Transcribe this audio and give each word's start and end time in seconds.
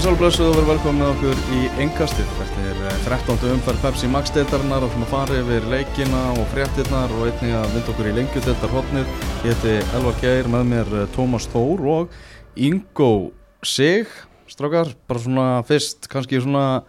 Komið 0.00 0.14
sálblössu 0.14 0.44
og 0.48 0.54
verið 0.54 0.68
velkomin 0.70 1.02
með 1.02 1.10
okkur 1.12 1.40
í 1.52 1.58
engastið 1.84 2.28
Þetta 2.38 2.62
er 2.70 3.00
13. 3.04 3.50
umfærð 3.52 3.80
Pepsi 3.82 4.08
Max 4.08 4.30
deildarinnar. 4.32 4.86
Og 4.86 4.94
að 4.96 5.10
fara 5.10 5.40
yfir 5.42 5.66
leikina 5.68 6.20
og 6.40 6.46
fréttinnar 6.54 7.10
og 7.18 7.26
einnig 7.26 7.50
að 7.52 7.74
vinda 7.74 7.90
okkur 7.92 8.06
í 8.08 8.14
lengjudeildar 8.16 8.70
hotnið. 8.72 9.10
Ég 9.44 9.58
heiti 9.58 9.74
Elvar 9.98 10.14
Geir, 10.22 10.46
með 10.48 10.62
mér 10.70 10.94
eh, 11.02 11.04
Tómas 11.12 11.44
Þór 11.52 11.82
og 11.92 12.14
Ingo 12.56 13.10
Sig. 13.60 14.08
Strákar, 14.48 14.94
bara 15.04 15.20
svona 15.20 15.44
fyrst 15.68 16.08
kannski 16.08 16.40
svona 16.40 16.86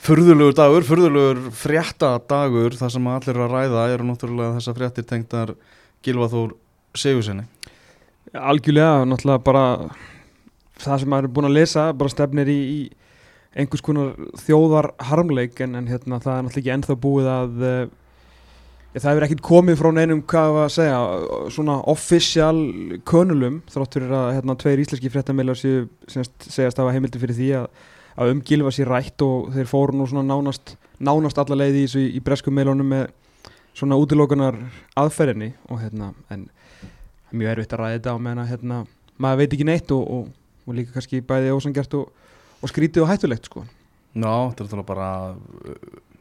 furðulegur 0.00 0.56
dagur, 0.56 0.86
furðulegur 0.88 1.42
fréttadagur. 1.60 2.78
Þar 2.80 2.94
sem 2.94 3.10
allir 3.18 3.42
að 3.44 3.52
ræða 3.52 3.82
eru 3.98 4.06
náttúrulega 4.08 4.54
þessar 4.56 4.78
fréttir 4.78 5.06
tengdar 5.12 5.52
Gilva 6.00 6.30
Þór 6.32 6.56
Sigursenni 6.96 7.44
Algjörlega, 8.32 9.04
náttúrulega 9.04 9.44
bara 9.44 9.66
það 10.80 11.02
sem 11.02 11.12
maður 11.12 11.28
er 11.28 11.34
búin 11.36 11.48
að 11.50 11.56
lesa 11.58 11.86
bara 11.96 12.12
stefnir 12.12 12.50
í, 12.50 12.60
í 12.60 12.80
einhvers 13.60 13.82
konar 13.82 14.12
þjóðar 14.44 14.92
harmleik 15.10 15.58
en, 15.64 15.74
en 15.78 15.88
hérna, 15.90 16.20
það 16.22 16.36
er 16.36 16.44
náttúrulega 16.46 16.62
ekki 16.62 16.74
ennþá 16.76 16.96
búið 17.02 17.30
að 17.32 17.64
uh, 17.66 17.80
það 18.94 19.08
hefur 19.10 19.26
ekkert 19.26 19.44
komið 19.46 19.78
frá 19.78 19.88
neinum 19.94 20.20
hvað 20.30 20.58
að 20.64 20.68
segja, 20.74 20.98
svona 21.54 21.78
official 21.90 22.58
könulum, 23.06 23.60
þráttur 23.70 24.06
er 24.06 24.14
að 24.18 24.30
hérna, 24.38 24.56
tveir 24.58 24.82
íslenski 24.82 25.12
fréttameilar 25.14 25.58
séu 25.58 25.84
segjast 26.10 26.82
að 26.82 26.92
heimildi 26.96 27.22
fyrir 27.22 27.38
því 27.38 27.50
að, 27.60 27.68
að 28.16 28.34
umgilfa 28.34 28.74
sér 28.74 28.90
rætt 28.90 29.26
og 29.26 29.52
þeir 29.54 29.70
fóru 29.70 29.98
nú 29.98 30.08
svona 30.10 30.26
nánast, 30.26 30.74
nánast 30.98 31.38
alla 31.42 31.60
leiði 31.62 31.86
í, 31.86 32.06
í 32.18 32.22
breskum 32.24 32.58
meilunum 32.58 32.90
með 32.90 33.06
svona 33.78 33.98
útilokunar 34.00 34.58
aðferðinni 34.98 35.52
og 35.70 35.84
hérna, 35.84 36.10
en 36.34 36.48
mjög 37.30 37.54
erfitt 37.54 37.76
að 37.76 37.84
ræða 37.84 37.96
þetta 37.98 38.16
og 38.16 38.24
menna 38.26 38.46
hérna, 38.48 38.82
maður 39.22 39.42
veit 39.44 39.54
ekki 39.54 39.68
neitt 39.68 39.94
og, 39.94 40.02
og 40.10 40.28
og 40.66 40.76
líka 40.76 40.94
kannski 40.96 41.22
bæði 41.24 41.54
ósangjart 41.56 41.96
og, 41.98 42.30
og 42.60 42.72
skrítið 42.72 43.04
og 43.04 43.12
hættulegt 43.12 43.50
sko. 43.50 43.64
Já, 44.10 44.32
þetta 44.50 44.64
er 44.64 44.66
náttúrulega 44.66 44.88
bara 44.90 45.10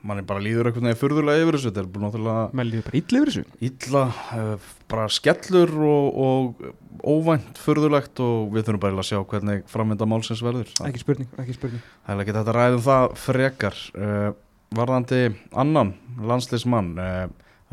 mann 0.05 0.21
er 0.21 0.27
bara 0.27 0.41
líður 0.43 0.69
eitthvað 0.69 0.85
neðið 0.85 0.99
fyrðulega 1.01 1.43
yfir 1.43 1.57
þessu. 1.57 1.71
Þetta 1.71 1.81
er 1.81 2.03
náttúrulega 2.03 2.43
Menn 2.55 2.69
líður 2.69 2.85
bara 2.87 2.99
illa 2.99 3.19
yfir 3.19 3.31
þessu. 3.31 3.43
Illa, 3.69 4.03
uh, 4.37 4.69
bara 4.91 5.07
skellur 5.11 5.73
og, 5.89 6.21
og 6.23 7.09
óvænt 7.09 7.59
fyrðulegt 7.59 8.21
og 8.23 8.53
við 8.53 8.67
þurfum 8.67 8.83
bara 8.85 9.01
að 9.03 9.09
sjá 9.09 9.19
hvernig 9.33 9.65
framvinda 9.71 10.07
málsins 10.09 10.43
verður. 10.45 10.71
Ekki 10.87 11.03
spurning, 11.03 11.29
ekki 11.41 11.57
spurning. 11.57 11.83
Það 12.05 12.15
er 12.15 12.23
ekki 12.23 12.37
þetta 12.39 12.55
ræðum 12.59 12.85
það 12.87 13.17
frekar. 13.25 13.83
Uh, 13.97 14.29
Varðandi 14.77 15.23
annan 15.57 15.95
landsleismann 16.29 16.91
uh, 17.01 17.23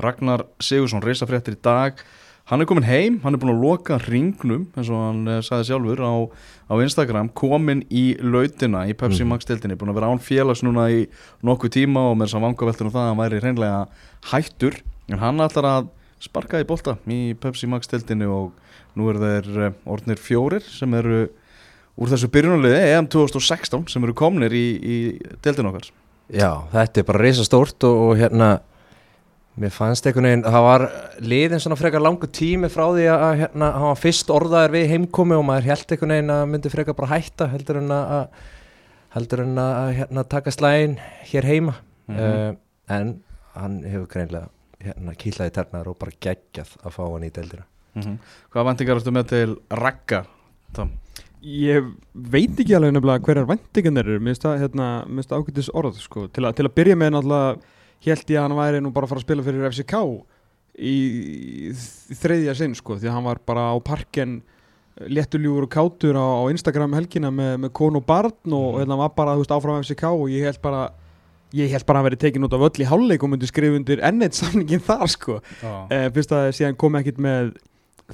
Ragnar 0.00 0.46
Sigursson, 0.64 1.04
reysafréttir 1.04 1.58
í 1.58 1.60
dag 1.60 2.00
Hann 2.46 2.62
er 2.62 2.68
komin 2.70 2.86
heim, 2.86 3.16
hann 3.24 3.34
er 3.34 3.40
búin 3.42 3.50
að 3.56 3.64
loka 3.64 3.96
ringnum 4.04 4.68
eins 4.78 4.86
og 4.86 5.00
hann 5.02 5.24
uh, 5.26 5.40
sagði 5.42 5.72
sjálfur 5.72 6.02
á, 6.06 6.14
á 6.70 6.74
Instagram, 6.78 7.32
komin 7.34 7.80
í 7.90 8.04
lautina 8.22 8.84
í 8.86 8.94
Pepsi 8.94 9.24
mm. 9.24 9.32
Max 9.32 9.48
tildinni, 9.48 9.74
búin 9.74 9.90
að 9.90 9.98
vera 9.98 10.10
án 10.14 10.22
félags 10.22 10.62
núna 10.62 10.84
í 10.94 11.00
nokkuð 11.42 11.72
tíma 11.74 12.04
og 12.12 12.14
með 12.14 12.28
þess 12.28 12.38
að 12.38 12.44
vangaveltur 12.46 12.86
um 12.86 12.94
það 12.94 13.02
að 13.02 13.10
hann 13.10 13.18
væri 13.18 13.40
reynlega 13.42 13.80
hættur. 14.30 14.78
En 15.10 15.18
hann 15.24 15.42
ætlar 15.42 15.68
að 15.72 15.90
sparka 16.22 16.62
í 16.62 16.68
bolta 16.70 16.94
í 17.10 17.18
Pepsi 17.42 17.66
Max 17.72 17.90
tildinni 17.90 18.30
og 18.30 18.54
nú 18.94 19.10
er 19.10 19.18
þeir 19.24 19.50
uh, 19.58 19.74
orðnir 19.96 20.22
fjórir 20.22 20.70
sem 20.70 20.94
eru 21.02 21.24
úr 21.98 22.14
þessu 22.14 22.30
byrjunarliði 22.30 22.78
EM 22.92 23.10
2016 23.10 23.90
sem 23.90 24.06
eru 24.06 24.14
komnir 24.14 24.54
í, 24.54 24.66
í 24.78 24.96
tildinu 25.42 25.74
okkar. 25.74 25.90
Já, 26.30 26.62
þetta 26.70 27.02
er 27.02 27.10
bara 27.10 27.26
reysastórt 27.26 27.90
og, 27.90 28.00
og 28.06 28.18
hérna 28.22 28.54
Mér 29.56 29.72
fannst 29.72 30.04
einhvern 30.04 30.26
veginn, 30.28 30.42
það 30.44 30.64
var 30.66 30.82
liðin 31.24 31.60
svona 31.64 31.78
frekar 31.80 32.02
langu 32.04 32.28
tími 32.28 32.68
frá 32.68 32.90
því 32.92 33.04
að 33.08 33.38
hérna, 33.40 33.68
hann 33.72 33.88
var 33.88 34.00
fyrst 34.02 34.28
orðaður 34.34 34.74
við 34.74 34.90
heimkomi 34.90 35.36
og 35.38 35.46
maður 35.48 35.68
held 35.70 35.92
einhvern 35.94 36.12
veginn 36.12 36.32
að 36.34 36.42
myndi 36.52 36.72
frekar 36.74 36.96
bara 36.98 37.08
hætta 37.14 37.46
heldur 37.48 37.78
en 37.80 37.94
að, 37.96 38.42
heldur 39.14 39.42
en 39.46 39.62
að 39.62 39.92
hérna, 39.96 40.24
taka 40.34 40.52
slægin 40.52 40.98
hér 41.30 41.48
heima 41.48 41.72
mm 41.78 42.16
-hmm. 42.18 42.50
uh, 42.52 42.96
en 42.98 43.14
hann 43.54 43.78
hefur 43.84 44.10
greinlega 44.12 44.50
hérna, 44.84 45.14
kýlaði 45.16 45.54
ternar 45.56 45.88
og 45.88 45.96
bara 45.98 46.12
geggjað 46.20 46.76
að 46.84 46.92
fá 46.92 47.02
hann 47.06 47.24
í 47.24 47.30
deildina. 47.32 47.64
Mm 47.94 48.02
-hmm. 48.02 48.18
Hvaða 48.52 48.66
vendingar 48.68 48.96
ertu 48.96 49.10
með 49.10 49.28
til 49.28 49.56
Ragga? 49.70 50.24
Tom? 50.72 50.90
Ég 51.40 51.94
veit 52.12 52.60
ekki 52.60 52.74
alveg 52.76 52.92
nefnilega 52.92 53.24
hverjar 53.24 53.48
vendingan 53.48 53.96
eru, 53.96 54.20
mér 54.20 54.36
finnst 54.36 55.30
það 55.30 55.38
ákveldis 55.38 55.70
orð 55.72 55.96
sko, 55.96 56.28
til, 56.28 56.44
a, 56.44 56.52
til 56.52 56.66
að 56.66 56.74
byrja 56.74 56.96
með 56.96 57.10
náttúrulega 57.10 57.56
held 58.04 58.30
ég 58.30 58.40
að 58.40 58.44
hann 58.46 58.58
væri 58.58 58.82
nú 58.82 58.92
bara 58.94 59.08
að 59.08 59.14
fara 59.14 59.22
að 59.22 59.26
spila 59.26 59.46
fyrir 59.46 59.70
FCK 59.70 59.94
í, 60.76 60.96
í 61.72 62.18
þreyðja 62.20 62.54
sinn 62.58 62.76
sko 62.76 62.98
því 62.98 63.08
að 63.08 63.16
hann 63.16 63.26
var 63.26 63.40
bara 63.48 63.70
á 63.72 63.76
parken 63.84 64.40
léttuljúur 64.96 65.66
og 65.66 65.72
kátur 65.72 66.16
á, 66.16 66.24
á 66.24 66.44
Instagram 66.52 66.94
helgina 66.96 67.30
með, 67.32 67.56
með 67.64 67.72
konu 67.76 68.00
og 68.00 68.06
barn 68.08 68.54
og 68.56 68.78
hérna 68.80 68.96
var 69.00 69.12
bara 69.16 69.36
veist 69.36 69.52
áfram 69.52 69.82
FCK 69.82 70.08
og 70.08 70.30
ég 70.32 70.46
held 70.48 70.60
bara 70.64 70.86
ég 71.56 71.70
held 71.72 71.86
bara 71.86 72.00
að 72.00 72.02
hann 72.02 72.08
verið 72.10 72.22
tekin 72.24 72.46
út 72.46 72.56
af 72.56 72.64
öll 72.68 72.82
í 72.82 72.88
hálfleik 72.88 73.24
og 73.24 73.32
myndi 73.32 73.48
skrifa 73.48 73.78
undir 73.78 74.02
ennett 74.04 74.36
samningin 74.36 74.82
þar 74.82 75.10
sko. 75.12 75.36
Eh, 75.92 76.08
fyrst 76.14 76.32
að 76.34 76.48
síðan 76.56 76.78
kom 76.80 76.96
ekkit 76.98 77.20
með 77.22 77.52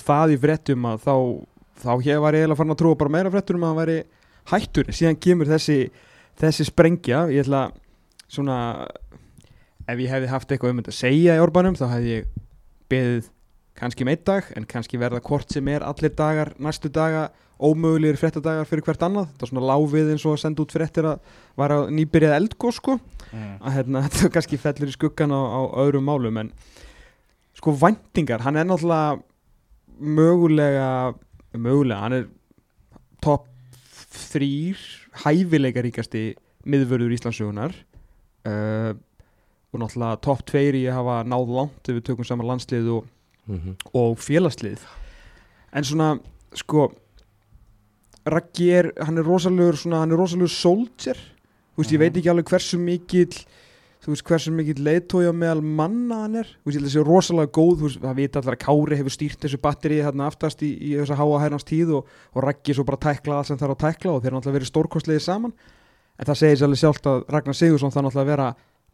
það 0.02 0.34
í 0.34 0.40
frettum 0.42 0.88
að 0.90 1.06
þá 1.06 1.14
þá 1.82 1.92
hér 2.04 2.20
var 2.22 2.36
ég 2.36 2.44
eiginlega 2.44 2.58
farin 2.60 2.74
að 2.74 2.80
trúa 2.82 2.98
bara 2.98 3.14
meira 3.14 3.32
frettur 3.32 3.58
um 3.58 3.64
að 3.64 3.72
hann 3.72 3.80
væri 3.80 3.96
hættur. 4.52 4.90
Síðan 4.92 5.18
kemur 5.22 5.50
þessi 5.50 5.78
þessi 6.42 6.66
sprengja 6.68 7.24
ég 7.32 7.46
ætla 7.46 7.62
svona 8.32 8.58
ef 9.88 10.02
ég 10.02 10.10
hefði 10.12 10.32
haft 10.32 10.50
eitthvað 10.52 10.74
um 10.74 10.82
að 10.82 10.96
segja 10.96 11.36
í 11.38 11.42
orbanum 11.42 11.78
þá 11.78 11.86
hefði 11.94 12.12
ég 12.16 12.28
beðið 12.92 13.30
kannski 13.78 14.04
með 14.04 14.12
um 14.12 14.12
einn 14.12 14.26
dag 14.28 14.50
en 14.56 14.68
kannski 14.68 15.00
verða 15.00 15.22
hvort 15.24 15.54
sem 15.54 15.70
er 15.72 15.84
allir 15.86 16.12
dagar, 16.16 16.52
næstu 16.60 16.90
daga 16.92 17.30
ómögulegir 17.62 18.18
frettadagar 18.18 18.66
fyrir 18.66 18.82
hvert 18.82 19.02
annað. 19.06 19.28
Þetta 19.30 19.46
er 19.46 19.50
svona 19.52 19.66
láfið 19.70 20.08
eins 20.12 20.24
og 20.26 20.34
að 20.34 20.40
senda 20.42 20.64
út 20.64 20.72
frettir 20.74 21.06
að 21.06 21.34
vara 21.58 21.76
nýbyrjað 21.94 22.38
eldgóð 22.40 22.74
sko. 22.78 22.96
Mm. 23.32 23.52
að 23.62 23.76
hérna, 23.78 24.02
þetta 24.06 24.30
kannski 24.34 24.60
fellur 24.60 24.90
í 24.90 24.96
skuggan 24.96 25.32
á, 25.32 25.40
á 25.40 25.60
öðrum 25.86 26.04
málum 26.04 26.40
en 26.42 26.50
sko 27.56 27.72
vendingar, 27.80 28.42
hann 28.44 28.58
er 28.60 28.66
náttúrulega 28.68 29.22
mögulega 30.02 30.88
mögulega, 31.56 32.00
hann 32.02 32.16
er 32.16 32.26
top 33.24 33.46
3 34.32 34.48
hæfileikaríkasti 35.22 36.24
miðvörður 36.68 37.14
Íslandsögunar 37.16 37.74
uh, 38.48 38.92
og 39.72 39.80
náttúrulega 39.80 40.20
topp 40.24 40.44
tveir 40.50 40.76
í 40.76 40.84
að 40.86 40.98
hafa 41.00 41.18
náð 41.28 41.54
langt 41.56 41.88
ef 41.88 41.96
við 41.96 42.04
tökum 42.10 42.28
saman 42.28 42.50
landslið 42.50 42.90
og, 42.98 43.06
mm 43.46 43.58
-hmm. 43.58 43.74
og 43.94 44.18
félagslið. 44.18 44.80
En 45.72 45.84
svona 45.84 46.18
sko 46.54 46.92
Raggi 48.26 48.70
er, 48.70 48.92
hann 49.02 49.18
er 49.18 49.24
rosalegur 49.24 49.76
svona, 49.76 49.98
hann 50.00 50.12
er 50.12 50.16
rosalegur 50.16 50.48
soldier. 50.48 51.16
Þú 51.74 51.82
veist, 51.82 51.92
ég 51.92 51.98
veit 51.98 52.16
ekki 52.16 52.30
alveg 52.30 52.46
hversu 52.46 52.78
mikill 52.78 53.34
þú 54.02 54.10
veist, 54.10 54.24
hversu 54.26 54.50
mikill 54.54 54.82
leiðtója 54.82 55.32
meðal 55.34 55.62
manna 55.62 56.24
hann 56.24 56.40
er, 56.40 56.48
þú 56.62 56.70
veist, 56.70 56.74
ég 56.74 56.80
held 56.80 56.88
að 56.88 56.90
það 56.90 56.96
sé 56.96 57.04
rosalega 57.06 57.52
góð 57.54 57.76
þú 57.78 57.86
veist, 57.86 58.00
það 58.02 58.16
vita 58.18 58.40
allar 58.40 58.56
að 58.56 58.62
Kári 58.64 58.98
hefur 58.98 59.14
stýrt 59.14 59.44
þessu 59.44 59.60
batterið 59.62 60.02
þarna 60.08 60.26
aftast 60.26 60.64
í, 60.66 60.70
í 60.74 60.90
þessa 60.98 61.18
háa 61.20 61.42
hærnans 61.44 61.68
tíð 61.68 61.92
og, 61.98 62.16
og 62.34 62.42
Raggi 62.42 62.74
svo 62.74 62.84
bara 62.88 62.98
tækla 63.06 63.38
allt 63.38 63.50
sem 63.50 63.60
það 63.60 63.68
er 63.68 63.74
að 63.76 63.84
tækla 63.84 64.12
og 64.16 64.24
þeir 64.24 64.32
er 64.32 64.36
náttúrulega 64.36 64.58
verið 64.58 64.70
stórkostliðið 64.72 65.22
saman. 65.22 65.54
En 66.18 66.28
það 66.28 66.40
segir 66.40 66.58
sér 66.58 66.66
alveg 66.66 66.82
sjálft 66.82 67.08
að 67.12 67.22
Ragnar 67.36 67.58
Sigursson 67.58 67.94
það 67.94 68.06
náttúrulega 68.08 68.32
vera 68.32 68.48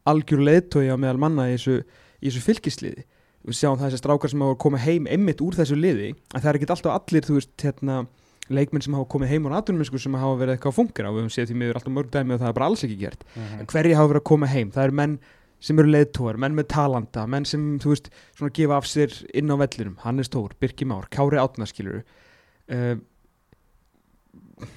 algjör 0.04 0.44
leðtói 0.44 0.88
á 0.92 0.96
meðal 0.96 1.18
manna 1.18 1.48
í 1.48 1.56
þessu, 1.56 1.82
í 2.20 2.28
þessu 2.28 2.44
fylgisliði 2.44 3.04
við 3.48 3.58
sjáum 3.58 3.78
þessi 3.80 4.00
strákar 4.00 4.32
sem 4.32 4.42
hafa 4.44 4.58
komið 4.60 4.84
heim 4.84 5.08
einmitt 5.10 5.42
úr 5.44 5.56
þessu 5.56 5.78
liði, 5.78 6.12
að 6.34 6.42
það 6.42 6.50
er 6.50 6.58
ekki 6.58 6.70
alltaf 6.74 6.94
allir 6.94 7.26
þú 7.26 7.38
veist, 7.38 7.54
hérna, 7.62 7.98
leikmenn 8.52 8.84
sem 8.84 8.96
hafa 8.96 9.08
komið 9.14 9.32
heim 9.32 9.48
á 9.48 9.54
náttúruminsku 9.54 10.00
sem 10.02 10.16
hafa 10.18 10.38
verið 10.40 10.56
eitthvað 10.56 10.72
að 10.72 10.78
fungera 10.78 11.10
og 11.10 11.16
við 11.16 11.24
höfum 11.24 11.34
séð 11.34 11.50
því 11.50 11.58
miður 11.62 11.80
alltaf 11.80 11.94
mörg 11.94 12.12
dæmi 12.12 12.34
og 12.34 12.42
það 12.42 12.50
er 12.50 12.56
bara 12.58 12.68
alls 12.70 12.84
ekki 12.86 12.98
gert 13.00 13.24
uh 13.24 13.40
mhm. 13.40 13.58
-huh. 13.58 13.66
hverji 13.72 13.98
hafa 13.98 14.10
verið 14.12 14.22
að 14.22 14.30
koma 14.30 14.46
heim, 14.46 14.70
það 14.74 14.84
eru 14.84 14.98
menn 15.00 15.18
sem 15.60 15.78
eru 15.78 15.90
leðtóar, 15.90 16.36
menn 16.38 16.54
með 16.54 16.68
talanda 16.70 17.26
menn 17.26 17.44
sem, 17.44 17.78
þú 17.82 17.88
veist, 17.94 18.10
svona 18.36 18.54
gefa 18.54 18.76
af 18.76 18.86
sér 18.86 19.10
inn 19.34 19.50
á 19.50 19.56
vellinum, 19.58 19.96
Hannes 19.98 20.28
Tór, 20.28 20.54
Birki 20.60 20.84
Már 20.84 21.08
Kári 21.10 21.36
Átnaskiluru 21.36 21.98
uh, 21.98 22.04
eh, 22.68 22.96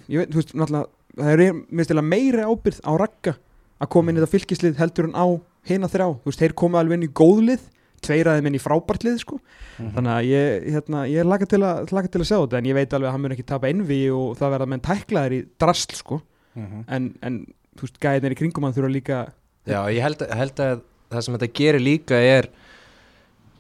ég 0.10 0.18
veit, 0.18 0.32
þú 0.32 0.42
veist, 0.42 0.56
náttúrulega 0.56 0.90
það 1.18 1.98
er 1.98 2.02
meiri 2.02 2.42
ábyrð 2.42 2.82
á 2.82 2.92
rakka 2.98 3.36
að 3.82 3.92
koma 3.94 4.12
inn 4.12 4.20
í 4.20 4.22
þetta 4.22 4.36
fylgislið 4.36 4.82
heldur 4.82 5.10
en 5.10 5.18
á 5.18 5.26
hina 5.70 5.90
þrjá, 5.92 6.08
þú 6.22 6.32
veist, 6.32 6.42
þeir 6.42 6.58
koma 6.58 6.82
alveg 6.82 7.00
inn 7.00 7.08
í 7.08 7.14
góðlið 7.18 7.70
tveiraðið 8.02 8.46
minn 8.46 8.58
í 8.58 8.62
frábartlið 8.62 9.18
sko. 9.22 9.38
mm 9.38 9.86
-hmm. 9.86 9.94
þannig 9.96 10.12
að 10.12 10.26
ég, 10.26 10.68
hérna, 10.74 11.06
ég 11.10 11.20
er 11.22 11.30
laka 11.30 11.46
til, 11.46 11.62
til 11.62 12.22
að 12.22 12.28
segja 12.30 12.42
þetta 12.42 12.58
en 12.58 12.70
ég 12.70 12.78
veit 12.78 12.94
alveg 12.94 13.08
að 13.08 13.12
hann 13.14 13.22
mun 13.22 13.36
ekki 13.36 13.46
tapa 13.46 13.70
envi 13.70 14.02
og 14.10 14.38
það 14.38 14.54
verða 14.56 14.70
menn 14.70 14.82
tæklaðir 14.82 15.34
í 15.38 15.46
drasl 15.60 15.96
sko. 15.96 16.22
mm 16.56 16.66
-hmm. 16.66 16.84
en, 16.88 17.14
en 17.22 17.46
þú 17.78 17.82
veist, 17.82 18.00
gæðinir 18.02 18.32
í 18.32 18.40
kringum 18.40 18.64
hann 18.64 18.74
þurfa 18.74 18.92
líka 18.92 19.34
Já, 19.66 19.86
ég 19.94 20.02
held, 20.02 20.22
held 20.26 20.60
að 20.60 20.82
það 21.12 21.22
sem 21.22 21.36
þetta 21.38 21.54
gerir 21.54 21.82
líka 21.82 22.18
er 22.18 22.50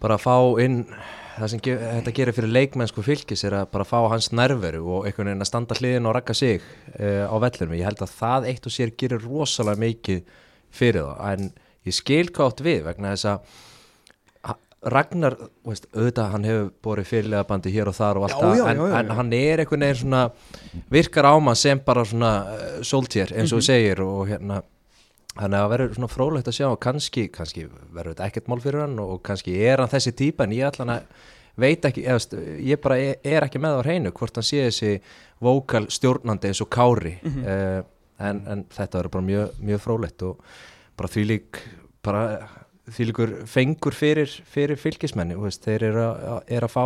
bara 0.01 0.17
að 0.17 0.25
fá 0.25 0.37
inn 0.63 0.85
það 1.37 1.47
sem 1.53 1.61
ge 1.63 1.75
þetta 1.79 2.13
gerir 2.17 2.35
fyrir 2.37 2.51
leikmennsku 2.57 3.03
fylgis 3.05 3.43
er 3.47 3.55
að 3.61 3.69
bara 3.71 3.87
fá 3.87 3.97
hans 4.11 4.31
nerveru 4.35 4.81
og 4.97 5.05
einhvern 5.07 5.31
veginn 5.31 5.45
að 5.45 5.51
standa 5.51 5.77
hliðin 5.79 6.07
og 6.09 6.15
rakka 6.17 6.33
sig 6.37 6.61
uh, 6.99 7.25
á 7.31 7.35
vellinum, 7.41 7.75
ég 7.79 7.87
held 7.87 8.01
að 8.05 8.15
það 8.19 8.47
eitt 8.51 8.65
og 8.67 8.75
sér 8.75 8.93
gerir 8.99 9.23
rosalega 9.25 9.79
mikið 9.85 10.23
fyrir 10.71 11.03
það, 11.07 11.27
en 11.33 11.51
ég 11.87 11.97
skil 11.97 12.27
kátt 12.35 12.63
við 12.65 12.83
vegna 12.89 13.13
þess 13.15 13.29
að 13.35 13.59
Ragnar, 14.81 15.35
veist, 15.61 15.83
auðvitað 15.93 16.31
hann 16.33 16.45
hefur 16.47 16.69
borið 16.81 17.05
fyrirlega 17.11 17.45
bandi 17.45 17.69
hér 17.69 17.91
og 17.91 17.93
þar 17.93 18.17
og 18.17 18.23
allt 18.25 18.39
Já, 18.41 18.47
já, 18.57 18.63
en, 18.71 18.79
já, 18.81 18.95
en 18.97 19.11
já. 19.11 19.15
hann 19.19 19.33
er 19.37 19.61
einhvern 19.61 19.83
veginn 19.85 19.99
svona 19.99 20.21
virkar 20.89 21.27
á 21.29 21.33
mann 21.37 21.59
sem 21.61 21.81
bara 21.85 22.01
svona 22.09 22.31
uh, 22.49 22.79
soldier 22.81 23.29
eins 23.29 23.53
og 23.53 23.59
Mhm. 23.59 23.61
þú 23.61 23.67
segir 23.67 24.01
og 24.01 24.23
hérna 24.31 24.57
þannig 25.37 25.57
að 25.57 25.61
það 25.63 25.69
verður 25.73 25.93
svona 25.97 26.11
frólægt 26.11 26.49
að 26.51 26.57
sjá 26.57 26.67
kannski, 26.83 27.27
kannski 27.31 27.67
verður 27.93 28.13
þetta 28.15 28.25
ekkert 28.27 28.49
mál 28.51 28.59
fyrir 28.63 28.81
hann 28.83 28.97
og 28.99 29.21
kannski 29.23 29.53
er 29.63 29.79
hann 29.83 29.91
þessi 29.93 30.11
típa 30.19 30.43
en 30.47 30.55
ég 30.57 30.79
hann 30.81 30.91
að 30.97 31.05
veit 31.61 31.85
ekki, 31.87 32.03
eða, 32.07 32.17
veist, 32.19 32.33
ég 32.63 32.81
bara 32.83 32.97
er, 32.99 33.15
er 33.27 33.45
ekki 33.47 33.59
með 33.61 33.79
á 33.79 33.85
hreinu 33.85 34.11
hvort 34.15 34.37
hann 34.39 34.47
sé 34.47 34.61
þessi 34.67 34.91
vókal 35.43 35.85
stjórnandi 35.91 36.51
eins 36.51 36.61
og 36.63 36.69
Kári 36.71 37.17
Mhm. 37.23 37.43
uh, 37.45 37.81
en, 38.21 38.43
en 38.47 38.63
þetta 38.69 38.99
verður 38.99 39.11
bara 39.15 39.25
mjög, 39.25 39.55
mjög 39.65 39.79
frólægt 39.81 40.21
og 40.27 40.37
bara 40.97 41.09
þvílík 41.09 41.57
bara 42.05 42.21
þvílíkur 42.91 43.31
fengur 43.49 43.95
fyrir, 43.95 44.29
fyrir 44.45 44.77
fylgismenni, 44.77 45.35
veist, 45.39 45.63
þeir 45.65 45.83
eru 45.89 46.03
að, 46.05 46.41
er 46.47 46.65
að 46.67 46.73
fá 46.75 46.85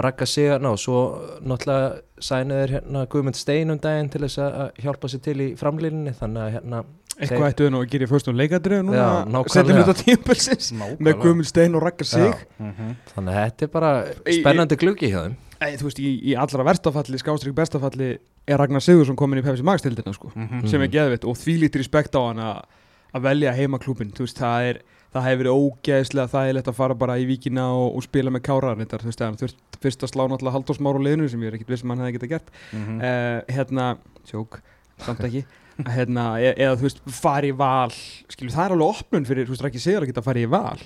ragga 0.00 0.26
sig 0.26 0.50
og 0.54 0.78
svo 0.80 1.00
náttúrulega 1.44 2.00
sænu 2.22 2.56
þeir 2.60 2.72
hérna 2.76 3.06
Guðmund 3.10 3.36
Stein 3.36 3.70
um 3.70 3.78
daginn 3.82 4.08
til 4.10 4.22
þess 4.24 4.38
að 4.38 4.54
að 4.64 4.82
hjálpa 4.84 5.10
sér 5.12 5.22
til 5.26 5.40
í 5.44 5.48
framlýninni 5.60 6.14
þannig 6.16 6.42
að 6.44 6.52
hérna 6.56 6.82
Eitthvað 7.20 7.50
ættu 7.52 7.66
þau 7.66 7.70
nú 7.74 7.80
að 7.84 7.90
gera 7.92 8.06
í 8.06 8.10
fyrstum 8.10 8.36
leikadrið 8.40 8.82
núna 8.86 8.96
Já, 8.96 9.08
nákvæmlega. 9.28 9.54
setjum 9.54 9.76
við 9.76 9.86
þetta 9.90 10.04
tímpelsins 10.04 10.72
með 11.00 11.14
Guðmund 11.20 11.46
Stein 11.50 11.74
og 11.76 11.82
Raggar 11.84 12.06
sig 12.08 12.24
Já. 12.24 12.34
Mhm. 12.58 12.94
þannig 13.14 13.34
að 13.34 13.44
þetta 13.44 13.62
er 13.62 13.72
bara 13.74 13.90
Í- 14.24 14.40
spennandi 14.40 14.76
gluggi 14.80 15.10
hjá 15.12 15.20
þeim 15.26 15.36
Ei, 15.60 15.76
Þú 15.76 15.84
veist, 15.90 15.98
í, 16.00 16.10
í 16.24 16.36
allra 16.40 16.64
verstafalli, 16.64 17.18
skástrík 17.20 17.52
bestafalli 17.54 18.18
er 18.48 18.56
Ragnar 18.56 18.80
Sigursson 18.80 19.16
komin 19.16 19.42
í 19.42 19.44
Pepsi 19.44 19.62
Max 19.62 19.82
tildina 19.84 20.14
sko, 20.16 20.30
Mhm. 20.34 20.66
sem 20.66 20.80
er 20.80 20.88
Mhm. 20.88 20.92
geðvitt 20.94 21.24
og 21.28 21.36
því 21.36 21.58
lítið 21.68 21.82
respekt 21.84 22.14
á 22.16 22.20
hann 22.32 22.38
að 22.40 22.64
að 23.12 23.22
velja 23.22 23.52
heimaklúbin, 23.52 24.12
þú 24.14 24.22
veist, 24.24 24.38
það 24.38 24.70
er 24.70 24.78
það 25.12 25.24
hefur 25.26 25.42
verið 25.42 25.58
ógeðslega 25.58 26.30
þægilegt 26.30 26.68
að 26.70 26.74
fara 26.74 26.94
bara 26.94 27.14
í 27.18 27.26
víkina 27.26 27.64
og, 27.74 27.96
og 27.96 28.02
spila 28.04 28.30
með 28.30 28.40
kára 28.46 28.76
þú 28.78 29.04
veist, 29.04 29.18
hann 29.18 29.36
þurft 29.36 29.56
fyrst 29.82 30.02
að 30.06 30.12
slá 30.14 30.28
náttúrulega 30.30 30.52
halldórsmár 30.54 30.94
á 30.96 31.00
liðinu 31.02 31.28
sem 31.28 31.40
ég 31.42 31.48
er 31.48 31.56
ekkit 31.58 31.66
viss 31.68 31.82
um 31.84 31.90
að 31.90 31.96
hann 31.98 32.06
hefði 32.06 32.18
getað 32.20 32.28
gert 32.30 32.48
Mhm. 32.72 33.00
uh, 33.02 33.42
hérna, 33.50 33.98
tjók, 34.24 34.60
samt 35.02 35.18
ekki 35.20 35.44
hérna, 35.88 36.24
e 36.40 36.54
eða 36.56 36.76
þú 36.80 36.86
veist, 36.88 37.00
fari 37.20 37.50
í 37.52 37.56
val 37.56 37.90
skilur, 38.28 38.52
það 38.54 38.64
er 38.66 38.74
alveg 38.76 38.88
opnun 38.96 39.24
fyrir, 39.28 39.46
þú 39.46 39.54
veist, 39.54 39.64
ekki 39.70 39.80
segja 39.82 40.00
að 40.00 40.06
geta 40.10 40.22
farið 40.26 40.46
í 40.48 40.50
val 40.50 40.80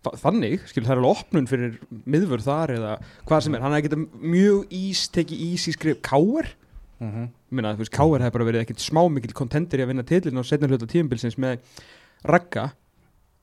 Þa- 0.00 0.16
þannig, 0.22 0.62
skilur, 0.70 0.86
það 0.88 0.94
er 0.94 1.00
alveg 1.02 1.18
opnun 1.20 1.46
fyrir 1.50 1.78
miðvör 2.08 2.40
þar 2.46 2.70
eða 2.78 2.92
hvað 3.28 3.42
sem 3.44 3.54
er 3.54 3.60
hann 3.60 3.72
hefði 3.76 3.88
getað 3.88 4.04
mjög 4.22 4.70
ís, 4.72 5.02
tekið 5.12 5.42
ís 5.50 5.66
í 5.68 5.74
skrif 5.76 6.00
Káir, 6.02 6.48
Mhm. 7.00 7.28
minna, 7.50 7.74
þú 7.74 7.78
veist, 7.84 7.92
Káir 7.92 8.20
hefði 8.24 8.32
bara 8.32 8.44
verið 8.44 8.64
ekkit 8.64 8.80
smá 8.80 9.02
mikill 9.12 9.32
kontendir 9.36 9.80
í 9.80 9.84
að 9.84 9.88
vinna 9.92 10.02
titlinn 10.04 10.40
á 10.40 10.44
setna 10.44 10.68
hluta 10.68 10.86
tíumbilsins 10.86 11.36
með 11.36 11.58
Ragga 12.24 12.72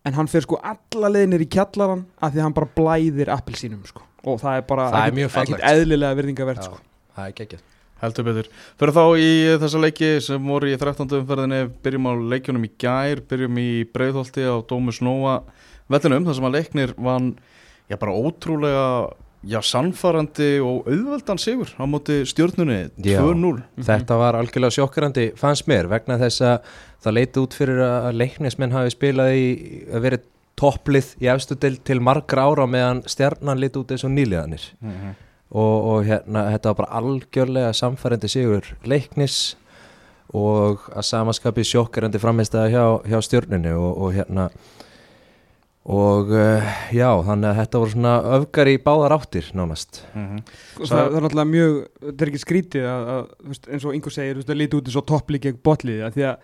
en 0.06 0.14
hann 0.14 0.28
fer 0.28 0.42
sko 0.46 0.60
alla 0.64 1.10
leiðinir 1.10 1.42
í 1.42 1.50
kjallaran 1.50 2.06
af 2.22 2.34
því 2.34 2.38
að 2.40 2.46
hann 2.48 2.54
bara 2.54 2.70
blæðir 2.76 3.32
appelsínum 3.34 3.86
sko. 3.86 4.02
og 4.24 4.40
það 4.42 4.58
er 4.58 4.62
bara 4.62 4.86
er 5.08 5.12
ekkit 5.12 5.62
eðlilega 5.62 6.16
virðingavert 6.20 6.58
Já. 6.62 6.64
sko. 6.70 6.78
það 7.18 7.28
er 7.28 7.34
geggjað 7.34 7.62
Heldur 8.02 8.28
betur. 8.28 8.48
Fyrir 8.78 8.94
þá 8.94 9.04
í 9.18 9.30
þessa 9.64 9.80
leiki 9.82 10.10
sem 10.22 10.50
voru 10.52 10.70
í 10.70 10.76
13. 10.78 11.08
umferðinni, 11.22 11.62
byrjum 11.82 12.10
á 12.10 12.14
leikjunum 12.36 12.68
í 12.68 12.72
gær, 12.82 13.24
byrjum 13.30 13.58
í 13.62 13.70
Breiðholti 13.94 14.46
á 14.46 14.56
Dómus 14.70 15.00
Nóa 15.02 15.40
vellinum, 15.90 16.28
þar 16.28 16.38
sem 16.38 16.46
að 16.50 16.58
leiknir 16.60 16.94
vann, 17.02 17.32
já 17.90 17.98
bara 17.98 18.14
ótrúlega, 18.14 18.86
já 19.48 19.58
sannfarandi 19.66 20.50
og 20.62 20.88
auðveldan 20.92 21.40
sigur 21.42 21.74
á 21.80 21.84
móti 21.90 22.20
stjórnunni, 22.28 22.80
Já. 23.02 23.22
2-0. 23.24 23.62
Þetta 23.90 24.18
var 24.20 24.38
algjörlega 24.42 24.76
sjokkrandi 24.78 25.28
fannst 25.40 25.68
mér 25.70 25.88
vegna 25.90 26.18
þess 26.22 26.42
að 26.46 26.58
það 27.06 27.18
leiti 27.18 27.44
út 27.46 27.58
fyrir 27.58 27.82
að 27.86 28.10
leiknismenn 28.22 28.74
hafi 28.76 28.94
spilað 28.94 29.38
í 29.38 29.46
að 29.94 30.04
verið 30.10 30.26
topplið 30.58 31.12
í 31.22 31.30
efstu 31.30 31.56
del 31.62 31.78
til 31.86 32.00
margra 32.02 32.48
ára 32.50 32.66
meðan 32.70 33.04
stjarnan 33.10 33.60
liti 33.62 33.78
út 33.82 33.92
eins 33.94 34.04
og 34.06 34.14
nýliðanir 34.14 34.64
Mhm. 34.82 35.16
Og, 35.52 35.76
og 35.92 36.06
hérna 36.08 36.48
þetta 36.54 36.74
var 36.74 36.80
bara 36.82 37.00
algjörlega 37.02 37.74
samfærandi 37.78 38.28
sigur 38.32 38.68
leiknis 38.86 39.56
og 40.36 40.90
að 40.92 41.06
samaskapi 41.08 41.64
sjokkrandi 41.64 42.20
framistæða 42.20 42.68
hjá, 42.74 42.84
hjá 43.08 43.22
stjörnunni 43.24 43.72
og, 43.72 43.94
og 44.04 44.14
hérna 44.18 44.50
og 45.88 46.34
uh, 46.36 46.66
já 46.92 47.08
þannig 47.24 47.48
að 47.48 47.60
þetta 47.62 47.80
voru 47.80 47.92
svona 47.94 48.14
öfgar 48.36 48.68
í 48.68 48.74
báðar 48.84 49.14
áttir 49.16 49.46
nánast 49.56 50.02
Mhm. 50.18 50.42
Og 50.82 50.90
það, 50.90 50.98
það 50.98 51.16
er 51.16 51.24
náttúrulega 51.24 51.52
mjög, 51.54 51.78
þetta 52.10 52.26
er 52.26 52.32
ekki 52.34 52.42
skrítið 52.44 52.88
að, 52.92 53.08
að 53.14 53.22
þú 53.38 53.54
veist, 53.54 53.70
eins 53.72 53.86
og 53.88 53.96
Ingo 53.96 54.12
segir, 54.12 54.34
þú 54.36 54.42
veist, 54.42 54.50
það 54.52 54.60
líti 54.60 54.78
út 54.82 54.90
eins 54.92 54.98
og 55.00 55.06
topplið 55.14 55.44
gegn 55.48 55.62
botliði, 55.64 56.02
að 56.10 56.18
því 56.18 56.26
að 56.28 56.36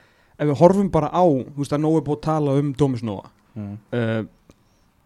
ef 0.44 0.48
við 0.50 0.58
horfum 0.64 0.90
bara 0.96 1.10
á, 1.12 1.24
þú 1.28 1.60
veist, 1.60 1.76
að 1.76 1.84
nógu 1.84 2.00
er 2.00 2.06
búið 2.08 2.18
að 2.22 2.24
tala 2.30 2.56
um 2.62 2.72
Dómus 2.80 3.04
Nóa, 3.04 3.26
Mhm. 3.54 3.76
uh, 3.92 4.24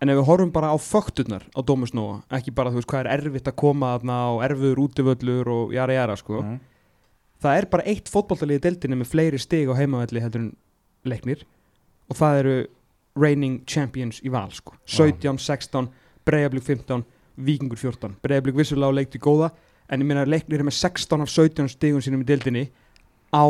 en 0.01 0.09
ef 0.09 0.17
við 0.19 0.25
horfum 0.27 0.51
bara 0.53 0.69
á 0.73 0.77
fökturnar 0.77 1.43
á 1.57 1.59
Dómus 1.65 1.93
Nóa, 1.93 2.21
ekki 2.31 2.51
bara, 2.53 2.69
þú 2.69 2.81
veist, 2.81 2.87
hvað 2.91 3.05
er 3.05 3.11
erfitt 3.17 3.47
að 3.49 3.55
koma 3.57 3.93
þarna 3.97 4.17
og 4.35 4.43
erfiður 4.45 4.81
útivöllur 4.87 5.47
og 5.53 5.73
jara 5.73 5.93
jara, 5.93 6.15
sko, 6.15 6.41
Mhm. 6.43 6.59
það 7.41 7.57
er 7.57 7.65
bara 7.65 7.83
eitt 7.83 8.09
fótballtalið 8.09 8.59
í 8.59 8.61
deildinni 8.61 8.95
með 9.01 9.11
fleiri 9.13 9.39
stig 9.39 9.67
á 9.69 9.73
heimavelli 9.77 10.21
heldur 10.21 10.41
en 10.41 10.55
leiknir 11.05 11.43
og 12.09 12.15
það 12.17 12.39
eru 12.39 12.67
reigning 13.15 13.63
champions 13.65 14.21
í 14.21 14.29
val 14.29 14.49
sko. 14.51 14.73
17, 14.85 15.37
16, 15.37 15.89
Breiðablík 16.25 16.63
15 16.63 17.03
Víkingur 17.39 17.77
14, 17.77 18.15
Breiðablík 18.21 18.55
vissulega 18.55 18.89
á 18.89 18.97
leikti 18.97 19.19
góða 19.19 19.51
en 19.89 20.01
ég 20.01 20.05
meina 20.05 20.23
að 20.25 20.29
leiknir 20.33 20.59
er 20.59 20.63
með 20.67 20.73
16 20.77 21.21
af 21.21 21.29
17 21.29 21.69
stigum 21.69 22.01
sínum 22.01 22.21
í 22.21 22.25
deildinni 22.25 22.69
á 23.33 23.45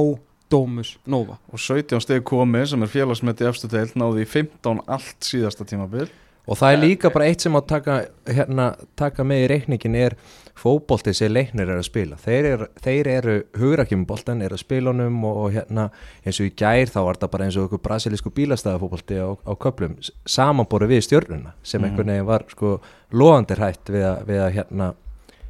Dómus 0.50 0.98
Nova 1.06 1.38
Og 1.52 1.60
17 1.60 2.00
steg 2.02 2.24
komið 2.24 2.68
sem 2.70 2.84
er 2.84 2.88
félagsmeti 2.88 3.48
efstu 3.48 3.68
deild, 3.68 3.94
náði 3.96 4.22
í 4.24 4.28
15 4.28 4.80
allt 4.88 5.20
síðasta 5.20 5.66
tímabil. 5.68 6.08
Og 6.48 6.56
það 6.56 6.74
er 6.74 6.80
líka 6.80 7.10
bara 7.12 7.26
eitt 7.28 7.44
sem 7.44 7.56
að 7.60 7.66
taka, 7.68 7.96
hérna, 8.32 8.68
taka 8.96 9.24
með 9.28 9.42
í 9.44 9.48
reikningin 9.52 9.96
er 10.00 10.14
fótbolti 10.58 11.12
sem 11.14 11.30
leiknir 11.36 11.68
er 11.70 11.78
að 11.82 11.86
spila. 11.90 12.16
Þeir 12.24 12.46
eru, 12.54 12.68
þeir 12.82 13.08
eru 13.12 13.34
hugrakjumboltan, 13.60 14.42
eru 14.42 14.56
að 14.56 14.62
spila 14.64 14.94
honum 14.94 15.18
og, 15.28 15.42
og 15.44 15.52
hérna 15.58 15.90
eins 16.26 16.40
og 16.40 16.48
í 16.48 16.54
gær 16.58 16.88
þá 16.94 17.00
var 17.06 17.20
það 17.22 17.34
bara 17.36 17.46
eins 17.50 17.58
og 17.60 17.68
einhver 17.68 17.84
brasilísku 17.84 18.32
bílastæðafótbolti 18.40 19.20
á, 19.20 19.30
á 19.38 19.54
köplum 19.60 19.98
samanbori 20.26 20.88
við 20.94 21.04
stjörnuna 21.10 21.52
sem 21.64 21.82
Mhm. 21.82 21.90
einhvern 21.92 22.14
veginn 22.16 22.26
var 22.32 22.48
sko 22.50 22.80
loðandir 23.12 23.60
hætt 23.62 23.86
við 23.94 24.08
að, 24.08 24.26
við 24.32 24.42
að 24.48 24.52
hérna, 24.58 24.90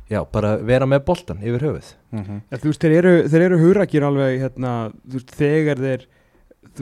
já, 0.09 0.19
bara 0.31 0.57
vera 0.57 0.85
með 0.89 1.05
boltan 1.05 1.39
yfir 1.43 1.61
höfuð. 1.69 1.93
Mhm. 2.11 2.41
ja, 2.51 2.57
þú 2.57 2.73
veist, 2.73 2.81
þeir 2.81 2.97
eru, 3.03 3.15
þeir 3.29 3.41
eru 3.51 3.57
hugrakir 3.63 4.03
alveg 4.03 4.39
hérna, 4.41 4.75
veist, 5.05 5.31
þegar 5.37 5.77
þeir 5.77 6.05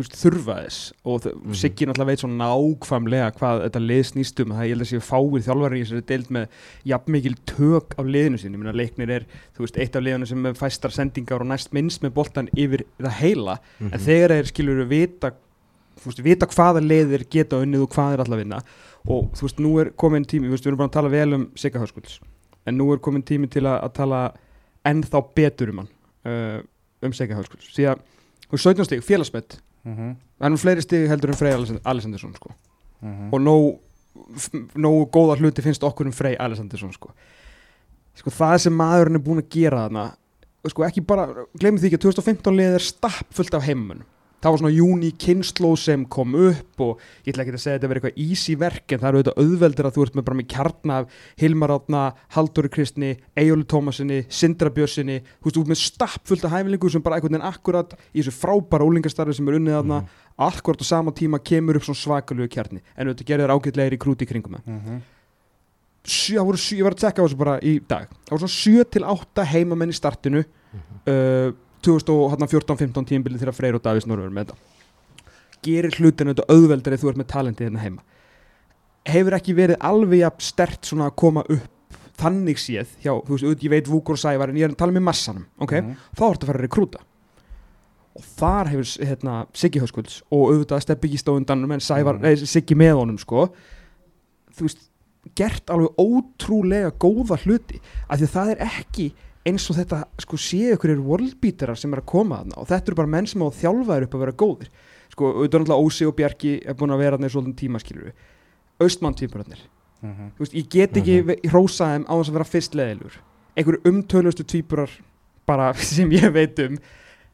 veist, 0.01 0.17
þurfa 0.19 0.55
þess. 0.65 0.79
Og 1.05 1.25
mm 1.25 1.45
Mhm. 1.45 1.53
Siggi 1.55 1.85
náttúrulega 1.85 2.09
veit 2.11 2.19
svo 2.19 2.29
nákvæmlega 2.31 3.31
hvað 3.37 3.61
þetta 3.65 3.81
lið 3.85 4.03
snýst 4.09 4.39
um, 4.43 4.51
það 4.55 4.65
ég 4.65 4.75
held 4.75 4.85
að 4.85 4.91
séu 4.91 5.03
fáir 5.05 5.45
þjálfari 5.45 5.79
í 5.79 5.85
þessari 5.85 6.05
deild 6.11 6.29
með 6.35 6.47
jafn 6.85 7.11
mikil 7.11 7.35
tök 7.45 7.95
á 7.95 8.01
liðinu 8.03 8.39
sinni, 8.39 8.57
ég 8.57 8.63
meina 8.63 8.75
leiknir 8.75 9.09
er 9.09 9.25
þú 9.55 9.65
veist, 9.65 9.77
eitt 9.77 9.95
af 9.95 10.03
liðinu 10.03 10.27
sem 10.27 10.49
fæstar 10.53 10.91
sendingar 10.91 11.41
og 11.41 11.47
næst 11.47 11.73
minnst 11.73 12.01
með 12.03 12.13
boltan 12.13 12.49
yfir 12.55 12.85
það 12.99 13.17
heila. 13.21 13.59
Mhm. 13.79 13.93
en 13.93 13.99
þegar 13.99 14.29
þeir 14.35 14.51
skilur 14.51 14.85
vita 14.87 15.31
þú 15.99 16.11
veist, 16.11 16.23
vita 16.23 16.45
hvaða 16.51 16.81
liðir 16.83 17.25
geta 17.29 17.61
unnið 17.63 17.85
og 17.85 17.89
hvað 17.95 18.13
er 18.13 18.23
alltaf 18.23 18.41
vinna. 18.41 18.61
Og 19.07 19.29
þú 19.37 19.47
veist, 19.47 19.59
nú 19.61 19.79
er 19.81 19.91
komin 19.95 20.25
tími, 20.25 20.49
veist, 20.49 20.65
við 20.65 20.73
erum 20.73 20.81
bara 20.81 20.89
að 20.89 20.97
tala 20.97 21.09
vel 21.13 21.33
um 21.37 21.45
Sigga 21.55 21.79
Höskulds, 21.79 22.19
en 22.65 22.77
nú 22.77 22.91
er 22.93 22.99
komin 22.99 23.23
tími 23.23 23.47
til 23.49 23.63
að, 23.63 23.83
að 23.85 23.93
tala 23.93 24.33
ennþá 24.85 25.21
betur 25.35 25.69
um 25.69 25.83
hann 25.83 25.89
uh, 26.25 26.59
um 27.05 27.13
Sigga 27.13 27.37
Höskulds. 27.37 27.69
Því 27.75 27.87
að, 27.93 28.03
þú 28.49 28.57
veist, 28.57 28.67
17 28.67 28.85
stig, 28.89 29.05
félagsbett 29.05 29.59
Mhm. 29.85 30.15
það 30.39 30.45
er 30.47 30.49
nú 30.49 30.57
fleiri 30.57 30.81
stig 30.81 31.07
heldur 31.09 31.29
en 31.29 31.35
Frey 31.39 31.53
Alessand- 31.53 31.81
Alessandarsson 31.85 32.33
sko. 32.35 32.51
Mhm. 33.01 33.29
og 33.33 33.41
nóg 33.41 33.79
nógu 34.75 35.09
góða 35.11 35.37
hluti 35.37 35.61
finnst 35.61 35.83
okkur 35.83 36.05
um 36.07 36.11
Frey 36.11 36.35
Alessandarsson 36.39 36.93
sko. 36.93 37.11
sko, 38.15 38.29
það 38.31 38.59
sem 38.59 38.73
maðurinn 38.73 39.15
er 39.15 39.19
búin 39.19 39.41
að 39.43 39.49
gera 39.49 39.87
þarna 39.89 40.15
sko 40.67 40.83
ekki 40.87 41.05
bara, 41.05 41.27
glemir 41.59 41.79
því 41.79 41.91
ekki 41.91 41.97
að 41.99 42.05
2015 42.07 42.55
liðið 42.57 42.75
er 42.79 42.79
stapp 42.79 43.27
fullt 43.35 43.53
af 43.53 43.63
heimunum 43.67 44.03
það 44.45 44.53
var 44.53 44.61
svona 44.61 44.73
júni 44.75 45.09
kynnslóð 45.17 45.75
sem 45.81 46.03
kom 46.15 46.35
upp 46.37 46.83
og 46.85 46.99
ég 47.25 47.33
ætla 47.33 47.45
ekki 47.45 47.55
að 47.55 47.63
segja 47.63 47.75
að 47.75 47.79
þetta 47.79 47.89
verið 47.91 48.03
eitthvað 48.03 48.25
easy 48.25 48.55
verk 48.61 48.93
en 48.93 49.01
það 49.01 49.09
eru 49.09 49.21
auðvitað 49.21 49.39
auðveldir 49.41 49.89
að 49.89 49.95
þú 49.95 50.05
ert 50.05 50.17
með 50.19 50.25
bara 50.27 50.39
með 50.39 50.49
kjarna 50.53 50.99
af 50.99 51.15
Hilmar 51.41 51.73
Átna, 51.73 52.03
Halldóri 52.35 52.71
Kristni 52.75 53.09
Eyjóli 53.33 53.65
Tómasinni, 53.65 54.19
Sindra 54.29 54.69
Björsinni 54.75 55.17
þú 55.25 55.49
veist, 55.49 55.57
ert 55.57 55.71
með 55.73 55.81
stapp 55.81 56.29
fullt 56.29 56.45
af 56.45 56.53
hæfilingu 56.53 56.91
sem 56.93 57.05
bara 57.05 57.17
einhvern 57.17 57.39
veginn 57.39 57.49
akkurat 57.49 57.97
í 58.13 58.21
þessu 58.21 58.35
frábæra 58.37 58.85
ólingastarfi 58.85 59.35
sem 59.39 59.49
er 59.49 59.57
unnið 59.57 59.79
þarna, 59.79 59.99
akkurat 60.45 60.85
á 60.85 60.85
sama 60.85 61.15
tíma 61.15 61.41
kemur 61.41 61.79
upp 61.79 61.89
svona 61.89 62.03
svakalögu 62.03 62.53
kjarni. 62.53 62.83
En 62.93 63.09
auðvitað 63.09 63.31
gerir 63.31 63.47
þér 63.47 63.55
ágætlegir 63.57 63.97
í 63.97 64.01
krúti 64.05 64.29
kringum 64.29 64.59
það. 64.59 64.71
Mhm. 64.75 65.03
sjö, 66.05 66.37
voru 66.45 66.57
sjö, 66.61 66.77
ég 66.77 66.85
var 66.85 66.93
að 66.93 67.01
tekka 67.01 67.17
á 67.17 67.25
þessu 67.25 67.37
bara 67.37 67.59
í 67.65 67.79
dag. 67.81 68.09
Það 68.27 68.35
voru 68.35 68.45
svona 68.45 68.57
7 68.61 68.83
til 68.93 69.03
8 69.09 69.45
heimamenn 69.49 69.89
í 69.89 69.97
startinu. 69.97 70.43
Uh, 71.07 71.55
2014-15 71.85 73.07
tímbilið 73.11 73.43
þegar 73.43 73.57
Freyr 73.57 73.77
og 73.77 73.83
Davís 73.85 74.07
Norður 74.09 74.33
með 74.33 74.49
þetta. 74.49 75.29
Gerir 75.65 75.97
hlutinu 75.99 76.33
þetta 76.33 76.47
auðveldar 76.51 76.95
ef 76.95 77.01
þú 77.03 77.11
ert 77.11 77.21
með 77.21 77.29
talentið 77.31 77.69
hérna 77.69 77.83
heima? 77.85 78.03
Hefur 79.05 79.37
ekki 79.37 79.55
verið 79.57 79.81
alveg 79.85 80.23
jafn 80.23 80.45
stert 80.45 80.87
svona 80.89 81.09
að 81.09 81.17
koma 81.21 81.45
upp 81.45 81.99
þannig 82.15 82.61
séð 82.61 82.93
hjá, 83.03 83.11
þú 83.27 83.35
veist, 83.35 83.63
ég 83.65 83.73
veit 83.73 83.89
Vúkur 83.91 84.17
Sævar 84.19 84.49
en 84.51 84.57
ég 84.57 84.65
er 84.67 84.73
að 84.73 84.79
tala 84.79 84.95
með 84.95 85.03
massanum, 85.09 85.45
ok? 85.59 85.73
Mhm. 85.81 85.95
þá 86.15 86.23
ertu 86.29 86.45
að 86.45 86.49
fara 86.51 86.59
að 86.59 86.65
rekrúta. 86.65 86.99
Og 88.15 88.23
þar 88.23 88.69
hefur 88.71 89.05
hérna, 89.05 89.47
Siggi 89.53 89.81
Höskulds 89.83 90.21
og 90.31 90.53
auðvitað 90.53 90.85
Steppi 90.85 91.09
ekki 91.09 91.19
stóð 91.19 91.41
undan 91.41 91.65
en 91.65 92.21
nei, 92.21 92.35
Siggi 92.35 92.75
með 92.75 92.95
honum 92.95 93.17
sko 93.19 93.49
þú 94.55 94.67
veist, 94.67 94.85
gert 95.35 95.71
alveg 95.73 95.99
ótrúlega 95.99 96.93
góða 97.01 97.37
hluti 97.43 97.81
af 98.07 98.19
því 98.19 98.27
að 98.27 98.35
það 98.35 98.51
er 98.53 98.63
ekki 98.65 99.07
eins 99.45 99.69
og 99.69 99.77
þetta 99.77 100.01
sko 100.23 100.39
séu 100.41 100.73
ykkur 100.75 100.95
worldbeaterar 101.05 101.77
sem 101.77 101.93
er 101.93 102.01
að 102.01 102.09
koma 102.09 102.41
þarna 102.41 102.59
og 102.61 102.69
þetta 102.71 102.91
eru 102.91 102.99
bara 103.01 103.13
menn 103.13 103.29
sem 103.29 103.45
á 103.45 103.49
þjálfaður 103.61 104.07
upp 104.07 104.15
að 104.15 104.23
vera 104.25 104.39
góðir. 104.41 104.73
Sko, 105.13 105.29
auðvitað 105.31 105.61
náttúrulega 105.61 105.85
Ósi 105.85 106.07
og 106.09 106.15
Bjarki 106.17 106.57
er 106.65 106.75
búin 106.75 106.91
að 106.91 107.03
vera 107.03 107.17
þarna 107.17 107.29
í 107.29 107.35
svolítið 107.35 107.59
tíma 107.61 107.79
skilur 107.79 108.09
við 108.09 108.25
Austmann 108.81 109.15
tvíburarnir. 109.15 109.61
Mhm. 110.01 110.33
Þú 110.35 110.43
veist, 110.43 110.55
ég 110.55 110.69
get 110.69 110.97
ekki 110.97 111.21
mm 111.21 111.29
-hmm. 111.29 111.49
hrósa 111.51 111.85
þeim 111.93 112.05
á 112.09 112.13
þess 112.17 112.29
að 112.29 112.37
vera 112.37 112.51
fyrst 112.53 112.75
leðilur 112.75 113.21
einhverju 113.55 113.81
umtölustu 113.87 114.43
tvíburar 114.43 114.91
bara 115.47 115.73
sem 115.95 116.11
ég 116.11 116.31
veit 116.33 116.59
um 116.65 116.77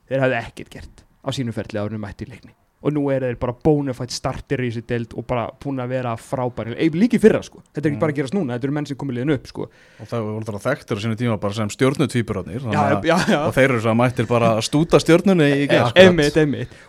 þeir 0.10 0.26
hafði 0.26 0.42
ekkert 0.42 0.74
gert 0.78 1.06
á 1.26 1.30
sínu 1.34 1.54
ferli 1.56 1.82
árunum 1.82 2.04
mætti 2.06 2.28
í 2.28 2.32
leikni 2.32 2.56
og 2.82 2.94
nú 2.96 3.04
er 3.14 3.22
þeir 3.22 3.36
bara 3.38 3.54
bonafætt 3.54 4.12
startir 4.12 4.64
í 4.66 4.70
þessi 4.72 4.82
deild 4.90 5.12
og 5.14 5.26
bara 5.30 5.48
búin 5.62 5.78
að 5.84 5.92
vera 5.94 6.16
frábæri 6.18 6.74
líki 6.98 7.20
fyrra 7.22 7.42
sko, 7.46 7.62
þetta 7.74 7.86
er 7.86 7.92
ekki 7.92 7.98
Mm. 7.98 8.00
bara 8.02 8.12
að 8.12 8.18
gerast 8.18 8.34
núna 8.34 8.56
þetta 8.58 8.68
eru 8.68 8.74
menn 8.74 8.86
sem 8.90 8.98
komið 8.98 9.18
liðin 9.20 9.34
upp 9.36 9.48
sko 9.48 9.62
og 10.02 10.08
það 10.10 10.24
voru 10.26 10.46
það 10.50 10.66
þekktur 10.66 10.98
á 10.98 11.02
sínu 11.04 11.18
tíma 11.20 11.38
bara 11.42 11.54
sem 11.54 11.70
já. 13.30 13.38
og 13.48 13.54
þeir 13.54 13.70
eru 13.70 13.82
svo 13.82 13.92
að 13.94 14.00
mættir 14.02 14.28
bara 14.28 14.50
að 14.58 14.62
stúta 14.66 15.00
stjórnunni 15.00 15.50
í 15.62 15.68
gerð 15.70 15.92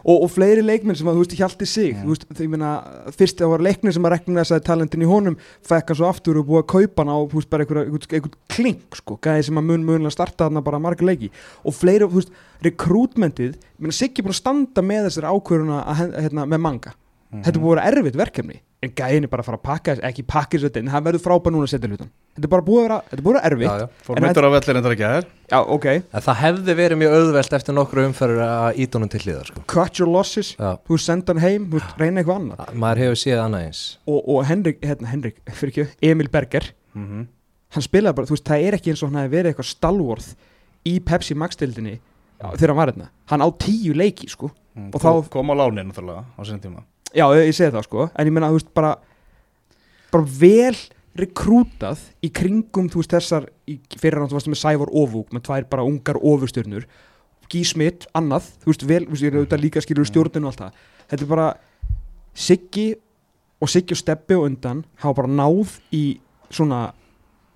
og, 0.04 0.16
og 0.22 0.30
fleiri 0.32 0.62
leikmenn 0.64 0.96
sem 0.96 1.06
að, 1.08 1.18
þú 1.20 1.24
veist, 1.26 1.36
hjalti 1.42 1.66
sig 1.68 1.92
Mm. 1.92 2.04
þú 2.06 2.08
veist, 2.14 2.24
þegar 2.32 2.46
ég 2.46 2.52
meina, 2.56 2.70
fyrst 3.12 3.36
það 3.42 3.50
var 3.52 3.58
leiknir 3.68 3.92
sem 3.92 4.06
að 4.08 4.12
rekna 4.16 4.40
þess 4.40 4.54
að 4.56 4.64
talentin 4.64 5.02
í 5.04 5.08
honum 5.12 5.36
fekk 5.68 5.88
hann 5.92 5.96
svo 6.00 6.08
aftur 6.08 6.38
og 6.40 6.46
búið 6.48 6.62
að 6.62 6.70
kaupa 6.72 7.02
hann 7.04 7.12
á, 7.12 7.18
þú 7.28 7.36
veist, 7.36 7.52
einhver, 7.52 7.82
einhver, 7.84 8.06
einhver 8.16 8.32
klink, 8.48 8.96
sko, 8.96 9.18
gæði 9.20 9.44
sem 9.50 9.58
að 9.60 9.68
mun 9.68 9.84
munlega 9.84 10.10
starta 10.14 10.48
þarna 10.48 10.62
bara 10.64 10.78
marga 10.80 11.04
leiki 11.04 11.28
og 11.64 11.74
fleiri, 11.76 12.08
þú 12.08 12.16
veist, 12.22 12.32
rekrútmentið, 12.62 13.56
meina, 13.82 13.92
Siggi 13.98 14.22
búin 14.24 14.34
að 14.34 14.40
standa 14.42 14.82
með 14.82 15.08
þessari 15.10 15.30
ákvöruna 15.32 15.84
að, 15.86 16.02
hérna, 16.26 16.46
með 16.46 16.60
manga, 16.60 16.92
Mhm. 17.32 17.42
þetta 17.46 17.56
er 17.56 17.62
búið 17.62 17.72
að 17.72 17.76
vera 17.80 17.90
erfitt 17.92 18.16
verkefni 18.20 18.56
en 18.82 18.90
gæðin 18.98 19.24
er 19.24 19.28
bara 19.32 19.42
að 19.42 19.46
fara 19.46 19.56
að 19.56 19.62
pakka 19.62 19.92
þess, 19.94 20.02
ekki 20.04 20.22
pakka 20.26 20.58
þess 20.58 20.76
en 20.76 20.88
það 20.92 21.04
verður 21.06 21.22
frábæð 21.24 21.52
núna 21.54 21.64
að 21.64 21.70
setja 21.72 21.88
hlutan 21.88 22.10
þetta 22.36 22.44
er 22.44 22.50
bara 22.52 22.62
búið 22.66 22.80
að 22.82 22.82
vera, 22.88 22.98
þetta 23.08 23.16
er 23.16 23.22
búið 23.22 23.32
að 23.32 23.38
vera 23.38 23.48
erfitt 23.48 23.68
já, 23.68 23.78
já. 23.78 23.88
fór 24.04 24.20
myndur 24.20 24.44
á 24.44 24.50
vellir 24.52 24.76
en 24.76 24.82
það 24.84 24.92
ekki 24.92 25.06
er 25.08 25.24
já, 25.52 25.58
ok, 25.76 25.86
En 26.12 26.20
það 26.26 26.36
hefði 26.42 26.74
verið 26.82 26.98
mjög 27.00 27.14
auðvelt 27.16 27.52
eftir 27.56 27.74
nokkru 27.78 28.04
umferður 28.10 28.42
að 28.44 28.76
ídónum 28.84 29.10
til 29.14 29.20
hliðar 29.24 29.46
sko. 29.48 29.62
cut 29.66 29.98
your 29.98 30.08
losses 30.12 30.52
Já. 30.58 30.76
þú 30.84 30.98
senda 31.00 31.32
hann 31.32 31.40
heim, 31.40 31.70
þú 31.70 31.80
reyna 31.96 32.20
eitthvað 32.20 32.40
annað 32.42 32.74
maður 32.74 32.98
hefur 33.06 33.20
séð 33.22 33.40
annað 33.46 33.64
eins 33.64 33.82
og, 34.06 34.28
og 34.28 34.44
Henrik, 34.44 34.80
hérna, 34.82 35.06
Henrik, 35.06 35.36
fyrir 35.56 35.72
ekki, 35.72 35.88
Emil 36.02 36.28
Berger 36.28 36.72
Mhm. 36.94 37.26
hann 37.72 37.82
spilaði 37.82 38.14
bara, 38.14 38.26
þú 38.26 38.36
veist, 38.36 38.44
það 38.44 38.66
er 38.68 38.72
ekki 38.76 38.90
eins 38.92 39.02
og 39.02 39.08
hann 39.12 39.22
hefði 39.24 39.32
verið 39.40 39.54
eitthvað 39.54 39.72
stalvorð 39.72 40.34
í 40.84 41.00
Pepsi 41.00 41.34
Max-dildinni 41.34 41.98
þegar 42.56 42.68
hann 42.72 42.76
var 42.82 42.90
hérna, 42.92 43.08
hann 43.30 43.40
á 43.44 43.48
tíu 43.58 43.94
leiki 43.94 44.28
sko, 44.28 44.50
Og 44.72 44.92
Kom- 45.00 45.22
þá- 45.22 45.28
kom 45.30 45.50
á 45.52 45.54
lánin 45.54 45.90
náttúrulega 45.92 46.24
á 46.32 46.40
sín 46.48 46.58
tíma. 46.60 46.82
Já, 47.14 47.26
ég, 47.36 47.52
segi 47.52 47.70
það 47.74 47.84
sko. 47.84 48.10
En 48.16 48.26
ég 48.26 48.32
meina, 48.32 48.48
þú 48.48 48.56
veist, 48.56 48.72
bara 48.74 48.96
bara 50.10 50.24
vel 50.24 50.76
rekrútað 51.14 51.98
í 52.24 52.30
kringum, 52.32 52.88
þú 52.88 53.02
veist, 53.02 53.12
þessar 53.12 53.46
í, 53.68 53.78
fyrir 54.00 54.18
hann, 54.22 54.28
þú 54.30 54.38
veist, 54.38 54.48
með 54.48 54.60
Sævar 54.62 54.88
Ofúk 54.96 55.28
með 55.36 55.42
tvær 55.44 55.66
bara 55.68 55.84
ungar 55.84 56.16
ofurstjörnur. 56.16 56.86
Gí 57.52 57.62
Smith, 57.68 58.06
annað, 58.16 58.48
þú 58.64 58.70
veist, 58.72 58.86
vel, 58.88 59.04
þú 59.06 59.10
veist, 59.12 59.22
ég 59.26 59.34
er 59.34 59.38
auðvitað 59.42 59.60
líka 59.66 59.82
skilur 59.84 60.08
stjórninu 60.08 60.48
og 60.48 60.52
allt 60.54 60.62
það. 60.64 60.72
Þetta 61.12 61.22
er 61.22 61.30
bara 61.34 61.48
Siggi 62.34 62.86
og 63.60 63.68
Siggi 63.68 63.92
og 63.92 64.00
Steppi 64.00 64.34
og 64.38 64.46
undan 64.48 64.84
hafa 65.02 65.14
bara 65.20 65.28
náð 65.28 65.76
í 65.92 66.18
svona 66.50 66.92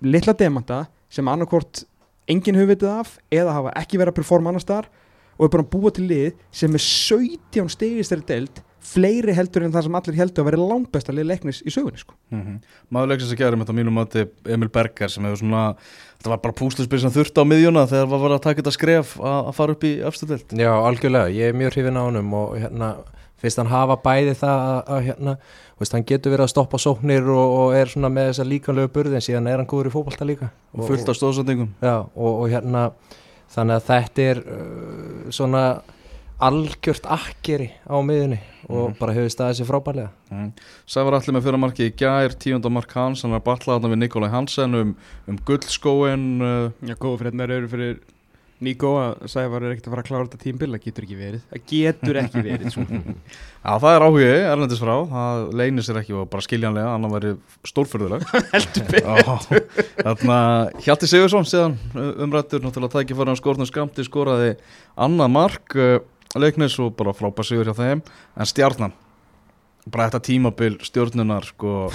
litla 0.05 0.33
demanta 0.37 0.83
sem 1.09 1.25
annarkvort 1.27 1.83
enginn 2.27 2.59
hefur 2.59 2.73
vitið 2.73 2.93
af 2.93 3.17
eða 3.33 3.57
hafa 3.57 3.75
ekki 3.81 3.99
verið 3.99 4.13
að 4.13 4.19
performa 4.21 4.53
annars 4.53 4.67
þar 4.67 4.89
og 5.37 5.45
er 5.45 5.53
bara 5.53 5.65
að 5.65 5.73
búa 5.73 5.91
til 5.93 6.07
lið 6.09 6.39
sem 6.51 6.73
er 6.73 6.83
17 6.83 7.69
stegist 7.73 8.13
þeirri 8.13 8.27
deild 8.31 8.63
fleiri 8.87 9.33
heldur 9.35 9.65
en 9.65 9.73
það 9.73 9.87
sem 9.87 9.97
allir 9.99 10.17
heldur 10.17 10.43
að 10.43 10.47
vera 10.51 10.65
langbesta 10.69 11.13
lið 11.15 11.27
leiknis 11.31 11.59
í 11.65 11.73
sögunni 11.73 11.99
sko. 11.99 12.13
Mhm. 12.31 12.59
maður 12.93 13.11
leiksins 13.11 13.33
að 13.33 13.41
gera 13.41 13.57
með 13.57 13.65
þetta 13.67 13.77
mínum 13.79 13.97
mati 13.97 14.25
Emil 14.45 14.69
Berger 14.69 15.11
sem 15.11 15.23
hefur 15.27 15.41
svona 15.41 15.63
þetta 16.17 16.31
var 16.31 16.41
bara 16.45 16.53
púsluspil 16.53 17.01
sem 17.01 17.11
þurfti 17.11 17.43
á 17.43 17.45
miðjuna 17.49 17.87
þegar 17.89 18.07
var 18.13 18.23
verið 18.23 18.37
að 18.37 18.45
taka 18.47 18.61
þetta 18.61 18.75
skref 18.77 19.17
að, 19.19 19.39
að 19.49 19.57
fara 19.59 19.75
upp 19.75 19.83
í 19.83 19.93
efstudelt 20.07 20.55
Já, 20.55 20.71
algjörlega, 20.71 21.33
ég 21.35 21.51
er 21.51 21.57
mjög 21.57 21.73
hrifin 21.75 21.99
á 21.99 22.03
honum 22.07 22.33
og 22.33 22.55
hérna, 22.57 22.89
finnst 23.41 23.59
hann 23.61 23.69
hafa 23.71 23.97
bæði 24.03 24.33
það 24.39 24.61
að, 24.67 24.79
að 24.95 25.03
hérna, 25.07 25.35
veist, 25.79 25.93
hann 25.93 26.07
getur 26.09 26.33
verið 26.33 26.47
að 26.47 26.53
stoppa 26.55 26.79
sóknir 26.81 27.27
og, 27.29 27.57
og 27.59 27.75
er 27.77 27.91
svona 27.91 28.09
með 28.13 28.31
þessa 28.31 28.47
líkanlegu 28.49 28.93
burði 28.95 29.19
en 29.19 29.25
síðan 29.27 29.51
er 29.51 29.61
hann 29.61 29.69
góður 29.69 29.91
í 29.91 29.93
fótbolta 29.93 30.25
líka 30.27 30.49
og 30.73 30.87
fullt 30.89 31.11
af 31.13 31.19
stóðsendingum 31.19 31.69
Já, 31.85 31.95
og, 32.15 32.31
og 32.31 32.49
hérna 32.51 32.87
þannig 33.53 33.77
að 33.77 33.85
þetta 33.91 34.25
er 34.31 34.41
uh, 34.41 35.29
svona 35.37 35.61
algjört 36.37 37.07
akkeri 37.09 37.71
á 37.89 37.97
miðunni 38.05 38.37
og 38.67 38.89
Mhm. 38.91 38.97
bara 38.99 39.13
hefur 39.15 39.31
staðið 39.31 39.57
sér 39.61 39.67
frábærlega 39.69 40.09
mm. 40.29 40.49
Sævar 40.85 41.15
allir 41.17 41.33
með 41.37 41.45
fyrir 41.47 41.61
marki 41.61 41.87
í 41.87 41.93
gær 41.97 42.35
tíunda 42.35 42.69
mark 42.69 42.91
hans, 42.93 43.23
hann 43.23 43.33
er 43.33 43.41
batlað 43.45 43.77
þarna 43.79 43.93
við 43.93 44.01
Nikolai 44.03 44.29
Hansen 44.33 44.75
um, 44.75 44.91
um 45.27 45.39
guldskóin 45.47 46.27
uh, 46.41 46.71
Já, 46.85 46.93
góðu 46.99 47.21
frétnar 47.23 47.53
eru 47.55 47.69
fyrir 47.71 47.97
Níko 48.57 48.89
að 48.97 49.27
Sævar 49.29 49.61
er 49.61 49.75
ekkert 49.75 49.87
að 49.87 49.93
fara 49.93 50.01
að 50.01 50.07
klára 50.07 50.25
þetta 50.25 50.39
tímbil 50.41 50.69
það 50.71 50.85
getur 50.87 51.05
ekki 51.05 51.17
verið, 51.19 51.41
það 51.51 51.65
getur 51.69 52.17
ekki 52.23 52.41
verið 52.41 52.71
sko. 52.73 52.85
Já, 53.67 53.71
það 53.83 53.89
er 53.91 54.05
áhugi, 54.07 54.29
erlendis 54.49 54.81
frá. 54.81 54.93
Það 55.11 55.41
leynir 55.61 55.85
sér 55.85 55.99
ekki 56.01 56.15
og 56.17 56.29
bara 56.31 56.45
skiljanlega 56.45 56.93
annar 56.95 57.13
væri 57.13 57.33
stórfyrðuleg 57.69 58.25
betur. 58.89 59.65
Þarna 59.99 60.39
Hjalti 60.87 61.11
Sigursson 61.11 61.45
síðan 61.45 61.77
umrættur 62.25 62.65
náttúrulega 62.65 62.97
tæki 63.03 63.17
fyrir 63.17 63.33
hann 63.33 63.41
skornum 63.41 63.69
skamti 63.69 64.07
skoraði 64.07 64.55
annað 65.05 65.33
mark 65.35 65.77
uh, 65.77 65.99
leiknis 66.33 66.79
og 66.81 66.95
bara 66.97 67.13
frábær 67.17 67.45
sigur 67.45 67.69
hjá 67.69 67.77
þeim. 67.77 68.01
En 68.33 68.49
stjarnan 68.49 68.97
bara 69.85 70.09
þetta 70.09 70.25
tímabil 70.31 70.81
stjórnunar 70.83 71.45
sko 71.53 71.91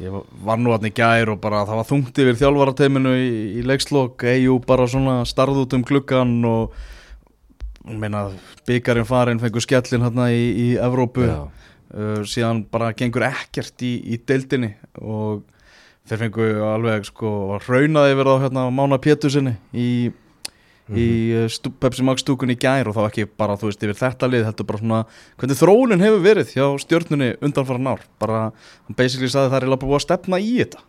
ég 0.00 0.12
var- 0.44 0.58
nú 0.58 0.72
í 0.72 0.92
gær 0.94 1.30
og 1.32 1.40
bara 1.40 1.64
það 1.64 1.76
var 1.80 1.88
þungt 1.90 2.18
yfir 2.18 2.38
þjálfarateiminu 2.40 3.14
í, 3.16 3.30
í 3.60 3.62
leikslokk 3.64 4.24
EU 4.24 4.58
bara 4.58 4.86
svona 4.86 5.24
starð 5.24 5.64
út 5.64 5.74
um 5.74 5.84
klukkan 5.84 6.44
og 6.44 6.72
meina 7.86 8.30
byggarinn 8.66 9.06
farin 9.06 9.38
fengur 9.38 9.62
skellin 9.62 10.02
hérna 10.02 10.30
í, 10.34 10.42
í 10.56 10.68
Evrópu. 10.76 11.26
Uh, 11.86 12.24
síðan 12.26 12.64
bara 12.68 12.92
gengur 12.92 13.22
ekkert 13.22 13.80
í, 13.86 13.92
í 14.10 14.18
deildinni 14.18 14.72
og 14.98 15.44
þeir 16.06 16.18
fengu 16.24 16.46
alveg 16.66 17.06
sko 17.06 17.60
raunaði 17.62 18.16
verið 18.18 18.34
á 18.34 18.42
hérna 18.42 18.64
Mána 18.74 18.98
Pétursinni 18.98 19.54
í, 19.72 20.10
í 20.94 21.06
uh, 21.34 21.46
stú, 21.50 21.72
Pepsi 21.82 22.04
Max 22.06 22.22
stúkunni 22.22 22.54
í 22.54 22.60
gær 22.62 22.90
og 22.90 22.96
þá 22.98 23.02
ekki 23.08 23.28
bara 23.38 23.58
þú 23.58 23.70
veist 23.70 23.86
yfir 23.86 23.98
þetta 23.98 24.30
lið 24.30 24.48
heldur 24.50 24.68
bara 24.68 24.82
svona 24.82 25.02
hvernig 25.40 25.60
þróunin 25.60 26.04
hefur 26.06 26.24
verið 26.24 26.52
hjá 26.54 26.66
stjörnunni 26.84 27.32
undanfara 27.40 27.94
ár? 27.96 28.04
Bara 28.22 28.42
hann 28.50 28.98
basically 28.98 29.30
saði 29.32 29.52
það 29.54 29.62
er 29.62 29.70
bara 29.74 29.84
búið 29.86 30.00
að 30.00 30.06
stefna 30.06 30.42
í 30.42 30.52
þetta. 30.60 30.84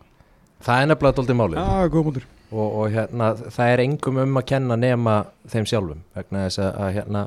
Það 0.68 0.82
er 0.82 0.90
nefnilega 0.92 1.18
doldið 1.20 1.38
málið. 1.38 1.98
Mútur 2.08 2.28
og, 2.52 2.68
og 2.68 2.94
hérna, 2.94 3.32
það 3.52 3.74
er 3.74 3.84
engum 3.84 4.22
um 4.22 4.40
að 4.40 4.48
kenna 4.54 4.78
nema 4.80 5.18
þeim 5.52 5.68
sjálfum 5.68 6.04
vegna 6.16 6.46
þess 6.46 6.62
að, 6.64 6.72
að 6.84 6.92
hérna, 6.98 7.24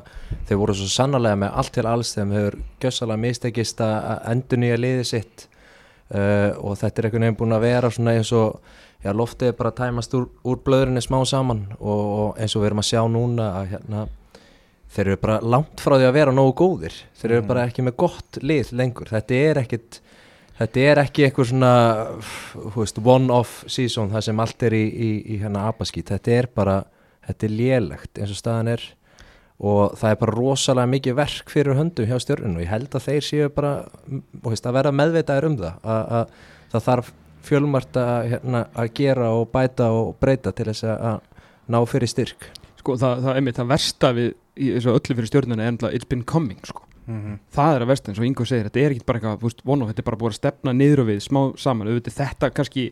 þeir 0.49 0.61
voru 0.63 0.77
svo 0.77 0.89
sannarlega 0.89 1.41
með 1.43 1.57
allt 1.61 1.73
til 1.77 1.85
alls 1.89 2.13
þeim 2.17 2.35
hefur 2.37 2.57
gjössalega 2.81 3.23
mistekist 3.27 3.83
að 3.85 4.11
endur 4.33 4.61
nýja 4.63 4.79
liði 4.81 5.07
sitt 5.11 5.47
uh, 6.13 6.51
og 6.61 6.77
þetta 6.79 7.01
er 7.01 7.07
einhvern 7.09 7.25
veginn 7.27 7.39
búin 7.39 7.55
að 7.57 7.65
vera 7.65 7.91
svona 7.91 8.15
eins 8.19 8.31
og 8.35 8.59
já, 9.03 9.11
loftið 9.15 9.47
er 9.51 9.57
bara 9.57 9.71
að 9.71 9.79
tæmast 9.81 10.13
úr, 10.17 10.27
úr 10.45 10.59
blöðurinni 10.65 11.01
smá 11.01 11.19
saman 11.25 11.65
og, 11.79 12.01
og 12.21 12.37
eins 12.41 12.55
og 12.55 12.61
við 12.63 12.71
erum 12.71 12.83
að 12.83 12.89
sjá 12.91 13.01
núna 13.09 13.47
að 13.61 13.69
hérna, 13.73 14.05
þeir 14.91 15.07
eru 15.07 15.17
bara 15.23 15.39
langt 15.41 15.79
frá 15.81 15.95
því 15.97 16.07
að 16.09 16.13
vera 16.19 16.31
nógu 16.35 16.53
góðir. 16.59 16.95
Þeir 17.15 17.31
eru 17.31 17.41
Mhm. 17.41 17.47
bara 17.47 17.65
ekki 17.67 17.83
með 17.87 17.95
gott 17.97 18.39
lið 18.41 18.71
lengur. 18.75 19.07
Þetta 19.07 19.37
er 19.49 19.61
ekkit 19.63 20.01
þetta 20.61 20.81
er 20.91 20.99
ekki 21.01 21.23
eitthvað 21.25 21.47
svona 21.49 21.69
veist, 22.75 22.99
one-off 23.01 23.63
season 23.71 24.11
það 24.11 24.21
sem 24.27 24.39
allt 24.43 24.63
er 24.67 24.75
í, 24.77 24.83
í, 24.91 25.11
í 25.33 25.39
hérna 25.41 25.63
apaskít. 25.71 26.11
Þetta 26.11 26.31
er 26.37 26.47
bara, 26.53 26.83
þetta 27.27 27.47
er 27.47 27.55
lélegt 27.55 28.19
eins 28.21 28.29
og 28.35 28.37
staðan 28.37 28.67
er 28.75 28.83
og 29.61 29.97
það 29.99 30.13
er 30.13 30.19
bara 30.23 30.35
rosalega 30.35 30.89
mikið 30.89 31.17
verk 31.19 31.51
fyrir 31.53 31.77
höndum 31.77 32.07
hjá 32.09 32.17
stjórnum 32.23 32.57
og 32.57 32.63
ég 32.63 32.71
held 32.71 32.95
að 32.97 33.07
þeir 33.07 33.25
séu 33.27 33.49
bara 33.53 33.73
veist, 34.41 34.65
að 34.65 34.77
vera 34.79 34.93
meðveitaðir 34.95 35.49
um 35.51 35.57
það 35.59 35.91
að, 35.95 36.15
að 36.17 36.31
það 36.71 36.87
þarf 36.87 37.11
fjölmart 37.45 37.99
að, 38.01 38.15
hérna, 38.31 38.63
að 38.77 38.93
gera 38.97 39.29
og 39.37 39.47
bæta 39.53 39.89
og 39.93 40.15
breyta 40.21 40.53
til 40.55 40.67
þess 40.71 40.85
að, 40.89 41.05
að 41.11 41.71
ná 41.73 41.79
fyrir 41.89 42.09
styrk. 42.09 42.49
Sko, 42.81 42.97
það, 42.97 43.23
það, 43.25 43.37
einmitt, 43.37 43.57
það 43.57 43.71
versta 43.71 44.11
við 44.17 44.29
í 44.61 44.73
þessu 44.75 44.93
öllu 44.95 45.17
fyrir 45.19 45.29
stjórnuna 45.29 45.65
er 45.65 45.71
ennlega 45.71 45.97
it's 45.97 46.09
been 46.09 46.25
coming, 46.27 46.61
sko. 46.65 46.85
Mm 47.09 47.39
það 47.55 47.75
er 47.75 47.83
að 47.83 47.89
versta 47.91 48.11
eins 48.11 48.19
og 48.21 48.27
Ingo 48.27 48.45
segir, 48.45 48.67
þetta 48.69 48.79
er 48.79 48.93
ekki 48.93 49.07
bara 49.07 49.19
eitthvað 49.19 49.39
þú 49.41 49.49
veist, 49.49 49.63
one-off, 49.65 49.89
þetta 49.89 50.01
er 50.01 50.09
bara 50.09 50.19
búið 50.21 50.31
að 50.31 50.37
stefna 50.37 50.73
niður 50.77 51.01
og 51.01 51.09
við 51.09 51.23
smá 51.25 51.39
saman, 51.59 51.89
auðvitað 51.89 52.17
þetta 52.19 52.49
kannski 52.55 52.83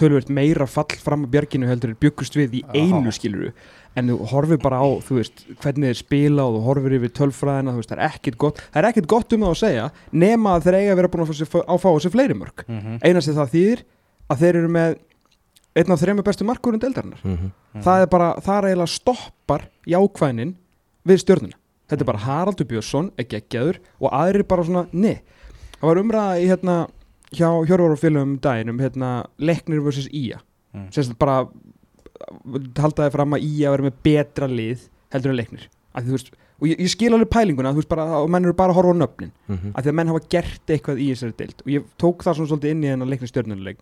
tölvöld 0.00 0.30
meira 0.32 0.66
fall 0.70 0.96
fram 1.02 1.26
að 1.26 1.34
björginu 1.34 1.68
heldur 1.68 1.92
er 1.92 2.00
byggust 2.00 2.38
við 2.38 2.60
í 2.60 2.62
einu 2.72 3.12
skiluru 3.14 3.52
en 3.98 4.08
þú 4.12 4.16
horfir 4.30 4.60
bara 4.62 4.78
á, 4.78 4.86
þú 5.02 5.16
veist 5.18 5.42
hvernig 5.62 5.90
þeir 5.90 5.98
spila 5.98 6.44
og 6.46 6.56
þú 6.56 6.62
horfir 6.68 6.96
yfir 6.98 7.12
tölfræðina 7.18 7.74
þú 7.74 7.80
veist, 7.82 7.90
það 7.90 7.98
er 7.98 8.04
ekkit 8.10 8.38
gott, 8.38 8.60
það 8.70 8.80
er 8.82 8.88
ekkit 8.90 9.08
gott 9.10 9.32
um 9.32 9.40
það 9.46 9.54
að 9.54 9.60
segja 9.64 9.86
nema 10.12 10.54
að 10.56 10.66
þeir 10.66 10.78
eiga 10.78 10.92
að 10.92 11.00
vera 11.00 11.08
búin 11.12 11.24
að 11.24 11.30
fá 11.30 11.36
sér- 11.40 11.64
að 11.66 11.80
fá 11.82 11.88
þessi 11.90 12.12
fleiri 12.14 12.34
mörg, 12.38 12.64
-hmm. 12.66 12.98
eina 13.02 13.20
sem 13.20 13.34
það 13.34 13.54
þýðir 13.54 13.82
að 14.30 14.38
þeir 14.44 14.56
eru 14.60 14.68
með 14.68 14.98
einn 15.74 15.92
af 15.92 16.00
þrejum 16.00 16.22
bestu 16.24 16.44
markurinn 16.44 16.80
deildarinnar 16.82 17.20
mm 17.24 17.36
-hmm. 17.36 17.82
það 17.82 18.02
er 18.02 18.06
bara, 18.06 18.28
það 18.40 18.58
er 18.58 18.68
eiginlega 18.70 18.94
stoppar 18.94 19.68
jákvæðnin 19.86 20.54
við 21.06 21.18
stjörnuna 21.18 21.56
þetta 21.90 22.02
er 22.02 22.06
bara 22.06 22.24
Haraldur 22.26 22.66
Björnsson 22.66 23.10
er 23.18 23.24
geggjaður 23.24 23.80
og 24.00 24.12
aðrir 24.12 24.46
bara 24.46 24.64
svona, 24.64 24.86
ne 24.92 25.20
það 25.80 25.88
var 25.88 25.96
umræða 25.98 26.38
í 26.40 26.46
hérna 26.46 26.76
hjá 27.34 27.48
Hjörvar 27.66 27.94
og 27.94 27.98
félögum 28.00 28.34
um 28.34 28.38
daginn 28.38 28.70
um 28.70 28.78
hérna, 28.78 29.24
leiknir 29.38 29.80
vs. 29.80 30.08
Ía 30.12 30.40
Mm. 30.70 31.14
bara 31.18 31.48
haldaði 32.80 33.14
fram 33.14 33.36
að 33.36 33.46
Ía 33.48 33.72
verið 33.74 33.88
með 33.88 33.98
betra 34.06 34.48
lið 34.50 34.86
heldur 35.14 35.32
en 35.32 35.38
leiknir. 35.40 35.66
Að, 35.96 36.12
veist, 36.14 36.30
og 36.60 36.68
ég, 36.68 36.78
ég 36.78 36.92
skil 36.92 37.10
alveg 37.14 37.30
pælinguna 37.32 37.72
bara, 37.90 38.06
og 38.20 38.30
menn 38.30 38.44
eru 38.46 38.54
bara 38.54 38.74
að 38.74 38.80
horfa 38.80 38.94
á 38.94 39.00
nöfnin. 39.02 39.32
Mhm. 39.48 39.72
að 39.74 39.82
því 39.82 39.90
að 39.90 39.98
menn 39.98 40.12
hafa 40.12 40.28
gert 40.28 40.66
eitthvað 40.66 41.02
í 41.02 41.10
þessari 41.10 41.36
deild. 41.36 41.62
Og 41.64 41.72
ég 41.74 41.90
tók 41.98 42.24
það 42.24 42.38
svona 42.38 42.50
svolítið 42.52 42.70
inn 42.70 42.84
í 42.84 42.90
þennan 42.92 43.10
leikni 43.10 43.30
stjórnuleik 43.30 43.78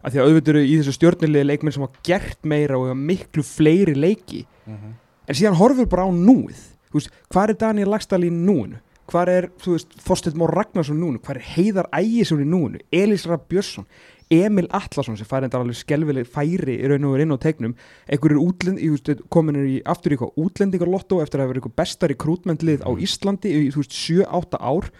að 0.00 0.14
því 0.14 0.20
að 0.20 0.28
auðvitað 0.28 0.50
eru 0.54 0.62
í 0.64 0.76
þessu 0.80 0.94
stjórnulegi 0.96 1.48
leikmenn 1.48 1.74
sem 1.76 1.84
hafa 1.84 2.04
gert 2.06 2.46
meira 2.48 2.78
og 2.78 2.86
hafa 2.88 3.00
miklu 3.00 3.44
fleiri 3.44 3.94
leiki. 3.96 4.46
Mhm. 4.66 4.94
en 5.28 5.34
síðan 5.34 5.58
horfur 5.60 5.86
bara 5.86 6.06
á 6.06 6.10
núið. 6.10 6.58
Veist, 6.92 7.10
hvað 7.30 7.50
er 7.50 7.54
Daniel 7.54 7.90
Lagstall 7.90 8.24
í 8.24 8.30
núinu? 8.30 8.80
Hvað 9.10 9.28
er, 9.28 9.46
Þorsteinn 9.58 10.38
Mór 10.38 10.50
Ragnarsson 10.54 10.96
í 10.96 11.00
núinu? 11.00 11.20
Hvað 11.22 11.36
er 11.36 11.46
Heiðar 11.54 11.88
Ægisson 11.94 12.42
í 12.42 12.46
núinu? 12.46 12.80
Elís 12.90 13.26
Raff 13.26 13.46
Björnsson 13.48 13.86
Emil 14.30 14.68
Atlasson 14.70 15.16
sem 15.18 15.26
fær 15.26 15.42
enda 15.46 15.58
alveg 15.58 15.74
skelvileg 15.80 16.28
færi 16.30 16.76
í 16.78 16.86
raun 16.90 17.04
og 17.08 17.16
verið 17.16 17.26
inn 17.26 17.34
á 17.34 17.38
tegnum 17.42 17.72
einhverjur 18.06 18.42
útlend, 18.46 18.78
ég 18.78 18.92
veist, 18.94 19.24
komin 19.28 19.56
er 19.58 19.66
í 19.66 19.78
aftur 19.90 20.12
í 20.14 20.18
eitthvað 20.18 20.36
útlendingarlotto 20.44 21.18
eftir 21.24 21.40
að 21.40 21.46
hafa 21.48 21.52
verið 21.54 21.62
eitthvað 21.64 21.80
besta 21.82 22.10
rekrútmentlið 22.12 22.84
á 22.86 22.90
Íslandi 22.94 23.50
í 23.56 23.70
þú 23.74 23.82
veist 23.82 23.96
7-8 23.98 24.60
ár 24.62 24.90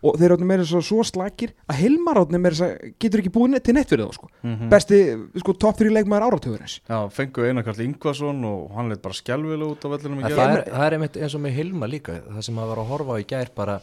og 0.00 0.14
þeir 0.16 0.32
átni 0.32 0.46
meira 0.48 0.64
svo, 0.64 0.80
svo 0.80 1.02
slakir 1.04 1.50
að 1.68 1.76
Hilmar 1.82 2.16
átni 2.22 2.38
meira 2.40 2.56
svo, 2.56 2.68
getur 3.04 3.20
ekki 3.20 3.32
búið 3.34 3.50
ne- 3.52 3.60
til 3.60 3.74
neitt 3.76 3.90
fyrir 3.92 4.06
þá 4.08 4.14
sko. 4.16 4.28
Mhm. 4.42 4.70
besti 4.72 5.00
sko, 5.42 5.52
top 5.60 5.76
3 5.76 5.92
leikmaður 5.92 6.24
áratugurins 6.30 6.78
Já, 6.88 6.98
fengu 7.12 7.44
Einar 7.44 7.62
Karl 7.66 7.82
Ingvason 7.84 8.40
og 8.48 8.70
hann 8.74 8.88
leitt 8.88 9.02
bara 9.04 9.12
skjálfilega 9.14 9.70
út 9.76 9.84
á 9.84 9.88
vellinum 9.92 10.22
í 10.22 10.24
En 10.24 10.30
gær. 10.32 10.38
það, 10.40 10.56
er, 10.56 10.64
það 10.72 10.86
er 10.86 10.96
einmitt 10.96 11.16
eins 11.20 11.34
og 11.36 11.40
með 11.44 11.54
Hilma 11.60 11.86
líka 11.86 12.16
það 12.26 12.42
sem 12.48 12.54
maður 12.56 12.72
var 12.74 12.80
að 12.82 12.90
horfa 12.94 13.12
á 13.12 13.16
í 13.20 13.26
gær 13.28 13.52
bara 13.54 13.80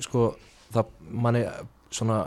sko 0.00 0.24
það 0.72 0.86
manni 1.12 1.44
svona 1.92 2.18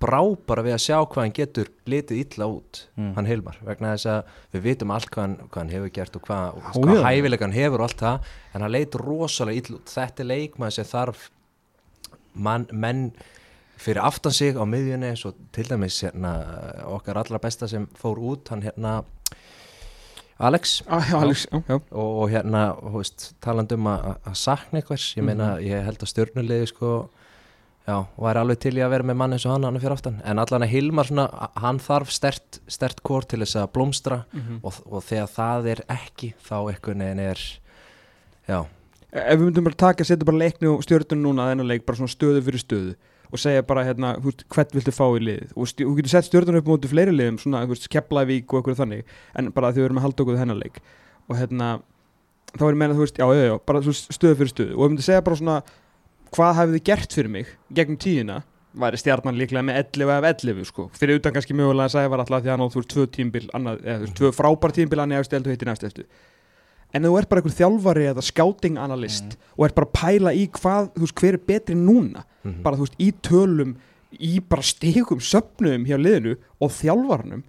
brá 0.00 0.20
bara 0.46 0.62
við 0.66 0.74
að 0.76 0.82
sjá 0.84 0.96
hvað 1.08 1.22
hann 1.22 1.32
getur 1.38 1.68
litið 1.88 2.18
illa 2.24 2.46
út 2.52 2.82
Mm. 2.96 3.14
hann 3.16 3.26
Hilmar 3.30 3.56
vegna 3.64 3.94
þess 3.94 4.06
að 4.12 4.34
við 4.52 4.62
vitum 4.66 4.90
allt 4.92 5.08
hvað 5.10 5.22
hann, 5.24 5.36
hvað 5.48 5.60
hann 5.62 5.72
hefur 5.72 5.92
gert 5.98 6.16
og 6.16 6.22
hvað, 6.26 6.56
og 6.56 6.84
hvað 6.84 7.02
hæfilega 7.06 7.46
hann 7.46 7.56
hefur 7.56 7.80
og 7.80 7.86
allt 7.88 8.02
það 8.04 8.28
en 8.54 8.60
hann 8.66 8.72
leit 8.72 8.94
rosalega 9.00 9.62
illa 9.62 9.78
út. 9.78 9.94
Þetta 9.96 10.22
er 10.22 10.30
leikmaður 10.32 10.76
sem 10.76 10.84
þarf 10.92 11.30
man, 12.34 12.66
menn 12.72 13.02
fyrir 13.80 14.02
aftan 14.04 14.32
sig 14.32 14.56
á 14.56 14.64
miðjunni 14.68 15.14
og 15.28 15.34
til 15.52 15.64
dæmis 15.68 15.98
hérna, 16.04 16.32
okkar 16.92 17.16
allra 17.20 17.38
besta 17.40 17.68
sem 17.68 17.88
fór 17.96 18.18
út 18.20 18.48
hann 18.52 18.62
hérna 18.64 19.02
Alex. 20.38 20.82
Ah, 20.86 21.00
já, 21.00 21.16
Alex, 21.22 21.46
já, 21.52 21.62
já. 21.68 21.74
og, 21.92 22.10
og 22.22 22.30
hérna, 22.30 22.66
þú 22.76 22.98
veist, 23.00 23.22
talandi 23.40 23.74
um 23.78 23.86
að 23.88 24.10
að 24.28 24.34
sakna 24.36 24.80
einhvers, 24.82 25.06
ég 25.16 25.24
meina, 25.24 25.54
ég 25.64 25.80
held 25.86 26.02
að 26.04 26.10
stjórnulegði 26.12 26.66
sko, 26.74 26.90
já, 27.86 27.96
væri 28.18 28.40
alveg 28.42 28.58
til 28.64 28.74
í 28.78 28.82
að 28.82 28.90
vera 28.96 29.06
með 29.06 29.16
mann 29.20 29.32
eins 29.36 29.44
og 29.46 29.52
hann 29.54 29.64
hann 29.68 29.78
fyrir 29.80 29.94
aftan, 29.94 30.16
en 30.24 30.38
allan 30.42 30.64
að 30.66 30.72
Hilmar 30.72 31.06
svona, 31.06 31.26
hann 31.62 31.78
þarf 31.78 32.10
stert, 32.10 32.60
stert 32.66 33.02
kór 33.06 33.26
til 33.30 33.38
þess 33.44 33.56
að 33.62 33.68
blómstra 33.76 34.24
Mhm. 34.34 34.60
og, 34.62 34.74
og 34.90 35.02
þegar 35.06 35.28
það 35.36 35.68
er 35.74 35.84
ekki, 35.88 36.32
þá 36.42 36.56
einhvern 36.72 36.98
veginn 37.04 37.20
er, 37.30 37.38
já, 38.48 38.64
ef 39.12 39.38
við 39.38 39.44
myndum 39.46 39.64
bara 39.70 39.74
taka, 39.86 40.04
setja 40.04 40.24
bara 40.26 40.38
leikni 40.42 40.68
og 40.68 40.82
stjórnun 40.82 41.22
núna 41.22 41.46
að 41.46 41.52
þennan 41.54 41.70
leik, 41.70 41.86
bara 41.86 41.96
svona 42.00 42.10
stöðu 42.16 42.42
fyrir 42.42 42.62
stöðu 42.64 42.96
og 43.32 43.38
segja 43.42 43.62
bara 43.66 43.82
hérna, 43.84 44.12
hvern 44.22 44.70
viltu 44.74 44.92
fá 44.94 45.06
í 45.18 45.22
liðið? 45.22 45.48
Og 45.58 45.66
þú 45.66 45.94
getur 45.96 46.08
sett 46.12 46.28
stjórnun 46.28 46.58
upp 46.60 46.68
mútið 46.70 46.92
fleiri 46.92 47.10
liðum, 47.14 47.38
svona, 47.42 47.64
veist, 47.66 47.88
Keflavík 47.90 48.46
og 48.54 48.60
eitthvað 48.62 48.78
þannig, 48.84 49.04
en 49.34 49.50
bara 49.50 49.72
því 49.72 49.80
við 49.82 49.84
erum 49.88 49.98
að 49.98 50.06
halda 50.06 50.22
okkur 50.22 50.38
þennan 50.38 50.60
leik. 50.62 50.78
Og 51.28 51.36
hérna 51.40 51.70
þá 52.54 52.62
er 52.62 52.70
ég 52.70 52.78
meina, 52.78 52.94
þú 52.94 53.02
veist, 53.02 53.18
já, 53.18 53.26
já, 53.34 53.42
já, 53.50 53.56
bara 53.66 53.80
stöðu 53.82 54.36
fyrir 54.38 54.52
stöðu. 54.54 54.76
Og 54.76 54.78
ef 54.78 54.86
við 54.86 54.94
myndum 54.94 55.06
segja 55.08 55.24
bara 55.26 55.36
svona 55.40 55.56
hvað 56.34 56.54
hafið 56.60 56.76
þið 56.76 56.84
gert 56.90 57.16
fyrir 57.16 57.32
mig 57.32 57.50
gegnum 57.72 57.98
tíðina 58.02 58.42
væri 58.76 59.00
stjarnan 59.00 59.38
líklega 59.40 59.64
með 59.64 59.78
11 59.80 60.12
af 60.12 60.28
11 60.30 60.68
sko, 60.68 60.86
fyrir 60.96 61.20
utan 61.20 61.32
kannski 61.32 61.56
mögulega 61.56 61.88
að 61.88 61.94
segja 61.94 62.12
var 62.12 62.22
alltaf 62.22 62.42
því 62.44 62.52
að 62.52 62.64
þú 62.64 62.80
veist, 62.80 62.90
tvö 62.92 63.06
tímbil 63.14 63.44
annað, 63.56 63.78
eða 63.84 63.96
þú 63.96 64.06
veist, 64.06 64.16
tvö 64.20 64.32
frábær 64.36 64.74
tímbil 64.76 65.02
annað 65.02 65.22
eftir 65.24 65.46
og 65.46 65.54
hitti 65.54 65.68
næst 65.68 65.86
eftir. 65.88 66.08
En 66.94 67.06
þú 67.06 67.16
ert 67.18 67.30
bara 67.30 67.42
einhver 67.42 67.56
þjálfari 67.56 68.04
eða 68.12 68.24
scouting 68.24 68.76
analyst 68.78 69.36
og 69.56 69.66
ert 69.66 69.76
bara 69.78 69.88
að 69.88 69.96
pæla 69.96 70.34
í 70.36 70.44
hvað, 70.54 70.90
þú 70.94 71.06
veist, 71.06 71.16
hver 71.22 71.38
er 71.38 71.44
betri 71.48 71.76
núna. 71.78 72.24
Mhm. 72.44 72.62
bara 72.62 72.76
þú 72.76 72.86
veist, 72.86 73.00
í 73.00 73.12
tölum 73.22 73.76
í 74.20 74.40
bara 74.40 74.62
stegum 74.62 75.20
söpnum 75.20 75.86
hjá 75.88 75.96
liðinu 75.98 76.36
og 76.60 76.70
þjálfarnum 76.70 77.42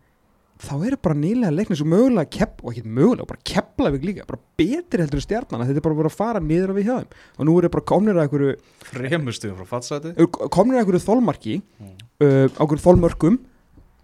þá 0.58 0.74
eru 0.88 0.98
bara 0.98 1.18
nýlega 1.18 1.54
leiknir 1.54 1.78
sem 1.78 1.90
mögulega 1.92 2.32
kepp, 2.58 2.65
og 2.65 2.74
ekki 2.74 2.84
mögulega, 2.89 3.28
bara 3.30 3.39
keppla 3.46 3.91
líka 3.93 4.26
bara 4.28 4.39
betri 4.58 5.04
heldur 5.04 5.20
en 5.22 5.26
stjarnan 5.28 5.63
þetta 5.67 5.78
er 5.82 5.86
bara 5.86 5.98
verið 6.02 6.12
að 6.12 6.17
fara 6.17 6.39
niður 6.41 6.74
á 6.74 6.78
við 6.78 6.88
hjá 6.88 6.96
þeim 6.98 7.12
og 7.38 7.46
nú 7.50 7.58
eru 7.62 7.70
bara 7.70 7.86
komnir 7.93 8.17
að 8.17 8.24
einhverju 8.26 8.56
Fremustuðum 8.89 9.58
frá 9.62 9.70
fattsæti 9.76 10.13
eru 10.15 10.28
komnir 10.50 10.78
að 10.80 10.84
einhverju 10.86 11.04
þolmarki 11.06 11.58
Mm. 11.78 11.93
uh, 12.26 12.48
á 12.50 12.62
einhverju 12.65 12.84
þolmörkum 12.88 13.38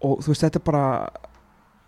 og 0.04 0.20
þú 0.22 0.30
veist, 0.32 0.44
þetta 0.44 0.60
er 0.60 0.64
bara 0.68 0.84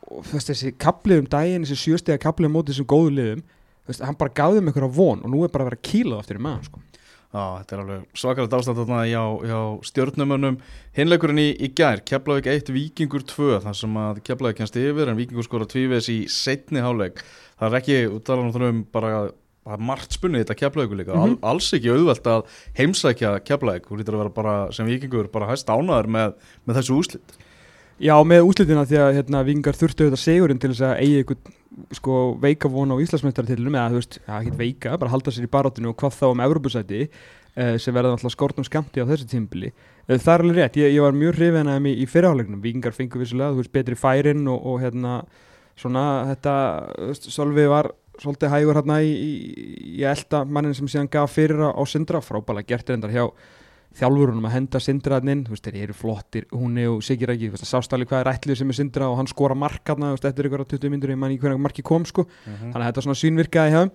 og, 0.06 0.22
veist, 0.32 0.50
þessi 0.50 0.72
kaplið 0.78 1.22
um 1.22 1.28
daginn 1.30 1.64
þessi 1.66 1.78
sjöstega 1.84 2.18
kaplið 2.22 2.50
um 2.50 2.56
móti 2.58 2.72
þessum 2.74 2.88
góðu 2.90 3.12
liðum 3.16 3.42
þú 3.46 3.92
veist, 3.92 4.02
hann 4.06 4.18
bara 4.18 4.34
gaf 4.34 4.54
þeim 4.56 4.70
einhverja 4.70 4.92
von 4.96 5.22
og 5.22 5.30
nú 5.32 5.44
er 5.46 5.52
bara 5.54 5.66
að 5.66 5.70
vera 5.72 5.82
kílað 5.86 6.22
aftur 6.24 6.40
í 6.40 6.44
maður 6.46 6.64
sko. 6.70 6.82
Já, 7.36 7.60
þetta 7.60 7.74
er 7.74 7.80
alveg 7.82 8.04
svakalega 8.16 8.58
ástand 8.62 8.78
þarna 8.80 9.00
hjá, 9.04 9.22
hjá 9.44 9.58
stjórnumönnum 9.90 10.54
Hinleikurinn 10.96 11.40
í, 11.42 11.48
í 11.52 11.68
gær, 11.76 12.00
Keflavík 12.08 12.46
1, 12.48 12.70
Víkingur 12.72 13.26
2 13.28 13.58
þar 13.66 13.76
sem 13.76 13.98
að 14.00 14.20
Keflavík 14.24 14.60
kennst 14.62 14.78
yfir 14.80 15.10
en 15.12 15.18
Víkingur 15.18 15.44
skora 15.44 15.68
tvíves 15.68 16.08
í 16.12 16.22
setni 16.32 16.80
háleik 16.80 17.20
það 17.58 17.68
er 17.68 17.78
ekki, 17.82 17.98
út 18.08 18.24
talar 18.24 18.48
um 18.48 18.68
um 18.70 18.80
bara 18.94 19.12
það 19.66 19.74
er 19.76 19.84
margt 19.90 20.16
spunnið 20.16 20.44
þetta 20.44 20.58
Keflavíkur 20.62 21.00
líka. 21.02 21.16
Mhm. 21.16 21.36
Al, 21.42 21.50
alls 21.52 21.72
ekki 21.76 21.92
auðvelt 21.92 22.30
að 22.30 22.46
heimsækja 22.78 23.34
Keflavík, 23.44 23.90
þú 23.90 24.00
lítur 24.00 24.16
að 24.16 24.22
vera 24.24 24.36
bara 24.40 24.56
sem 24.72 24.88
Víkingur 24.88 25.28
bara 25.32 25.50
hæst 25.50 25.68
ánaður 25.68 26.08
með, 26.16 26.38
með 26.64 26.80
þessu 26.80 27.00
úslit 27.02 27.36
Já, 27.96 28.12
með 28.28 28.44
úslitina 28.44 28.84
því 28.84 28.98
að 29.00 29.14
hérna, 29.16 29.40
vingar 29.46 29.76
þurftu 29.76 30.04
auðvitað 30.04 30.20
sigurinn 30.20 30.58
til 30.60 30.68
þess 30.74 30.84
að 30.84 30.98
eigi 31.00 31.20
eitthvað 31.22 31.96
sko, 31.96 32.16
veika 32.42 32.68
von 32.68 32.92
á 32.92 32.96
Íslandsmeistartillunum 33.00 33.76
eða 33.78 33.92
þú 33.94 34.00
veist, 34.00 34.18
ja, 34.20 34.40
ekki 34.42 34.52
veika, 34.58 34.98
bara 35.00 35.12
halda 35.12 35.32
sér 35.32 35.46
í 35.46 35.50
baráttinu 35.52 35.92
og 35.92 35.96
hvað 36.02 36.18
þá 36.18 36.26
um 36.28 36.42
Evropasæti 36.44 37.00
uh, 37.06 37.74
sem 37.80 37.96
verða 37.96 38.12
alltaf 38.16 38.34
skortum 38.34 38.66
skamti 38.68 39.00
á 39.00 39.08
þessu 39.08 39.28
tímbili 39.30 39.72
uh, 39.72 40.12
það 40.12 40.32
er 40.34 40.44
alveg 40.44 40.60
rétt, 40.60 40.78
ég, 40.82 40.92
ég 40.92 41.06
var 41.06 41.16
mjög 41.16 41.38
hrifin 41.38 41.72
að 41.72 41.78
þeim 41.78 41.88
í, 41.88 41.94
í 41.96 42.08
fyrirhálegnum, 42.12 42.62
vingar 42.64 42.96
fengu 42.96 43.20
vissulega 43.22 43.54
þú 43.54 43.62
veist, 43.62 43.74
betri 43.78 43.98
færin 44.00 44.44
og, 44.52 44.60
og 44.60 44.80
hérna 44.84 45.18
svona 45.80 46.06
þetta, 46.34 46.56
þú 46.92 47.10
veist, 47.14 47.30
Sölvi 47.32 47.68
var 47.72 47.92
svolítið 48.20 48.52
hægur 48.52 48.80
hérna 48.80 49.00
í, 49.04 49.12
í, 49.12 49.32
í 49.96 50.08
elda 50.08 50.44
mannin 50.44 50.76
sem 50.76 50.88
síðan 50.88 51.12
gaf 51.12 51.32
fyrir 51.36 51.64
á, 51.64 51.80
Sindra, 51.88 52.20
frábæla 52.24 52.64
gert 52.64 52.92
reyndar 52.92 53.12
hjá 53.12 53.26
þjálfurunum 53.96 54.48
að 54.48 54.54
henda 54.56 54.80
veist, 55.48 55.64
þeir 55.64 55.82
eru 55.86 55.94
flottir 55.96 56.46
húnni 56.52 56.86
og 56.90 57.02
Sigir 57.06 57.32
ekki, 57.32 57.52
sástali 57.62 58.06
hvað 58.08 58.24
er 58.24 58.32
ætlið 58.34 58.58
sem 58.60 58.70
er 58.70 58.78
Sindra 58.80 59.10
og 59.10 59.16
hann 59.20 59.30
skora 59.30 59.54
veist, 59.54 60.24
eftir 60.24 60.48
ykkur 60.50 60.66
20 60.66 60.90
myndur, 60.90 61.10
ég 61.10 61.18
man 61.18 61.30
ekki 61.30 61.46
hvernig 61.46 61.62
marki 61.62 61.82
kom, 61.82 62.04
sko. 62.04 62.26
Mhm. 62.46 62.72
þannig 62.72 62.84
að 62.84 62.92
þetta 62.92 63.02
svona 63.06 63.20
svínvirkaði 63.22 63.70
hjá 63.72 63.90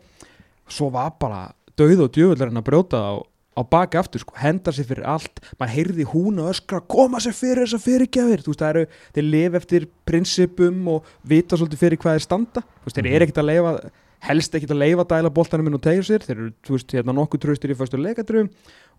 svo 0.72 0.92
var 0.92 1.14
bara 1.20 1.52
döð 1.78 2.06
og 2.06 2.12
djöfull 2.16 2.48
en 2.48 2.62
að 2.62 2.68
brjóta 2.68 3.00
á, 3.00 3.14
á 3.58 3.62
baki 3.68 4.00
aftur, 4.00 4.24
sko, 4.24 4.36
henda 4.40 4.72
sér 4.72 4.88
fyrir 4.90 5.08
allt. 5.08 5.42
Maður 5.60 5.76
heyrði 5.76 6.06
hún 6.12 6.40
og 6.42 6.52
öskra, 6.54 6.82
koma 6.88 7.20
sér 7.24 7.36
fyrir 7.36 7.66
þess 7.66 7.78
að 7.80 7.86
fyrirgjafir, 7.88 8.46
veist, 8.48 8.62
eru 8.68 8.86
þeir 9.16 9.28
lifa 9.28 9.62
eftir 9.62 9.90
prinsipum 10.08 10.88
og 10.96 11.10
vita 11.28 11.60
svolítið 11.60 11.84
fyrir 11.84 12.02
hvað 12.02 12.18
þeir 12.18 12.28
standa, 12.28 12.64
veist, 12.86 13.00
þeir 13.00 13.12
eru 13.12 13.28
ekkert 13.28 13.44
að 13.44 13.52
leifa 13.52 13.76
helst 14.22 14.54
ekkert 14.54 14.76
að 14.76 14.84
leifa 14.84 15.08
dæla 15.10 15.34
boltanum 15.34 15.70
inn 15.70 15.78
og 15.80 15.82
tegja 15.82 16.06
sér, 16.06 16.26
þeir 16.26 16.38
eru, 16.38 16.52
veist, 16.70 16.94
hérna 16.94 17.16
nokkuð 17.18 17.42
tröstir 17.42 17.74
í 17.74 17.78
fyrstu 17.78 17.98
leikadrum 17.98 18.52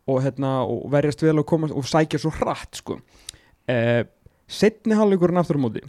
og 0.09 0.23
hérna 0.25 0.63
og 0.67 0.89
verjast 0.93 1.23
vel 1.23 1.39
og 1.39 1.47
koma 1.47 1.69
og 1.73 1.85
sækja 1.87 2.19
svo 2.19 2.31
hratt, 2.41 2.81
sko. 2.81 2.99
Eh, 3.69 4.03
setni 4.49 4.95
hálfleikurinn 4.99 5.39
aftur 5.39 5.57
á 5.61 5.63
móti 5.63 5.83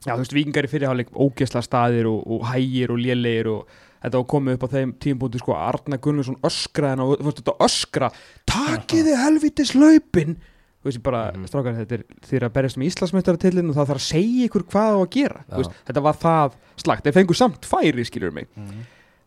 Já, 0.00 0.14
þú 0.16 0.22
veist, 0.22 0.32
vikingar 0.32 0.64
í 0.64 0.70
fyrirháleik 0.72 1.10
ógesla 1.12 1.60
staðir 1.62 2.06
og, 2.08 2.22
og 2.26 2.46
hægir 2.48 2.90
og 2.94 2.98
lélegir 2.98 3.50
og 3.52 3.66
þetta 4.00 4.16
var 4.16 4.28
komið 4.32 4.54
upp 4.56 4.62
á 4.64 4.68
þeim 4.72 4.94
tímpúti 4.96 5.38
sko, 5.42 5.52
Arna 5.52 5.98
Gunnarsson 6.00 6.38
öskraði 6.48 7.04
og 7.04 7.18
þú 7.20 7.26
veist, 7.28 7.42
þetta 7.42 7.56
öskra 7.66 8.08
takiði 8.48 9.16
helvitis 9.20 9.74
laupin. 9.76 10.38
Þú 10.80 10.88
veist, 10.88 10.96
ég 10.98 11.04
bara, 11.04 11.20
Mhm. 11.36 11.44
strákar, 11.52 11.76
þetta 11.84 11.92
er 11.98 12.04
þeir 12.24 12.46
að 12.48 12.52
berjast 12.56 12.78
með 12.80 12.88
Íslandsmeistaratillin 12.90 13.68
og 13.68 13.76
það 13.76 13.90
þarf 13.90 14.00
að 14.00 14.08
segja 14.08 14.46
ykkur 14.48 14.64
hvað 14.72 14.90
á 14.96 14.98
að 15.04 15.10
gera, 15.10 15.44
veist, 15.58 15.70
þetta 15.84 16.02
var 16.02 16.14
það 16.14 16.52
slagt, 16.80 17.04
þeir 17.04 17.12
fengu 17.20 17.34
samt 17.36 17.60
færi, 17.68 18.04
skilur 18.08 18.32
mig 18.32 18.48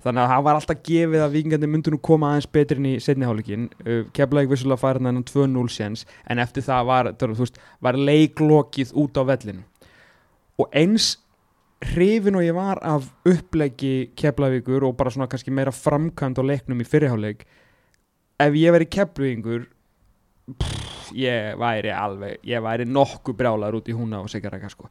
þannig 0.03 0.23
að 0.23 0.31
það 0.33 0.45
var 0.47 0.59
alltaf 0.59 0.83
gefið 0.87 1.25
að 1.25 1.35
vikingandi 1.37 1.69
myndu 1.71 1.93
nú 1.93 1.99
koma 2.03 2.31
aðeins 2.33 2.49
betur 2.57 2.79
inn 2.81 2.89
í 2.91 2.95
setni 3.03 3.27
hálfleikin. 3.27 3.67
Uh, 3.87 4.03
keflaði 4.15 4.51
vissulega 4.51 4.81
færa 4.81 5.01
þennan 5.01 5.27
2-0 5.29 5.73
séns 5.73 6.07
en 6.29 6.43
eftir 6.43 6.65
það 6.67 6.87
var, 6.91 7.11
veist, 7.39 7.59
var 7.83 7.99
leiklokið 7.99 8.95
út 9.03 9.19
á 9.19 9.23
vellinu. 9.31 9.63
Og 10.61 10.69
eins 10.77 11.13
hrifin 11.83 12.37
og 12.39 12.45
ég 12.45 12.55
var 12.55 12.79
af 12.85 13.09
uppleggi 13.27 14.13
keflavíkur 14.15 14.85
og 14.87 14.97
bara 14.97 15.11
svona 15.11 15.27
kannski 15.31 15.51
meira 15.51 15.71
framkvæmd 15.71 16.39
á 16.39 16.43
leiknum 16.43 16.81
í 16.81 16.87
fyrirháleik 16.87 17.45
ef 18.39 18.57
ég 18.57 18.75
veri 18.75 18.87
keflavíkur 18.87 19.65
ég 21.17 21.57
væri 21.59 21.91
alveg 21.93 22.47
ég 22.47 22.63
væri 22.63 22.87
nokkuð 22.89 23.37
brjálaður 23.39 23.81
út 23.81 23.91
í 23.91 23.97
húna 23.97 24.23
og 24.23 24.31
segja 24.31 24.51
rækka 24.53 24.71
sko 24.71 24.89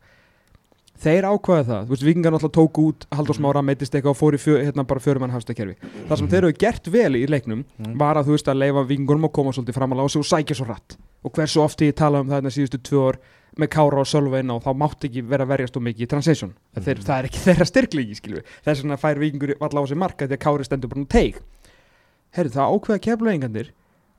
þeir 1.02 1.26
ákvaði 1.26 1.64
það, 1.68 1.82
þú 1.88 1.92
veist, 1.94 2.04
vikingar 2.06 2.34
náttúrulega 2.34 2.56
tóku 2.56 2.84
út 2.92 3.06
Halldór 3.12 3.36
Smára, 3.38 3.62
meittist 3.66 3.94
eitthvað 3.96 4.14
og 4.14 4.18
fór 4.20 4.36
í 4.36 4.40
fjö, 4.42 4.56
hérna 4.62 4.84
bara 4.86 5.02
fjörumann 5.02 5.32
hafstakerfi 5.34 5.74
það 6.08 6.18
sem 6.20 6.28
þeir 6.32 6.40
eru 6.44 6.56
gert 6.62 6.90
vel 6.94 7.12
í 7.18 7.26
leiknum 7.30 7.64
Mm. 7.82 7.96
var 7.98 8.16
að 8.20 8.28
þú 8.30 8.36
veist 8.36 8.48
að 8.52 8.60
leifa 8.62 8.82
vikingunum 8.86 9.26
að 9.28 9.32
koma 9.34 9.52
svolítið 9.52 9.74
fram 9.78 9.92
að 9.94 10.02
lása 10.02 10.18
og 10.20 10.26
sækja 10.28 10.56
svo 10.58 10.66
rætt 10.68 10.96
og 11.24 11.32
hversu 11.32 11.62
ofti 11.62 11.88
ég 11.90 11.96
tala 11.98 12.20
um 12.22 12.28
það 12.28 12.38
hérna 12.38 12.52
síðustu 12.54 12.78
tvö 12.82 13.02
ár 13.08 13.18
með 13.58 13.68
Kára 13.74 14.00
og 14.00 14.08
Sölva 14.08 14.40
inn 14.40 14.48
á 14.52 14.56
þá 14.62 14.70
mátt 14.78 15.04
ekki 15.04 15.22
vera 15.28 15.44
verjast 15.44 15.76
og 15.76 15.82
mikið 15.84 16.06
í 16.06 16.08
transition. 16.08 16.54
Mm. 16.76 16.82
þeir, 16.86 17.02
það 17.04 17.18
er 17.18 17.28
ekki 17.28 17.42
þeirra 17.46 17.66
styrklegi 17.68 18.14
skilju 18.16 18.42
þess 18.64 18.82
vegna 18.82 18.96
fær 19.02 19.20
vikingur 19.20 19.54
valla 19.60 19.82
á 19.82 19.84
sig 19.90 19.98
marka 20.00 20.26
því 20.28 20.38
að 20.38 20.42
Kári 20.46 20.64
stendur 20.68 20.88
bara 20.92 21.02
um 21.02 21.06
teig. 21.06 21.36
Herru 22.32 22.48
það 22.54 22.72
ákveða 22.76 23.02
keflaðingandir 23.08 23.72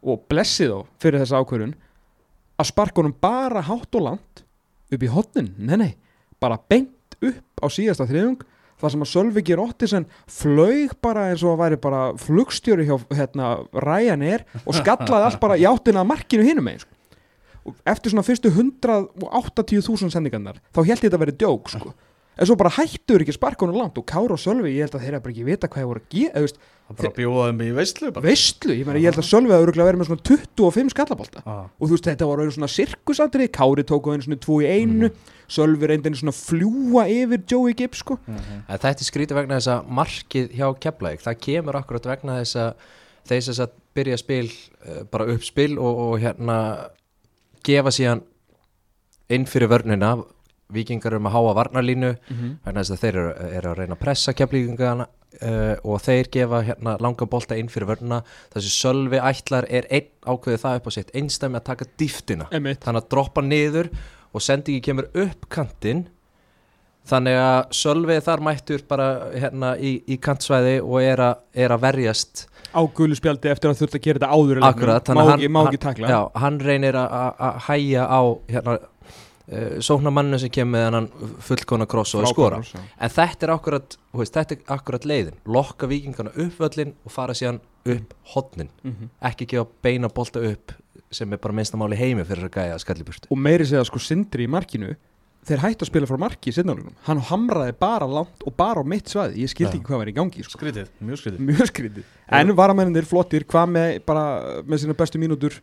og 0.03 0.25
blessi 0.29 0.67
þá 0.69 0.83
fyrir 1.01 1.23
þessa 1.23 1.39
ákveðun 1.41 1.73
að 2.61 2.69
sparka 2.69 3.01
honum 3.01 3.15
bara 3.23 3.63
hátt 3.65 3.95
og 3.97 4.05
langt 4.05 4.43
upp 4.93 5.03
í 5.03 5.09
hotnin, 5.09 5.53
nei 5.57 5.77
nei 5.79 5.91
bara 6.43 6.59
beint 6.69 7.17
upp 7.23 7.63
á 7.63 7.67
síðasta 7.71 8.07
þriðung 8.09 8.43
það 8.83 8.93
sem 8.93 9.05
að 9.05 9.11
Sölviki 9.11 9.57
Rottisen 9.57 10.07
flög 10.29 10.95
bara 11.03 11.27
eins 11.31 11.43
og 11.45 11.55
að 11.55 11.61
væri 11.63 11.79
bara 11.83 12.01
flugstjóri 12.19 12.87
hjá 12.87 12.95
hérna, 13.15 13.53
Ryanair 13.71 14.43
og 14.63 14.75
skallaði 14.77 15.29
allt 15.29 15.39
bara 15.43 15.59
í 15.59 15.67
áttina 15.69 16.03
markinu 16.07 16.45
hinum 16.45 16.67
einn 16.71 16.81
sko. 16.83 16.91
og 17.63 17.77
eftir 17.87 18.11
svona 18.11 18.25
fyrstu 18.27 18.51
180.000 18.51 20.11
sendingarnar 20.11 20.59
þá 20.75 20.81
held 20.83 20.97
ég 20.97 21.05
þetta 21.05 21.19
að 21.19 21.25
vera 21.25 21.37
djók 21.43 21.71
sko. 21.71 21.93
en 22.35 22.49
svo 22.49 22.57
bara 22.59 22.73
hættur 22.75 23.23
ekki 23.23 23.37
sparkunum 23.37 23.79
langt 23.79 23.97
og 23.97 24.07
Kára 24.09 24.35
og 24.35 24.41
Sölvi, 24.41 24.75
ég 24.75 24.87
held 24.87 24.97
að 24.97 25.05
þeirra 25.07 25.23
bara 25.23 25.35
ekki 25.35 25.47
vita 25.47 25.69
hvað 25.69 25.85
ég 25.85 25.91
voru 25.91 26.03
að 26.03 26.17
gera, 26.17 26.47
Það 26.83 26.97
bara 26.99 27.13
bjóða 27.17 27.43
þeim 27.47 27.61
í 27.63 27.67
veistlu 27.77 28.09
bara. 28.13 28.23
veistlu, 28.27 28.73
ég, 28.75 28.85
meni, 28.85 28.99
ég 29.01 29.07
held 29.13 29.21
að 29.23 29.27
Sölvi 29.29 29.53
að 29.55 29.63
öruglega 29.63 29.87
verið 29.87 30.01
með 30.01 30.09
svona 30.09 30.25
25 30.29 30.89
skallabólta 30.93 31.43
Ah. 31.47 31.61
og 31.79 31.87
þú 31.87 31.93
veist 31.95 32.09
þetta 32.09 32.27
voru 32.27 32.47
svona 32.51 32.69
sirkusandri 32.69 33.47
Kári 33.55 33.83
tóku 33.87 34.11
einu 34.13 34.25
svona 34.25 34.39
2 34.43 34.57
í 34.61 34.67
einu. 34.67 35.09
Sölvi 35.49 35.87
reyndi 35.89 36.11
einu 36.11 36.19
svona 36.19 36.35
fljúa 36.35 37.05
yfir 37.09 37.41
Joey 37.49 37.73
Gibbs 37.73 38.03
sko. 38.03 38.19
Mhm. 38.27 38.59
En 38.67 38.77
þetta 38.83 39.01
er 39.01 39.09
skrítið 39.09 39.39
vegna 39.39 39.57
þess 39.61 39.71
að 39.73 39.87
markið 40.01 40.51
hjá 40.59 40.67
Keflavík, 40.79 41.23
það 41.23 41.39
kemur 41.47 41.75
akkurat 41.79 42.03
vegna 42.11 42.37
þess 42.43 42.55
að 42.55 43.41
sem 43.41 43.53
sagt 43.53 43.73
byrja 43.95 44.17
spil 44.19 44.51
uh, 44.85 45.03
bara 45.09 45.25
upp 45.31 45.43
spil 45.43 45.77
og, 45.79 45.97
og 45.97 46.19
hérna 46.19 46.89
gefa 47.63 47.89
síðan 47.95 48.21
inn 49.29 49.45
fyrir 49.45 49.69
vörnina. 49.71 50.17
Vikingar 50.73 51.13
um 51.15 51.27
að 51.29 51.35
háa 51.35 51.53
varnarlínu 51.55 52.15
vegna 52.65 52.81
þess 52.81 52.91
að 52.95 53.01
þeir 53.03 53.15
eru, 53.19 53.33
eru 53.59 53.69
að 53.69 53.77
reyna 53.77 53.93
að 53.95 53.99
pressa 54.03 54.33
keflíkingana 54.33 55.05
uh, 55.41 55.75
og 55.83 56.01
þeir 56.05 56.29
gefa 56.33 56.63
hérna 56.67 56.95
langa 57.03 57.27
bolta 57.29 57.57
inn 57.59 57.71
fyrir 57.71 57.89
vörnina. 57.89 58.21
Þessi 58.53 58.73
sölvi 58.73 59.21
ætlar 59.21 59.67
er 59.69 59.87
einn 59.89 60.09
ákveðið 60.23 60.65
það 60.65 60.79
upp 60.79 60.89
á 60.89 60.91
sitt 60.97 61.13
einstæmi 61.17 61.59
að 61.59 61.69
taka 61.71 61.89
dýftina. 62.01 62.49
Þannig 62.51 62.99
að 63.01 63.09
droppa 63.11 63.45
niður 63.45 63.91
og 64.33 64.43
sendingi 64.43 64.83
kemur 64.83 65.09
upp 65.13 65.47
kantinn. 65.53 66.07
Þannig 67.03 67.35
að 67.35 67.73
Sölvið 67.75 68.21
þar 68.23 68.41
mættur 68.47 68.83
bara 68.87 69.07
hérna 69.35 69.73
í, 69.75 69.97
í 70.07 70.15
kantsvæði 70.23 70.77
og 70.79 71.01
er, 71.03 71.19
a, 71.19 71.31
er 71.51 71.73
að 71.75 71.83
verjast. 71.83 72.45
Á 72.71 72.79
gulu 72.95 73.17
spjaldi 73.17 73.51
eftir 73.51 73.73
að 73.73 73.81
þurft 73.81 73.97
að 73.99 74.05
gera 74.05 74.21
þetta 74.21 74.29
áður 74.31 74.61
akkurat, 74.69 75.11
má, 75.11 75.59
ekki, 75.67 75.81
takla. 75.83 76.21
hann 76.39 76.61
reynir 76.63 76.95
að 76.97 77.59
hæja 77.67 78.05
á 78.07 78.21
hérna, 78.49 78.77
uh, 79.51 79.79
sóknar 79.83 80.13
mannu 80.15 80.39
sem 80.39 80.49
kemur 80.53 80.77
með 80.77 80.97
hann 80.97 81.09
fullkona 81.43 81.85
kross 81.89 82.15
og 82.15 82.27
skora 82.31 82.61
kross, 82.61 82.73
en 82.77 83.09
þetta 83.09 83.47
er 83.47 83.53
akkurat, 83.55 83.97
þú 84.13 84.21
veist, 84.23 84.33
þetta 84.37 84.55
er 84.55 84.73
akkurat 84.77 85.05
leiðin. 85.09 85.35
Lokka 85.45 85.87
vikingana 85.91 86.31
upp 86.35 86.59
völlin 86.63 86.93
og 87.05 87.11
fara 87.11 87.33
síðan 87.33 87.59
upp 87.85 88.13
hodnin 88.33 88.69
Mhm. 88.83 89.09
ekki 89.21 89.45
gefa 89.47 89.67
beina 89.83 90.07
bolta 90.09 90.39
upp 90.39 90.71
sem 91.11 91.31
er 91.33 91.37
bara 91.37 91.53
minnstamáli 91.53 91.95
heimi 91.99 92.23
fyrir 92.25 92.47
að 92.49 92.53
gæja 92.55 92.79
skalliburtu 92.79 93.27
og 93.29 93.37
meiri 93.37 93.65
segja 93.65 93.83
sko 93.85 93.99
Sindri 93.99 94.45
í 94.47 94.49
markinu 94.49 94.95
þeir 95.45 95.59
hættu 95.59 95.83
að 95.83 95.89
spila 95.91 96.07
frá 96.07 96.17
marki 96.17 96.49
í 96.49 96.53
sinnálunum 96.55 96.93
hann 97.03 97.19
hamraði 97.19 97.73
bara 97.77 98.07
langt 98.07 98.41
og 98.47 98.55
bara 98.55 98.79
á 98.79 98.83
mitt 98.87 99.05
svæði. 99.11 99.43
Ég 99.43 99.51
skildi 99.51 99.75
Já. 99.75 99.79
ekki 99.81 99.89
hvað 99.91 99.97
var 99.99 100.07
í 100.07 100.15
gangi 100.15 100.43
sko. 100.47 100.57
Skrítið, 100.57 100.87
mjög 101.03 101.19
skrítið. 101.19 101.39
Mjög 101.43 101.67
skrítið. 101.67 102.03
En 102.31 102.55
varamennir 102.55 103.03
flottir, 103.03 103.43
hvað 103.43 103.67
með 103.75 104.05
bara 104.05 104.63
með 104.63 104.77
sína 104.85 104.95
bestu 104.95 105.19
mínútur 105.19 105.59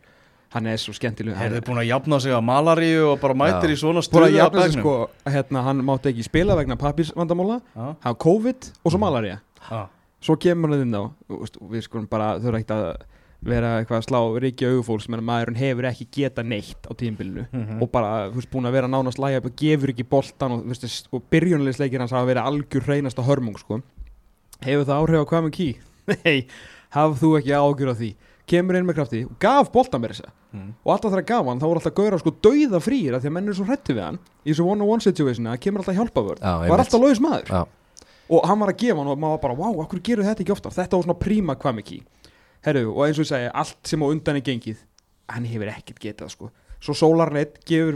hann 0.50 0.66
er 0.66 0.76
svo 0.82 0.92
skemmtileg 0.96 1.36
Er 1.38 1.52
þið 1.56 1.64
búin 1.68 1.78
að 1.82 1.88
jafna 1.90 2.18
sig 2.20 2.32
á 2.34 2.40
malaríu 2.42 3.12
og 3.12 3.20
bara 3.22 3.34
mætir 3.38 3.70
Já. 3.70 3.74
í 3.76 3.78
svona 3.78 4.02
að 4.02 4.50
bekknum? 4.56 4.80
sko 4.80 4.94
hérna, 5.30 5.62
hann 5.62 5.84
mátti 5.86 6.10
ekki 6.12 6.24
spila 6.26 6.56
vegna 6.58 6.76
pappisvandamóla 6.76 7.60
Já, 7.76 7.94
hafa 8.02 8.18
COVID 8.18 8.70
og 8.84 8.90
svo 8.92 8.98
malaria 8.98 9.40
já. 9.70 9.86
svo 10.20 10.36
kemur 10.36 10.70
hann 10.74 10.82
inn 10.88 10.94
á 10.98 11.04
við 11.70 11.82
skulum 11.86 12.08
bara 12.10 12.34
þurfa 12.42 12.58
ekkert 12.60 12.76
að 12.76 13.06
vera 13.40 13.68
eitthvað 13.80 14.02
að 14.02 14.04
slá 14.04 14.18
ríkja 14.44 14.68
augufólks 14.68 15.06
menn 15.08 15.22
að 15.22 15.28
maðurinn 15.30 15.56
hefur 15.62 15.86
ekki 15.88 16.06
geta 16.12 16.42
neitt 16.44 16.82
á 16.84 16.92
tímbilinu 16.92 17.46
Mhm. 17.52 17.78
og 17.82 17.88
bara, 17.92 18.28
þú 18.28 18.34
veist, 18.36 18.50
búin 18.52 18.66
að 18.68 18.72
vera 18.76 18.86
nánast 18.90 19.16
lægja 19.22 19.38
upp 19.40 19.46
og 19.48 19.54
gefur 19.56 19.88
ekki 19.94 20.04
boltan 20.04 20.52
og, 20.52 20.64
þú 20.66 20.68
veist, 20.68 21.08
og 21.12 21.22
byrjunleisleikir 21.30 22.00
hans 22.00 22.10
hafa 22.12 22.26
verið 22.28 22.44
algjör 22.44 22.84
hreinasta 22.84 23.22
hörmung 23.24 23.56
sko. 23.56 23.80
hefur 24.60 24.84
það 24.84 24.98
áhrif 25.00 25.22
á 25.24 25.30
hvað 25.30 25.44
með 25.46 25.54
ký? 25.56 25.68
Nei, 26.24 26.46
hafð 26.92 27.16
þú 27.22 27.30
ekki 27.38 27.54
ágjur 27.56 27.88
á 27.88 27.94
því 27.96 28.10
kemur 28.50 28.76
inn 28.76 28.84
með 28.86 28.94
krafti 28.98 29.24
og 29.24 29.38
gaf 29.40 29.72
boltan 29.72 30.02
með 30.02 30.10
þessa 30.12 30.30
Mm. 30.50 30.70
og 30.82 30.92
alltaf 30.94 31.12
þegar 31.12 31.26
gaf 31.28 31.46
hann, 31.46 31.60
þá 31.62 31.66
voru 31.68 31.78
alltaf 31.78 31.94
gauðra 31.94 32.18
sko 32.18 32.30
dauða 32.42 32.80
frýr 32.82 33.14
af 33.14 33.22
því 33.22 33.28
að 33.30 33.34
menn 33.36 33.50
eru 33.50 33.54
svo 33.54 33.66
hrætti 33.68 33.94
við 33.94 34.02
hann 34.02 34.16
í 34.42 34.50
þessu 34.50 34.64
one-on-one 34.66 35.04
situation 35.04 35.46
að 35.46 35.60
kemur 35.62 35.84
alltaf 35.84 35.98
hjálpa 36.00 36.24
vörð 36.26 36.40
Já, 36.42 36.54
var 36.72 36.82
alltaf 36.82 37.04
laus 37.04 37.20
maður. 37.22 37.52
Já. 37.54 37.60
og 38.34 38.48
hann 38.50 38.58
var 38.64 38.72
að 38.72 38.80
gefa 38.82 38.98
hann 38.98 39.12
og 39.12 39.20
maður 39.22 39.36
var 39.36 39.42
bara, 39.44 39.58
wow, 39.60 39.82
okkur 39.84 40.02
gerur 40.08 40.26
þetta 40.26 40.42
ekki 40.42 40.54
ofta 40.56 40.72
þetta 40.74 40.98
var 40.98 41.06
svona 41.06 41.20
príma 41.22 41.54
ký 41.86 42.00
herru, 42.66 42.90
og 42.90 43.04
eins 43.06 43.20
og 43.20 43.24
ég 43.24 43.30
segi, 43.30 43.52
allt 43.54 43.78
sem 43.86 44.02
á 44.02 44.06
undan 44.10 44.40
er 44.40 44.44
gengið 44.44 44.82
hann 45.30 45.46
hefur 45.46 45.70
ekkert 45.70 46.02
getað 46.02 46.34
sko 46.34 46.50
svo 46.80 47.10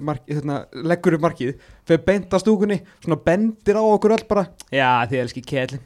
mark, 0.04 0.22
hérna, 0.28 0.64
leggur 0.72 1.16
upp 1.16 1.24
markið, 1.24 1.54
fyrir 1.88 2.02
beint 2.04 2.32
að 2.32 2.42
stúkunni 2.42 2.80
svona 3.02 3.16
bendir 3.24 3.78
á 3.80 3.82
okkur 3.82 4.14
öll 4.16 4.24
bara 4.28 4.46
já, 4.72 5.06
þið 5.08 5.20
elski 5.22 5.42
kælin 5.44 5.80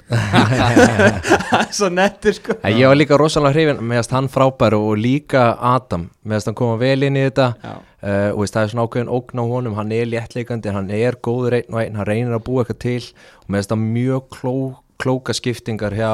svo 1.78 1.90
nettir 1.92 2.34
sko. 2.38 2.58
Ég 2.66 2.88
var 2.88 2.98
líka 2.98 3.18
rosalega 3.18 3.54
hrifin 3.54 3.84
meðast 3.86 4.14
hann 4.14 4.30
frábær 4.32 4.76
og 4.78 4.96
líka 4.98 5.52
Adam 5.60 6.08
meðast 6.24 6.50
hann 6.50 6.58
koma 6.58 6.78
vel 6.80 7.06
inn 7.06 7.18
í 7.18 7.24
þetta. 7.28 7.52
Uh, 7.98 8.30
og 8.30 8.46
það 8.46 8.60
er 8.60 8.70
svona 8.72 8.84
ákveðin 8.86 9.08
ógn 9.10 9.40
á 9.42 9.44
honum 9.50 9.78
hann 9.78 9.94
er 9.94 10.06
léttleikandi, 10.06 10.70
hann 10.70 10.90
er 10.94 11.18
góður 11.18 11.58
einn 11.58 11.74
og 11.74 11.80
einn 11.82 11.96
hann 11.98 12.06
reynir 12.06 12.36
að 12.36 12.44
búa 12.46 12.62
eitthvað 12.62 12.82
til. 12.84 13.08
Og 13.42 13.50
meðast 13.54 13.72
það 13.72 13.82
mjög 13.96 14.28
kló, 14.36 14.54
klóka 15.02 15.34
skiptingar 15.34 15.96
hjá, 15.98 16.12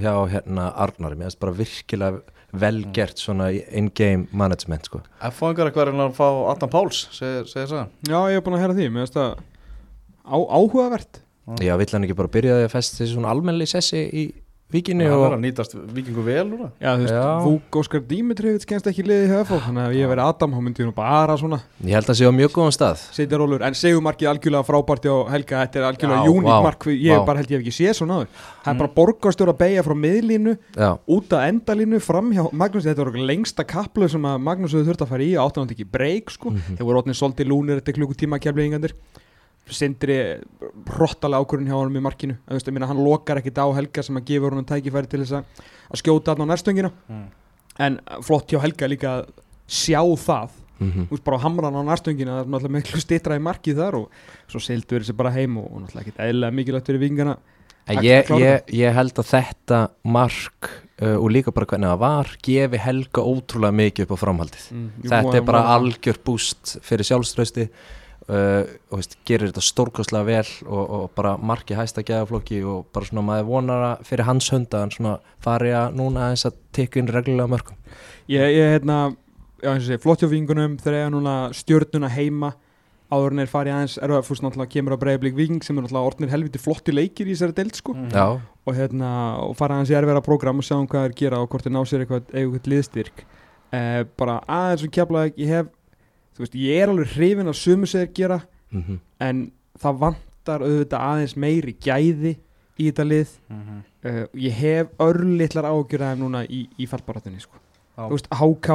hjá 0.00 0.14
hérna 0.32 0.70
Arnari 0.72 1.18
meðast 1.20 1.40
bara 1.42 1.56
virkilega 1.56 2.24
vel 2.62 2.80
gert 2.96 3.20
svona 3.20 3.50
in-game 3.52 4.26
management 4.36 4.88
sko. 4.88 5.02
F-fóðingar 5.30 5.70
eitthvað 5.70 5.92
er 5.92 6.00
að 6.06 6.16
fá 6.16 6.26
Adam 6.52 6.72
Páls, 6.72 7.04
segir 7.16 7.46
það 7.52 7.84
já, 8.08 8.18
ég 8.32 8.40
er 8.40 8.44
búin 8.46 8.58
að 8.58 8.64
heyra 8.64 8.78
því, 8.78 8.88
mér 8.94 9.06
finnst 9.06 9.18
það 9.18 9.36
á, 10.26 10.36
áhugavert. 10.36 11.22
Já, 11.62 11.76
vill 11.78 11.92
hann 11.92 12.06
ekki 12.08 12.18
bara 12.18 12.32
byrja 12.34 12.58
því 12.58 12.66
að 12.66 12.72
festa 12.72 12.98
þessi 13.00 13.14
svona 13.14 13.30
almennli 13.30 13.68
sessi 13.70 14.02
í 14.02 14.24
vikinu 14.72 15.04
Það 15.06 15.12
er 15.14 15.24
og 15.26 15.34
að 15.36 15.42
nýtast 15.44 15.74
vikingu 15.94 16.22
vel 16.26 16.46
úr 16.52 16.60
það 16.64 16.70
já, 16.82 16.90
þú 16.90 17.02
veist. 17.06 17.44
Vúk 17.46 17.76
Óskar 17.80 18.00
Dímitrivits 18.10 18.66
kennst 18.66 18.88
ekki 18.90 19.04
liðið 19.06 19.28
hjá 19.30 19.36
FH 19.46 19.60
þannig 19.68 19.82
að 19.84 19.92
ef 19.92 19.98
ég 20.00 20.10
verið 20.10 20.24
Adam, 20.26 20.54
þá 20.56 20.60
myndi 20.66 20.82
ég 20.82 20.88
nú 20.88 20.94
bara 20.96 21.36
svona 21.38 21.58
ég 21.86 21.94
held 21.94 22.10
að 22.10 22.18
sé 22.18 22.26
á 22.26 22.32
mjög 22.34 22.50
góðan 22.56 22.74
stað. 22.74 23.04
Setja 23.14 23.38
rólur, 23.38 23.62
en 23.62 23.78
segumarkið 23.78 24.30
algjörlega 24.32 24.66
frábært 24.66 25.06
hjá 25.06 25.14
Helga, 25.30 25.60
þetta 25.62 25.78
er 25.78 25.86
algjörlega 25.90 26.24
Já, 26.26 26.32
uník 26.34 26.50
vá, 26.50 26.62
mark, 26.66 26.86
ég 26.90 27.14
vá. 27.14 27.24
bara 27.30 27.38
held 27.44 27.50
ég 27.54 27.60
hef 27.60 27.66
ekki 27.66 27.76
séð 27.78 27.94
svona 28.00 28.18
áður. 28.18 28.32
Það 28.66 28.72
er 28.74 28.80
bara 28.82 28.92
borgarstjóra 28.98 29.54
að 29.54 29.60
beigja 29.62 29.84
frá 29.86 29.94
miðlínu 30.02 30.56
Já, 30.74 30.90
út 31.16 31.36
að 31.38 31.46
endalínu 31.52 32.00
fram 32.02 32.32
hjá 32.34 32.42
Magnús, 32.50 32.84
þetta 32.90 33.04
var 33.04 33.12
okkur 33.14 33.28
lengsta 33.30 33.64
kaplu 33.70 34.08
sem 34.10 34.26
að 34.26 34.42
Magnús 34.50 34.74
hefur 34.74 34.90
þurft 34.90 35.06
að 35.06 35.12
fara 35.14 35.22
í 35.22 35.30
og 35.38 35.46
áttan 35.46 35.62
hann 35.66 35.74
ekki 35.76 35.86
breyk 35.94 36.34
sko, 36.34 36.50
Mhm. 36.50 36.76
þeir 36.80 36.86
voru 36.90 37.02
ótnið 37.04 37.20
svolítið 37.22 37.48
lúnir 37.54 37.78
þetta 37.80 37.94
klukkutíma 38.00 38.40
keflingandir 38.42 38.92
sindri 39.74 40.18
hrottalega 40.94 41.42
ákvörðin 41.42 41.70
hjá 41.70 41.78
honum 41.78 41.98
í 41.98 42.04
markinu, 42.04 42.36
Þú 42.46 42.58
veist, 42.58 42.68
ég 42.68 42.76
meina, 42.76 42.90
hann 42.90 43.02
lokar 43.02 43.40
ekkit 43.40 43.58
á 43.58 43.66
Helga 43.74 44.04
sem 44.06 44.18
að 44.20 44.28
gefur 44.30 44.54
honum 44.54 44.68
tækifæri 44.68 45.10
til 45.10 45.22
þess 45.24 45.40
að, 45.40 45.64
að 45.90 46.02
skjóta 46.02 46.34
hann 46.34 46.46
á 46.46 46.50
nærstöngina. 46.52 46.92
Mm. 47.10 47.26
en 47.86 47.98
flott 48.24 48.48
hjá 48.52 48.60
Helga 48.62 48.88
líka 48.88 49.10
að 49.18 49.26
sjá 49.66 50.00
það. 50.22 50.62
Mhm. 50.76 51.08
Þú 51.08 51.16
veist 51.16 51.24
bara 51.24 51.40
á 51.40 51.44
hamran 51.44 51.76
á 51.76 51.82
nærstöngina 51.88 52.36
það 52.36 52.40
er 52.44 52.48
náttúrulega 52.52 52.76
miklu 52.76 53.00
stittra 53.00 53.36
í 53.36 53.42
markið 53.42 53.78
þar 53.80 53.98
og 54.00 54.08
svo 54.46 54.60
seildu 54.60 54.96
verið 54.96 55.10
sér 55.10 55.16
bara 55.16 55.32
heim 55.32 55.56
og, 55.56 55.68
og 55.72 55.82
náttúrulega 55.82 56.04
ekkert 56.04 56.24
eðlilega 56.26 56.56
mikilvægt 56.58 56.90
fyrir 56.90 57.00
vingana. 57.00 57.36
En 57.86 58.00
Að 58.00 58.08
ég, 58.08 58.30
ég, 58.42 58.72
ég 58.74 58.96
held 58.96 59.18
að 59.22 59.28
þetta 59.30 59.78
mark 60.10 60.68
uh, 61.00 61.16
og 61.16 61.28
líka 61.30 61.52
bara 61.54 61.68
hvernig 61.70 61.92
það 61.92 62.00
var 62.02 62.32
gefi 62.42 62.80
Helga 62.82 63.22
ótrúlega 63.22 63.78
mikið 63.78 64.06
upp 64.06 64.14
á 64.18 64.22
framhaldið. 64.24 64.64
Mm, 64.74 64.88
þetta 65.06 65.38
er 65.38 65.46
bara 65.46 65.62
algjör 65.76 66.18
búst 66.26 66.76
fyrir 66.84 67.06
sjálfströsti 67.06 67.68
uh, 68.32 68.62
og 68.90 69.00
veist, 69.00 69.18
gerir 69.28 69.50
þetta 69.50 69.64
stórkostlega 69.64 70.28
vel 70.28 70.50
og, 70.66 70.84
og 70.84 71.06
bara 71.18 71.36
marki 71.38 71.78
hæsta 71.78 72.04
gæðaflokki 72.06 72.62
og 72.66 72.86
bara 72.94 73.08
svona 73.08 73.26
maður 73.26 73.50
vonar 73.50 73.86
að 73.92 74.06
fyrir 74.10 74.28
hans 74.28 74.50
hönda 74.54 74.82
hann 74.84 74.94
svona 74.94 75.18
fari 75.44 75.74
að 75.76 75.98
núna 76.00 76.28
aðeins 76.28 76.46
að 76.50 76.60
tekja 76.76 77.02
inn 77.02 77.12
reglulega 77.12 77.52
mörgum 77.54 77.80
ég, 78.28 78.42
ég 78.56 78.76
hérna, 78.76 79.00
já 79.62 79.72
eins 79.72 79.86
og 79.86 79.90
sé, 79.90 79.98
flott 80.02 80.22
hjá 80.22 80.30
vingunum 80.30 80.76
þeir 80.82 81.00
eiga 81.00 81.10
núna 81.14 81.36
stjörnuna 81.56 82.10
heima. 82.12 82.54
Áður 83.06 83.36
en 83.36 83.42
er 83.44 83.50
farið 83.50 83.76
aðeins, 83.76 83.92
er 84.02 84.10
það 84.10 84.24
fyrst 84.26 84.42
náttúrulega 84.42 84.72
kemur 84.72 84.94
að 84.96 85.02
breyðablík 85.04 85.36
viking 85.36 85.62
sem 85.62 85.76
er 85.76 85.84
náttúrulega 85.84 86.08
orðnir 86.10 86.32
helviti 86.32 86.58
flotti 86.58 86.94
leikir 86.94 87.28
í 87.28 87.36
þessari 87.36 87.54
deild 87.54 87.76
sko. 87.78 87.92
Mm. 87.94 88.08
Já, 88.10 88.24
og 88.66 88.74
hérna, 88.74 89.10
og 89.44 89.52
fara 89.58 89.76
aðeins 89.76 89.92
í 89.92 89.94
erfæra 89.94 90.22
program 90.26 90.58
og 90.58 90.66
sjá 90.66 90.74
um 90.74 90.88
hvað 90.90 91.06
er 91.06 91.14
gera 91.20 91.38
og 91.38 91.52
hvort 91.52 91.68
er 91.68 91.74
ná 91.76 91.78
sér 91.86 92.02
eitthvað, 92.02 92.24
eitthvað 92.32 92.66
liðstyrk. 92.72 93.22
Eh, 93.78 94.00
bara 94.18 94.40
aðeins 94.56 94.82
sem 94.82 94.94
keflaði 94.98 95.36
ég 95.38 95.52
hef, 95.54 95.70
þú 96.36 96.44
veist, 96.44 96.54
ég 96.54 96.82
er 96.82 96.88
alveg 96.92 97.12
hrifin 97.16 97.48
að 97.50 97.58
sumu 97.64 97.86
segir 97.86 98.12
gera 98.14 98.40
mm 98.72 98.98
en 99.20 99.50
það 99.80 99.98
vant 99.98 100.22
vantar 100.46 100.62
auðvitað 100.62 101.00
aðeins 101.10 101.32
meiri 101.36 101.72
gæði 101.82 102.36
í 102.78 102.84
þetta 102.90 103.04
lið 103.08 103.28
Mhm. 103.50 103.78
uh, 104.04 104.26
ég 104.36 104.52
hef 104.52 104.86
örlittlar 105.00 105.64
aðeins 105.66 106.14
núna 106.20 106.44
í, 106.46 106.68
í 106.78 106.86
fallbaratunni 106.86 107.40
sko. 107.40 107.56
Þú 107.96 108.10
veist, 108.12 108.28
HK 108.30 108.68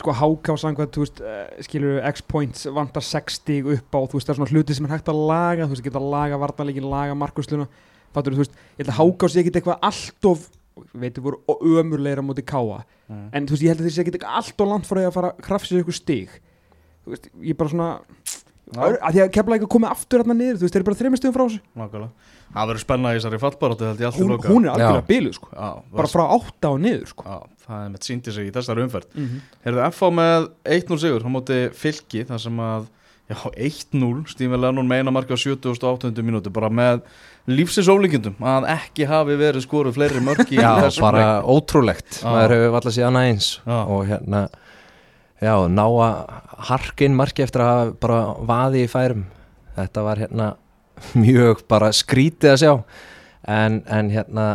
sko 0.00 0.12
HK 0.12 0.56
samkvæmt, 0.58 0.90
þú 0.96 1.04
veist, 1.04 1.20
uh, 1.20 1.62
skilur 1.62 2.00
X-points 2.10 2.64
vantar 2.74 3.02
60 3.04 3.62
upp 3.76 3.94
á 3.94 4.00
þú 4.08 4.16
veist, 4.18 4.26
það 4.26 4.32
er 4.32 4.38
svona 4.40 4.50
hluti 4.50 4.74
sem 4.74 4.86
er 4.88 4.94
hægt 4.96 5.08
að 5.12 5.20
laga 5.28 5.66
þú 5.68 5.74
veist, 5.76 5.84
geta 5.84 6.00
að 6.00 6.10
laga 6.10 6.38
varnarleikin, 6.42 6.88
laga 6.90 7.14
markusluna 7.14 7.68
fattur 8.12 8.32
þú 8.34 8.42
veist, 8.42 8.56
ég 8.78 8.86
held 8.86 8.90
að 8.94 9.00
HK 9.04 9.28
sé 9.28 9.40
ekki 9.44 9.52
eitthvað 9.60 9.78
allt 9.82 10.24
of, 10.32 10.48
veitum 10.98 11.24
voru 11.28 11.38
ömurleira 11.62 12.24
mútið 12.24 12.44
káa, 12.48 12.82
Mhm. 13.08 13.28
en 13.32 13.46
þú 13.46 13.50
veist, 13.54 13.62
ég 13.62 13.68
held 13.68 13.80
að 13.80 13.86
þeir 13.86 13.94
sé 13.94 14.02
ekki 14.02 14.12
eitthvað 14.16 14.34
allt 14.40 14.60
of 14.60 14.68
langt 14.68 14.86
frá 14.88 14.98
því 14.98 15.06
að 15.06 15.12
fara 15.14 15.30
að 15.32 15.40
krafsa 15.46 15.78
ykkur 15.78 15.94
stig 15.94 16.28
þú 17.04 17.14
veist, 17.14 17.28
ég 17.42 17.56
bara 17.58 17.72
svona 17.72 17.88
að 18.72 19.12
því 19.12 19.20
að 19.24 19.32
kemla 19.36 19.56
ekki 19.58 19.66
að 19.68 19.72
koma 19.74 19.90
aftur 19.92 20.22
hérna 20.22 20.36
niður, 20.38 20.56
þú 20.60 20.64
veist, 20.64 20.72
þeir 20.74 20.80
eru 20.80 20.88
bara 20.88 20.98
þreymur 21.00 21.20
stigum 21.20 21.34
frá 21.36 21.42
þessu 21.44 21.60
Nákvæmlega. 21.76 22.30
Það 22.52 22.68
verður 22.70 22.82
spenna 22.84 23.10
í 23.12 23.16
þessari 23.18 23.40
fallbaróttu 23.42 23.86
held 23.88 24.00
ég 24.00 24.06
allt 24.08 24.16
í 24.16 24.22
hún, 24.22 24.32
loka. 24.32 24.48
hún 24.52 24.64
er 24.66 24.72
algjörlega 24.72 25.06
biluð, 25.08 25.34
sko 25.38 25.48
Já, 25.52 25.68
bara 25.92 26.08
frá 26.12 26.22
átta 26.36 26.70
og 26.72 26.80
niður, 26.84 27.06
sko 27.12 27.24
Já, 27.26 27.36
það 27.66 27.84
er 27.84 27.92
með 27.92 28.08
síndi 28.08 28.32
sig 28.36 28.48
í 28.48 28.54
þessari 28.56 28.84
umferð. 28.86 29.06
mm 29.14 29.26
-hmm. 29.28 29.44
Herðu 29.66 29.84
FH 29.90 30.10
með 30.18 30.48
1-0 30.78 30.98
sigur 31.04 31.24
á 31.24 31.30
móti 31.32 31.58
fylki 31.72 32.24
þar 32.28 32.40
sem 32.40 32.56
að 32.60 32.88
já, 33.28 33.36
1-0 33.56 34.26
Stífin 34.28 34.60
Lennon 34.60 34.88
meina 34.88 35.10
marka 35.10 35.34
á 35.34 35.38
78. 35.40 36.22
mínútu 36.22 36.50
bara 36.52 36.68
með 36.68 37.00
lífsins 37.46 37.88
ólíkjundum 37.88 38.36
að 38.40 38.68
ekki 38.68 39.06
hafi 39.08 39.36
verið 39.36 39.64
skoruð 39.64 39.94
fleiri 39.96 40.20
mörki 40.20 40.56
Já, 40.60 40.88
bara 41.00 41.42
ótrúlegt 41.42 42.20
Já. 42.22 42.28
maður 42.28 42.56
hefur 42.56 42.74
alltaf 42.76 42.92
síðan 42.92 43.16
aðeins 43.16 43.60
og 43.66 44.06
hérna 44.06 44.48
já, 45.42 45.54
ná 45.68 45.84
að 45.84 46.18
harkin 46.70 47.16
marki 47.18 47.44
eftir 47.44 47.64
að 47.64 47.94
bara 48.02 48.20
vaði 48.48 48.84
í 48.86 48.90
færum 48.90 49.24
þetta 49.76 50.04
var 50.06 50.20
hérna 50.22 50.50
mjög 51.24 51.64
bara 51.70 51.90
skrítið 51.96 52.54
að 52.54 52.60
sjá 52.62 52.72
en, 53.50 53.80
en 53.90 54.10
hérna 54.12 54.46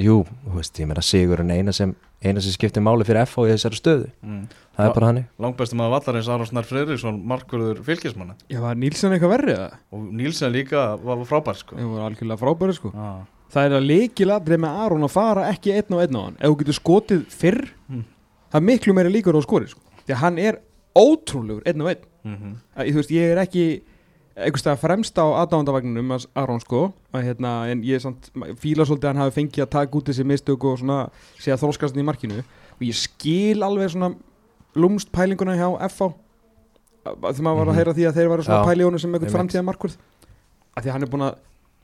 jú, 0.00 0.22
þú 0.46 0.56
veist, 0.56 0.78
ég 0.80 0.88
meina 0.90 1.04
Sigurinn 1.04 1.52
eina 1.54 1.74
sem, 1.76 1.92
eina 2.24 2.42
sem 2.42 2.54
skiptir 2.54 2.82
máli 2.84 3.06
fyrir 3.06 3.26
FH 3.28 3.46
í 3.46 3.54
þessari 3.54 3.78
stöðu, 3.78 4.06
mm. 4.24 4.44
það 4.76 4.86
er 4.88 4.94
bara 4.96 5.10
hannig 5.10 5.26
Langbæstum 5.44 5.82
að 5.84 5.92
vallarins 5.96 6.30
Aron 6.32 6.48
Snær 6.50 6.68
Freyriksson 6.68 7.20
markverður 7.30 7.82
fylkismanna 7.86 8.38
Já, 8.50 8.60
var 8.64 8.80
Nílsen 8.80 9.14
eitthvað 9.14 9.36
verrið 9.36 9.60
það? 9.60 9.76
og 9.94 10.08
Nílsen 10.20 10.54
líka 10.56 10.86
var 11.04 11.26
frábær 11.28 11.60
sko. 11.60 11.76
Það 11.78 11.92
var 11.94 12.08
algjörlega 12.08 12.40
frábæri 12.40 12.78
sko 12.78 12.94
Já. 12.94 13.10
Það 13.50 13.66
er 13.66 13.72
að 13.76 13.86
leikiladrið 13.90 14.60
með 14.62 14.80
Aron 14.86 15.06
að 15.06 15.14
fara 15.16 15.48
ekki 15.50 15.72
einn 15.74 15.96
og 15.96 16.02
einn 16.04 16.18
á 16.18 16.20
hann 16.22 16.36
Ef 16.38 16.52
þú 16.52 16.58
getur 16.62 16.80
skotið 16.80 17.28
fyrr 17.34 17.62
Mm. 17.90 18.04
Það 18.50 18.58
er 18.60 18.66
miklu 18.66 18.92
meiri 18.94 19.10
líkur 19.10 19.34
á 19.34 19.42
skori 19.42 19.66
sko 19.66 19.80
Því 20.10 20.16
að 20.16 20.22
hann 20.24 20.38
er 20.42 20.58
ótrúlegur 20.98 21.62
einn 21.70 21.84
og 21.84 21.88
einn. 21.92 22.04
Mm 22.24 22.34
-hmm. 22.36 22.54
að, 22.76 22.90
Þú 22.90 22.98
veist, 22.98 23.10
ég 23.14 23.30
er 23.30 23.38
ekki 23.44 23.82
einhvers 24.36 24.62
stað 24.64 24.80
fremst 24.80 25.18
á 25.18 25.26
aðdándavagninum 25.44 26.10
að 26.16 26.26
Aron 26.34 26.60
sko. 26.60 26.92
Að, 27.12 27.22
hérna, 27.22 27.70
En 27.70 27.82
ég 27.82 28.00
samt, 28.00 28.30
fíla 28.58 28.84
svolítið 28.84 29.04
að 29.04 29.12
hann 29.14 29.22
hafi 29.22 29.40
fengið 29.40 29.62
að 29.62 29.70
taka 29.70 29.98
út 29.98 30.08
þessi 30.08 30.24
mistök 30.24 30.64
og 30.64 30.78
svona 30.78 31.10
sé 31.38 31.52
að 31.52 31.62
þróskast 31.62 31.94
hann 31.94 32.02
í 32.02 32.08
markinu. 32.10 32.42
Og 32.80 32.82
ég 32.82 32.94
skil 32.94 33.62
alveg 33.62 33.90
svona 33.90 34.14
lúmst 34.74 35.10
pælinguna 35.12 35.54
hjá 35.56 35.78
FH 35.88 36.12
Þegar 37.04 37.42
maður 37.42 37.56
var 37.56 37.66
að 37.66 37.70
Mhm. 37.70 37.76
heyra 37.76 37.92
því 37.94 38.04
að 38.08 38.14
þeir 38.14 38.28
var 38.28 38.38
svona 38.42 38.84
honum 38.84 38.98
sem 38.98 39.14
einhvern 39.14 39.32
framtíða 39.32 39.64
markvörð. 39.64 39.96
Að 40.76 40.82
því 40.82 40.88
að 40.88 40.92
hann 40.92 41.02
er 41.02 41.08
búin 41.08 41.22
að 41.22 41.34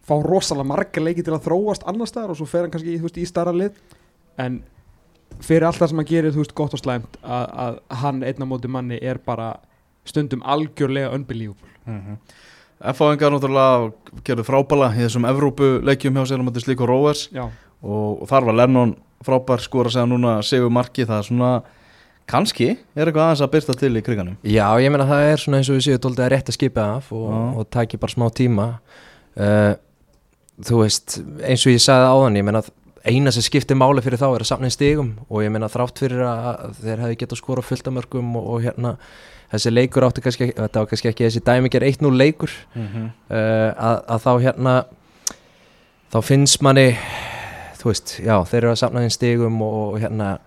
fá 0.07 0.23
rosalega 0.23 0.67
marga 0.67 1.01
leiki 1.01 1.25
til 1.25 1.33
að 1.33 1.45
þróast 1.47 1.83
annar 1.87 2.07
staðar 2.07 2.31
og 2.31 2.37
svo 2.37 2.47
fer 2.47 2.61
hann 2.63 2.71
kannski 2.71 3.01
veist, 3.01 3.17
í 3.17 3.27
starra 3.27 3.53
lið. 3.53 3.73
En 4.39 4.63
fyrir 5.45 5.67
allt 5.69 5.81
það 5.81 5.93
sem 5.93 6.03
hann 6.03 6.09
gerir 6.11 6.35
þú 6.35 6.43
veist, 6.43 6.57
gott 6.57 6.75
og 6.77 6.83
slæmt 6.83 7.17
að, 7.23 7.47
að 7.65 7.79
hann 8.03 8.23
einna 8.27 8.49
móti 8.49 8.71
manni 8.73 8.99
er 9.03 9.21
bara 9.25 9.55
stundum 10.07 10.45
algjörlega 10.45 11.15
unbelievable. 11.15 11.69
Mm 11.87 12.01
-hmm. 12.01 12.19
FH-engar 12.93 13.33
náttúrulega 13.33 13.93
gerðu 14.25 14.45
frábæla 14.45 14.93
í 14.93 15.01
þessum 15.07 15.25
Evrópu 15.25 15.81
leikjum 15.83 16.15
hjá 16.15 16.27
sér 16.29 16.41
um 16.41 16.47
þetta 16.47 16.61
slíku 16.61 16.87
Róvers 16.87 17.31
Já, 17.33 17.49
og, 17.83 18.23
og 18.23 18.29
þar 18.29 18.45
var 18.45 18.55
Lennon 18.55 18.97
frábær 19.25 19.61
skora 19.61 19.91
segja 19.91 20.07
núna 20.07 20.43
Sigur 20.43 20.71
Marki 20.71 21.05
það 21.05 21.19
er 21.19 21.23
svona 21.23 21.63
kannski 22.27 22.69
er 22.97 23.07
eitthvað 23.07 23.23
aðeins 23.25 23.41
að 23.41 23.51
byrta 23.51 23.75
til 23.75 23.97
í 23.97 24.03
kriganum. 24.03 24.37
Já, 24.43 24.77
ég 24.83 24.91
meina 24.91 25.07
það 25.07 25.23
er 25.33 25.37
svona 25.37 25.57
eins 25.57 25.71
og 25.71 25.79
við 25.79 25.87
séu 25.87 25.99
tóltið 25.99 26.25
að 26.25 26.31
rétt 26.35 26.49
að 26.49 26.55
skipa 26.59 26.87
af 26.97 27.13
og, 27.13 27.33
Já. 27.33 27.59
og 27.59 27.71
taki 27.71 27.97
bara 27.97 28.13
smá 28.13 28.31
tíma. 28.31 28.79
Uh, 29.37 29.75
Þú 30.65 30.79
veist, 30.81 31.19
eins 31.45 31.67
og 31.69 31.75
ég 31.75 31.83
sagði 31.85 32.05
áðan, 32.09 32.37
ég 32.41 32.45
meina 32.47 32.63
eina 33.07 33.33
sem 33.35 33.45
skiptir 33.45 33.79
máli 33.79 34.03
fyrir 34.05 34.21
þá 34.21 34.27
er 34.29 34.45
að 34.45 34.51
safna 34.51 34.69
inn 34.69 34.75
stigum 34.75 35.15
og 35.29 35.45
ég 35.45 35.53
meina 35.55 35.71
þrátt 35.71 36.03
fyrir 36.03 36.25
að 36.27 36.77
þeir 36.81 37.03
hefði 37.05 37.19
getað 37.23 37.41
skora 37.41 37.65
fullt 37.65 37.89
af 37.89 37.97
mörgum 37.97 38.37
og, 38.39 38.47
og 38.55 38.67
hérna 38.67 38.97
þessi 39.53 39.73
leikur 39.73 40.07
átti 40.07 40.25
kannski, 40.25 40.51
þetta 40.57 40.83
var 40.83 40.91
kannski 40.91 41.11
ekki 41.13 41.27
þessi 41.29 41.43
dæmiger 41.47 41.87
1-0 41.87 42.13
leikur 42.17 42.53
mm 42.75 42.87
-hmm. 42.87 43.11
uh, 43.31 43.71
að, 43.89 44.01
að 44.15 44.25
þá 44.27 44.33
hérna 44.47 44.75
þá 46.13 46.19
finnst 46.23 46.63
manni 46.63 46.89
þú 47.79 47.93
veist, 47.93 48.17
já, 48.19 48.37
þeir 48.45 48.63
eru 48.63 48.73
að 48.73 48.81
safna 48.83 49.05
inn 49.05 49.15
stigum 49.15 49.63
og, 49.63 49.79
og 49.95 50.01
hérna 50.03 50.39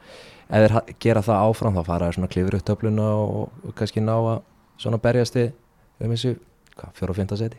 ef 0.50 0.66
þeir 0.66 0.94
gera 1.00 1.22
það 1.22 1.46
áfram 1.48 1.78
þá 1.78 1.84
fara 1.86 2.06
þeir 2.10 2.18
svona 2.18 2.34
klifur 2.34 2.60
upp 2.60 2.66
töfluna 2.66 3.08
og, 3.16 3.50
og 3.64 3.76
kannski 3.76 4.04
ná 4.04 4.16
að 4.18 4.42
svona 4.78 4.98
berjast 4.98 5.36
við 5.36 5.52
um 6.00 6.12
þessu, 6.12 6.36
hvað, 6.76 6.94
fjóra 6.94 7.12
og 7.12 7.16
fynda 7.16 7.38
seti 7.40 7.58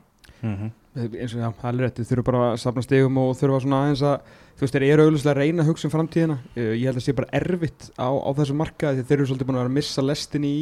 eins 0.96 1.34
og 1.36 1.40
já, 1.40 1.48
það 1.60 1.68
er 1.70 1.82
rétt 1.84 1.98
þau 2.00 2.08
þurfa 2.10 2.26
bara 2.26 2.44
að 2.50 2.60
safna 2.64 2.82
stegum 2.82 3.18
og 3.22 3.34
þurfa 3.38 3.60
svona 3.64 3.80
aðeins 3.84 4.02
að 4.02 4.30
þú 4.58 4.64
veist, 4.64 4.74
þeir 4.74 4.86
eru 4.90 5.04
auðvitað 5.06 5.30
að 5.32 5.40
reyna 5.40 5.62
að 5.62 5.70
hugsa 5.70 5.86
um 5.86 5.92
framtíðina. 5.94 6.38
Ég 6.58 6.84
held 6.84 6.90
að 6.90 6.98
það 6.98 7.06
sé 7.06 7.16
bara 7.20 7.34
erfitt 7.40 7.90
á, 7.96 8.08
á 8.10 8.30
þessu 8.40 8.56
marka 8.58 8.92
því 8.96 9.06
þeir 9.06 9.16
eru 9.18 9.28
svolítið 9.30 9.48
búin 9.48 9.56
að 9.58 9.62
vera 9.62 9.70
að 9.70 9.78
missa 9.78 10.04
lestin 10.04 10.48
í 10.48 10.56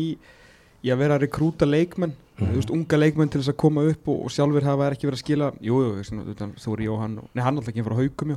í 0.79 0.93
að 0.95 1.01
vera 1.01 1.17
að 1.19 1.25
rekrúta 1.27 1.67
leikmenn. 1.67 2.12
Mhm. 2.38 2.53
þú 2.53 2.61
veist, 2.61 2.71
unga 2.71 2.99
leikmenn 3.01 3.31
til 3.33 3.41
þess 3.41 3.51
að 3.51 3.57
koma 3.59 3.83
upp 3.91 4.09
og, 4.12 4.21
og 4.29 4.31
sjálfur 4.31 4.62
hafa 4.62 4.93
ekki 4.93 5.09
verið 5.09 5.19
að 5.19 5.25
skila. 5.25 5.49
Jú, 5.59 5.81
jú, 5.83 6.55
þú 6.55 6.77
er 6.77 6.83
Jóhann, 6.87 7.17
og- 7.19 7.31
nei, 7.35 7.43
hann 7.43 7.57
alltaf 7.59 7.73
ekki 7.73 7.83
frá 7.83 7.97
haugum, 7.99 8.37